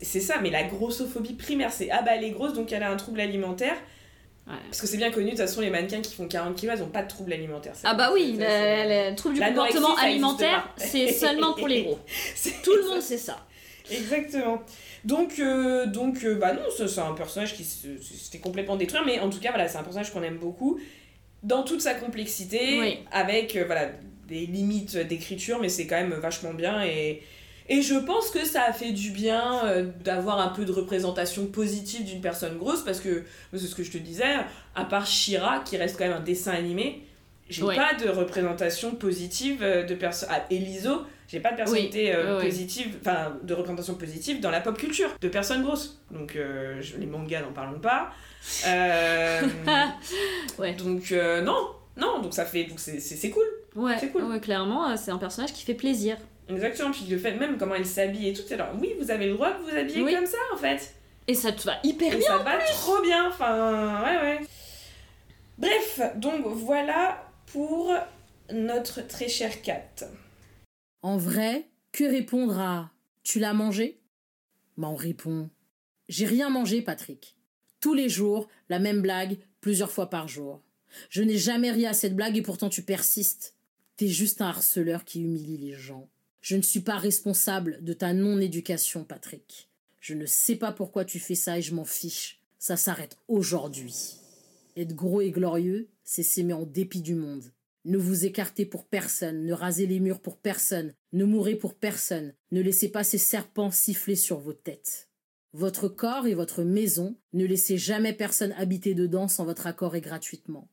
C'est 0.00 0.20
ça, 0.20 0.34
mais 0.42 0.50
la 0.50 0.64
grossophobie 0.64 1.34
primaire, 1.34 1.70
c'est 1.72 1.88
ah 1.90 2.02
bah 2.02 2.12
elle 2.16 2.24
est 2.24 2.30
grosse 2.30 2.52
donc 2.52 2.72
elle 2.72 2.82
a 2.82 2.90
un 2.90 2.96
trouble 2.96 3.20
alimentaire. 3.20 3.76
Ouais. 4.46 4.54
Parce 4.66 4.80
que 4.80 4.86
c'est 4.86 4.96
bien 4.96 5.10
connu, 5.10 5.26
de 5.26 5.30
toute 5.30 5.40
façon, 5.40 5.60
les 5.60 5.70
mannequins 5.70 6.00
qui 6.00 6.14
font 6.14 6.26
40 6.28 6.54
kilos, 6.56 6.76
elles 6.76 6.82
ont 6.84 6.88
pas 6.88 7.02
de 7.02 7.08
trouble 7.08 7.32
alimentaire. 7.32 7.72
C'est- 7.74 7.86
Ah 7.86 7.94
bah 7.94 8.10
oui, 8.12 8.36
le, 8.38 9.10
le 9.10 9.14
trouble 9.16 9.34
du 9.36 9.40
comportement 9.40 9.96
alimentaire, 9.96 10.68
c'est 10.76 11.12
seulement 11.12 11.52
pour 11.54 11.68
les 11.68 11.82
gros. 11.84 11.98
Tout 12.62 12.74
le 12.74 12.88
monde 12.88 13.00
sait 13.02 13.18
ça. 13.18 13.38
Exactement. 13.90 14.62
Donc, 15.04 15.38
euh, 15.38 15.86
donc 15.86 16.24
euh, 16.24 16.34
bah 16.34 16.52
non, 16.52 16.62
c'est 16.76 16.98
un 16.98 17.12
personnage 17.14 17.54
qui 17.54 17.62
se, 17.64 17.96
se 18.02 18.30
fait 18.30 18.38
complètement 18.38 18.74
détruire, 18.76 19.04
mais 19.06 19.20
en 19.20 19.30
tout 19.30 19.38
cas, 19.38 19.50
voilà, 19.50 19.68
c'est 19.68 19.78
un 19.78 19.82
personnage 19.84 20.12
qu'on 20.12 20.22
aime 20.24 20.38
beaucoup, 20.38 20.80
dans 21.44 21.62
toute 21.62 21.80
sa 21.80 21.94
complexité, 21.94 22.80
Oui. 22.80 22.98
avec, 23.12 23.54
euh, 23.54 23.64
voilà, 23.64 23.90
des 24.26 24.46
limites 24.46 24.96
d'écriture, 24.96 25.60
mais 25.60 25.68
c'est 25.68 25.86
quand 25.86 25.94
même 25.96 26.14
vachement 26.14 26.52
bien, 26.54 26.82
et, 26.84 27.22
et 27.68 27.82
je 27.82 27.94
pense 27.94 28.30
que 28.30 28.44
ça 28.44 28.62
a 28.64 28.72
fait 28.72 28.92
du 28.92 29.10
bien 29.10 29.64
euh, 29.64 29.86
d'avoir 30.04 30.40
un 30.40 30.48
peu 30.48 30.64
de 30.64 30.72
représentation 30.72 31.46
positive 31.46 32.04
d'une 32.04 32.20
personne 32.20 32.56
grosse, 32.58 32.82
parce 32.82 33.00
que, 33.00 33.24
c'est 33.52 33.58
ce 33.58 33.74
que 33.74 33.82
je 33.82 33.90
te 33.90 33.98
disais, 33.98 34.36
à 34.74 34.84
part 34.84 35.06
Shira, 35.06 35.60
qui 35.64 35.76
reste 35.76 35.98
quand 35.98 36.04
même 36.06 36.16
un 36.16 36.20
dessin 36.20 36.52
animé, 36.52 37.02
j'ai 37.48 37.62
Ouais. 37.62 37.76
pas 37.76 37.94
de 37.94 38.08
représentation 38.08 38.92
positive 38.96 39.58
euh, 39.62 39.84
de 39.84 39.94
personne. 39.94 40.28
Ah, 40.32 40.44
Eliso, 40.50 41.02
j'ai 41.28 41.38
pas 41.40 41.52
de 41.52 41.56
personnalité 41.56 42.12
euh, 42.14 42.40
positive, 42.40 42.96
enfin 43.00 43.36
de 43.42 43.54
représentation 43.54 43.94
positive 43.94 44.40
dans 44.40 44.50
la 44.50 44.60
pop 44.60 44.76
culture, 44.76 45.10
de 45.20 45.28
personnes 45.28 45.62
grosses. 45.62 46.00
Donc 46.10 46.34
euh, 46.36 46.80
je- 46.82 46.96
les 46.96 47.06
mangas, 47.06 47.42
n'en 47.42 47.52
parlons 47.52 47.78
pas. 47.78 48.10
Ouais. 50.58 50.74
Donc 50.74 51.12
non, 51.44 51.68
non, 51.96 52.20
donc 52.20 52.34
ça 52.34 52.44
fait, 52.44 52.64
donc 52.64 52.78
c'est- 52.80 53.30
cool. 53.30 53.44
Ouais, 53.74 53.96
C'est 54.00 54.08
cool. 54.10 54.24
ouais, 54.24 54.40
clairement, 54.40 54.96
c'est 54.96 55.10
un 55.10 55.18
personnage 55.18 55.52
qui 55.52 55.64
fait 55.64 55.74
plaisir. 55.74 56.16
Exactement, 56.48 56.90
puis 56.92 57.04
le 57.10 57.18
fait 57.18 57.32
même 57.34 57.58
comment 57.58 57.74
elle 57.74 57.86
s'habille 57.86 58.28
et 58.28 58.32
tout, 58.32 58.42
c'est 58.46 58.54
alors 58.54 58.70
oui, 58.80 58.92
vous 59.00 59.10
avez 59.10 59.26
le 59.26 59.34
droit 59.34 59.52
de 59.58 59.62
vous 59.64 59.76
habiller 59.76 60.02
Oui. 60.02 60.14
comme 60.14 60.26
ça 60.26 60.38
en 60.54 60.56
fait. 60.56 60.94
Et 61.26 61.34
ça 61.34 61.50
te 61.52 61.62
va 61.64 61.78
hyper 61.82 62.12
Et 62.14 62.18
bien. 62.18 62.26
ça 62.28 62.38
va 62.38 62.58
trop 62.58 63.02
bien, 63.02 63.28
enfin, 63.28 64.02
ouais, 64.04 64.16
ouais. 64.20 64.46
Bref, 65.58 66.00
donc 66.16 66.46
voilà 66.46 67.28
pour 67.46 67.92
notre 68.52 69.04
très 69.06 69.28
chère 69.28 69.60
Kat. 69.62 69.82
En 71.02 71.16
vrai, 71.16 71.68
que 71.92 72.04
répondre 72.04 72.58
à 72.60 72.90
Tu 73.24 73.38
l'as 73.40 73.54
mangé? 73.54 74.00
Bah 74.76 74.88
on 74.88 74.94
répond 74.94 75.50
J'ai 76.08 76.26
rien 76.26 76.50
mangé, 76.50 76.82
Patrick. 76.82 77.36
Tous 77.80 77.94
les 77.94 78.08
jours, 78.08 78.48
la 78.68 78.78
même 78.78 79.00
blague, 79.02 79.38
plusieurs 79.60 79.90
fois 79.90 80.10
par 80.10 80.28
jour. 80.28 80.62
Je 81.10 81.22
n'ai 81.22 81.38
jamais 81.38 81.70
ri 81.72 81.86
à 81.86 81.92
cette 81.92 82.14
blague 82.14 82.36
et 82.36 82.42
pourtant 82.42 82.68
tu 82.68 82.82
persistes. 82.82 83.54
T'es 83.96 84.08
juste 84.08 84.40
un 84.42 84.48
harceleur 84.48 85.04
qui 85.04 85.22
humilie 85.22 85.56
les 85.58 85.72
gens. 85.72 86.08
Je 86.48 86.54
ne 86.54 86.62
suis 86.62 86.78
pas 86.78 86.96
responsable 86.96 87.82
de 87.82 87.92
ta 87.92 88.12
non-éducation, 88.12 89.02
Patrick. 89.02 89.68
Je 89.98 90.14
ne 90.14 90.26
sais 90.26 90.54
pas 90.54 90.70
pourquoi 90.70 91.04
tu 91.04 91.18
fais 91.18 91.34
ça 91.34 91.58
et 91.58 91.62
je 91.62 91.74
m'en 91.74 91.84
fiche. 91.84 92.40
Ça 92.60 92.76
s'arrête 92.76 93.18
aujourd'hui. 93.26 94.14
Être 94.76 94.94
gros 94.94 95.20
et 95.20 95.32
glorieux, 95.32 95.88
c'est 96.04 96.22
s'aimer 96.22 96.52
en 96.52 96.64
dépit 96.64 97.02
du 97.02 97.16
monde. 97.16 97.50
Ne 97.84 97.98
vous 97.98 98.26
écartez 98.26 98.64
pour 98.64 98.86
personne, 98.86 99.44
ne 99.44 99.52
rasez 99.52 99.88
les 99.88 99.98
murs 99.98 100.20
pour 100.20 100.36
personne, 100.36 100.94
ne 101.12 101.24
mourrez 101.24 101.56
pour 101.56 101.74
personne, 101.74 102.32
ne 102.52 102.60
laissez 102.60 102.90
pas 102.90 103.02
ces 103.02 103.18
serpents 103.18 103.72
siffler 103.72 104.14
sur 104.14 104.38
vos 104.38 104.52
têtes. 104.52 105.08
Votre 105.52 105.88
corps 105.88 106.28
est 106.28 106.34
votre 106.34 106.62
maison, 106.62 107.16
ne 107.32 107.44
laissez 107.44 107.76
jamais 107.76 108.12
personne 108.12 108.52
habiter 108.52 108.94
dedans 108.94 109.26
sans 109.26 109.44
votre 109.44 109.66
accord 109.66 109.96
et 109.96 110.00
gratuitement. 110.00 110.68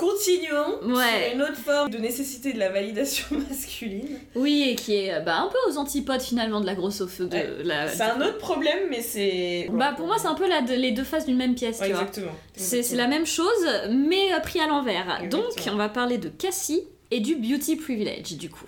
Continuons 0.00 0.94
Ouais. 0.96 1.26
sur 1.26 1.34
une 1.34 1.42
autre 1.42 1.56
forme 1.56 1.90
de 1.90 1.98
nécessité 1.98 2.52
de 2.54 2.58
la 2.58 2.70
validation 2.70 3.26
masculine. 3.48 4.18
Oui, 4.34 4.64
et 4.70 4.74
qui 4.74 4.94
est 4.96 5.12
euh, 5.14 5.20
bah, 5.20 5.36
un 5.40 5.48
peu 5.48 5.58
aux 5.70 5.76
antipodes 5.76 6.22
finalement 6.22 6.60
de 6.60 6.66
la 6.66 6.74
grossophobie. 6.74 7.28
De 7.28 7.36
Ouais. 7.36 7.64
la... 7.64 7.88
C'est 7.88 8.02
un 8.02 8.20
autre 8.20 8.38
problème, 8.38 8.88
mais 8.88 9.02
c'est. 9.02 9.68
Bah 9.70 9.92
pour 9.96 10.06
moi 10.06 10.16
c'est 10.18 10.26
un 10.28 10.34
peu 10.34 10.48
la, 10.48 10.60
les 10.62 10.92
deux 10.92 11.04
faces 11.04 11.26
d'une 11.26 11.36
même 11.36 11.54
pièce, 11.54 11.78
Ouais, 11.80 11.86
tu 11.88 11.92
vois. 11.92 12.02
exactement. 12.02 12.32
C'est 12.56 12.82
c'est 12.82 12.96
la 12.96 13.06
même 13.08 13.26
chose, 13.26 13.66
mais 13.90 14.32
euh, 14.32 14.40
pris 14.40 14.58
à 14.60 14.66
l'envers. 14.66 15.28
Donc 15.30 15.44
on 15.70 15.76
va 15.76 15.88
parler 15.88 16.18
de 16.18 16.28
Cassie 16.30 16.82
et 17.10 17.20
du 17.20 17.36
beauty 17.36 17.76
privilege 17.76 18.32
du 18.38 18.48
coup. 18.50 18.64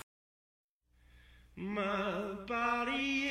My 1.56 1.76
body 2.48 3.21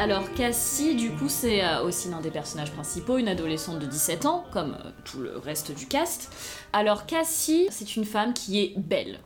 alors 0.00 0.32
Cassie, 0.34 0.94
du 0.94 1.10
coup, 1.10 1.28
c'est 1.28 1.62
euh, 1.64 1.82
aussi 1.84 2.08
l'un 2.08 2.20
des 2.20 2.30
personnages 2.30 2.70
principaux, 2.72 3.18
une 3.18 3.28
adolescente 3.28 3.78
de 3.78 3.86
17 3.86 4.26
ans, 4.26 4.44
comme 4.52 4.76
euh, 4.84 4.90
tout 5.04 5.18
le 5.20 5.36
reste 5.38 5.72
du 5.74 5.86
cast. 5.86 6.30
Alors 6.72 7.06
Cassie, 7.06 7.68
c'est 7.70 7.96
une 7.96 8.04
femme 8.04 8.32
qui 8.32 8.60
est 8.60 8.72
belle. 8.76 9.20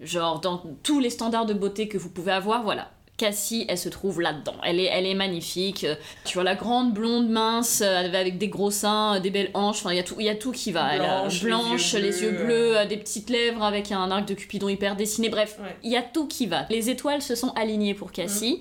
Genre, 0.00 0.40
dans 0.40 0.62
tous 0.82 0.98
les 0.98 1.10
standards 1.10 1.46
de 1.46 1.54
beauté 1.54 1.86
que 1.88 1.98
vous 1.98 2.08
pouvez 2.10 2.32
avoir, 2.32 2.62
voilà. 2.64 2.90
Cassie, 3.18 3.66
elle 3.68 3.78
se 3.78 3.88
trouve 3.88 4.20
là-dedans. 4.20 4.54
Elle 4.64 4.80
est, 4.80 4.86
elle 4.86 5.06
est 5.06 5.14
magnifique. 5.14 5.84
Euh, 5.84 5.94
Tu 6.24 6.34
vois 6.34 6.42
la 6.42 6.56
grande 6.56 6.92
blonde 6.92 7.28
mince 7.28 7.80
avec 7.82 8.38
des 8.38 8.48
gros 8.48 8.72
seins, 8.72 9.20
des 9.20 9.30
belles 9.30 9.50
hanches. 9.54 9.78
Enfin, 9.80 9.92
il 9.92 9.96
y 9.96 10.00
a 10.00 10.02
tout, 10.02 10.18
y 10.18 10.28
a 10.28 10.34
tout 10.34 10.50
qui 10.50 10.72
va. 10.72 10.92
Elle 10.94 11.02
a 11.02 11.20
Blanche, 11.20 11.42
les 11.42 11.46
blanche, 11.48 11.92
yeux 11.92 11.98
les 12.00 12.22
yeux 12.22 12.30
bleus, 12.32 12.44
bleus, 12.44 12.78
euh, 12.78 12.86
des 12.86 12.96
petites 12.96 13.30
lèvres 13.30 13.62
avec 13.62 13.92
un 13.92 14.10
arc 14.10 14.26
de 14.26 14.34
Cupidon 14.34 14.68
hyper 14.68 14.96
dessiné. 14.96 15.28
Bref, 15.28 15.56
Ouais. 15.60 15.76
il 15.84 15.92
y 15.92 15.96
a 15.96 16.02
tout 16.02 16.26
qui 16.26 16.46
va. 16.46 16.66
Les 16.70 16.90
étoiles 16.90 17.22
se 17.22 17.36
sont 17.36 17.50
alignées 17.50 17.94
pour 17.94 18.10
Cassie 18.10 18.60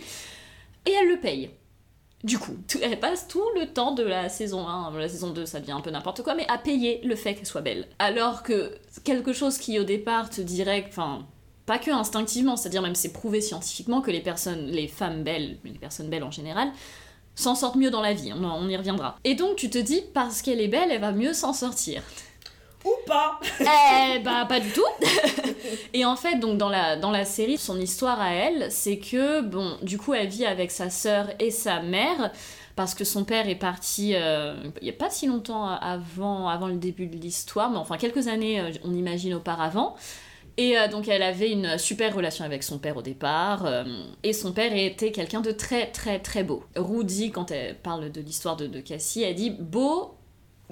et 0.85 0.91
elle 0.91 1.09
le 1.09 1.19
paye. 1.19 1.51
Du 2.23 2.37
coup, 2.37 2.55
elle 2.83 2.99
passe 2.99 3.27
tout 3.27 3.43
le 3.55 3.65
temps 3.67 3.93
de 3.93 4.03
la 4.03 4.29
saison 4.29 4.67
1, 4.67 4.97
la 4.99 5.09
saison 5.09 5.31
2 5.31 5.47
ça 5.47 5.59
devient 5.59 5.71
un 5.71 5.81
peu 5.81 5.89
n'importe 5.89 6.21
quoi, 6.21 6.35
mais 6.35 6.45
à 6.49 6.59
payer 6.59 7.01
le 7.03 7.15
fait 7.15 7.33
qu'elle 7.33 7.47
soit 7.47 7.61
belle. 7.61 7.87
Alors 7.97 8.43
que 8.43 8.77
quelque 9.03 9.33
chose 9.33 9.57
qui 9.57 9.79
au 9.79 9.83
départ 9.83 10.29
te 10.29 10.41
dirait, 10.41 10.85
enfin, 10.87 11.25
pas 11.65 11.79
que 11.79 11.89
instinctivement, 11.89 12.57
c'est-à-dire 12.57 12.83
même 12.83 12.93
c'est 12.93 13.13
prouvé 13.13 13.41
scientifiquement 13.41 14.01
que 14.01 14.11
les 14.11 14.21
personnes, 14.21 14.67
les 14.67 14.87
femmes 14.87 15.23
belles, 15.23 15.57
les 15.63 15.71
personnes 15.71 16.09
belles 16.09 16.23
en 16.23 16.31
général, 16.31 16.71
s'en 17.33 17.55
sortent 17.55 17.77
mieux 17.77 17.89
dans 17.89 18.01
la 18.01 18.13
vie, 18.13 18.31
on, 18.33 18.43
on 18.43 18.69
y 18.69 18.77
reviendra. 18.77 19.17
Et 19.23 19.33
donc 19.33 19.55
tu 19.55 19.71
te 19.71 19.79
dis, 19.79 20.03
parce 20.13 20.43
qu'elle 20.43 20.61
est 20.61 20.67
belle, 20.67 20.91
elle 20.91 21.01
va 21.01 21.13
mieux 21.13 21.33
s'en 21.33 21.53
sortir. 21.53 22.03
Ou 22.85 22.93
pas 23.05 23.39
Eh 23.59 24.19
bah 24.19 24.45
pas 24.47 24.59
du 24.59 24.69
tout. 24.71 24.85
et 25.93 26.05
en 26.05 26.15
fait 26.15 26.37
donc 26.39 26.57
dans 26.57 26.69
la 26.69 26.95
dans 26.95 27.11
la 27.11 27.25
série 27.25 27.57
son 27.57 27.79
histoire 27.79 28.19
à 28.19 28.33
elle 28.33 28.71
c'est 28.71 28.97
que 28.97 29.41
bon 29.41 29.77
du 29.81 29.97
coup 29.97 30.13
elle 30.13 30.27
vit 30.27 30.45
avec 30.45 30.71
sa 30.71 30.89
sœur 30.89 31.27
et 31.39 31.51
sa 31.51 31.81
mère 31.81 32.31
parce 32.75 32.95
que 32.95 33.03
son 33.03 33.23
père 33.23 33.47
est 33.49 33.55
parti 33.55 34.13
euh, 34.15 34.55
il 34.81 34.87
y 34.87 34.89
a 34.89 34.93
pas 34.93 35.09
si 35.09 35.27
longtemps 35.27 35.67
avant 35.67 36.47
avant 36.47 36.67
le 36.67 36.75
début 36.75 37.07
de 37.07 37.17
l'histoire 37.17 37.69
mais 37.69 37.77
enfin 37.77 37.97
quelques 37.97 38.27
années 38.27 38.59
euh, 38.59 38.71
on 38.83 38.93
imagine 38.93 39.33
auparavant. 39.33 39.95
Et 40.57 40.77
euh, 40.77 40.89
donc 40.89 41.07
elle 41.07 41.23
avait 41.23 41.49
une 41.51 41.77
super 41.77 42.13
relation 42.13 42.43
avec 42.43 42.61
son 42.61 42.77
père 42.77 42.97
au 42.97 43.01
départ, 43.01 43.65
et 44.21 44.33
son 44.33 44.51
père 44.51 44.75
était 44.75 45.13
quelqu'un 45.13 45.39
de 45.39 45.51
très 45.51 45.87
très 45.87 46.19
très 46.19 46.43
beau. 46.43 46.65
Rudy, 46.75 47.31
quand 47.31 47.51
elle 47.51 47.75
parle 47.75 48.11
de 48.11 48.19
l'histoire 48.19 48.57
de, 48.57 48.67
de 48.67 48.81
Cassie, 48.81 49.23
elle 49.23 49.35
dit 49.35 49.49
beau, 49.49 50.13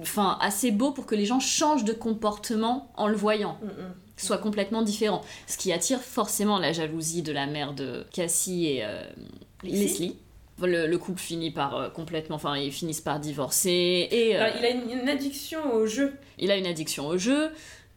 enfin 0.00 0.38
assez 0.40 0.70
beau 0.70 0.90
pour 0.92 1.06
que 1.06 1.14
les 1.14 1.26
gens 1.26 1.40
changent 1.40 1.84
de 1.84 1.92
comportement 1.92 2.90
en 2.96 3.06
le 3.08 3.16
voyant, 3.16 3.58
soit 4.16 4.38
complètement 4.38 4.82
différent. 4.82 5.22
Ce 5.46 5.56
qui 5.56 5.72
attire 5.72 6.00
forcément 6.00 6.58
la 6.58 6.72
jalousie 6.72 7.22
de 7.22 7.32
la 7.32 7.46
mère 7.46 7.72
de 7.72 8.06
Cassie 8.12 8.66
et 8.66 8.84
euh. 8.84 9.02
Leslie. 9.62 10.16
Le, 10.62 10.86
le 10.86 10.98
couple 10.98 11.20
finit 11.20 11.50
par 11.50 11.74
euh, 11.76 11.88
complètement, 11.88 12.36
enfin 12.36 12.54
ils 12.56 12.70
finissent 12.72 13.00
par 13.00 13.18
divorcer 13.18 14.08
et 14.10 14.36
euh, 14.36 14.42
Alors, 14.44 14.56
il 14.58 14.64
a 14.66 14.70
une, 14.70 14.90
une 15.00 15.08
addiction 15.08 15.72
au 15.72 15.86
jeu. 15.86 16.12
il 16.38 16.50
a 16.50 16.56
une 16.56 16.66
addiction 16.66 17.06
au 17.06 17.16
jeu. 17.16 17.50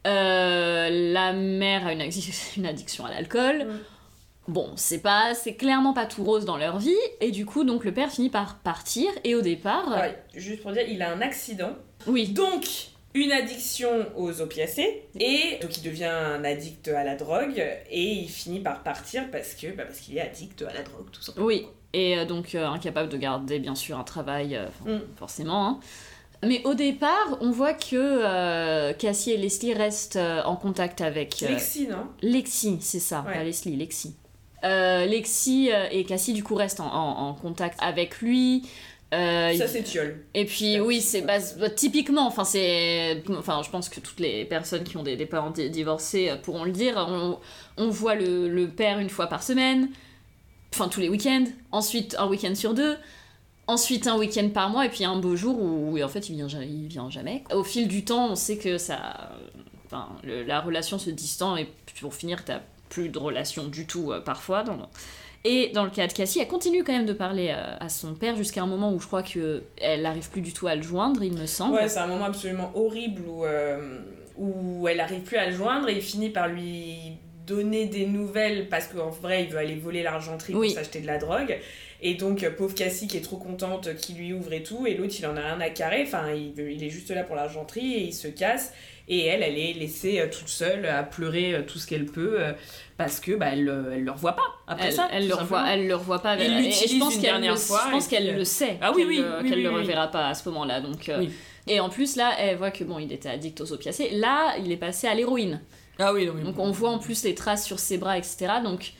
La 0.06 1.32
mère 1.32 1.86
a 1.86 1.92
une, 1.92 2.00
addic- 2.00 2.32
une 2.56 2.66
addiction 2.66 3.04
à 3.04 3.10
l'alcool. 3.10 3.64
Mm. 3.64 3.78
Bon, 4.48 4.70
c'est 4.76 4.98
pas, 4.98 5.34
c'est 5.34 5.54
clairement 5.54 5.94
pas 5.94 6.04
tout 6.04 6.22
rose 6.22 6.44
dans 6.44 6.58
leur 6.58 6.78
vie, 6.78 6.92
et 7.22 7.30
du 7.30 7.46
coup, 7.46 7.64
donc 7.64 7.84
le 7.84 7.92
père 7.94 8.10
finit 8.10 8.28
par 8.28 8.58
partir, 8.58 9.10
et 9.24 9.34
au 9.34 9.40
départ, 9.40 9.90
Alors, 9.90 10.12
juste 10.34 10.60
pour 10.62 10.72
dire, 10.72 10.84
il 10.86 11.00
a 11.00 11.10
un 11.12 11.22
accident. 11.22 11.70
Oui, 12.06 12.28
Donc, 12.28 12.64
une 13.14 13.30
addiction 13.32 14.06
aux 14.16 14.40
opiacés. 14.40 15.04
Et 15.20 15.58
donc, 15.62 15.76
il 15.78 15.82
devient 15.84 16.04
un 16.04 16.42
addict 16.44 16.88
à 16.88 17.04
la 17.04 17.14
drogue. 17.14 17.62
Et 17.90 18.02
il 18.02 18.28
finit 18.28 18.60
par 18.60 18.82
partir 18.82 19.30
parce 19.30 19.54
que 19.54 19.68
bah, 19.68 19.84
parce 19.84 20.00
qu'il 20.00 20.16
est 20.16 20.20
addict 20.20 20.62
à 20.62 20.72
la 20.72 20.82
drogue, 20.82 21.10
tout 21.12 21.22
simplement. 21.22 21.46
oui, 21.46 21.66
et 21.92 22.18
euh, 22.18 22.24
donc 22.24 22.56
euh, 22.56 22.66
incapable 22.66 23.08
de 23.08 23.16
garder 23.16 23.60
bien 23.60 23.76
sûr 23.76 23.96
un 23.98 24.02
travail, 24.04 24.56
euh, 24.56 24.66
Mm. 24.84 25.00
forcément. 25.16 25.66
hein. 25.68 25.80
Mais 26.44 26.60
au 26.66 26.74
départ, 26.74 27.38
on 27.40 27.52
voit 27.52 27.72
que 27.72 27.94
euh, 27.94 28.92
Cassie 28.94 29.30
et 29.30 29.36
Leslie 29.38 29.72
restent 29.72 30.18
en 30.44 30.56
contact 30.56 31.00
avec 31.00 31.40
Lexi, 31.40 31.86
non? 31.88 32.08
Lexi, 32.20 32.78
c'est 32.80 32.98
ça, 32.98 33.24
Ouais. 33.26 33.32
pas 33.34 33.44
Leslie, 33.44 33.76
Lexi. 33.76 34.14
Lexi 34.62 35.70
et 35.90 36.04
Cassie 36.04 36.32
du 36.32 36.42
coup 36.42 36.54
restent 36.54 36.80
en, 36.80 36.86
en- 36.92 37.28
en 37.28 37.34
contact 37.34 37.78
avec 37.82 38.20
lui. 38.20 38.62
Euh, 39.14 39.56
Ça, 39.56 39.68
c'est 39.68 39.82
Tiol. 39.82 40.24
Et 40.34 40.44
puis 40.44 40.80
oui, 40.80 41.00
c'est 41.00 41.22
bah, 41.22 41.38
typiquement, 41.74 42.26
enfin 42.26 42.44
c'est, 42.44 43.22
enfin 43.30 43.62
je 43.64 43.70
pense 43.70 43.88
que 43.88 44.00
toutes 44.00 44.20
les 44.20 44.44
personnes 44.44 44.84
qui 44.84 44.96
ont 44.96 45.02
des, 45.02 45.16
des 45.16 45.26
parents 45.26 45.50
di- 45.50 45.70
divorcés 45.70 46.30
euh, 46.30 46.36
pourront 46.36 46.64
le 46.64 46.72
dire. 46.72 46.94
On, 47.08 47.38
on 47.76 47.88
voit 47.90 48.14
le, 48.14 48.48
le 48.48 48.68
père 48.68 48.98
une 48.98 49.10
fois 49.10 49.26
par 49.28 49.42
semaine, 49.42 49.88
enfin 50.74 50.88
tous 50.88 51.00
les 51.00 51.08
week-ends. 51.08 51.44
Ensuite 51.70 52.16
un 52.18 52.26
week-end 52.26 52.54
sur 52.54 52.74
deux. 52.74 52.96
Ensuite 53.66 54.06
un 54.06 54.18
week-end 54.18 54.50
par 54.50 54.68
mois 54.68 54.84
et 54.84 54.90
puis 54.90 55.04
un 55.04 55.16
beau 55.16 55.36
jour 55.36 55.58
où, 55.58 55.96
où, 55.96 56.02
en 56.02 56.08
fait 56.08 56.28
il 56.28 56.36
vient, 56.36 56.48
il 56.60 56.86
vient 56.88 57.08
jamais. 57.08 57.44
Au 57.52 57.64
fil 57.64 57.88
du 57.88 58.04
temps, 58.04 58.30
on 58.32 58.36
sait 58.36 58.58
que 58.58 58.76
ça, 58.76 59.30
enfin 59.86 60.08
la 60.24 60.60
relation 60.60 60.98
se 60.98 61.08
distend 61.08 61.56
et 61.56 61.68
pour 62.00 62.14
finir 62.14 62.44
t'as 62.44 62.60
plus 62.90 63.08
de 63.08 63.18
relation 63.18 63.66
du 63.66 63.86
tout 63.86 64.12
euh, 64.12 64.20
parfois. 64.20 64.64
Dans... 64.64 64.90
Et 65.46 65.70
dans 65.74 65.84
le 65.84 65.90
cas 65.90 66.06
de 66.06 66.12
Cassie, 66.14 66.40
elle 66.40 66.48
continue 66.48 66.84
quand 66.84 66.92
même 66.94 67.04
de 67.04 67.12
parler 67.12 67.48
euh, 67.54 67.76
à 67.78 67.90
son 67.90 68.14
père 68.14 68.34
jusqu'à 68.34 68.62
un 68.62 68.66
moment 68.66 68.92
où 68.94 68.98
je 68.98 69.06
crois 69.06 69.22
que 69.22 69.62
elle 69.78 70.02
n'arrive 70.02 70.30
plus 70.30 70.40
du 70.40 70.54
tout 70.54 70.66
à 70.66 70.74
le 70.74 70.80
joindre, 70.82 71.22
il 71.22 71.34
me 71.34 71.44
semble. 71.44 71.74
Ouais, 71.74 71.88
c'est 71.88 71.98
un 71.98 72.06
moment 72.06 72.24
absolument 72.24 72.72
horrible 72.74 73.22
où, 73.28 73.44
euh, 73.44 73.98
où 74.38 74.88
elle 74.88 75.00
arrive 75.00 75.20
plus 75.20 75.36
à 75.36 75.50
le 75.50 75.54
joindre 75.54 75.90
et 75.90 75.96
il 75.96 76.02
finit 76.02 76.30
par 76.30 76.48
lui 76.48 76.94
donner 77.46 77.84
des 77.84 78.06
nouvelles 78.06 78.70
parce 78.70 78.86
qu'en 78.86 79.10
vrai 79.10 79.44
il 79.44 79.50
veut 79.50 79.58
aller 79.58 79.74
voler 79.74 80.02
l'argenterie 80.02 80.54
Oui. 80.54 80.68
pour 80.68 80.76
s'acheter 80.78 81.00
de 81.00 81.06
la 81.06 81.18
drogue. 81.18 81.58
Et 82.00 82.14
donc, 82.14 82.42
euh, 82.42 82.50
pauvre 82.50 82.74
Cassie 82.74 83.06
qui 83.06 83.18
est 83.18 83.22
trop 83.22 83.36
contente 83.36 83.94
qu'il 83.96 84.16
lui 84.16 84.32
ouvre 84.32 84.52
et 84.54 84.62
tout, 84.62 84.86
et 84.86 84.94
l'autre 84.94 85.14
il 85.18 85.26
en 85.26 85.36
a 85.36 85.40
rien 85.42 85.60
à 85.60 85.68
carrer, 85.68 86.04
enfin 86.06 86.32
il, 86.32 86.58
il 86.58 86.82
est 86.82 86.88
juste 86.90 87.10
là 87.10 87.22
pour 87.22 87.36
l'argenterie 87.36 87.92
et 87.94 88.00
il 88.04 88.12
se 88.14 88.28
casse. 88.28 88.72
Et 89.06 89.26
elle, 89.26 89.42
elle 89.42 89.58
est 89.58 89.74
laissée 89.74 90.18
euh, 90.20 90.28
toute 90.30 90.48
seule 90.48 90.86
à 90.86 91.02
pleurer 91.02 91.54
euh, 91.54 91.62
tout 91.62 91.78
ce 91.78 91.86
qu'elle 91.86 92.06
peut 92.06 92.36
euh, 92.40 92.52
parce 92.96 93.20
que 93.20 93.32
bah, 93.32 93.48
elle, 93.52 93.68
elle 93.92 94.02
le 94.04 94.10
revoit 94.10 94.32
pas 94.34 94.46
après 94.66 94.86
elle, 94.86 94.92
ça. 94.94 95.08
elle 95.12 95.28
le 95.28 95.34
revoit, 95.34 95.64
elle 95.70 95.86
le 95.86 95.94
revoit 95.94 96.20
pas. 96.22 96.38
Et- 96.38 96.44
et 96.46 96.48
l'utilise 96.48 96.94
je 96.94 96.98
pense 96.98 97.18
qu'elle 97.18 97.40
le, 97.40 97.54
je 97.54 97.90
pense 97.90 98.06
et 98.06 98.08
qu'elle 98.10 98.34
le 98.34 98.44
sait. 98.44 98.78
Ah 98.80 98.92
oui, 98.94 98.98
qu'elle 99.02 99.08
oui, 99.08 99.16
le- 99.18 99.38
oui, 99.42 99.48
qu'elle 99.50 99.58
oui, 99.58 99.64
le 99.64 99.70
reverra 99.70 100.08
pas 100.08 100.28
à 100.28 100.34
ce 100.34 100.48
moment-là. 100.48 100.80
Donc, 100.80 101.08
euh, 101.10 101.26
et 101.66 101.80
en 101.80 101.90
plus 101.90 102.16
là, 102.16 102.32
elle 102.38 102.56
voit 102.56 102.70
que 102.70 102.82
bon, 102.84 102.98
il 102.98 103.12
était 103.12 103.28
addict 103.28 103.60
aux 103.60 103.72
opiacés. 103.72 104.08
Là, 104.12 104.54
il 104.58 104.72
est 104.72 104.76
passé 104.78 105.06
à 105.06 105.14
l'héroïne. 105.14 105.60
Ah 105.98 106.12
oui, 106.14 106.26
non. 106.26 106.34
Donc 106.42 106.58
on 106.58 106.70
voit 106.70 106.90
en 106.90 106.98
plus 106.98 107.24
les 107.24 107.34
traces 107.34 107.66
sur 107.66 107.78
ses 107.78 107.98
bras, 107.98 108.16
etc. 108.16 108.54
Donc 108.64 108.92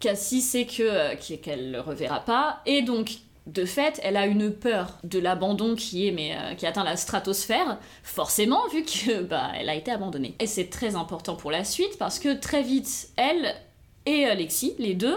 Cassie 0.00 0.40
sait 0.40 0.66
que 0.66 1.14
qu'elle 1.36 1.70
le 1.70 1.80
reverra 1.80 2.20
pas, 2.24 2.60
et 2.66 2.82
donc 2.82 3.10
de 3.46 3.64
fait, 3.64 4.00
elle 4.02 4.16
a 4.16 4.26
une 4.26 4.52
peur 4.52 4.98
de 5.04 5.18
l'abandon 5.18 5.74
qui 5.74 6.06
est 6.06 6.12
mais 6.12 6.36
euh, 6.36 6.54
qui 6.54 6.66
atteint 6.66 6.84
la 6.84 6.96
stratosphère, 6.96 7.78
forcément 8.02 8.66
vu 8.68 8.84
que 8.84 9.22
bah 9.22 9.50
elle 9.58 9.68
a 9.68 9.74
été 9.74 9.90
abandonnée. 9.90 10.34
Et 10.40 10.46
c'est 10.46 10.70
très 10.70 10.94
important 10.94 11.34
pour 11.36 11.50
la 11.50 11.64
suite 11.64 11.98
parce 11.98 12.18
que 12.18 12.38
très 12.38 12.62
vite, 12.62 13.08
elle 13.16 13.54
et 14.06 14.26
Lexi, 14.34 14.74
les 14.78 14.94
deux, 14.94 15.16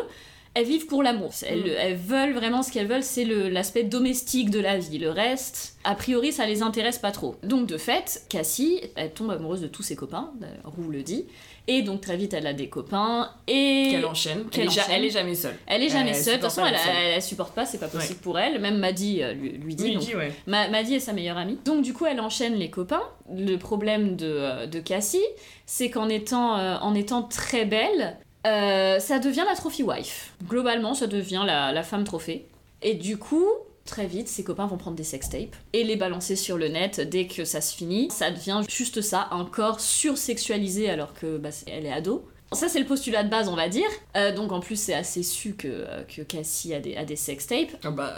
elles 0.54 0.66
vivent 0.66 0.86
pour 0.86 1.04
l'amour. 1.04 1.32
Elles, 1.46 1.64
Mm. 1.64 1.76
elles 1.80 1.96
veulent 1.96 2.34
vraiment 2.34 2.64
ce 2.64 2.72
qu'elles 2.72 2.88
veulent, 2.88 3.04
c'est 3.04 3.26
l'aspect 3.26 3.84
domestique 3.84 4.50
de 4.50 4.60
la 4.60 4.78
vie. 4.78 5.00
Le 5.00 5.10
reste, 5.10 5.76
a 5.84 5.96
priori, 5.96 6.32
ça 6.32 6.46
les 6.46 6.62
intéresse 6.62 6.98
pas 6.98 7.12
trop. 7.12 7.36
Donc 7.44 7.68
de 7.68 7.78
fait, 7.78 8.24
Cassie, 8.30 8.80
elle 8.96 9.12
tombe 9.12 9.32
amoureuse 9.32 9.62
de 9.62 9.68
tous 9.68 9.84
ses 9.84 9.96
copains, 9.96 10.32
Roux 10.64 10.90
le 10.90 11.04
dit, 11.04 11.26
et 11.68 11.82
donc 11.82 12.02
très 12.02 12.16
vite 12.18 12.34
elle 12.34 12.46
a 12.48 12.54
des 12.54 12.70
copains 12.70 13.32
et 13.48 13.88
Qu'elle 13.92 14.06
enchaîne. 14.06 14.46
Elle, 14.56 14.68
enchaîne. 14.68 14.84
elle 14.92 15.06
est 15.06 15.10
jamais 15.10 15.36
seule. 15.36 15.56
elle 15.68 15.84
est 15.84 15.90
jamais 15.90 16.10
Elle 16.12 16.16
seule. 16.16 16.36
De 16.38 16.42
toute 16.42 16.52
façon, 16.52 16.66
elle, 16.66 16.76
elle, 17.16 17.22
supporte 17.22 17.54
pas, 17.56 17.66
c'est 17.66 17.80
pas 17.80 17.88
possible 17.88 18.20
pour 18.20 18.38
elle. 18.38 18.60
Même 18.62 18.78
Maddy 18.78 19.22
euh, 19.24 19.34
lui, 19.34 19.52
lui 19.52 19.76
dit. 19.76 19.98
Ouais. 20.16 20.32
Ma- 20.48 20.68
Maddy 20.70 20.96
est 20.96 21.00
sa 21.00 21.14
meilleure 21.14 21.38
amie. 21.38 21.58
Donc 21.66 21.82
du 21.84 21.94
coup, 21.94 22.06
elle 22.06 22.20
enchaîne 22.22 22.56
les 22.56 22.70
copains. 22.70 23.04
Le 23.34 23.56
problème 23.58 24.16
de, 24.16 24.26
euh, 24.28 24.66
de 24.68 24.80
Cassie, 24.80 25.24
c'est 25.66 25.90
qu'en 25.90 26.10
étant, 26.10 26.58
euh, 26.58 26.78
en 26.82 26.94
étant 26.94 27.24
très 27.24 27.66
belle, 27.66 28.18
euh, 28.46 29.00
ça 29.00 29.18
devient 29.20 29.44
la 29.50 29.56
trophy 29.56 29.82
wife. 29.84 30.34
Globalement, 30.48 30.94
ça 30.94 31.08
devient 31.08 31.44
la, 31.46 31.72
la 31.72 31.84
femme 31.84 32.04
trophée. 32.04 32.46
Et 32.84 32.94
du 32.94 33.18
coup, 33.18 33.48
très 33.86 34.08
vite, 34.08 34.28
ses 34.28 34.44
copains 34.44 34.66
vont 34.66 34.78
prendre 34.78 34.98
des 34.98 35.04
sextapes 35.04 35.56
et 35.74 35.84
les 35.84 35.96
balancer 35.96 36.36
sur 36.36 36.58
le 36.58 36.68
net 36.68 37.00
dès 37.02 37.28
que 37.28 37.46
ça 37.46 37.62
se 37.62 37.76
finit. 37.76 38.10
Ça 38.12 38.32
devient 38.32 38.62
juste 38.68 39.02
ça, 39.02 39.28
un 39.32 39.46
corps 39.46 39.80
sursexualisé 39.80 40.90
alors 40.90 41.14
que 41.14 41.38
bah, 41.38 41.50
elle 41.68 41.86
est 41.86 41.92
ado. 41.92 42.28
Ça, 42.52 42.70
c'est 42.70 42.80
le 42.80 42.86
postulat 42.86 43.24
de 43.24 43.30
base, 43.30 43.50
on 43.50 43.56
va 43.56 43.68
dire. 43.68 43.88
Euh, 44.16 44.34
donc, 44.34 44.52
en 44.52 44.60
plus, 44.62 44.80
c'est 44.80 44.94
assez 44.94 45.24
su 45.24 45.56
que, 45.56 45.68
euh, 45.68 46.04
que 46.04 46.22
Cassie 46.22 46.74
a 46.74 46.80
des, 46.80 46.96
a 46.96 47.04
des 47.04 47.16
sextapes. 47.16 47.72
Ah 47.84 47.90
bah, 47.90 48.14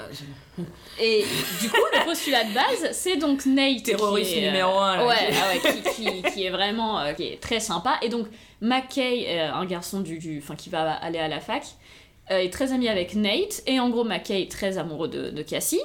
Et 1.02 1.24
du 1.62 1.70
coup, 1.70 1.78
le 1.94 2.06
postulat 2.06 2.44
de 2.44 2.54
base, 2.54 2.92
c'est 2.92 3.16
donc 3.16 3.46
Nate. 3.46 3.84
Terroriste 3.84 4.32
qui 4.34 4.40
est, 4.40 4.44
euh, 4.48 4.52
numéro 4.52 4.74
là, 4.80 5.08
Ouais, 5.08 5.16
qui- 5.32 5.38
ah 5.42 5.48
ouais, 5.50 5.82
qui, 5.82 5.90
qui- 6.22 6.22
qui 6.34 6.44
est 6.44 6.50
vraiment 6.52 7.00
euh, 7.00 7.14
qui 7.14 7.24
est 7.24 7.42
très 7.42 7.60
sympa. 7.62 7.98
Et 8.04 8.10
donc, 8.10 8.28
McKay, 8.62 9.26
euh, 9.40 9.54
un 9.54 9.66
garçon 9.66 10.02
du, 10.02 10.20
du, 10.20 10.40
enfin, 10.44 10.56
qui 10.56 10.70
va 10.70 10.92
aller 10.92 11.20
à 11.20 11.30
la 11.30 11.40
fac, 11.40 11.64
euh, 12.32 12.40
est 12.40 12.52
très 12.52 12.74
ami 12.74 12.88
avec 12.90 13.16
Nate. 13.16 13.64
Et 13.68 13.80
en 13.80 13.90
gros, 13.90 14.04
McKay 14.04 14.42
est 14.44 14.52
très 14.52 14.78
amoureux 14.78 15.08
de, 15.08 15.30
de 15.30 15.42
Cassie. 15.42 15.82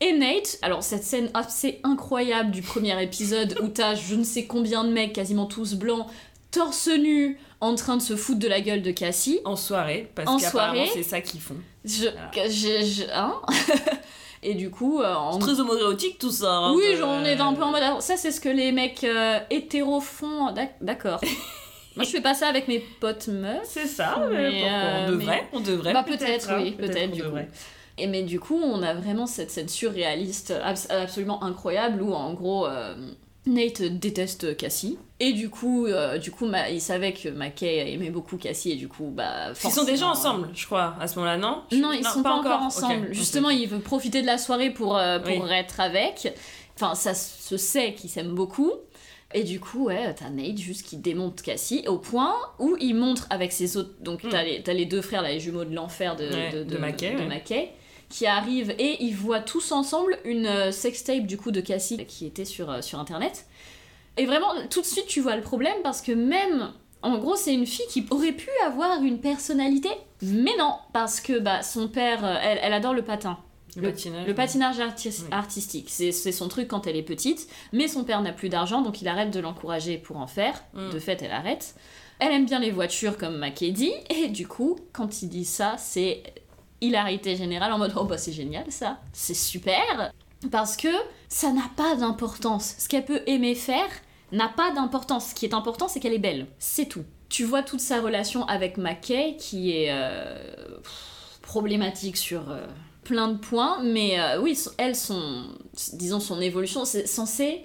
Et 0.00 0.12
Nate, 0.12 0.58
alors 0.62 0.82
cette 0.82 1.04
scène 1.04 1.30
assez 1.34 1.80
incroyable 1.84 2.50
du 2.50 2.62
premier 2.62 3.00
épisode 3.02 3.56
où 3.62 3.68
t'as 3.68 3.94
je 3.94 4.14
ne 4.16 4.24
sais 4.24 4.44
combien 4.44 4.84
de 4.84 4.90
mecs, 4.90 5.12
quasiment 5.12 5.46
tous 5.46 5.74
blancs, 5.74 6.06
torse 6.50 6.88
nu, 6.88 7.38
en 7.60 7.74
train 7.76 7.96
de 7.96 8.02
se 8.02 8.14
foutre 8.16 8.40
de 8.40 8.48
la 8.48 8.60
gueule 8.60 8.82
de 8.82 8.90
Cassie. 8.90 9.40
en 9.44 9.56
soirée, 9.56 10.10
parce 10.14 10.28
En 10.28 10.36
qu'apparemment 10.38 10.84
c'est 10.92 11.02
ça 11.04 11.20
qu'ils 11.20 11.40
font. 11.40 11.56
Je, 11.84 12.06
que- 12.32 12.50
je- 12.50 12.84
je- 12.84 13.10
hein 13.12 13.40
Et 14.46 14.52
du 14.54 14.70
coup, 14.70 15.00
euh, 15.00 15.14
en 15.14 15.38
Très 15.38 15.58
homoérotique 15.58 16.18
tout 16.18 16.30
ça. 16.30 16.50
hein, 16.52 16.74
oui, 16.76 16.84
de- 16.92 16.96
j'en 16.96 17.24
ai 17.24 17.32
un 17.40 17.54
peu 17.54 17.62
en 17.62 17.70
mode. 17.70 17.82
alors, 17.82 18.02
Ça, 18.02 18.18
c'est 18.18 18.30
ce 18.30 18.40
que 18.42 18.50
les 18.50 18.72
mecs 18.72 19.02
euh, 19.04 19.38
hétéros 19.48 20.00
font. 20.02 20.52
D'ac- 20.52 20.76
D'accord. 20.82 21.20
Moi, 21.96 22.04
je 22.04 22.10
fais 22.10 22.20
pas 22.20 22.34
ça 22.34 22.48
avec 22.48 22.66
mes 22.68 22.80
potes 23.00 23.28
meufs. 23.28 23.60
C'est 23.64 23.86
ça, 23.86 24.26
Mais, 24.30 24.36
mais 24.50 24.62
euh, 24.64 25.06
on 25.06 25.10
devrait, 25.12 25.48
on 25.52 25.60
devrait. 25.60 25.92
Bah, 25.92 26.02
peut-être, 26.06 26.50
hein, 26.50 26.58
oui, 26.62 26.72
peut-être, 26.72 27.12
du 27.12 27.22
coup. 27.22 27.36
Et 27.96 28.08
mais 28.08 28.22
du 28.24 28.40
coup, 28.40 28.60
on 28.60 28.82
a 28.82 28.92
vraiment 28.94 29.26
cette 29.26 29.52
scène 29.52 29.68
surréaliste 29.68 30.52
abs- 30.64 30.90
absolument 30.90 31.44
incroyable 31.44 32.02
où 32.02 32.12
en 32.12 32.32
gros 32.34 32.66
euh, 32.66 32.96
Nate 33.46 33.82
déteste 33.82 34.56
Cassie. 34.56 34.98
Et 35.20 35.32
du 35.32 35.48
coup, 35.48 35.86
euh, 35.86 36.18
du 36.18 36.32
coup 36.32 36.46
Ma- 36.46 36.70
il 36.70 36.80
savait 36.80 37.12
que 37.12 37.28
McKay 37.28 37.92
aimait 37.92 38.10
beaucoup 38.10 38.36
Cassie 38.36 38.72
et 38.72 38.76
du 38.76 38.88
coup, 38.88 39.12
bah. 39.14 39.52
Ils 39.64 39.70
sont 39.70 39.84
déjà 39.84 40.08
ensemble, 40.08 40.48
je 40.54 40.66
crois, 40.66 40.96
à 41.00 41.06
ce 41.06 41.14
moment-là, 41.20 41.36
non? 41.36 41.62
Non, 41.70 41.92
ils 41.92 42.04
sont 42.04 42.24
pas, 42.24 42.32
encore, 42.32 42.62
ensemble. 42.62 43.08
Justement, 43.12 43.50
il 43.50 43.68
veut 43.68 43.78
profiter 43.78 44.22
de 44.22 44.26
la 44.26 44.38
soirée 44.38 44.70
pour, 44.70 44.96
euh, 44.96 45.20
pour 45.20 45.44
Oui. 45.44 45.52
être 45.52 45.78
avec. 45.78 46.34
Enfin, 46.74 46.96
ça 46.96 47.14
se 47.14 47.56
sait 47.56 47.92
qu'ils 47.94 48.10
s'aiment 48.10 48.34
beaucoup. 48.34 48.72
Et 49.36 49.42
du 49.42 49.58
coup, 49.60 49.86
ouais, 49.86 50.14
t'as 50.14 50.30
Nate 50.30 50.56
juste 50.58 50.86
qui 50.86 50.96
démonte 50.96 51.42
Cassie 51.42 51.84
au 51.88 51.98
point 51.98 52.34
où 52.60 52.76
il 52.80 52.94
montre 52.94 53.26
avec 53.30 53.50
ses 53.52 53.76
autres. 53.76 53.90
Donc, 54.00 54.22
Hmm. 54.22 54.28
t'as 54.30 54.44
les, 54.44 54.62
les 54.62 54.86
deux 54.86 55.02
frères, 55.02 55.22
là, 55.22 55.30
les 55.32 55.40
jumeaux 55.40 55.64
de 55.64 55.74
l'enfer 55.74 56.14
de, 56.16 56.24
Ouais, 56.28 56.52
de, 56.52 56.62
de 56.64 56.78
Mackay, 56.78 57.14
de 57.14 57.18
ouais. 57.18 57.26
Mackay, 57.26 57.70
qui 58.08 58.26
arrivent 58.26 58.74
et 58.78 59.02
ils 59.02 59.14
voient 59.16 59.40
tous 59.40 59.72
ensemble 59.72 60.16
une 60.24 60.46
euh, 60.46 60.70
sextape 60.70 61.26
du 61.26 61.36
coup 61.36 61.50
de 61.50 61.60
Cassie 61.60 62.04
qui 62.06 62.26
était 62.26 62.44
sur, 62.44 62.70
euh, 62.70 62.80
sur 62.80 63.00
internet. 63.00 63.46
Et 64.16 64.26
vraiment, 64.26 64.52
tout 64.70 64.80
de 64.82 64.86
suite, 64.86 65.06
tu 65.08 65.20
vois 65.20 65.34
le 65.34 65.42
problème 65.42 65.74
parce 65.82 66.00
que 66.00 66.12
même. 66.12 66.70
En 67.02 67.18
gros, 67.18 67.36
c'est 67.36 67.52
une 67.52 67.66
fille 67.66 67.84
qui 67.90 68.06
aurait 68.10 68.32
pu 68.32 68.48
avoir 68.64 69.02
une 69.02 69.18
personnalité, 69.20 69.90
mais 70.22 70.52
non, 70.58 70.72
parce 70.94 71.20
que 71.20 71.38
bah, 71.38 71.62
son 71.62 71.86
père, 71.88 72.24
euh, 72.24 72.36
elle, 72.40 72.58
elle 72.62 72.72
adore 72.72 72.94
le 72.94 73.02
patin. 73.02 73.36
Le, 73.76 73.82
Le- 73.82 73.90
patinage. 73.90 74.26
Le 74.26 74.34
patinage 74.34 74.80
artis- 74.80 75.22
Oui. 75.22 75.28
artistique, 75.30 75.88
c'est 75.90 76.12
son 76.12 76.48
truc 76.48 76.68
quand 76.68 76.86
elle 76.86 76.96
est 76.96 77.02
petite, 77.02 77.48
mais 77.72 77.88
son 77.88 78.04
père 78.04 78.20
n'a 78.22 78.32
plus 78.32 78.48
d'argent, 78.48 78.82
donc 78.82 79.02
il 79.02 79.08
arrête 79.08 79.30
de 79.30 79.40
l'encourager 79.40 79.98
pour 79.98 80.16
en 80.18 80.26
faire. 80.26 80.62
Mm. 80.74 80.90
De 80.90 80.98
fait, 80.98 81.22
elle 81.22 81.32
arrête. 81.32 81.74
Elle 82.20 82.32
aime 82.32 82.46
bien 82.46 82.60
les 82.60 82.70
voitures, 82.70 83.18
comme 83.18 83.36
Mackay 83.38 83.70
dit, 83.72 83.92
et 84.10 84.28
du 84.28 84.46
coup, 84.46 84.78
quand 84.92 85.22
il 85.22 85.28
dit 85.28 85.44
ça, 85.44 85.74
c'est 85.78 86.22
hilarité 86.80 87.34
générale 87.36 87.72
en 87.72 87.78
mode 87.78 87.92
oh 87.96 88.04
bah 88.04 88.18
c'est 88.18 88.32
génial 88.32 88.64
ça, 88.70 88.98
c'est 89.12 89.32
super, 89.34 90.12
parce 90.52 90.76
que 90.76 90.88
ça 91.28 91.50
n'a 91.50 91.68
pas 91.76 91.96
d'importance. 91.96 92.74
Ce 92.78 92.88
qu'elle 92.88 93.04
peut 93.04 93.22
aimer 93.26 93.54
faire 93.54 93.88
n'a 94.32 94.48
pas 94.48 94.70
d'importance. 94.72 95.28
Ce 95.30 95.34
qui 95.34 95.44
est 95.46 95.54
important, 95.54 95.88
c'est 95.88 95.98
qu'elle 96.00 96.12
est 96.12 96.18
belle. 96.18 96.46
C'est 96.58 96.86
tout. 96.86 97.04
Tu 97.30 97.44
vois 97.44 97.62
toute 97.62 97.80
sa 97.80 98.00
relation 98.00 98.44
avec 98.46 98.76
Mackay 98.76 99.36
qui 99.38 99.72
est 99.72 99.88
euh, 99.90 100.36
problématique 101.42 102.16
sur 102.16 102.50
euh, 102.50 102.66
plein 103.04 103.28
de 103.28 103.38
points, 103.38 103.78
mais 103.82 104.18
euh, 104.18 104.40
oui, 104.40 104.58
elle, 104.78 104.96
son, 104.96 105.44
disons 105.92 106.20
son 106.20 106.40
évolution, 106.40 106.84
c'est 106.84 107.06
censé. 107.06 107.62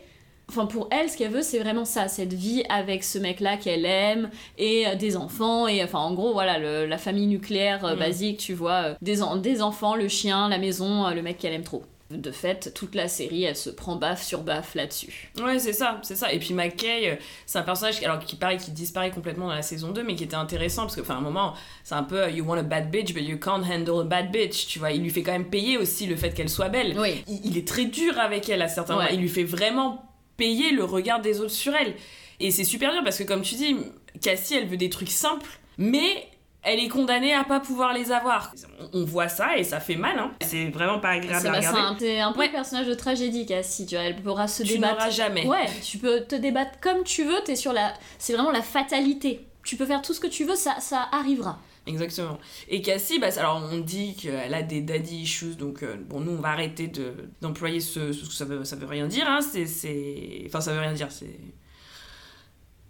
Enfin, 0.50 0.66
pour 0.66 0.88
elle, 0.92 1.10
ce 1.10 1.16
qu'elle 1.18 1.32
veut, 1.32 1.44
c'est 1.44 1.60
vraiment 1.60 1.86
ça, 1.86 2.08
cette 2.08 2.34
vie 2.34 2.64
avec 2.70 3.04
ce 3.04 3.20
mec-là 3.20 3.58
qu'elle 3.58 3.86
aime, 3.86 4.30
et 4.58 4.88
euh, 4.88 4.96
des 4.96 5.16
enfants, 5.16 5.68
et 5.68 5.84
enfin, 5.84 6.00
en 6.00 6.14
gros, 6.14 6.34
voilà, 6.34 6.58
le- 6.58 6.86
la 6.88 6.98
famille 6.98 7.28
nucléaire 7.28 7.86
euh, 7.86 7.96
Mm. 7.96 8.00
basique, 8.00 8.38
tu 8.40 8.54
vois, 8.56 8.96
des, 9.02 9.22
en- 9.22 9.36
des 9.38 9.62
enfants, 9.62 9.96
le 9.96 10.08
chien, 10.08 10.50
la 10.50 10.58
maison, 10.58 11.08
le 11.12 11.22
mec 11.22 11.38
qu'elle 11.38 11.54
aime 11.54 11.64
trop. 11.64 11.84
De 12.12 12.32
fait, 12.32 12.74
toute 12.74 12.95
la 12.95 13.07
série, 13.07 13.43
elle 13.43 13.55
se 13.55 13.70
prend 13.70 13.95
baffe 13.95 14.24
sur 14.24 14.41
baffe 14.41 14.74
là-dessus. 14.74 15.32
Ouais, 15.43 15.60
c'est 15.60 15.74
ça, 15.74 15.99
c'est 16.01 16.16
ça. 16.16 16.34
Et 16.34 16.39
puis 16.39 16.55
McKay, 16.55 17.12
euh, 17.12 17.16
c'est 17.45 17.60
un 17.60 17.64
personnage 17.64 17.99
qui, 17.99 18.05
alors, 18.05 18.18
qui 18.20 18.36
paraît 18.36 18.57
qui 18.57 18.72
disparaît 18.72 19.12
complètement 19.12 19.47
dans 19.47 19.53
la 19.53 19.62
saison 19.62 19.91
2, 19.91 20.01
mais 20.03 20.16
qui 20.16 20.24
était 20.24 20.36
intéressant 20.36 20.84
parce 20.84 20.95
que, 20.95 21.01
enfin, 21.01 21.16
à 21.16 21.18
un 21.18 21.22
moment, 21.22 21.53
c'est 21.84 21.93
un 21.93 22.01
peu 22.03 22.32
you 22.32 22.43
want 22.43 22.57
a 22.57 22.64
bad 22.64 22.89
bitch, 22.89 23.14
but 23.14 23.22
you 23.22 23.38
can't 23.38 23.64
handle 23.64 24.01
a 24.01 24.03
bad 24.05 24.32
bitch. 24.32 24.66
Tu 24.66 24.80
vois, 24.80 24.91
il 24.91 25.03
lui 25.03 25.12
fait 25.12 25.22
quand 25.22 25.34
même 25.34 25.49
payer 25.51 25.78
aussi 25.78 26.07
le 26.07 26.16
fait 26.16 26.32
qu'elle 26.34 26.49
soit 26.49 26.70
belle. 26.70 26.97
Oui. 26.99 27.24
Il, 27.28 27.41
il 27.51 27.57
est 27.60 27.68
très 27.68 27.86
dur 27.86 28.18
avec 28.20 28.49
elle 28.49 28.64
à 28.64 28.68
certains 28.68 28.95
Ouais. 28.97 29.03
moments. 29.03 29.14
Il 29.16 29.22
lui 29.22 29.30
fait 29.30 29.43
vraiment 29.43 30.03
payer 30.36 30.72
le 30.72 30.84
regard 30.86 31.22
des 31.22 31.41
autres 31.41 31.51
sur 31.51 31.76
elle. 31.76 31.93
Et 32.39 32.49
c'est 32.49 32.64
super 32.64 32.91
dur 32.93 33.03
parce 33.03 33.18
que, 33.20 33.24
comme 33.24 33.41
tu 33.43 33.53
dis, 33.55 33.76
Cassie, 34.22 34.55
elle 34.55 34.66
veut 34.68 34.78
des 34.78 34.89
trucs 34.89 35.12
simples, 35.12 35.60
mais 35.78 36.28
elle 36.64 36.80
est 36.80 36.88
condamnée 36.89 37.34
à 37.34 37.43
pas 37.43 37.60
pouvoir 37.60 37.93
les 37.93 38.12
avoir. 38.12 38.53
On, 38.93 39.05
voit 39.05 39.30
ça 39.30 39.57
et 39.57 39.64
ça 39.64 39.80
fait 39.80 39.95
mal, 39.95 40.18
hein. 40.20 40.32
C'est 40.41 40.70
vraiment 40.70 40.99
pas 40.99 41.10
agréable 41.12 41.47
à 41.47 41.51
bah, 41.51 41.57
regarder. 41.57 41.80
un, 41.80 41.95
c'est 41.99 42.20
un 42.20 42.32
peu 42.34 42.39
Ouais. 42.41 42.49
personnage 42.49 42.88
de 42.88 42.93
tragédie, 42.93 43.45
Cassie, 43.45 43.86
tu 43.86 43.95
vois, 43.95 44.03
elle 44.03 44.16
pourra 44.22 44.47
se 44.47 44.64
Tu 44.64 44.74
débattre. 44.74 44.95
n'auras 44.95 45.10
jamais. 45.10 45.45
Ouais, 45.47 45.66
tu 45.84 45.97
peux 45.97 46.22
te 46.22 46.36
débattre 46.36 46.80
comme 46.82 47.03
tu 47.03 47.24
veux, 47.24 47.41
t'es 47.45 47.55
sur 47.55 47.72
la... 47.74 47.93
C'est 48.18 48.34
vraiment 48.34 48.51
la 48.51 48.62
fatalité. 48.62 49.45
Tu 49.64 49.76
peux 49.78 49.86
faire 49.86 50.01
tout 50.01 50.14
ce 50.14 50.20
que 50.20 50.28
tu 50.28 50.45
veux, 50.45 50.55
ça, 50.55 50.76
ça 50.80 51.07
arrivera. 51.12 51.60
Exactement. 51.88 52.38
Et 52.68 52.82
Cassie, 52.82 53.20
bah, 53.20 53.28
alors 53.38 53.68
on 53.72 53.78
dit 53.80 54.16
qu'elle 54.16 54.53
a 54.53 54.62
des 54.62 54.82
daddy 54.82 55.22
issues, 55.22 55.55
donc 55.55 55.82
euh, 55.82 55.95
bon, 56.07 56.20
nous 56.20 56.34
on 56.34 56.41
va 56.41 56.49
arrêter 56.49 56.88
de, 56.88 57.14
d'employer 57.41 57.80
ce, 57.80 58.12
ce- 58.12 58.26
ça 58.32 58.45
veut, 58.45 58.64
ça 58.64 58.76
veut 58.76 58.86
rien 58.86 59.07
dire, 59.07 59.26
hein, 59.28 59.39
c'est, 59.41 60.43
enfin 60.45 60.62
ça 60.62 60.74
veut 60.74 60.80
rien 60.82 60.93
dire, 60.93 61.07
c'est 61.12 61.39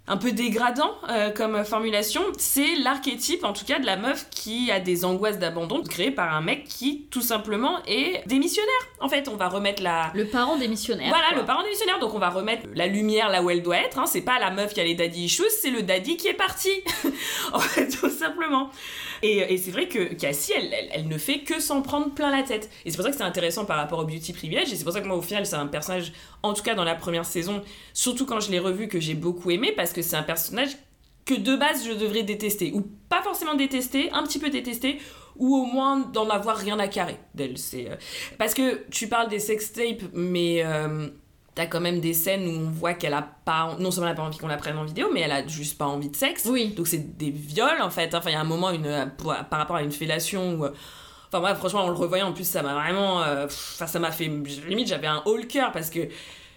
un 0.10 0.18
peu 0.18 0.32
dégradant 0.32 0.96
euh, 1.10 1.30
comme 1.30 1.64
formulation. 1.64 2.22
C'est 2.38 2.76
l'archétype, 2.76 3.44
en 3.44 3.54
tout 3.54 3.64
cas, 3.64 3.80
de 3.80 3.86
la 3.86 3.96
meuf 3.96 4.28
qui 4.32 4.72
a 4.72 4.80
des 4.80 5.06
angoisses 5.06 5.38
d'abandon 5.38 5.84
créées 5.84 6.12
par 6.12 6.34
un 6.34 6.42
mec 6.42 6.66
qui, 6.66 7.08
tout 7.12 7.22
simplement, 7.22 7.78
est 7.86 8.28
démissionnaire. 8.28 8.70
En 9.00 9.08
fait, 9.08 9.28
on 9.28 9.36
va 9.36 9.48
remettre 9.48 9.84
la, 9.84 10.12
Le 10.16 10.26
parent 10.26 10.58
démissionnaire. 10.58 11.10
voilà, 11.10 11.28
quoi. 11.30 11.38
le 11.38 11.46
parent 11.46 11.64
démissionnaire. 11.64 12.00
Donc 12.00 12.16
on 12.16 12.20
va 12.20 12.30
remettre 12.30 12.64
la 12.74 12.88
lumière 12.88 13.30
là 13.30 13.44
où 13.44 13.50
elle 13.52 13.62
doit 13.62 13.78
être. 13.78 14.00
Hein. 14.00 14.08
C'est 14.08 14.22
pas 14.22 14.40
la 14.40 14.50
meuf 14.50 14.74
qui 14.74 14.82
a 14.82 14.84
les 14.84 14.96
daddy 14.96 15.26
issues, 15.26 15.44
c'est 15.62 15.70
le 15.70 15.84
daddy 15.84 16.18
qui 16.18 16.28
est 16.28 16.34
parti. 16.34 16.72
en 17.54 17.60
fait, 17.60 17.88
tout 17.88 18.10
simplement. 18.10 18.72
Et, 19.22 19.54
et 19.54 19.58
c'est 19.58 19.72
vrai 19.72 19.88
que 19.88 20.14
Cassie, 20.16 20.54
elle, 20.56 20.74
elle, 20.74 20.90
elle 20.92 21.08
ne 21.08 21.18
fait 21.18 21.40
que 21.40 21.60
s'en 21.60 21.82
prendre 21.82 22.10
plein 22.12 22.36
la 22.36 22.44
tête. 22.44 22.70
Et 22.86 22.90
c'est 22.90 22.98
pour 22.98 23.06
ça 23.06 23.12
que 23.12 23.18
c'est 23.18 23.24
intéressant 23.24 23.66
par 23.66 23.78
rapport 23.78 24.00
au 24.00 24.06
Beauty 24.06 24.34
Privilege. 24.34 24.72
Et 24.72 24.76
c'est 24.76 24.84
pour 24.84 24.94
ça 24.94 25.02
que 25.02 25.08
moi, 25.08 25.18
au 25.18 25.22
final, 25.22 25.46
c'est 25.46 25.56
un 25.56 25.68
personnage, 25.68 26.14
en 26.42 26.54
tout 26.54 26.64
cas 26.64 26.74
dans 26.74 26.84
la 26.84 26.96
première 26.96 27.26
saison, 27.26 27.62
surtout 27.94 28.26
quand 28.26 28.40
je 28.40 28.50
l'ai 28.50 28.60
revu, 28.60 28.88
que 28.88 29.00
j'ai 29.00 29.14
beaucoup 29.14 29.52
aimé, 29.52 29.74
parce 29.76 29.94
que 29.94 29.99
c'est 30.02 30.16
un 30.16 30.24
personnage 30.24 30.70
que 31.26 31.36
de 31.36 31.56
base 31.56 31.86
je 31.86 31.94
devrais 31.94 32.24
détester. 32.24 32.72
Ou 32.74 32.82
pas 33.10 33.22
forcément 33.22 33.56
détester, 33.56 34.12
un 34.12 34.24
petit 34.24 34.40
peu 34.40 34.50
détester, 34.50 35.00
ou 35.36 35.56
au 35.56 35.66
moins 35.66 36.00
d'en 36.00 36.30
avoir 36.30 36.58
rien 36.58 36.80
à 36.80 36.88
carrer 36.88 37.18
d'elle. 37.36 37.58
C'est, 37.58 37.90
euh, 37.90 37.96
Parce 38.38 38.54
que 38.54 38.88
tu 38.90 39.08
parles 39.08 39.30
des 39.30 39.40
sextapes, 39.40 40.02
mais 40.14 40.64
euh, 40.66 41.08
t'as 41.56 41.66
quand 41.68 41.80
même 41.82 42.00
des 42.02 42.14
scènes 42.14 42.48
où 42.48 42.52
on 42.52 42.70
voit 42.72 42.94
qu'elle 42.94 43.14
a 43.14 43.22
pas. 43.46 43.76
Non 43.80 43.92
seulement 43.92 44.08
elle 44.08 44.14
a 44.14 44.16
pas 44.18 44.24
envie 44.24 44.38
qu'on 44.38 44.48
la 44.48 44.58
prenne 44.58 44.78
en 44.78 44.86
vidéo, 44.86 45.08
mais 45.14 45.22
elle 45.22 45.32
a 45.32 45.46
juste 45.48 45.78
pas 45.78 45.86
envie 45.88 46.10
de 46.10 46.16
sexe. 46.16 46.46
Oui. 46.50 46.70
Donc 46.70 46.88
c'est 46.88 47.18
des 47.18 47.30
viols 47.32 47.82
en 47.82 47.90
fait. 47.90 48.14
Enfin, 48.16 48.30
il 48.32 48.34
y 48.34 48.36
a 48.36 48.42
un 48.42 48.44
moment 48.44 48.72
une, 48.72 49.12
par 49.18 49.60
rapport 49.60 49.76
à 49.76 49.84
une 49.84 49.92
fellation 49.92 50.56
où. 50.56 50.66
euh, 50.66 50.72
Enfin, 51.32 51.42
moi, 51.42 51.54
franchement, 51.54 51.82
en 51.82 51.90
le 51.90 51.94
revoyant, 51.94 52.30
en 52.30 52.34
plus, 52.34 52.44
ça 52.48 52.64
m'a 52.64 52.74
vraiment. 52.74 53.22
euh, 53.22 53.46
Enfin, 53.46 53.86
ça 53.86 54.00
m'a 54.00 54.12
fait. 54.12 54.26
Limite, 54.68 54.88
j'avais 54.88 55.06
un 55.06 55.22
haut 55.26 55.38
le 55.38 55.44
cœur 55.44 55.72
parce 55.72 55.92
que. 55.92 56.00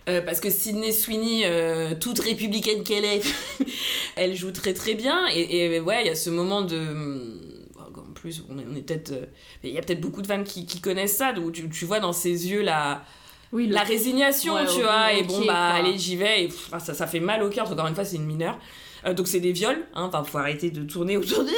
Euh, 0.09 0.21
parce 0.21 0.41
que 0.41 0.51
Sydney 0.51 0.93
Sweeney, 0.93 1.43
euh, 1.45 1.95
toute 1.99 2.19
républicaine 2.21 2.83
qu'elle 2.85 3.05
est, 3.05 3.23
elle 4.17 4.35
joue 4.35 4.51
très 4.53 4.75
très 4.75 4.95
bien. 4.95 5.27
Et, 5.35 5.75
et 5.75 5.81
ouais, 5.81 6.03
il 6.03 6.07
y 6.07 6.11
a 6.11 6.15
ce 6.17 6.31
moment 6.31 6.63
de. 6.63 7.41
En 7.79 8.13
plus, 8.15 8.43
on 8.49 8.59
est, 8.59 8.65
on 8.71 8.77
est 8.77 8.83
peut-être. 8.83 9.13
euh, 9.13 9.27
Il 9.65 9.71
y 9.71 9.79
a 9.79 9.83
peut-être 9.83 10.01
beaucoup 10.01 10.23
de 10.23 10.27
femmes 10.27 10.45
qui, 10.45 10.67
qui 10.67 10.81
connaissent 10.81 11.17
ça, 11.17 11.33
où 11.39 11.51
tu, 11.51 11.69
tu 11.69 11.85
vois 11.85 11.99
dans 12.01 12.13
ses 12.13 12.51
yeux 12.51 12.63
la, 12.63 13.05
Oui, 13.53 13.67
la 13.67 13.83
résignation, 13.83 14.55
Ouais, 14.55 14.67
tu 14.67 14.81
vois. 14.83 15.13
Et 15.13 15.23
bon, 15.25 15.39
bah, 15.41 15.45
quoi. 15.47 15.55
allez, 15.55 15.99
j'y 15.99 16.17
vais. 16.17 16.45
Et 16.45 16.47
pff, 16.47 16.71
ça, 16.79 16.95
ça 16.95 17.07
fait 17.07 17.21
mal 17.21 17.43
au 17.43 17.49
cœur, 17.51 17.69
qu'encore 17.69 17.87
une 17.89 17.95
fois, 17.95 18.05
c'est 18.05 18.17
une 18.17 18.27
mineure. 18.27 18.59
Euh, 19.05 19.15
donc 19.15 19.27
c'est 19.27 19.41
des 19.41 19.51
viols, 19.51 19.85
hein, 19.95 20.05
enfin 20.05 20.23
faut 20.23 20.39
arrêter 20.39 20.71
de 20.71 20.85
tourner 20.85 21.17
autour 21.17 21.43
de... 21.43 21.51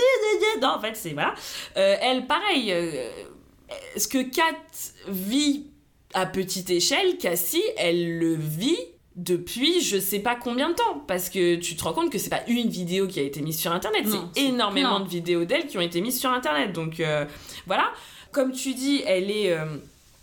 Non, 0.63 0.69
en 0.79 0.81
fait, 0.81 0.97
c'est... 0.97 1.13
Voilà. 1.13 1.35
Euh, 1.77 1.97
elle, 2.01 2.27
pareil, 2.27 2.73
euh, 2.73 3.11
ce 3.99 4.09
que 4.09 4.23
Kat 4.23 4.57
vit 5.09 5.67
à 6.15 6.27
petite 6.27 6.71
échelle, 6.71 7.19
Cassie, 7.19 7.63
elle 7.77 8.19
le 8.19 8.35
vit 8.35 8.79
depuis 9.17 9.81
je 9.81 9.99
sais 9.99 10.19
pas 10.19 10.35
combien 10.35 10.71
de 10.71 10.75
temps. 10.75 11.05
Parce 11.07 11.29
que 11.29 11.57
tu 11.57 11.77
te 11.77 11.85
rends 11.85 11.93
compte 11.93 12.11
que 12.11 12.19
c'est 12.19 12.31
pas 12.31 12.43
une 12.49 12.69
vidéo 12.69 13.07
qui 13.07 13.21
a 13.21 13.23
été 13.23 13.43
mise 13.43 13.59
sur 13.59 13.73
Internet, 13.73 14.07
c'est 14.07 14.43
énormément 14.43 15.01
de 15.01 15.09
vidéos 15.09 15.45
d'elle 15.45 15.67
qui 15.67 15.77
ont 15.79 15.83
été 15.83 16.01
mises 16.01 16.19
sur 16.19 16.31
Internet. 16.31 16.73
Donc 16.73 17.01
euh, 17.01 17.25
voilà. 17.67 17.93
Comme 18.33 18.53
tu 18.53 18.75
dis, 18.75 19.03
elle 19.07 19.31
est... 19.31 19.53
euh, 19.53 19.77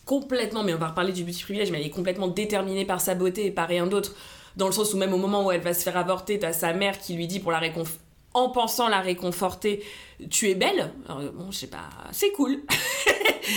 complètement, 0.04 0.64
mais 0.64 0.74
on 0.74 0.78
va 0.78 0.90
reparler 0.90 1.14
du 1.14 1.24
beauty 1.24 1.44
privilège, 1.44 1.72
mais 1.72 1.80
elle 1.80 1.86
est 1.86 1.92
complètement 1.92 2.28
déterminée 2.28 2.86
par 2.86 3.00
sa 3.00 3.16
beauté 3.16 3.46
et 3.46 3.52
par 3.52 3.70
rien 3.70 3.88
d'autre. 3.88 4.14
Dans 4.58 4.66
le 4.66 4.74
sens 4.74 4.94
où 4.94 4.98
même 4.98 5.14
au 5.14 5.18
moment 5.18 5.46
où 5.46 5.52
elle 5.52 5.62
va 5.62 5.74
se 5.74 5.84
faire 5.84 5.96
avorter, 5.96 6.38
t'as 6.38 6.52
sa 6.52 6.74
mère 6.74 7.00
qui 7.00 7.14
lui 7.14 7.28
dit 7.28 7.40
pour 7.40 7.52
la 7.54 7.60
réconf 7.60 7.98
en 8.34 8.50
pensant 8.50 8.88
la 8.88 9.00
réconforter, 9.02 9.84
tu 10.30 10.50
es 10.50 10.56
belle. 10.56 10.92
Alors, 11.08 11.22
bon, 11.34 11.52
je 11.52 11.58
sais 11.58 11.68
pas, 11.68 11.90
c'est 12.12 12.32
cool. 12.32 12.60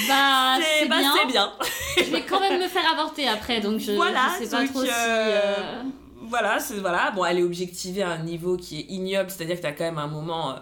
Bah, 0.09 0.57
c'est 0.81 0.89
bah, 0.89 0.97
bien. 0.99 1.13
c'est 1.21 1.27
bien. 1.31 1.53
Je 1.99 2.11
vais 2.11 2.23
quand 2.23 2.41
même 2.41 2.61
me 2.61 2.67
faire 2.69 2.91
avorter 2.91 3.29
après, 3.29 3.61
donc 3.61 3.79
je, 3.81 3.93
Voilà, 3.93 4.31
je 4.41 4.45
sais 4.45 4.51
pas 4.51 4.63
donc, 4.63 4.73
trop 4.73 4.83
si... 4.83 4.89
euh, 4.89 4.93
euh, 4.93 5.83
Voilà, 6.23 6.59
c'est 6.59 6.77
voilà. 6.77 7.11
Bon, 7.15 7.25
elle 7.25 7.39
est 7.39 7.43
objectivée 7.43 8.03
à 8.03 8.09
un 8.11 8.19
niveau 8.19 8.57
qui 8.57 8.81
est 8.81 8.87
ignoble, 8.89 9.31
c'est-à-dire 9.31 9.57
que 9.57 9.63
t'as 9.63 9.73
quand 9.73 9.85
même 9.85 9.99
un 9.99 10.07
moment. 10.09 10.53
euh, 10.53 10.55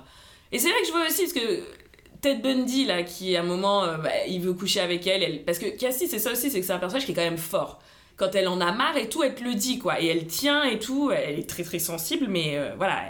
Et 0.50 0.58
c'est 0.58 0.68
vrai 0.70 0.80
que 0.80 0.86
je 0.88 0.92
vois 0.92 1.06
aussi 1.06 1.22
parce 1.22 1.32
que 1.32 1.62
Ted 2.20 2.40
Bundy 2.42 2.84
là, 2.84 3.04
qui 3.04 3.34
à 3.36 3.40
un 3.40 3.44
moment, 3.44 3.84
euh, 3.84 3.96
bah, 3.98 4.10
il 4.28 4.40
veut 4.40 4.52
coucher 4.54 4.80
avec 4.80 5.06
elle, 5.06 5.22
elle... 5.22 5.44
parce 5.44 5.58
que 5.58 5.66
Cassie, 5.78 6.08
c'est 6.08 6.18
ça 6.18 6.32
aussi, 6.32 6.50
c'est 6.50 6.60
que 6.60 6.66
c'est 6.66 6.72
un 6.72 6.78
personnage 6.78 7.06
qui 7.06 7.12
est 7.12 7.14
quand 7.14 7.22
même 7.22 7.38
fort. 7.38 7.78
Quand 8.16 8.34
elle 8.34 8.48
en 8.48 8.60
a 8.60 8.72
marre 8.72 8.96
et 8.96 9.08
tout, 9.08 9.22
elle 9.22 9.34
te 9.36 9.44
le 9.44 9.54
dit 9.54 9.78
quoi, 9.78 10.00
et 10.02 10.06
elle 10.08 10.26
tient 10.26 10.64
et 10.64 10.78
tout. 10.80 11.12
Elle 11.12 11.38
est 11.38 11.48
très 11.48 11.62
très 11.62 11.78
sensible, 11.78 12.26
mais 12.28 12.58
euh, 12.58 12.74
voilà, 12.76 13.00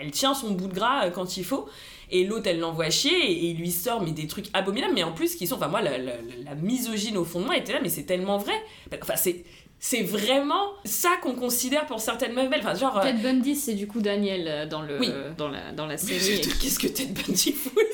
elle 0.00 0.10
tient 0.10 0.34
son 0.34 0.50
bout 0.52 0.68
de 0.68 0.74
gras 0.74 1.06
euh, 1.06 1.10
quand 1.10 1.36
il 1.36 1.44
faut. 1.44 1.68
Et 2.10 2.24
l'autre, 2.24 2.46
elle 2.46 2.58
l'envoie 2.58 2.88
chier 2.90 3.12
et 3.30 3.32
il 3.50 3.58
lui 3.58 3.70
sort 3.70 4.00
mais 4.02 4.12
des 4.12 4.26
trucs 4.26 4.46
abominables, 4.54 4.94
mais 4.94 5.02
en 5.04 5.12
plus 5.12 5.34
qui 5.36 5.46
sont. 5.46 5.56
Enfin, 5.56 5.68
moi, 5.68 5.82
la, 5.82 5.98
la- 5.98 6.12
la 6.44 6.54
misogyne 6.54 7.16
au 7.18 7.24
fond 7.24 7.40
de 7.40 7.44
moi 7.44 7.56
était 7.56 7.72
là, 7.74 7.80
mais 7.82 7.90
c'est 7.90 8.04
tellement 8.04 8.38
vrai. 8.38 8.54
Enfin, 9.02 9.16
c'est. 9.16 9.44
C'est 9.80 10.02
vraiment 10.02 10.72
ça 10.84 11.10
qu'on 11.22 11.34
considère 11.36 11.86
pour 11.86 12.00
certaines 12.00 12.32
meufs 12.32 12.50
belles. 12.50 12.58
Enfin, 12.64 12.74
genre. 12.74 12.98
euh, 12.98 13.02
Ted 13.02 13.18
Bundy, 13.22 13.54
c'est 13.54 13.74
du 13.74 13.86
coup 13.86 14.00
Daniel 14.00 14.44
euh, 14.48 14.66
dans, 14.66 14.82
le, 14.82 14.98
Oui. 14.98 15.08
dans, 15.36 15.46
la, 15.48 15.70
dans 15.70 15.86
la 15.86 15.96
série. 15.96 16.40
Qu'est-ce 16.40 16.80
que 16.80 16.88
Ted 16.88 17.12
Bundy 17.12 17.52
fout 17.52 17.72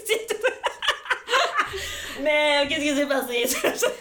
Mais 2.23 2.67
qu'est-ce 2.69 2.81
qui 2.81 2.95
s'est 2.97 3.07
passé? 3.07 3.45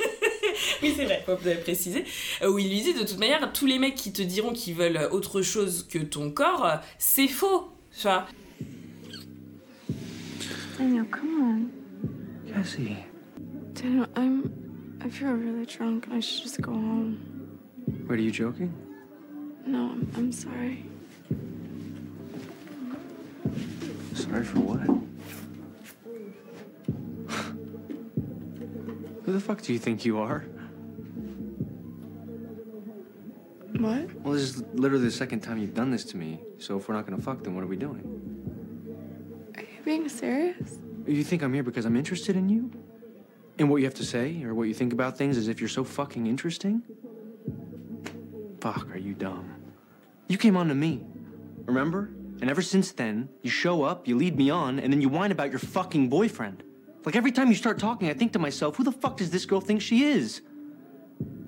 Oui, 0.81 0.93
c'est 0.95 1.05
vrai, 1.05 1.23
vous 1.27 1.47
avez 1.47 1.55
précisé. 1.61 2.05
Où 2.45 2.57
il 2.59 2.69
lui 2.69 2.81
dit 2.81 2.93
de 2.93 2.99
toute 3.05 3.17
manière, 3.17 3.51
tous 3.53 3.65
les 3.65 3.79
mecs 3.79 3.95
qui 3.95 4.13
te 4.13 4.21
diront 4.21 4.53
qu'ils 4.53 4.75
veulent 4.75 5.09
autre 5.11 5.41
chose 5.41 5.87
que 5.89 5.97
ton 5.97 6.29
corps, 6.31 6.67
c'est 6.97 7.27
faux. 7.27 7.69
Tu 7.95 8.07
vois 8.07 8.27
Daniel, 10.77 11.05
come 11.05 11.41
on. 11.41 11.71
Cassie. 12.51 12.97
on. 12.97 13.73
Daniel, 13.73 14.07
I'm. 14.15 14.99
I 15.01 15.09
feel 15.09 15.31
really 15.31 15.65
drunk. 15.65 16.07
I 16.11 16.19
should 16.19 16.43
just 16.43 16.61
go 16.61 16.71
home. 16.71 17.59
What, 18.07 18.17
are 18.17 18.21
you 18.21 18.31
joking? 18.31 18.73
No, 19.65 19.91
I'm, 19.91 20.11
I'm 20.15 20.31
sorry. 20.31 20.85
Sorry 24.13 24.43
for 24.43 24.59
what? 24.59 24.79
Who 29.23 29.31
the 29.31 29.39
fuck 29.39 29.61
do 29.61 29.71
you 29.71 29.79
think 29.79 30.03
you 30.03 30.19
are? 30.19 30.45
What? 33.77 34.13
Well, 34.21 34.33
this 34.33 34.43
is 34.43 34.63
literally 34.73 35.05
the 35.05 35.11
second 35.11 35.41
time 35.41 35.57
you've 35.57 35.73
done 35.73 35.91
this 35.91 36.03
to 36.05 36.17
me. 36.17 36.39
So 36.63 36.77
if 36.77 36.87
we're 36.87 36.95
not 36.95 37.05
gonna 37.05 37.21
fuck, 37.21 37.43
then 37.43 37.55
what 37.55 37.63
are 37.65 37.67
we 37.67 37.75
doing? 37.75 38.01
Are 39.57 39.61
you 39.61 39.83
being 39.83 40.07
serious? 40.07 40.77
You 41.05 41.21
think 41.21 41.43
I'm 41.43 41.53
here 41.53 41.61
because 41.61 41.83
I'm 41.83 41.97
interested 41.97 42.37
in 42.37 42.47
you? 42.47 42.71
And 43.59 43.69
what 43.69 43.77
you 43.77 43.83
have 43.83 43.93
to 43.95 44.05
say 44.05 44.41
or 44.45 44.53
what 44.53 44.69
you 44.69 44.73
think 44.73 44.93
about 44.93 45.17
things 45.17 45.35
as 45.35 45.49
if 45.49 45.59
you're 45.59 45.67
so 45.67 45.83
fucking 45.83 46.25
interesting? 46.25 46.81
Fuck, 48.61 48.89
are 48.91 48.97
you 48.97 49.13
dumb? 49.13 49.53
You 50.29 50.37
came 50.37 50.55
on 50.55 50.69
to 50.69 50.75
me, 50.75 51.01
remember? 51.65 52.09
And 52.39 52.49
ever 52.49 52.61
since 52.61 52.93
then, 52.93 53.27
you 53.41 53.49
show 53.49 53.83
up, 53.83 54.07
you 54.07 54.15
lead 54.15 54.37
me 54.37 54.49
on, 54.49 54.79
and 54.79 54.91
then 54.91 55.01
you 55.01 55.09
whine 55.09 55.33
about 55.33 55.49
your 55.49 55.59
fucking 55.59 56.07
boyfriend. 56.07 56.63
Like 57.03 57.17
every 57.17 57.33
time 57.33 57.49
you 57.49 57.55
start 57.55 57.77
talking, 57.77 58.09
I 58.09 58.13
think 58.13 58.31
to 58.33 58.39
myself, 58.39 58.77
who 58.77 58.85
the 58.85 58.91
fuck 58.93 59.17
does 59.17 59.31
this 59.31 59.45
girl 59.45 59.59
think 59.59 59.81
she 59.81 60.05
is? 60.05 60.41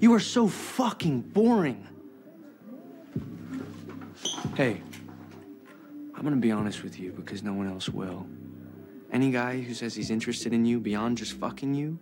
You 0.01 0.13
are 0.13 0.19
so 0.19 0.49
fucking 0.49 1.21
boring. 1.21 1.87
Hey, 4.55 4.81
I'm 6.15 6.23
gonna 6.23 6.37
be 6.37 6.51
honest 6.51 6.83
with 6.83 6.99
you 6.99 7.11
because 7.11 7.43
no 7.43 7.53
one 7.53 7.67
else 7.67 7.89
will. 7.89 8.25
Any 9.11 9.31
guy 9.31 9.61
who 9.61 9.73
says 9.73 9.95
he's 9.95 10.09
interested 10.09 10.53
in 10.53 10.65
you 10.65 10.79
beyond 10.79 11.17
just 11.17 11.33
fucking 11.33 11.73
you 11.73 11.99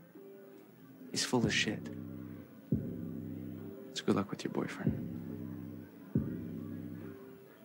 is 1.12 1.24
full 1.24 1.46
of 1.46 1.54
shit. 1.54 1.90
So 3.94 4.04
good 4.06 4.16
luck 4.16 4.32
with 4.32 4.44
your 4.44 4.54
boyfriend. 4.54 5.10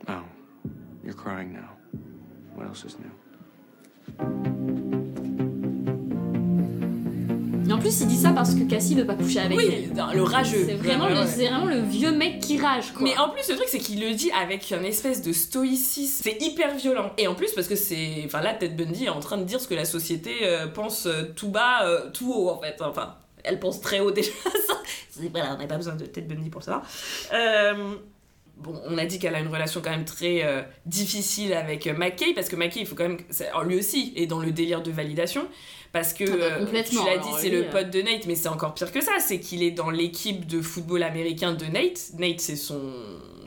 Oh, 0.07 0.25
you're 1.05 1.15
crying 1.15 1.53
now. 1.53 1.71
What 2.55 2.67
else 2.67 2.85
is 2.85 2.97
new? 2.99 5.08
Et 7.69 7.73
en 7.73 7.79
plus, 7.79 8.01
il 8.01 8.07
dit 8.07 8.17
ça 8.17 8.31
parce 8.31 8.55
que 8.55 8.63
Cassie 8.65 8.95
veut 8.95 9.05
pas 9.07 9.15
coucher 9.15 9.41
avec 9.41 9.59
Oui, 9.59 9.69
elle. 9.71 9.93
dans 9.93 10.13
le 10.13 10.23
rageux. 10.23 10.65
C'est 10.67 10.75
vraiment, 10.75 11.05
Ouais, 11.05 11.15
le- 11.15 11.21
ouais. 11.21 11.27
c'est 11.27 11.47
vraiment 11.49 11.67
le 11.67 11.81
vieux 11.81 12.13
mec 12.13 12.41
qui 12.41 12.59
rage, 12.59 12.93
quoi. 12.93 13.03
Mais 13.03 13.17
en 13.19 13.29
plus, 13.29 13.49
le 13.49 13.57
truc, 13.57 13.69
c'est 13.69 13.79
qu'il 13.79 14.01
le 14.01 14.15
dit 14.15 14.31
avec 14.31 14.71
une 14.71 14.85
espèce 14.85 15.21
de 15.23 15.33
stoïcisme. 15.33 16.23
C'est 16.25 16.41
hyper 16.43 16.75
violent. 16.77 17.11
Et 17.19 17.27
en 17.27 17.35
plus, 17.35 17.53
parce 17.53 17.69
que 17.69 17.77
c'est. 17.77 18.23
Enfin, 18.25 18.41
là, 18.41 18.55
Ted 18.55 18.75
Bundy 18.75 19.05
est 19.05 19.09
en 19.11 19.21
train 19.21 19.37
de 19.39 19.45
dire 19.45 19.61
ce 19.61 19.69
que 19.69 19.75
la 19.75 19.85
société 19.85 20.33
euh, 20.45 20.67
pense 20.67 21.07
euh, 21.07 21.25
tout 21.37 21.49
bas, 21.49 21.85
euh, 21.85 22.11
tout 22.13 22.33
haut, 22.33 22.49
en 22.49 22.59
fait. 22.61 22.77
Enfin, 22.81 23.15
elle 23.45 23.61
pense 23.61 23.81
très 23.81 24.01
haut 24.01 24.11
déjà. 24.13 24.31
voilà, 25.31 25.55
on 25.55 25.59
n'a 25.59 25.67
pas 25.67 25.77
besoin 25.77 25.95
de 25.95 26.07
Ted 26.07 26.27
Bundy 26.33 26.51
pour 26.51 26.63
ça. 26.63 26.83
Euh, 27.35 27.95
Bon, 28.59 28.75
on 28.87 28.99
a 28.99 29.07
dit 29.07 29.19
qu'elle 29.21 29.35
a 29.37 29.41
une 29.41 29.49
relation 29.49 29.81
quand 29.81 29.91
même 29.91 30.05
très 30.05 30.43
euh, 30.45 30.63
difficile 30.85 31.53
avec 31.53 31.87
euh, 31.87 31.95
McKay, 31.97 32.33
parce 32.35 32.49
que 32.49 32.57
McKay, 32.57 32.81
il 32.81 32.87
faut 32.87 32.97
quand 32.97 33.09
même. 33.09 33.19
alors, 33.51 33.63
lui 33.65 33.79
aussi 33.79 34.13
est 34.17 34.27
dans 34.27 34.41
le 34.41 34.51
délire 34.51 34.83
de 34.83 34.91
validation, 34.91 35.47
parce 35.93 36.13
que 36.13 36.25
Ah 36.25 36.37
bah, 36.37 36.45
euh, 36.77 36.83
tu 36.83 36.97
l'as 36.97 37.19
dit, 37.19 37.29
c'est 37.39 37.51
le 37.51 37.71
pote 37.71 37.91
de 37.91 38.03
Nate, 38.03 38.27
mais 38.27 38.35
c'est 38.35 38.49
encore 38.49 38.75
pire 38.75 38.91
que 38.91 39.01
ça, 39.01 39.13
c'est 39.21 39.39
qu'il 39.39 39.63
est 39.63 39.71
dans 39.71 39.91
l'équipe 39.91 40.47
de 40.47 40.61
football 40.61 41.05
américain 41.05 41.53
de 41.55 41.65
Nate. 41.67 42.11
Nate, 42.19 42.41
c'est 42.41 42.57
son 42.57 42.81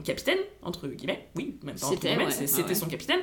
capitaine, 0.05 0.39
entre 0.63 0.87
guillemets. 0.87 1.27
Oui, 1.35 1.57
même 1.63 1.75
pas 1.77 1.85
entre 1.87 1.95
C'était, 1.95 2.07
guillemets, 2.09 2.25
ouais, 2.25 2.31
c'est- 2.31 2.41
ouais, 2.41 2.47
c'était 2.47 2.69
ouais. 2.69 2.75
son 2.75 2.87
capitaine. 2.87 3.19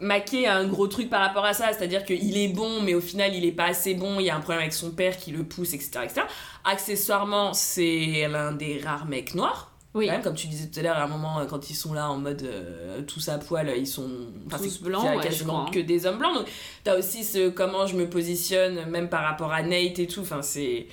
Mackay 0.00 0.46
a 0.46 0.56
un 0.56 0.66
gros 0.66 0.88
truc 0.88 1.08
par 1.08 1.20
rapport 1.20 1.44
à 1.44 1.54
ça, 1.54 1.72
c'est-à-dire 1.72 2.04
qu'il 2.04 2.36
est 2.36 2.48
bon, 2.48 2.82
mais 2.82 2.94
au 2.94 3.00
final 3.00 3.32
il 3.34 3.44
est 3.44 3.52
pas 3.52 3.66
assez 3.66 3.94
bon, 3.94 4.18
il 4.18 4.26
y 4.26 4.30
a 4.30 4.34
un 4.36 4.40
problème 4.40 4.62
avec 4.62 4.72
son 4.72 4.90
père 4.90 5.16
qui 5.16 5.30
le 5.30 5.44
pousse, 5.44 5.72
etc. 5.72 6.00
etc. 6.02 6.22
Accessoirement, 6.64 7.54
c'est 7.54 8.26
l'un 8.28 8.50
des 8.52 8.80
rares 8.84 9.06
mecs 9.06 9.34
noirs. 9.36 9.70
Oui. 9.94 10.06
Quand 10.06 10.12
même, 10.12 10.22
comme 10.22 10.34
tu 10.34 10.48
disais 10.48 10.68
tout 10.68 10.80
à 10.80 10.82
l'heure, 10.82 10.96
à 10.96 11.04
un 11.04 11.08
moment, 11.08 11.38
euh, 11.38 11.46
quand 11.46 11.70
ils 11.70 11.74
sont 11.74 11.94
là 11.94 12.10
en 12.10 12.16
mode 12.16 12.42
euh, 12.42 13.02
tous 13.02 13.28
à 13.28 13.38
poil, 13.38 13.72
ils 13.76 13.86
sont. 13.86 14.10
enfin, 14.46 14.58
Tous 14.58 14.82
blancs, 14.82 15.04
il 15.04 15.16
ouais, 15.16 15.22
je 15.22 15.28
quasiment 15.28 15.66
hein. 15.66 15.70
que 15.72 15.78
des 15.78 16.06
hommes 16.06 16.18
blancs. 16.18 16.34
Donc, 16.34 16.46
t'as 16.82 16.98
aussi 16.98 17.22
ce 17.22 17.48
comment 17.48 17.86
je 17.86 17.94
me 17.94 18.10
positionne, 18.10 18.86
même 18.86 19.08
par 19.08 19.22
rapport 19.22 19.52
à 19.52 19.62
Nate 19.62 19.98
et 19.98 20.06
tout. 20.06 20.20
Enfin, 20.20 20.42
c'est. 20.42 20.88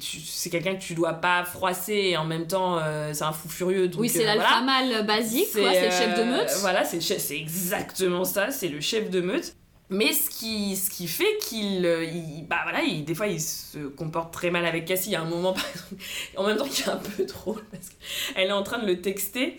C'est 0.00 0.50
quelqu'un 0.50 0.74
que 0.74 0.82
tu 0.82 0.94
dois 0.94 1.14
pas 1.14 1.44
froisser 1.44 1.94
et 1.94 2.16
en 2.16 2.24
même 2.24 2.46
temps, 2.46 2.78
euh, 2.78 3.12
c'est 3.14 3.24
un 3.24 3.32
fou 3.32 3.48
furieux. 3.48 3.88
donc, 3.88 4.00
oui, 4.00 4.08
c'est 4.08 4.24
euh, 4.24 4.26
l'alpha 4.26 4.60
voilà. 4.60 4.66
mâle 4.66 5.06
basique, 5.06 5.46
c'est 5.52 5.62
le 5.62 5.90
chef 5.90 6.16
de 6.16 6.22
euh, 6.22 6.36
meute. 6.36 6.50
Voilà, 6.60 6.84
c'est 6.84 7.36
exactement 7.36 8.24
ça, 8.24 8.50
c'est 8.50 8.68
le 8.68 8.80
chef 8.80 9.08
de 9.08 9.20
meute. 9.20 9.54
Mais 9.90 10.12
ce 10.12 10.30
qui, 10.30 10.76
ce 10.76 10.90
qui 10.90 11.06
fait 11.06 11.36
qu'il. 11.42 11.84
euh, 11.84 12.04
il- 12.04 12.46
bah 12.48 12.60
voilà, 12.62 12.80
il- 12.82 13.04
des 13.04 13.14
fois 13.14 13.26
il 13.26 13.40
se 13.40 13.78
comporte 13.88 14.32
très 14.32 14.50
mal 14.50 14.64
avec 14.64 14.86
Cassie. 14.86 15.10
Il 15.10 15.12
y 15.12 15.16
a 15.16 15.20
un 15.22 15.26
moment, 15.26 15.52
par 15.52 15.64
exemple, 15.68 15.94
en 16.36 16.46
même 16.46 16.56
temps 16.56 16.64
qu'il 16.68 16.84
est 16.86 16.88
un 16.90 16.96
peu 16.96 17.24
drôle, 17.26 17.62
parce 17.70 17.90
qu'elle 18.34 18.48
est 18.48 18.52
en 18.52 18.62
train 18.62 18.78
de 18.78 18.86
le 18.86 19.00
texter. 19.00 19.58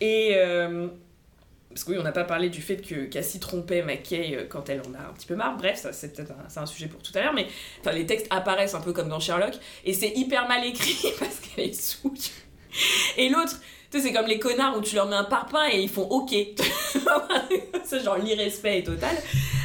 Et. 0.00 0.32
euh, 0.36 0.88
parce 1.70 1.84
que 1.84 1.92
oui, 1.92 1.98
on 2.00 2.04
n'a 2.04 2.12
pas 2.12 2.24
parlé 2.24 2.48
du 2.48 2.62
fait 2.62 2.78
que 2.78 3.04
Cassie 3.04 3.38
trompait 3.40 3.82
McKay 3.82 4.34
euh, 4.34 4.46
quand 4.48 4.70
elle 4.70 4.80
en 4.80 4.94
a 4.94 5.10
un 5.10 5.12
petit 5.14 5.26
peu 5.26 5.34
marre. 5.36 5.56
Bref, 5.58 5.78
ça 5.78 5.92
c'est 5.92 6.14
peut-être 6.14 6.32
un, 6.32 6.62
un 6.62 6.66
sujet 6.66 6.86
pour 6.88 7.02
tout 7.02 7.12
à 7.16 7.20
l'heure, 7.22 7.34
mais 7.34 7.46
enfin, 7.80 7.92
les 7.92 8.06
textes 8.06 8.26
apparaissent 8.30 8.74
un 8.74 8.80
peu 8.80 8.92
comme 8.94 9.08
dans 9.08 9.20
Sherlock, 9.20 9.54
et 9.84 9.92
c'est 9.92 10.10
hyper 10.16 10.48
mal 10.48 10.64
écrit 10.64 10.96
parce 11.18 11.36
qu'elle 11.40 11.66
est 11.70 11.74
souille. 11.74 12.30
Et 13.18 13.28
l'autre, 13.28 13.60
tu 13.90 13.98
sais, 13.98 14.08
c'est 14.08 14.12
comme 14.12 14.26
les 14.26 14.38
connards 14.38 14.76
où 14.76 14.80
tu 14.80 14.94
leur 14.94 15.06
mets 15.06 15.16
un 15.16 15.24
parpaing 15.24 15.68
et 15.72 15.80
ils 15.80 15.88
font 15.88 16.02
OK. 16.08 16.30
c'est 17.84 18.02
genre 18.04 18.18
l'irrespect 18.18 18.78
est 18.78 18.82
total. 18.82 19.16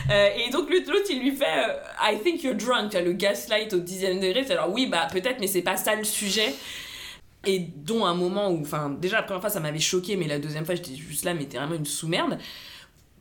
Euh, 0.10 0.30
et 0.38 0.50
donc 0.50 0.70
l'autre, 0.70 1.08
il 1.10 1.20
lui 1.20 1.32
fait 1.32 1.46
euh, 1.46 1.74
I 2.02 2.18
think 2.24 2.44
you're 2.44 2.56
drunk, 2.56 2.92
tu 2.92 2.98
as 2.98 3.02
le 3.02 3.14
gaslight 3.14 3.74
au 3.74 3.80
dixième 3.80 4.20
degré. 4.20 4.46
Alors 4.52 4.72
oui, 4.72 4.88
bah 4.88 5.08
peut-être, 5.12 5.40
mais 5.40 5.48
c'est 5.48 5.62
pas 5.62 5.78
ça 5.78 5.96
le 5.96 6.04
sujet. 6.04 6.54
Et 7.46 7.60
dont 7.60 8.06
un 8.06 8.14
moment 8.14 8.50
où, 8.52 8.62
enfin, 8.62 8.90
déjà 8.90 9.18
la 9.18 9.24
première 9.24 9.42
fois 9.42 9.50
ça 9.50 9.60
m'avait 9.60 9.80
choqué, 9.80 10.16
mais 10.16 10.28
la 10.28 10.38
deuxième 10.38 10.66
fois 10.66 10.76
j'étais 10.76 10.96
juste 10.96 11.26
là, 11.26 11.34
mais 11.34 11.46
t'es 11.46 11.58
vraiment 11.58 11.76
une 11.76 11.86
sous-merde. 11.86 12.38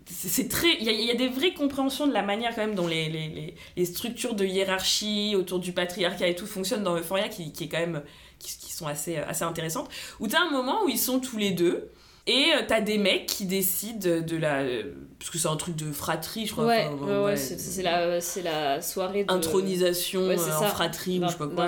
C'est 0.06 0.48
très. 0.48 0.74
Il 0.80 0.90
y, 0.90 1.10
a- 1.10 1.14
des 1.14 1.28
vraies 1.28 1.54
compréhensions 1.54 2.06
de 2.08 2.12
la 2.12 2.22
manière 2.22 2.52
quand 2.54 2.66
même 2.66 2.74
dont 2.74 2.88
les, 2.88 3.08
les, 3.08 3.28
les, 3.28 3.54
les 3.76 3.84
structures 3.84 4.34
de 4.34 4.44
hiérarchie 4.44 5.36
autour 5.36 5.60
du 5.60 5.72
patriarcat 5.72 6.26
et 6.26 6.34
tout 6.34 6.46
fonctionnent 6.46 6.82
dans 6.82 6.96
Euphoria 6.96 7.28
qui, 7.28 7.52
qui 7.52 7.64
est 7.64 7.68
quand 7.68 7.78
même. 7.78 8.02
Qui, 8.40 8.58
qui 8.58 8.72
sont 8.72 8.88
assez, 8.88 9.16
assez 9.18 9.44
intéressantes. 9.44 9.88
Où 10.18 10.26
t'as 10.26 10.40
un 10.40 10.50
moment 10.50 10.84
où 10.84 10.88
ils 10.88 10.98
sont 10.98 11.20
tous 11.20 11.36
les 11.38 11.52
deux. 11.52 11.90
Et 12.26 12.52
euh, 12.54 12.62
t'as 12.68 12.82
des 12.82 12.98
mecs 12.98 13.26
qui 13.26 13.46
décident 13.46 14.20
de 14.20 14.36
la. 14.36 14.60
euh, 14.60 14.92
Parce 15.18 15.30
que 15.30 15.38
c'est 15.38 15.48
un 15.48 15.56
truc 15.56 15.74
de 15.74 15.90
fratrie, 15.90 16.46
je 16.46 16.52
crois. 16.52 16.66
Ouais, 16.66 16.86
enfin, 16.92 17.22
ouais, 17.24 17.36
c'est 17.36 17.82
la, 17.82 18.82
soirée 18.82 19.24
de... 19.24 19.32
Intronisation 19.32 20.26
Ouais, 20.28 20.38
euh, 20.38 20.58
en 20.58 20.62
fratrie 20.64 21.18
ou 21.18 21.24
je 21.24 21.32
sais 21.32 21.38
pas 21.38 21.46
quoi. 21.46 21.66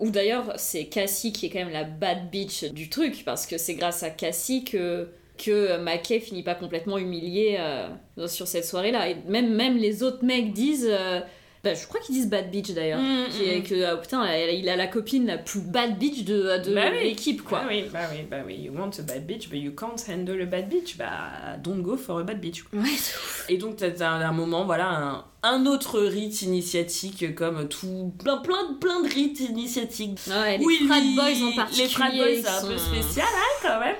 Ou 0.00 0.10
d'ailleurs, 0.10 0.52
c'est 0.56 0.86
Cassie 0.86 1.32
qui 1.32 1.46
est 1.46 1.50
quand 1.50 1.58
même 1.58 1.72
la 1.72 1.84
bad 1.84 2.30
bitch 2.30 2.64
du 2.72 2.88
truc, 2.88 3.24
parce 3.24 3.44
que 3.44 3.58
c'est 3.58 3.74
grâce 3.74 4.04
à 4.04 4.10
Cassie 4.10 4.64
que, 4.64 5.08
que 5.36 5.76
Mackay 5.78 6.20
finit 6.20 6.44
pas 6.44 6.54
complètement 6.54 6.96
humilié 6.96 7.56
euh, 7.58 7.88
sur 8.28 8.46
cette 8.46 8.64
soirée-là. 8.64 9.10
Et 9.10 9.16
même, 9.26 9.52
même 9.52 9.76
les 9.76 10.04
autres 10.04 10.24
mecs 10.24 10.52
disent... 10.52 10.88
euh, 10.88 11.20
bah, 11.64 11.74
je 11.74 11.86
crois 11.86 12.00
qu'ils 12.00 12.14
disent 12.16 12.28
bad 12.28 12.50
bitch 12.50 12.70
d'ailleurs. 12.72 13.00
Mm, 13.00 13.28
qui 13.30 13.44
est 13.44 13.58
mm. 13.60 13.62
que, 13.62 13.84
ah, 13.84 13.96
putain, 13.96 14.36
il 14.48 14.68
a 14.68 14.76
la 14.76 14.86
copine 14.88 15.26
la 15.26 15.38
plus 15.38 15.60
bad 15.60 15.96
bitch 15.98 16.24
de, 16.24 16.58
de 16.64 16.74
Bah 16.74 16.86
oui. 16.92 17.04
l'équipe, 17.04 17.42
quoi. 17.42 17.60
Bah 17.60 17.66
oui, 17.68 17.84
bah 17.92 18.00
oui, 18.12 18.26
bah 18.28 18.38
oui. 18.44 18.56
You 18.56 18.72
want 18.72 18.90
a 18.98 19.02
bad 19.02 19.26
bitch, 19.26 19.48
but 19.48 19.58
you 19.60 19.72
can't 19.72 20.02
handle 20.08 20.40
a 20.42 20.46
bad 20.46 20.68
bitch. 20.68 20.96
Bah, 20.96 21.56
don't 21.62 21.82
go 21.82 21.96
for 21.96 22.18
a 22.20 22.24
bad 22.24 22.40
bitch. 22.40 22.64
Ouais, 22.72 22.80
ouf. 22.80 23.46
Et 23.48 23.58
donc, 23.58 23.76
t'as 23.76 23.90
t'as 23.90 24.10
un 24.10 24.32
moment, 24.32 24.64
voilà, 24.64 24.88
un, 24.90 25.24
un 25.44 25.66
autre 25.66 26.00
rite 26.00 26.42
initiatique, 26.42 27.34
comme 27.34 27.68
tout. 27.68 28.12
plein, 28.22 28.38
plein, 28.38 28.70
de- 28.72 28.78
plein 28.78 29.00
de 29.00 29.08
rites 29.08 29.40
initiatiques. 29.40 30.18
Ouais, 30.28 30.58
les 30.58 30.64
Oui, 30.64 30.80
frat 30.88 31.00
boys 31.00 31.46
en 31.46 31.56
particulier. 31.56 31.84
Les 31.84 31.88
frat 31.88 32.10
boys, 32.10 32.42
c'est 32.42 32.48
un 32.48 32.68
peu 32.68 32.78
spécial, 32.78 33.26
hein, 33.32 33.58
quand 33.62 33.80
même. 33.80 33.96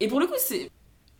Et 0.00 0.08
pour 0.08 0.20
le 0.20 0.26
coup, 0.26 0.34
c'est. 0.38 0.70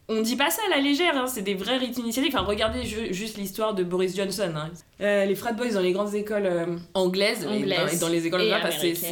On 0.08 0.20
dit 0.20 0.36
pas 0.36 0.50
ça 0.50 0.62
à 0.70 0.76
la 0.76 0.80
légère, 0.80 1.16
hein, 1.16 1.26
c'est 1.26 1.42
des 1.42 1.54
vrais 1.54 1.78
rites 1.78 1.98
initiatiques. 1.98 2.32
Enfin, 2.34 2.44
regardez 2.44 2.84
ju- 2.84 3.12
juste 3.12 3.38
l'histoire 3.38 3.74
de 3.74 3.82
Boris 3.82 4.14
Johnson. 4.16 4.52
hein. 4.54 4.70
Euh, 5.00 5.24
les 5.24 5.34
frat 5.34 5.52
boys 5.52 5.70
dans 5.70 5.80
les 5.80 5.90
grandes 5.92 6.14
écoles 6.14 6.46
euh, 6.46 6.76
anglaises, 6.94 7.42
et 7.42 7.46
dans- 7.46 7.52
et, 7.88 7.96
dans, 7.98 8.08
les 8.08 8.24
écoles 8.26 8.42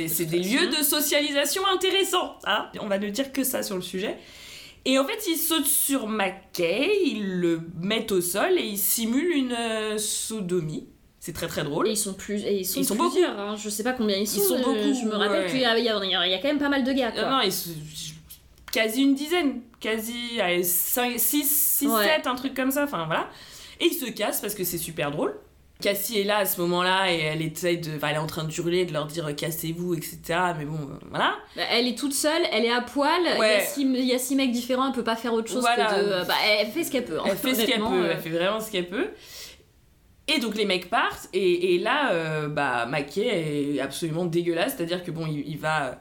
c'est- 0.09 0.25
des 0.27 0.39
lieux 0.39 0.69
de 0.69 0.85
socialisation 0.85 1.63
intéressants. 1.67 2.37
hein. 2.45 2.67
On 2.81 2.87
va 2.87 2.99
ne 2.99 3.09
dire 3.11 3.33
que 3.33 3.43
ça 3.43 3.65
sur 3.65 3.75
le 3.75 3.83
sujet. 3.83 4.17
Et 4.85 4.99
en 4.99 5.05
fait, 5.05 5.19
ils 5.29 5.37
sautent 5.37 5.67
sur 5.67 6.07
McKay, 6.07 6.89
ils 7.07 7.41
le 7.41 7.63
mettent 7.81 8.13
au 8.13 8.21
sol 8.21 8.53
et 8.59 8.63
ils 8.65 8.79
simulent 8.79 9.33
une 9.35 9.53
euh, 9.59 9.99
sodomie. 9.99 10.87
C'est 11.19 11.33
très 11.33 11.47
très 11.49 11.65
drôle. 11.65 11.89
Et 11.89 11.93
ils 11.93 11.97
sont 11.97 12.13
plus, 12.15 12.45
et 12.45 12.59
ils 12.59 12.65
sont, 12.67 12.81
Ils 12.81 12.85
sont 12.85 12.97
plusieurs, 12.97 13.37
hein. 13.41 13.57
Je 13.57 13.69
sais 13.71 13.83
pas 13.83 13.95
combien 13.95 14.19
ils 14.19 14.29
sont. 14.29 14.41
sont 14.43 14.59
je- 14.59 14.63
beaucoup, 14.63 14.95
Je 15.03 15.07
me 15.09 15.15
rappelle 15.17 15.47
ouais. 15.47 15.51
qu'il 15.51 15.61
y, 15.61 15.65
a- 15.65 15.77
y 15.79 15.85
y 15.87 16.41
quand 16.41 16.49
même 16.49 16.59
pas 16.59 16.69
mal 16.69 16.85
de 16.85 16.93
gars. 16.93 17.11
Quoi. 17.13 17.29
Non, 17.31 17.41
ils 17.41 17.51
sont- 17.51 17.71
quasi 18.71 19.03
une 19.03 19.15
dizaine, 19.15 19.61
quasi 19.85 20.41
6, 20.63 21.19
6, 21.19 21.87
Ouais. 21.87 22.05
7, 22.05 22.27
un 22.27 22.35
truc 22.35 22.55
comme 22.55 22.71
ça, 22.71 22.85
enfin 22.85 23.05
voilà. 23.07 23.29
Et 23.81 23.87
ils 23.87 23.95
se 23.95 24.07
cassent 24.11 24.41
parce 24.41 24.55
que 24.55 24.65
c'est 24.65 24.79
super 24.79 25.11
drôle. 25.11 25.35
Cassie 25.83 26.21
est 26.21 26.25
là 26.25 26.39
à 26.39 26.45
ce 26.47 26.61
moment-là 26.61 27.13
et 27.13 27.19
elle 27.19 27.43
essaye 27.43 27.79
de. 27.79 27.97
Enfin, 27.97 28.09
elle 28.11 28.15
est 28.15 28.19
en 28.19 28.29
train 28.29 28.45
de 28.45 28.53
hurler, 28.53 28.85
de 28.87 28.93
leur 28.93 29.07
dire 29.07 29.27
euh, 29.27 29.33
cassez-vous, 29.33 29.95
etc. 29.95 30.19
Mais 30.57 30.65
bon, 30.65 30.77
euh, 30.77 30.99
voilà. 31.11 31.35
Bah, 31.57 31.63
Elle 31.73 31.89
est 31.89 31.99
toute 31.99 32.15
seule, 32.15 32.43
elle 32.53 32.65
est 32.65 32.73
à 32.73 32.81
poil. 32.81 33.11
Il 33.25 33.39
y 33.41 33.45
a 33.45 33.61
six- 33.61 33.83
il 33.83 34.05
y, 34.05 34.15
a 34.15 34.19
six 34.19 34.37
mecs 34.37 34.53
différents, 34.53 34.87
elle 34.87 34.93
peut 34.95 35.03
pas 35.05 35.17
faire 35.17 35.35
autre 35.35 35.51
chose 35.51 35.61
Voilà. 35.63 35.87
que 35.87 36.01
de. 36.23 36.27
Bah, 36.29 36.35
elle 36.61 36.69
fait 36.69 36.85
ce 36.85 36.93
qu'elle 36.93 37.05
peut. 37.05 37.19
hein, 37.19 37.25
Elle 37.27 37.37
fait 37.37 37.55
ce 37.55 37.67
qu'elle 37.67 37.81
peut, 37.81 38.05
euh. 38.05 38.11
elle 38.13 38.21
fait 38.21 38.31
vraiment 38.31 38.61
ce 38.61 38.71
qu'elle 38.71 38.89
peut. 38.89 39.09
Et 40.29 40.39
donc 40.39 40.55
les 40.55 40.65
mecs 40.65 40.89
partent, 40.89 41.29
et, 41.35 41.75
et 41.75 41.79
là, 41.81 42.13
euh, 42.13 42.49
bah, 42.49 42.89
est 43.17 43.81
absolument 43.81 44.25
dégueulasse, 44.25 44.75
c'est-à-dire 44.77 45.03
que 45.05 45.11
bon, 45.11 45.27
il, 45.27 45.41
il 45.47 45.59
va, 45.59 45.99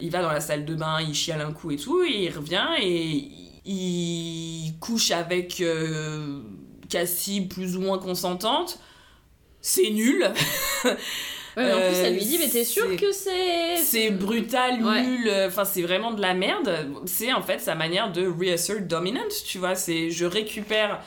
il 0.00 0.10
va 0.10 0.22
dans 0.22 0.32
la 0.32 0.40
salle 0.40 0.64
de 0.64 0.74
bain, 0.74 0.98
il 1.00 1.14
chiale 1.14 1.40
un 1.40 1.52
coup 1.52 1.70
et 1.70 1.76
tout, 1.76 2.02
et 2.02 2.24
il 2.24 2.30
revient 2.30 2.66
et 2.80 3.28
il 3.64 4.74
couche 4.80 5.10
avec 5.10 5.60
euh, 5.60 6.40
Cassie 6.88 7.42
plus 7.42 7.76
ou 7.76 7.80
moins 7.80 7.98
consentante. 7.98 8.78
C'est 9.60 9.90
nul. 9.90 10.30
Ouais, 11.56 11.64
en 11.72 11.78
plus, 11.78 11.96
Euh, 11.96 12.04
elle 12.06 12.14
lui 12.14 12.24
dit 12.24 12.38
Mais 12.38 12.48
t'es 12.48 12.62
sûr 12.64 12.86
c'est- 12.88 12.96
que 12.96 13.10
c'est. 13.10 13.76
C'est 13.78 14.10
brutal, 14.12 14.84
Ouais. 14.84 15.02
nul, 15.02 15.28
euh, 15.28 15.48
enfin 15.48 15.64
c'est 15.64 15.82
vraiment 15.82 16.12
de 16.12 16.20
la 16.20 16.32
merde. 16.32 16.70
C'est 17.06 17.32
en 17.32 17.42
fait 17.42 17.58
sa 17.58 17.74
manière 17.74 18.12
de 18.12 18.24
reassert 18.24 18.80
dominance, 18.82 19.42
tu 19.42 19.58
vois. 19.58 19.74
C'est 19.74 20.10
je 20.10 20.24
récupère 20.26 21.00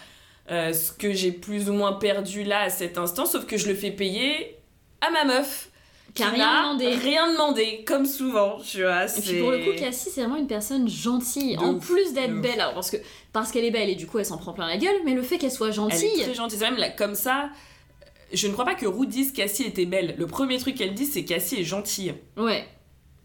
euh, 0.51 0.73
ce 0.73 0.91
que 0.91 1.13
j'ai 1.13 1.31
plus 1.31 1.69
ou 1.69 1.73
moins 1.73 1.93
perdu 1.93 2.43
là 2.43 2.59
à 2.63 2.69
cet 2.69 2.97
instant, 2.97 3.25
sauf 3.25 3.45
que 3.45 3.55
je 3.55 3.69
le 3.69 3.73
fais 3.73 3.91
payer 3.91 4.57
à 4.99 5.09
ma 5.11 5.23
meuf. 5.23 5.69
Qui 6.13 6.21
n'a 6.21 6.29
rien 6.29 6.61
demandé. 6.73 6.87
Rien 6.95 7.31
demandé, 7.31 7.83
comme 7.87 8.05
souvent, 8.05 8.59
tu 8.59 8.81
vois. 8.83 9.05
Et 9.05 9.21
puis 9.21 9.39
pour 9.39 9.51
le 9.51 9.59
coup, 9.59 9.71
Cassie, 9.77 10.09
c'est 10.13 10.21
vraiment 10.21 10.35
une 10.37 10.47
personne 10.47 10.87
gentille. 10.87 11.57
en 11.57 11.73
ouf, 11.75 11.85
plus 11.87 12.13
d'être 12.13 12.39
belle, 12.39 12.59
alors 12.61 12.75
parce 12.75 12.91
que 12.91 12.97
parce 13.31 13.51
qu'elle 13.51 13.65
est 13.65 13.71
belle 13.71 13.89
et 13.89 13.95
du 13.95 14.05
coup 14.05 14.19
elle 14.19 14.25
s'en 14.25 14.37
prend 14.37 14.53
plein 14.53 14.67
la 14.67 14.77
gueule, 14.77 14.95
mais 15.05 15.13
le 15.15 15.23
fait 15.23 15.37
qu'elle 15.39 15.51
soit 15.51 15.67
Elle 15.69 15.73
gentille. 15.73 16.19
est 16.21 16.23
très 16.25 16.33
gentille. 16.35 16.59
C'est 16.59 16.69
même 16.69 16.77
là, 16.77 16.89
comme 16.89 17.15
ça. 17.15 17.49
Je 18.31 18.47
ne 18.47 18.53
crois 18.53 18.65
pas 18.65 18.75
que 18.75 18.85
Ruth 18.85 19.09
dise 19.09 19.31
Cassie 19.31 19.63
était 19.63 19.85
belle. 19.85 20.15
Le 20.17 20.27
premier 20.27 20.57
truc 20.59 20.75
qu'elle 20.75 20.93
dit, 20.93 21.05
c'est 21.05 21.23
Cassie 21.23 21.59
est 21.61 21.63
gentille. 21.63 22.13
Ouais, 22.37 22.65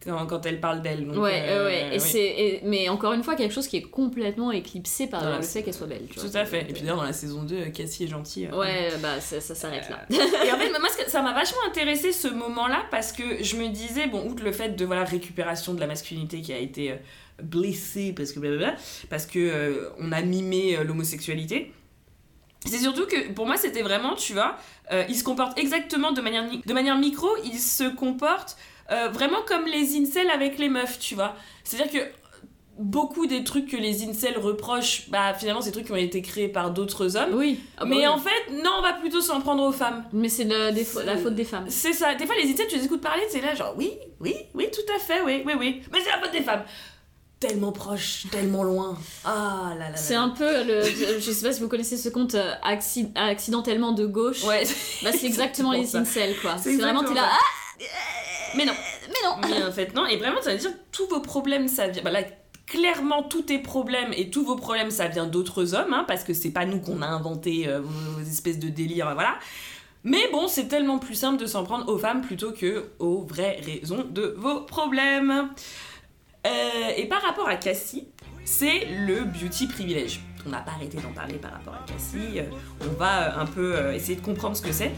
Quand, 0.04 0.26
quand 0.28 0.46
elle 0.46 0.60
parle 0.60 0.80
d'elle. 0.80 1.08
ouais, 1.10 1.16
euh, 1.48 1.64
ouais, 1.66 1.70
ouais. 1.72 1.88
Et 1.88 1.94
oui. 1.94 2.00
c'est, 2.00 2.20
et- 2.24 2.60
mais 2.64 2.88
encore 2.88 3.14
une 3.14 3.24
fois, 3.24 3.34
quelque 3.34 3.52
chose 3.52 3.66
qui 3.66 3.76
est 3.78 3.82
complètement 3.82 4.52
éclipsé 4.52 5.08
par 5.08 5.20
Voilà, 5.20 5.38
le 5.38 5.42
fait 5.42 5.64
qu'elle 5.64 5.74
soit 5.74 5.88
belle. 5.88 6.06
Tu 6.08 6.20
Tout 6.20 6.28
vois. 6.28 6.40
à 6.40 6.44
fait. 6.44 6.60
Et 6.62 6.72
puis 6.72 6.82
d'ailleurs, 6.82 6.98
dans 6.98 7.02
la 7.02 7.12
saison 7.12 7.42
2, 7.42 7.64
Cassie 7.70 8.04
est 8.04 8.08
gentille. 8.08 8.48
Ouais, 8.52 8.90
bah 9.02 9.20
ça, 9.20 9.40
ça 9.40 9.56
s'arrête 9.56 9.88
là. 9.90 10.06
Et 10.10 10.52
en 10.52 10.56
fait, 10.56 10.70
moi, 10.70 10.88
ça 11.08 11.20
m'a 11.20 11.32
vachement 11.34 11.58
intéressé 11.66 12.12
ce 12.12 12.28
moment-là 12.28 12.84
parce 12.92 13.10
que 13.10 13.42
je 13.42 13.56
me 13.56 13.66
disais, 13.68 14.06
bon, 14.06 14.24
outre 14.28 14.44
le 14.44 14.52
fait 14.52 14.76
de 14.76 14.84
voilà 14.84 15.02
récupération 15.02 15.74
de 15.74 15.80
la 15.80 15.88
masculinité 15.88 16.42
qui 16.42 16.52
a 16.52 16.58
été 16.58 16.92
euh, 16.92 16.96
blessée 17.42 18.12
parce 18.16 18.30
que 18.30 18.38
blablabla, 18.38 18.76
parce 19.10 19.26
que 19.26 19.38
euh, 19.40 19.88
on 19.98 20.12
a 20.12 20.22
mimé 20.22 20.76
euh, 20.76 20.84
l'homosexualité. 20.84 21.72
C'est 22.66 22.78
surtout 22.78 23.06
que 23.06 23.32
pour 23.32 23.46
moi 23.46 23.56
c'était 23.56 23.82
vraiment, 23.82 24.14
tu 24.14 24.32
vois, 24.32 24.56
euh, 24.92 25.04
il 25.08 25.14
se 25.14 25.22
comporte 25.24 25.58
exactement 25.58 26.10
de 26.12 26.20
manière, 26.20 26.44
ni- 26.48 26.60
de 26.64 26.72
manière 26.74 26.98
micro, 26.98 27.28
il 27.44 27.58
se 27.58 27.84
comporte 27.94 28.56
euh, 28.90 29.08
vraiment 29.08 29.42
comme 29.46 29.66
les 29.66 29.96
incels 29.96 30.30
avec 30.30 30.58
les 30.58 30.68
meufs, 30.68 30.98
tu 30.98 31.14
vois. 31.14 31.34
C'est-à-dire 31.64 31.92
que 31.92 32.06
beaucoup 32.80 33.26
des 33.26 33.42
trucs 33.42 33.68
que 33.68 33.76
les 33.76 34.04
incels 34.08 34.38
reprochent, 34.38 35.10
bah 35.10 35.34
finalement 35.34 35.60
c'est 35.60 35.70
des 35.70 35.72
trucs 35.74 35.86
qui 35.86 35.92
ont 35.92 35.96
été 35.96 36.22
créés 36.22 36.48
par 36.48 36.70
d'autres 36.70 37.16
hommes. 37.16 37.34
Oui. 37.34 37.58
Ah 37.76 37.80
bah 37.80 37.86
mais 37.90 37.96
oui. 37.96 38.06
en 38.06 38.18
fait, 38.18 38.52
non, 38.62 38.70
on 38.78 38.82
va 38.82 38.92
plutôt 38.92 39.20
s'en 39.20 39.40
prendre 39.40 39.64
aux 39.64 39.72
femmes. 39.72 40.04
Mais 40.12 40.28
c'est 40.28 40.44
la 40.44 41.16
faute 41.16 41.34
des 41.34 41.44
femmes. 41.44 41.66
C'est 41.68 41.92
ça. 41.92 42.14
Des 42.14 42.24
fois, 42.24 42.36
les 42.40 42.50
incels, 42.52 42.68
tu 42.68 42.76
les 42.76 42.84
écoutes 42.84 43.00
parler, 43.00 43.22
c'est 43.28 43.40
là, 43.40 43.54
genre, 43.54 43.74
oui, 43.76 43.92
oui, 44.20 44.34
oui, 44.54 44.68
tout 44.72 44.92
à 44.94 44.98
fait, 45.00 45.20
oui, 45.22 45.42
oui, 45.44 45.54
oui. 45.58 45.82
Mais 45.92 45.98
c'est 46.00 46.10
la 46.10 46.20
faute 46.20 46.32
des 46.32 46.42
femmes. 46.42 46.62
Tellement 47.40 47.70
proche, 47.70 48.26
tellement 48.32 48.64
loin. 48.64 48.98
Ah 49.24 49.70
là 49.70 49.84
là 49.86 49.90
là. 49.90 49.96
C'est 49.96 50.16
un 50.16 50.28
peu 50.30 50.64
le. 50.64 50.82
Je 50.84 51.30
sais 51.30 51.46
pas 51.46 51.52
si 51.52 51.60
vous 51.60 51.68
connaissez 51.68 51.96
ce 51.96 52.08
conte 52.08 52.34
euh, 52.34 52.52
acci- 52.64 53.12
accidentellement 53.16 53.92
de 53.92 54.06
gauche. 54.06 54.42
Ouais. 54.42 54.64
Bah, 55.04 55.10
c'est 55.12 55.26
exactement 55.26 55.70
les 55.70 55.86
ça. 55.86 55.98
incels 55.98 56.34
quoi. 56.40 56.56
C'est 56.60 56.76
vraiment, 56.76 57.02
t'es 57.04 57.10
exactement 57.10 57.14
là. 57.14 57.38
Ah 57.80 57.84
Mais 58.56 58.64
non. 58.64 58.72
Mais 59.08 59.14
non 59.24 59.36
Mais 59.48 59.62
en 59.64 59.72
fait, 59.72 59.94
non. 59.94 60.06
Et 60.06 60.16
vraiment, 60.16 60.40
ça 60.42 60.52
veut 60.52 60.58
dire 60.58 60.72
tous 60.92 61.06
vos 61.08 61.20
problèmes, 61.20 61.68
ça 61.68 61.88
vient. 61.88 62.02
Bah 62.02 62.10
là, 62.10 62.22
clairement, 62.66 63.22
tous 63.22 63.42
tes 63.42 63.58
problèmes 63.58 64.12
et 64.16 64.30
tous 64.30 64.44
vos 64.44 64.56
problèmes, 64.56 64.90
ça 64.90 65.08
vient 65.08 65.26
d'autres 65.26 65.74
hommes, 65.74 65.92
hein, 65.92 66.04
parce 66.06 66.24
que 66.24 66.34
c'est 66.34 66.50
pas 66.50 66.66
nous 66.66 66.80
qu'on 66.80 67.02
a 67.02 67.06
inventé 67.06 67.68
euh, 67.68 67.80
vos, 67.80 68.20
espèces 68.20 68.58
de 68.58 68.68
délires, 68.68 69.12
voilà. 69.14 69.36
Mais 70.04 70.28
bon, 70.30 70.48
c'est 70.48 70.68
tellement 70.68 70.98
plus 70.98 71.14
simple 71.14 71.40
de 71.40 71.46
s'en 71.46 71.64
prendre 71.64 71.88
aux 71.88 71.98
femmes 71.98 72.22
plutôt 72.22 72.52
que 72.52 72.90
aux 72.98 73.22
vraies 73.22 73.60
raisons 73.64 74.06
de 74.08 74.34
vos 74.38 74.60
problèmes. 74.60 75.50
Euh, 76.46 76.90
et 76.96 77.06
par 77.06 77.20
rapport 77.22 77.48
à 77.48 77.56
Cassie, 77.56 78.08
c'est 78.44 78.86
le 79.06 79.24
beauty 79.24 79.66
privilège. 79.66 80.20
On 80.46 80.50
n'a 80.50 80.60
pas 80.60 80.70
arrêté 80.70 80.98
d'en 80.98 81.12
parler 81.12 81.34
par 81.34 81.52
rapport 81.52 81.74
à 81.74 81.84
Cassie. 81.86 82.38
euh, 82.38 82.44
on 82.80 82.94
va 82.98 83.24
euh, 83.24 83.42
un 83.42 83.46
peu 83.46 83.76
euh, 83.76 83.92
essayer 83.92 84.16
de 84.16 84.24
comprendre 84.24 84.56
ce 84.56 84.62
que 84.62 84.72
c'est. 84.72 84.92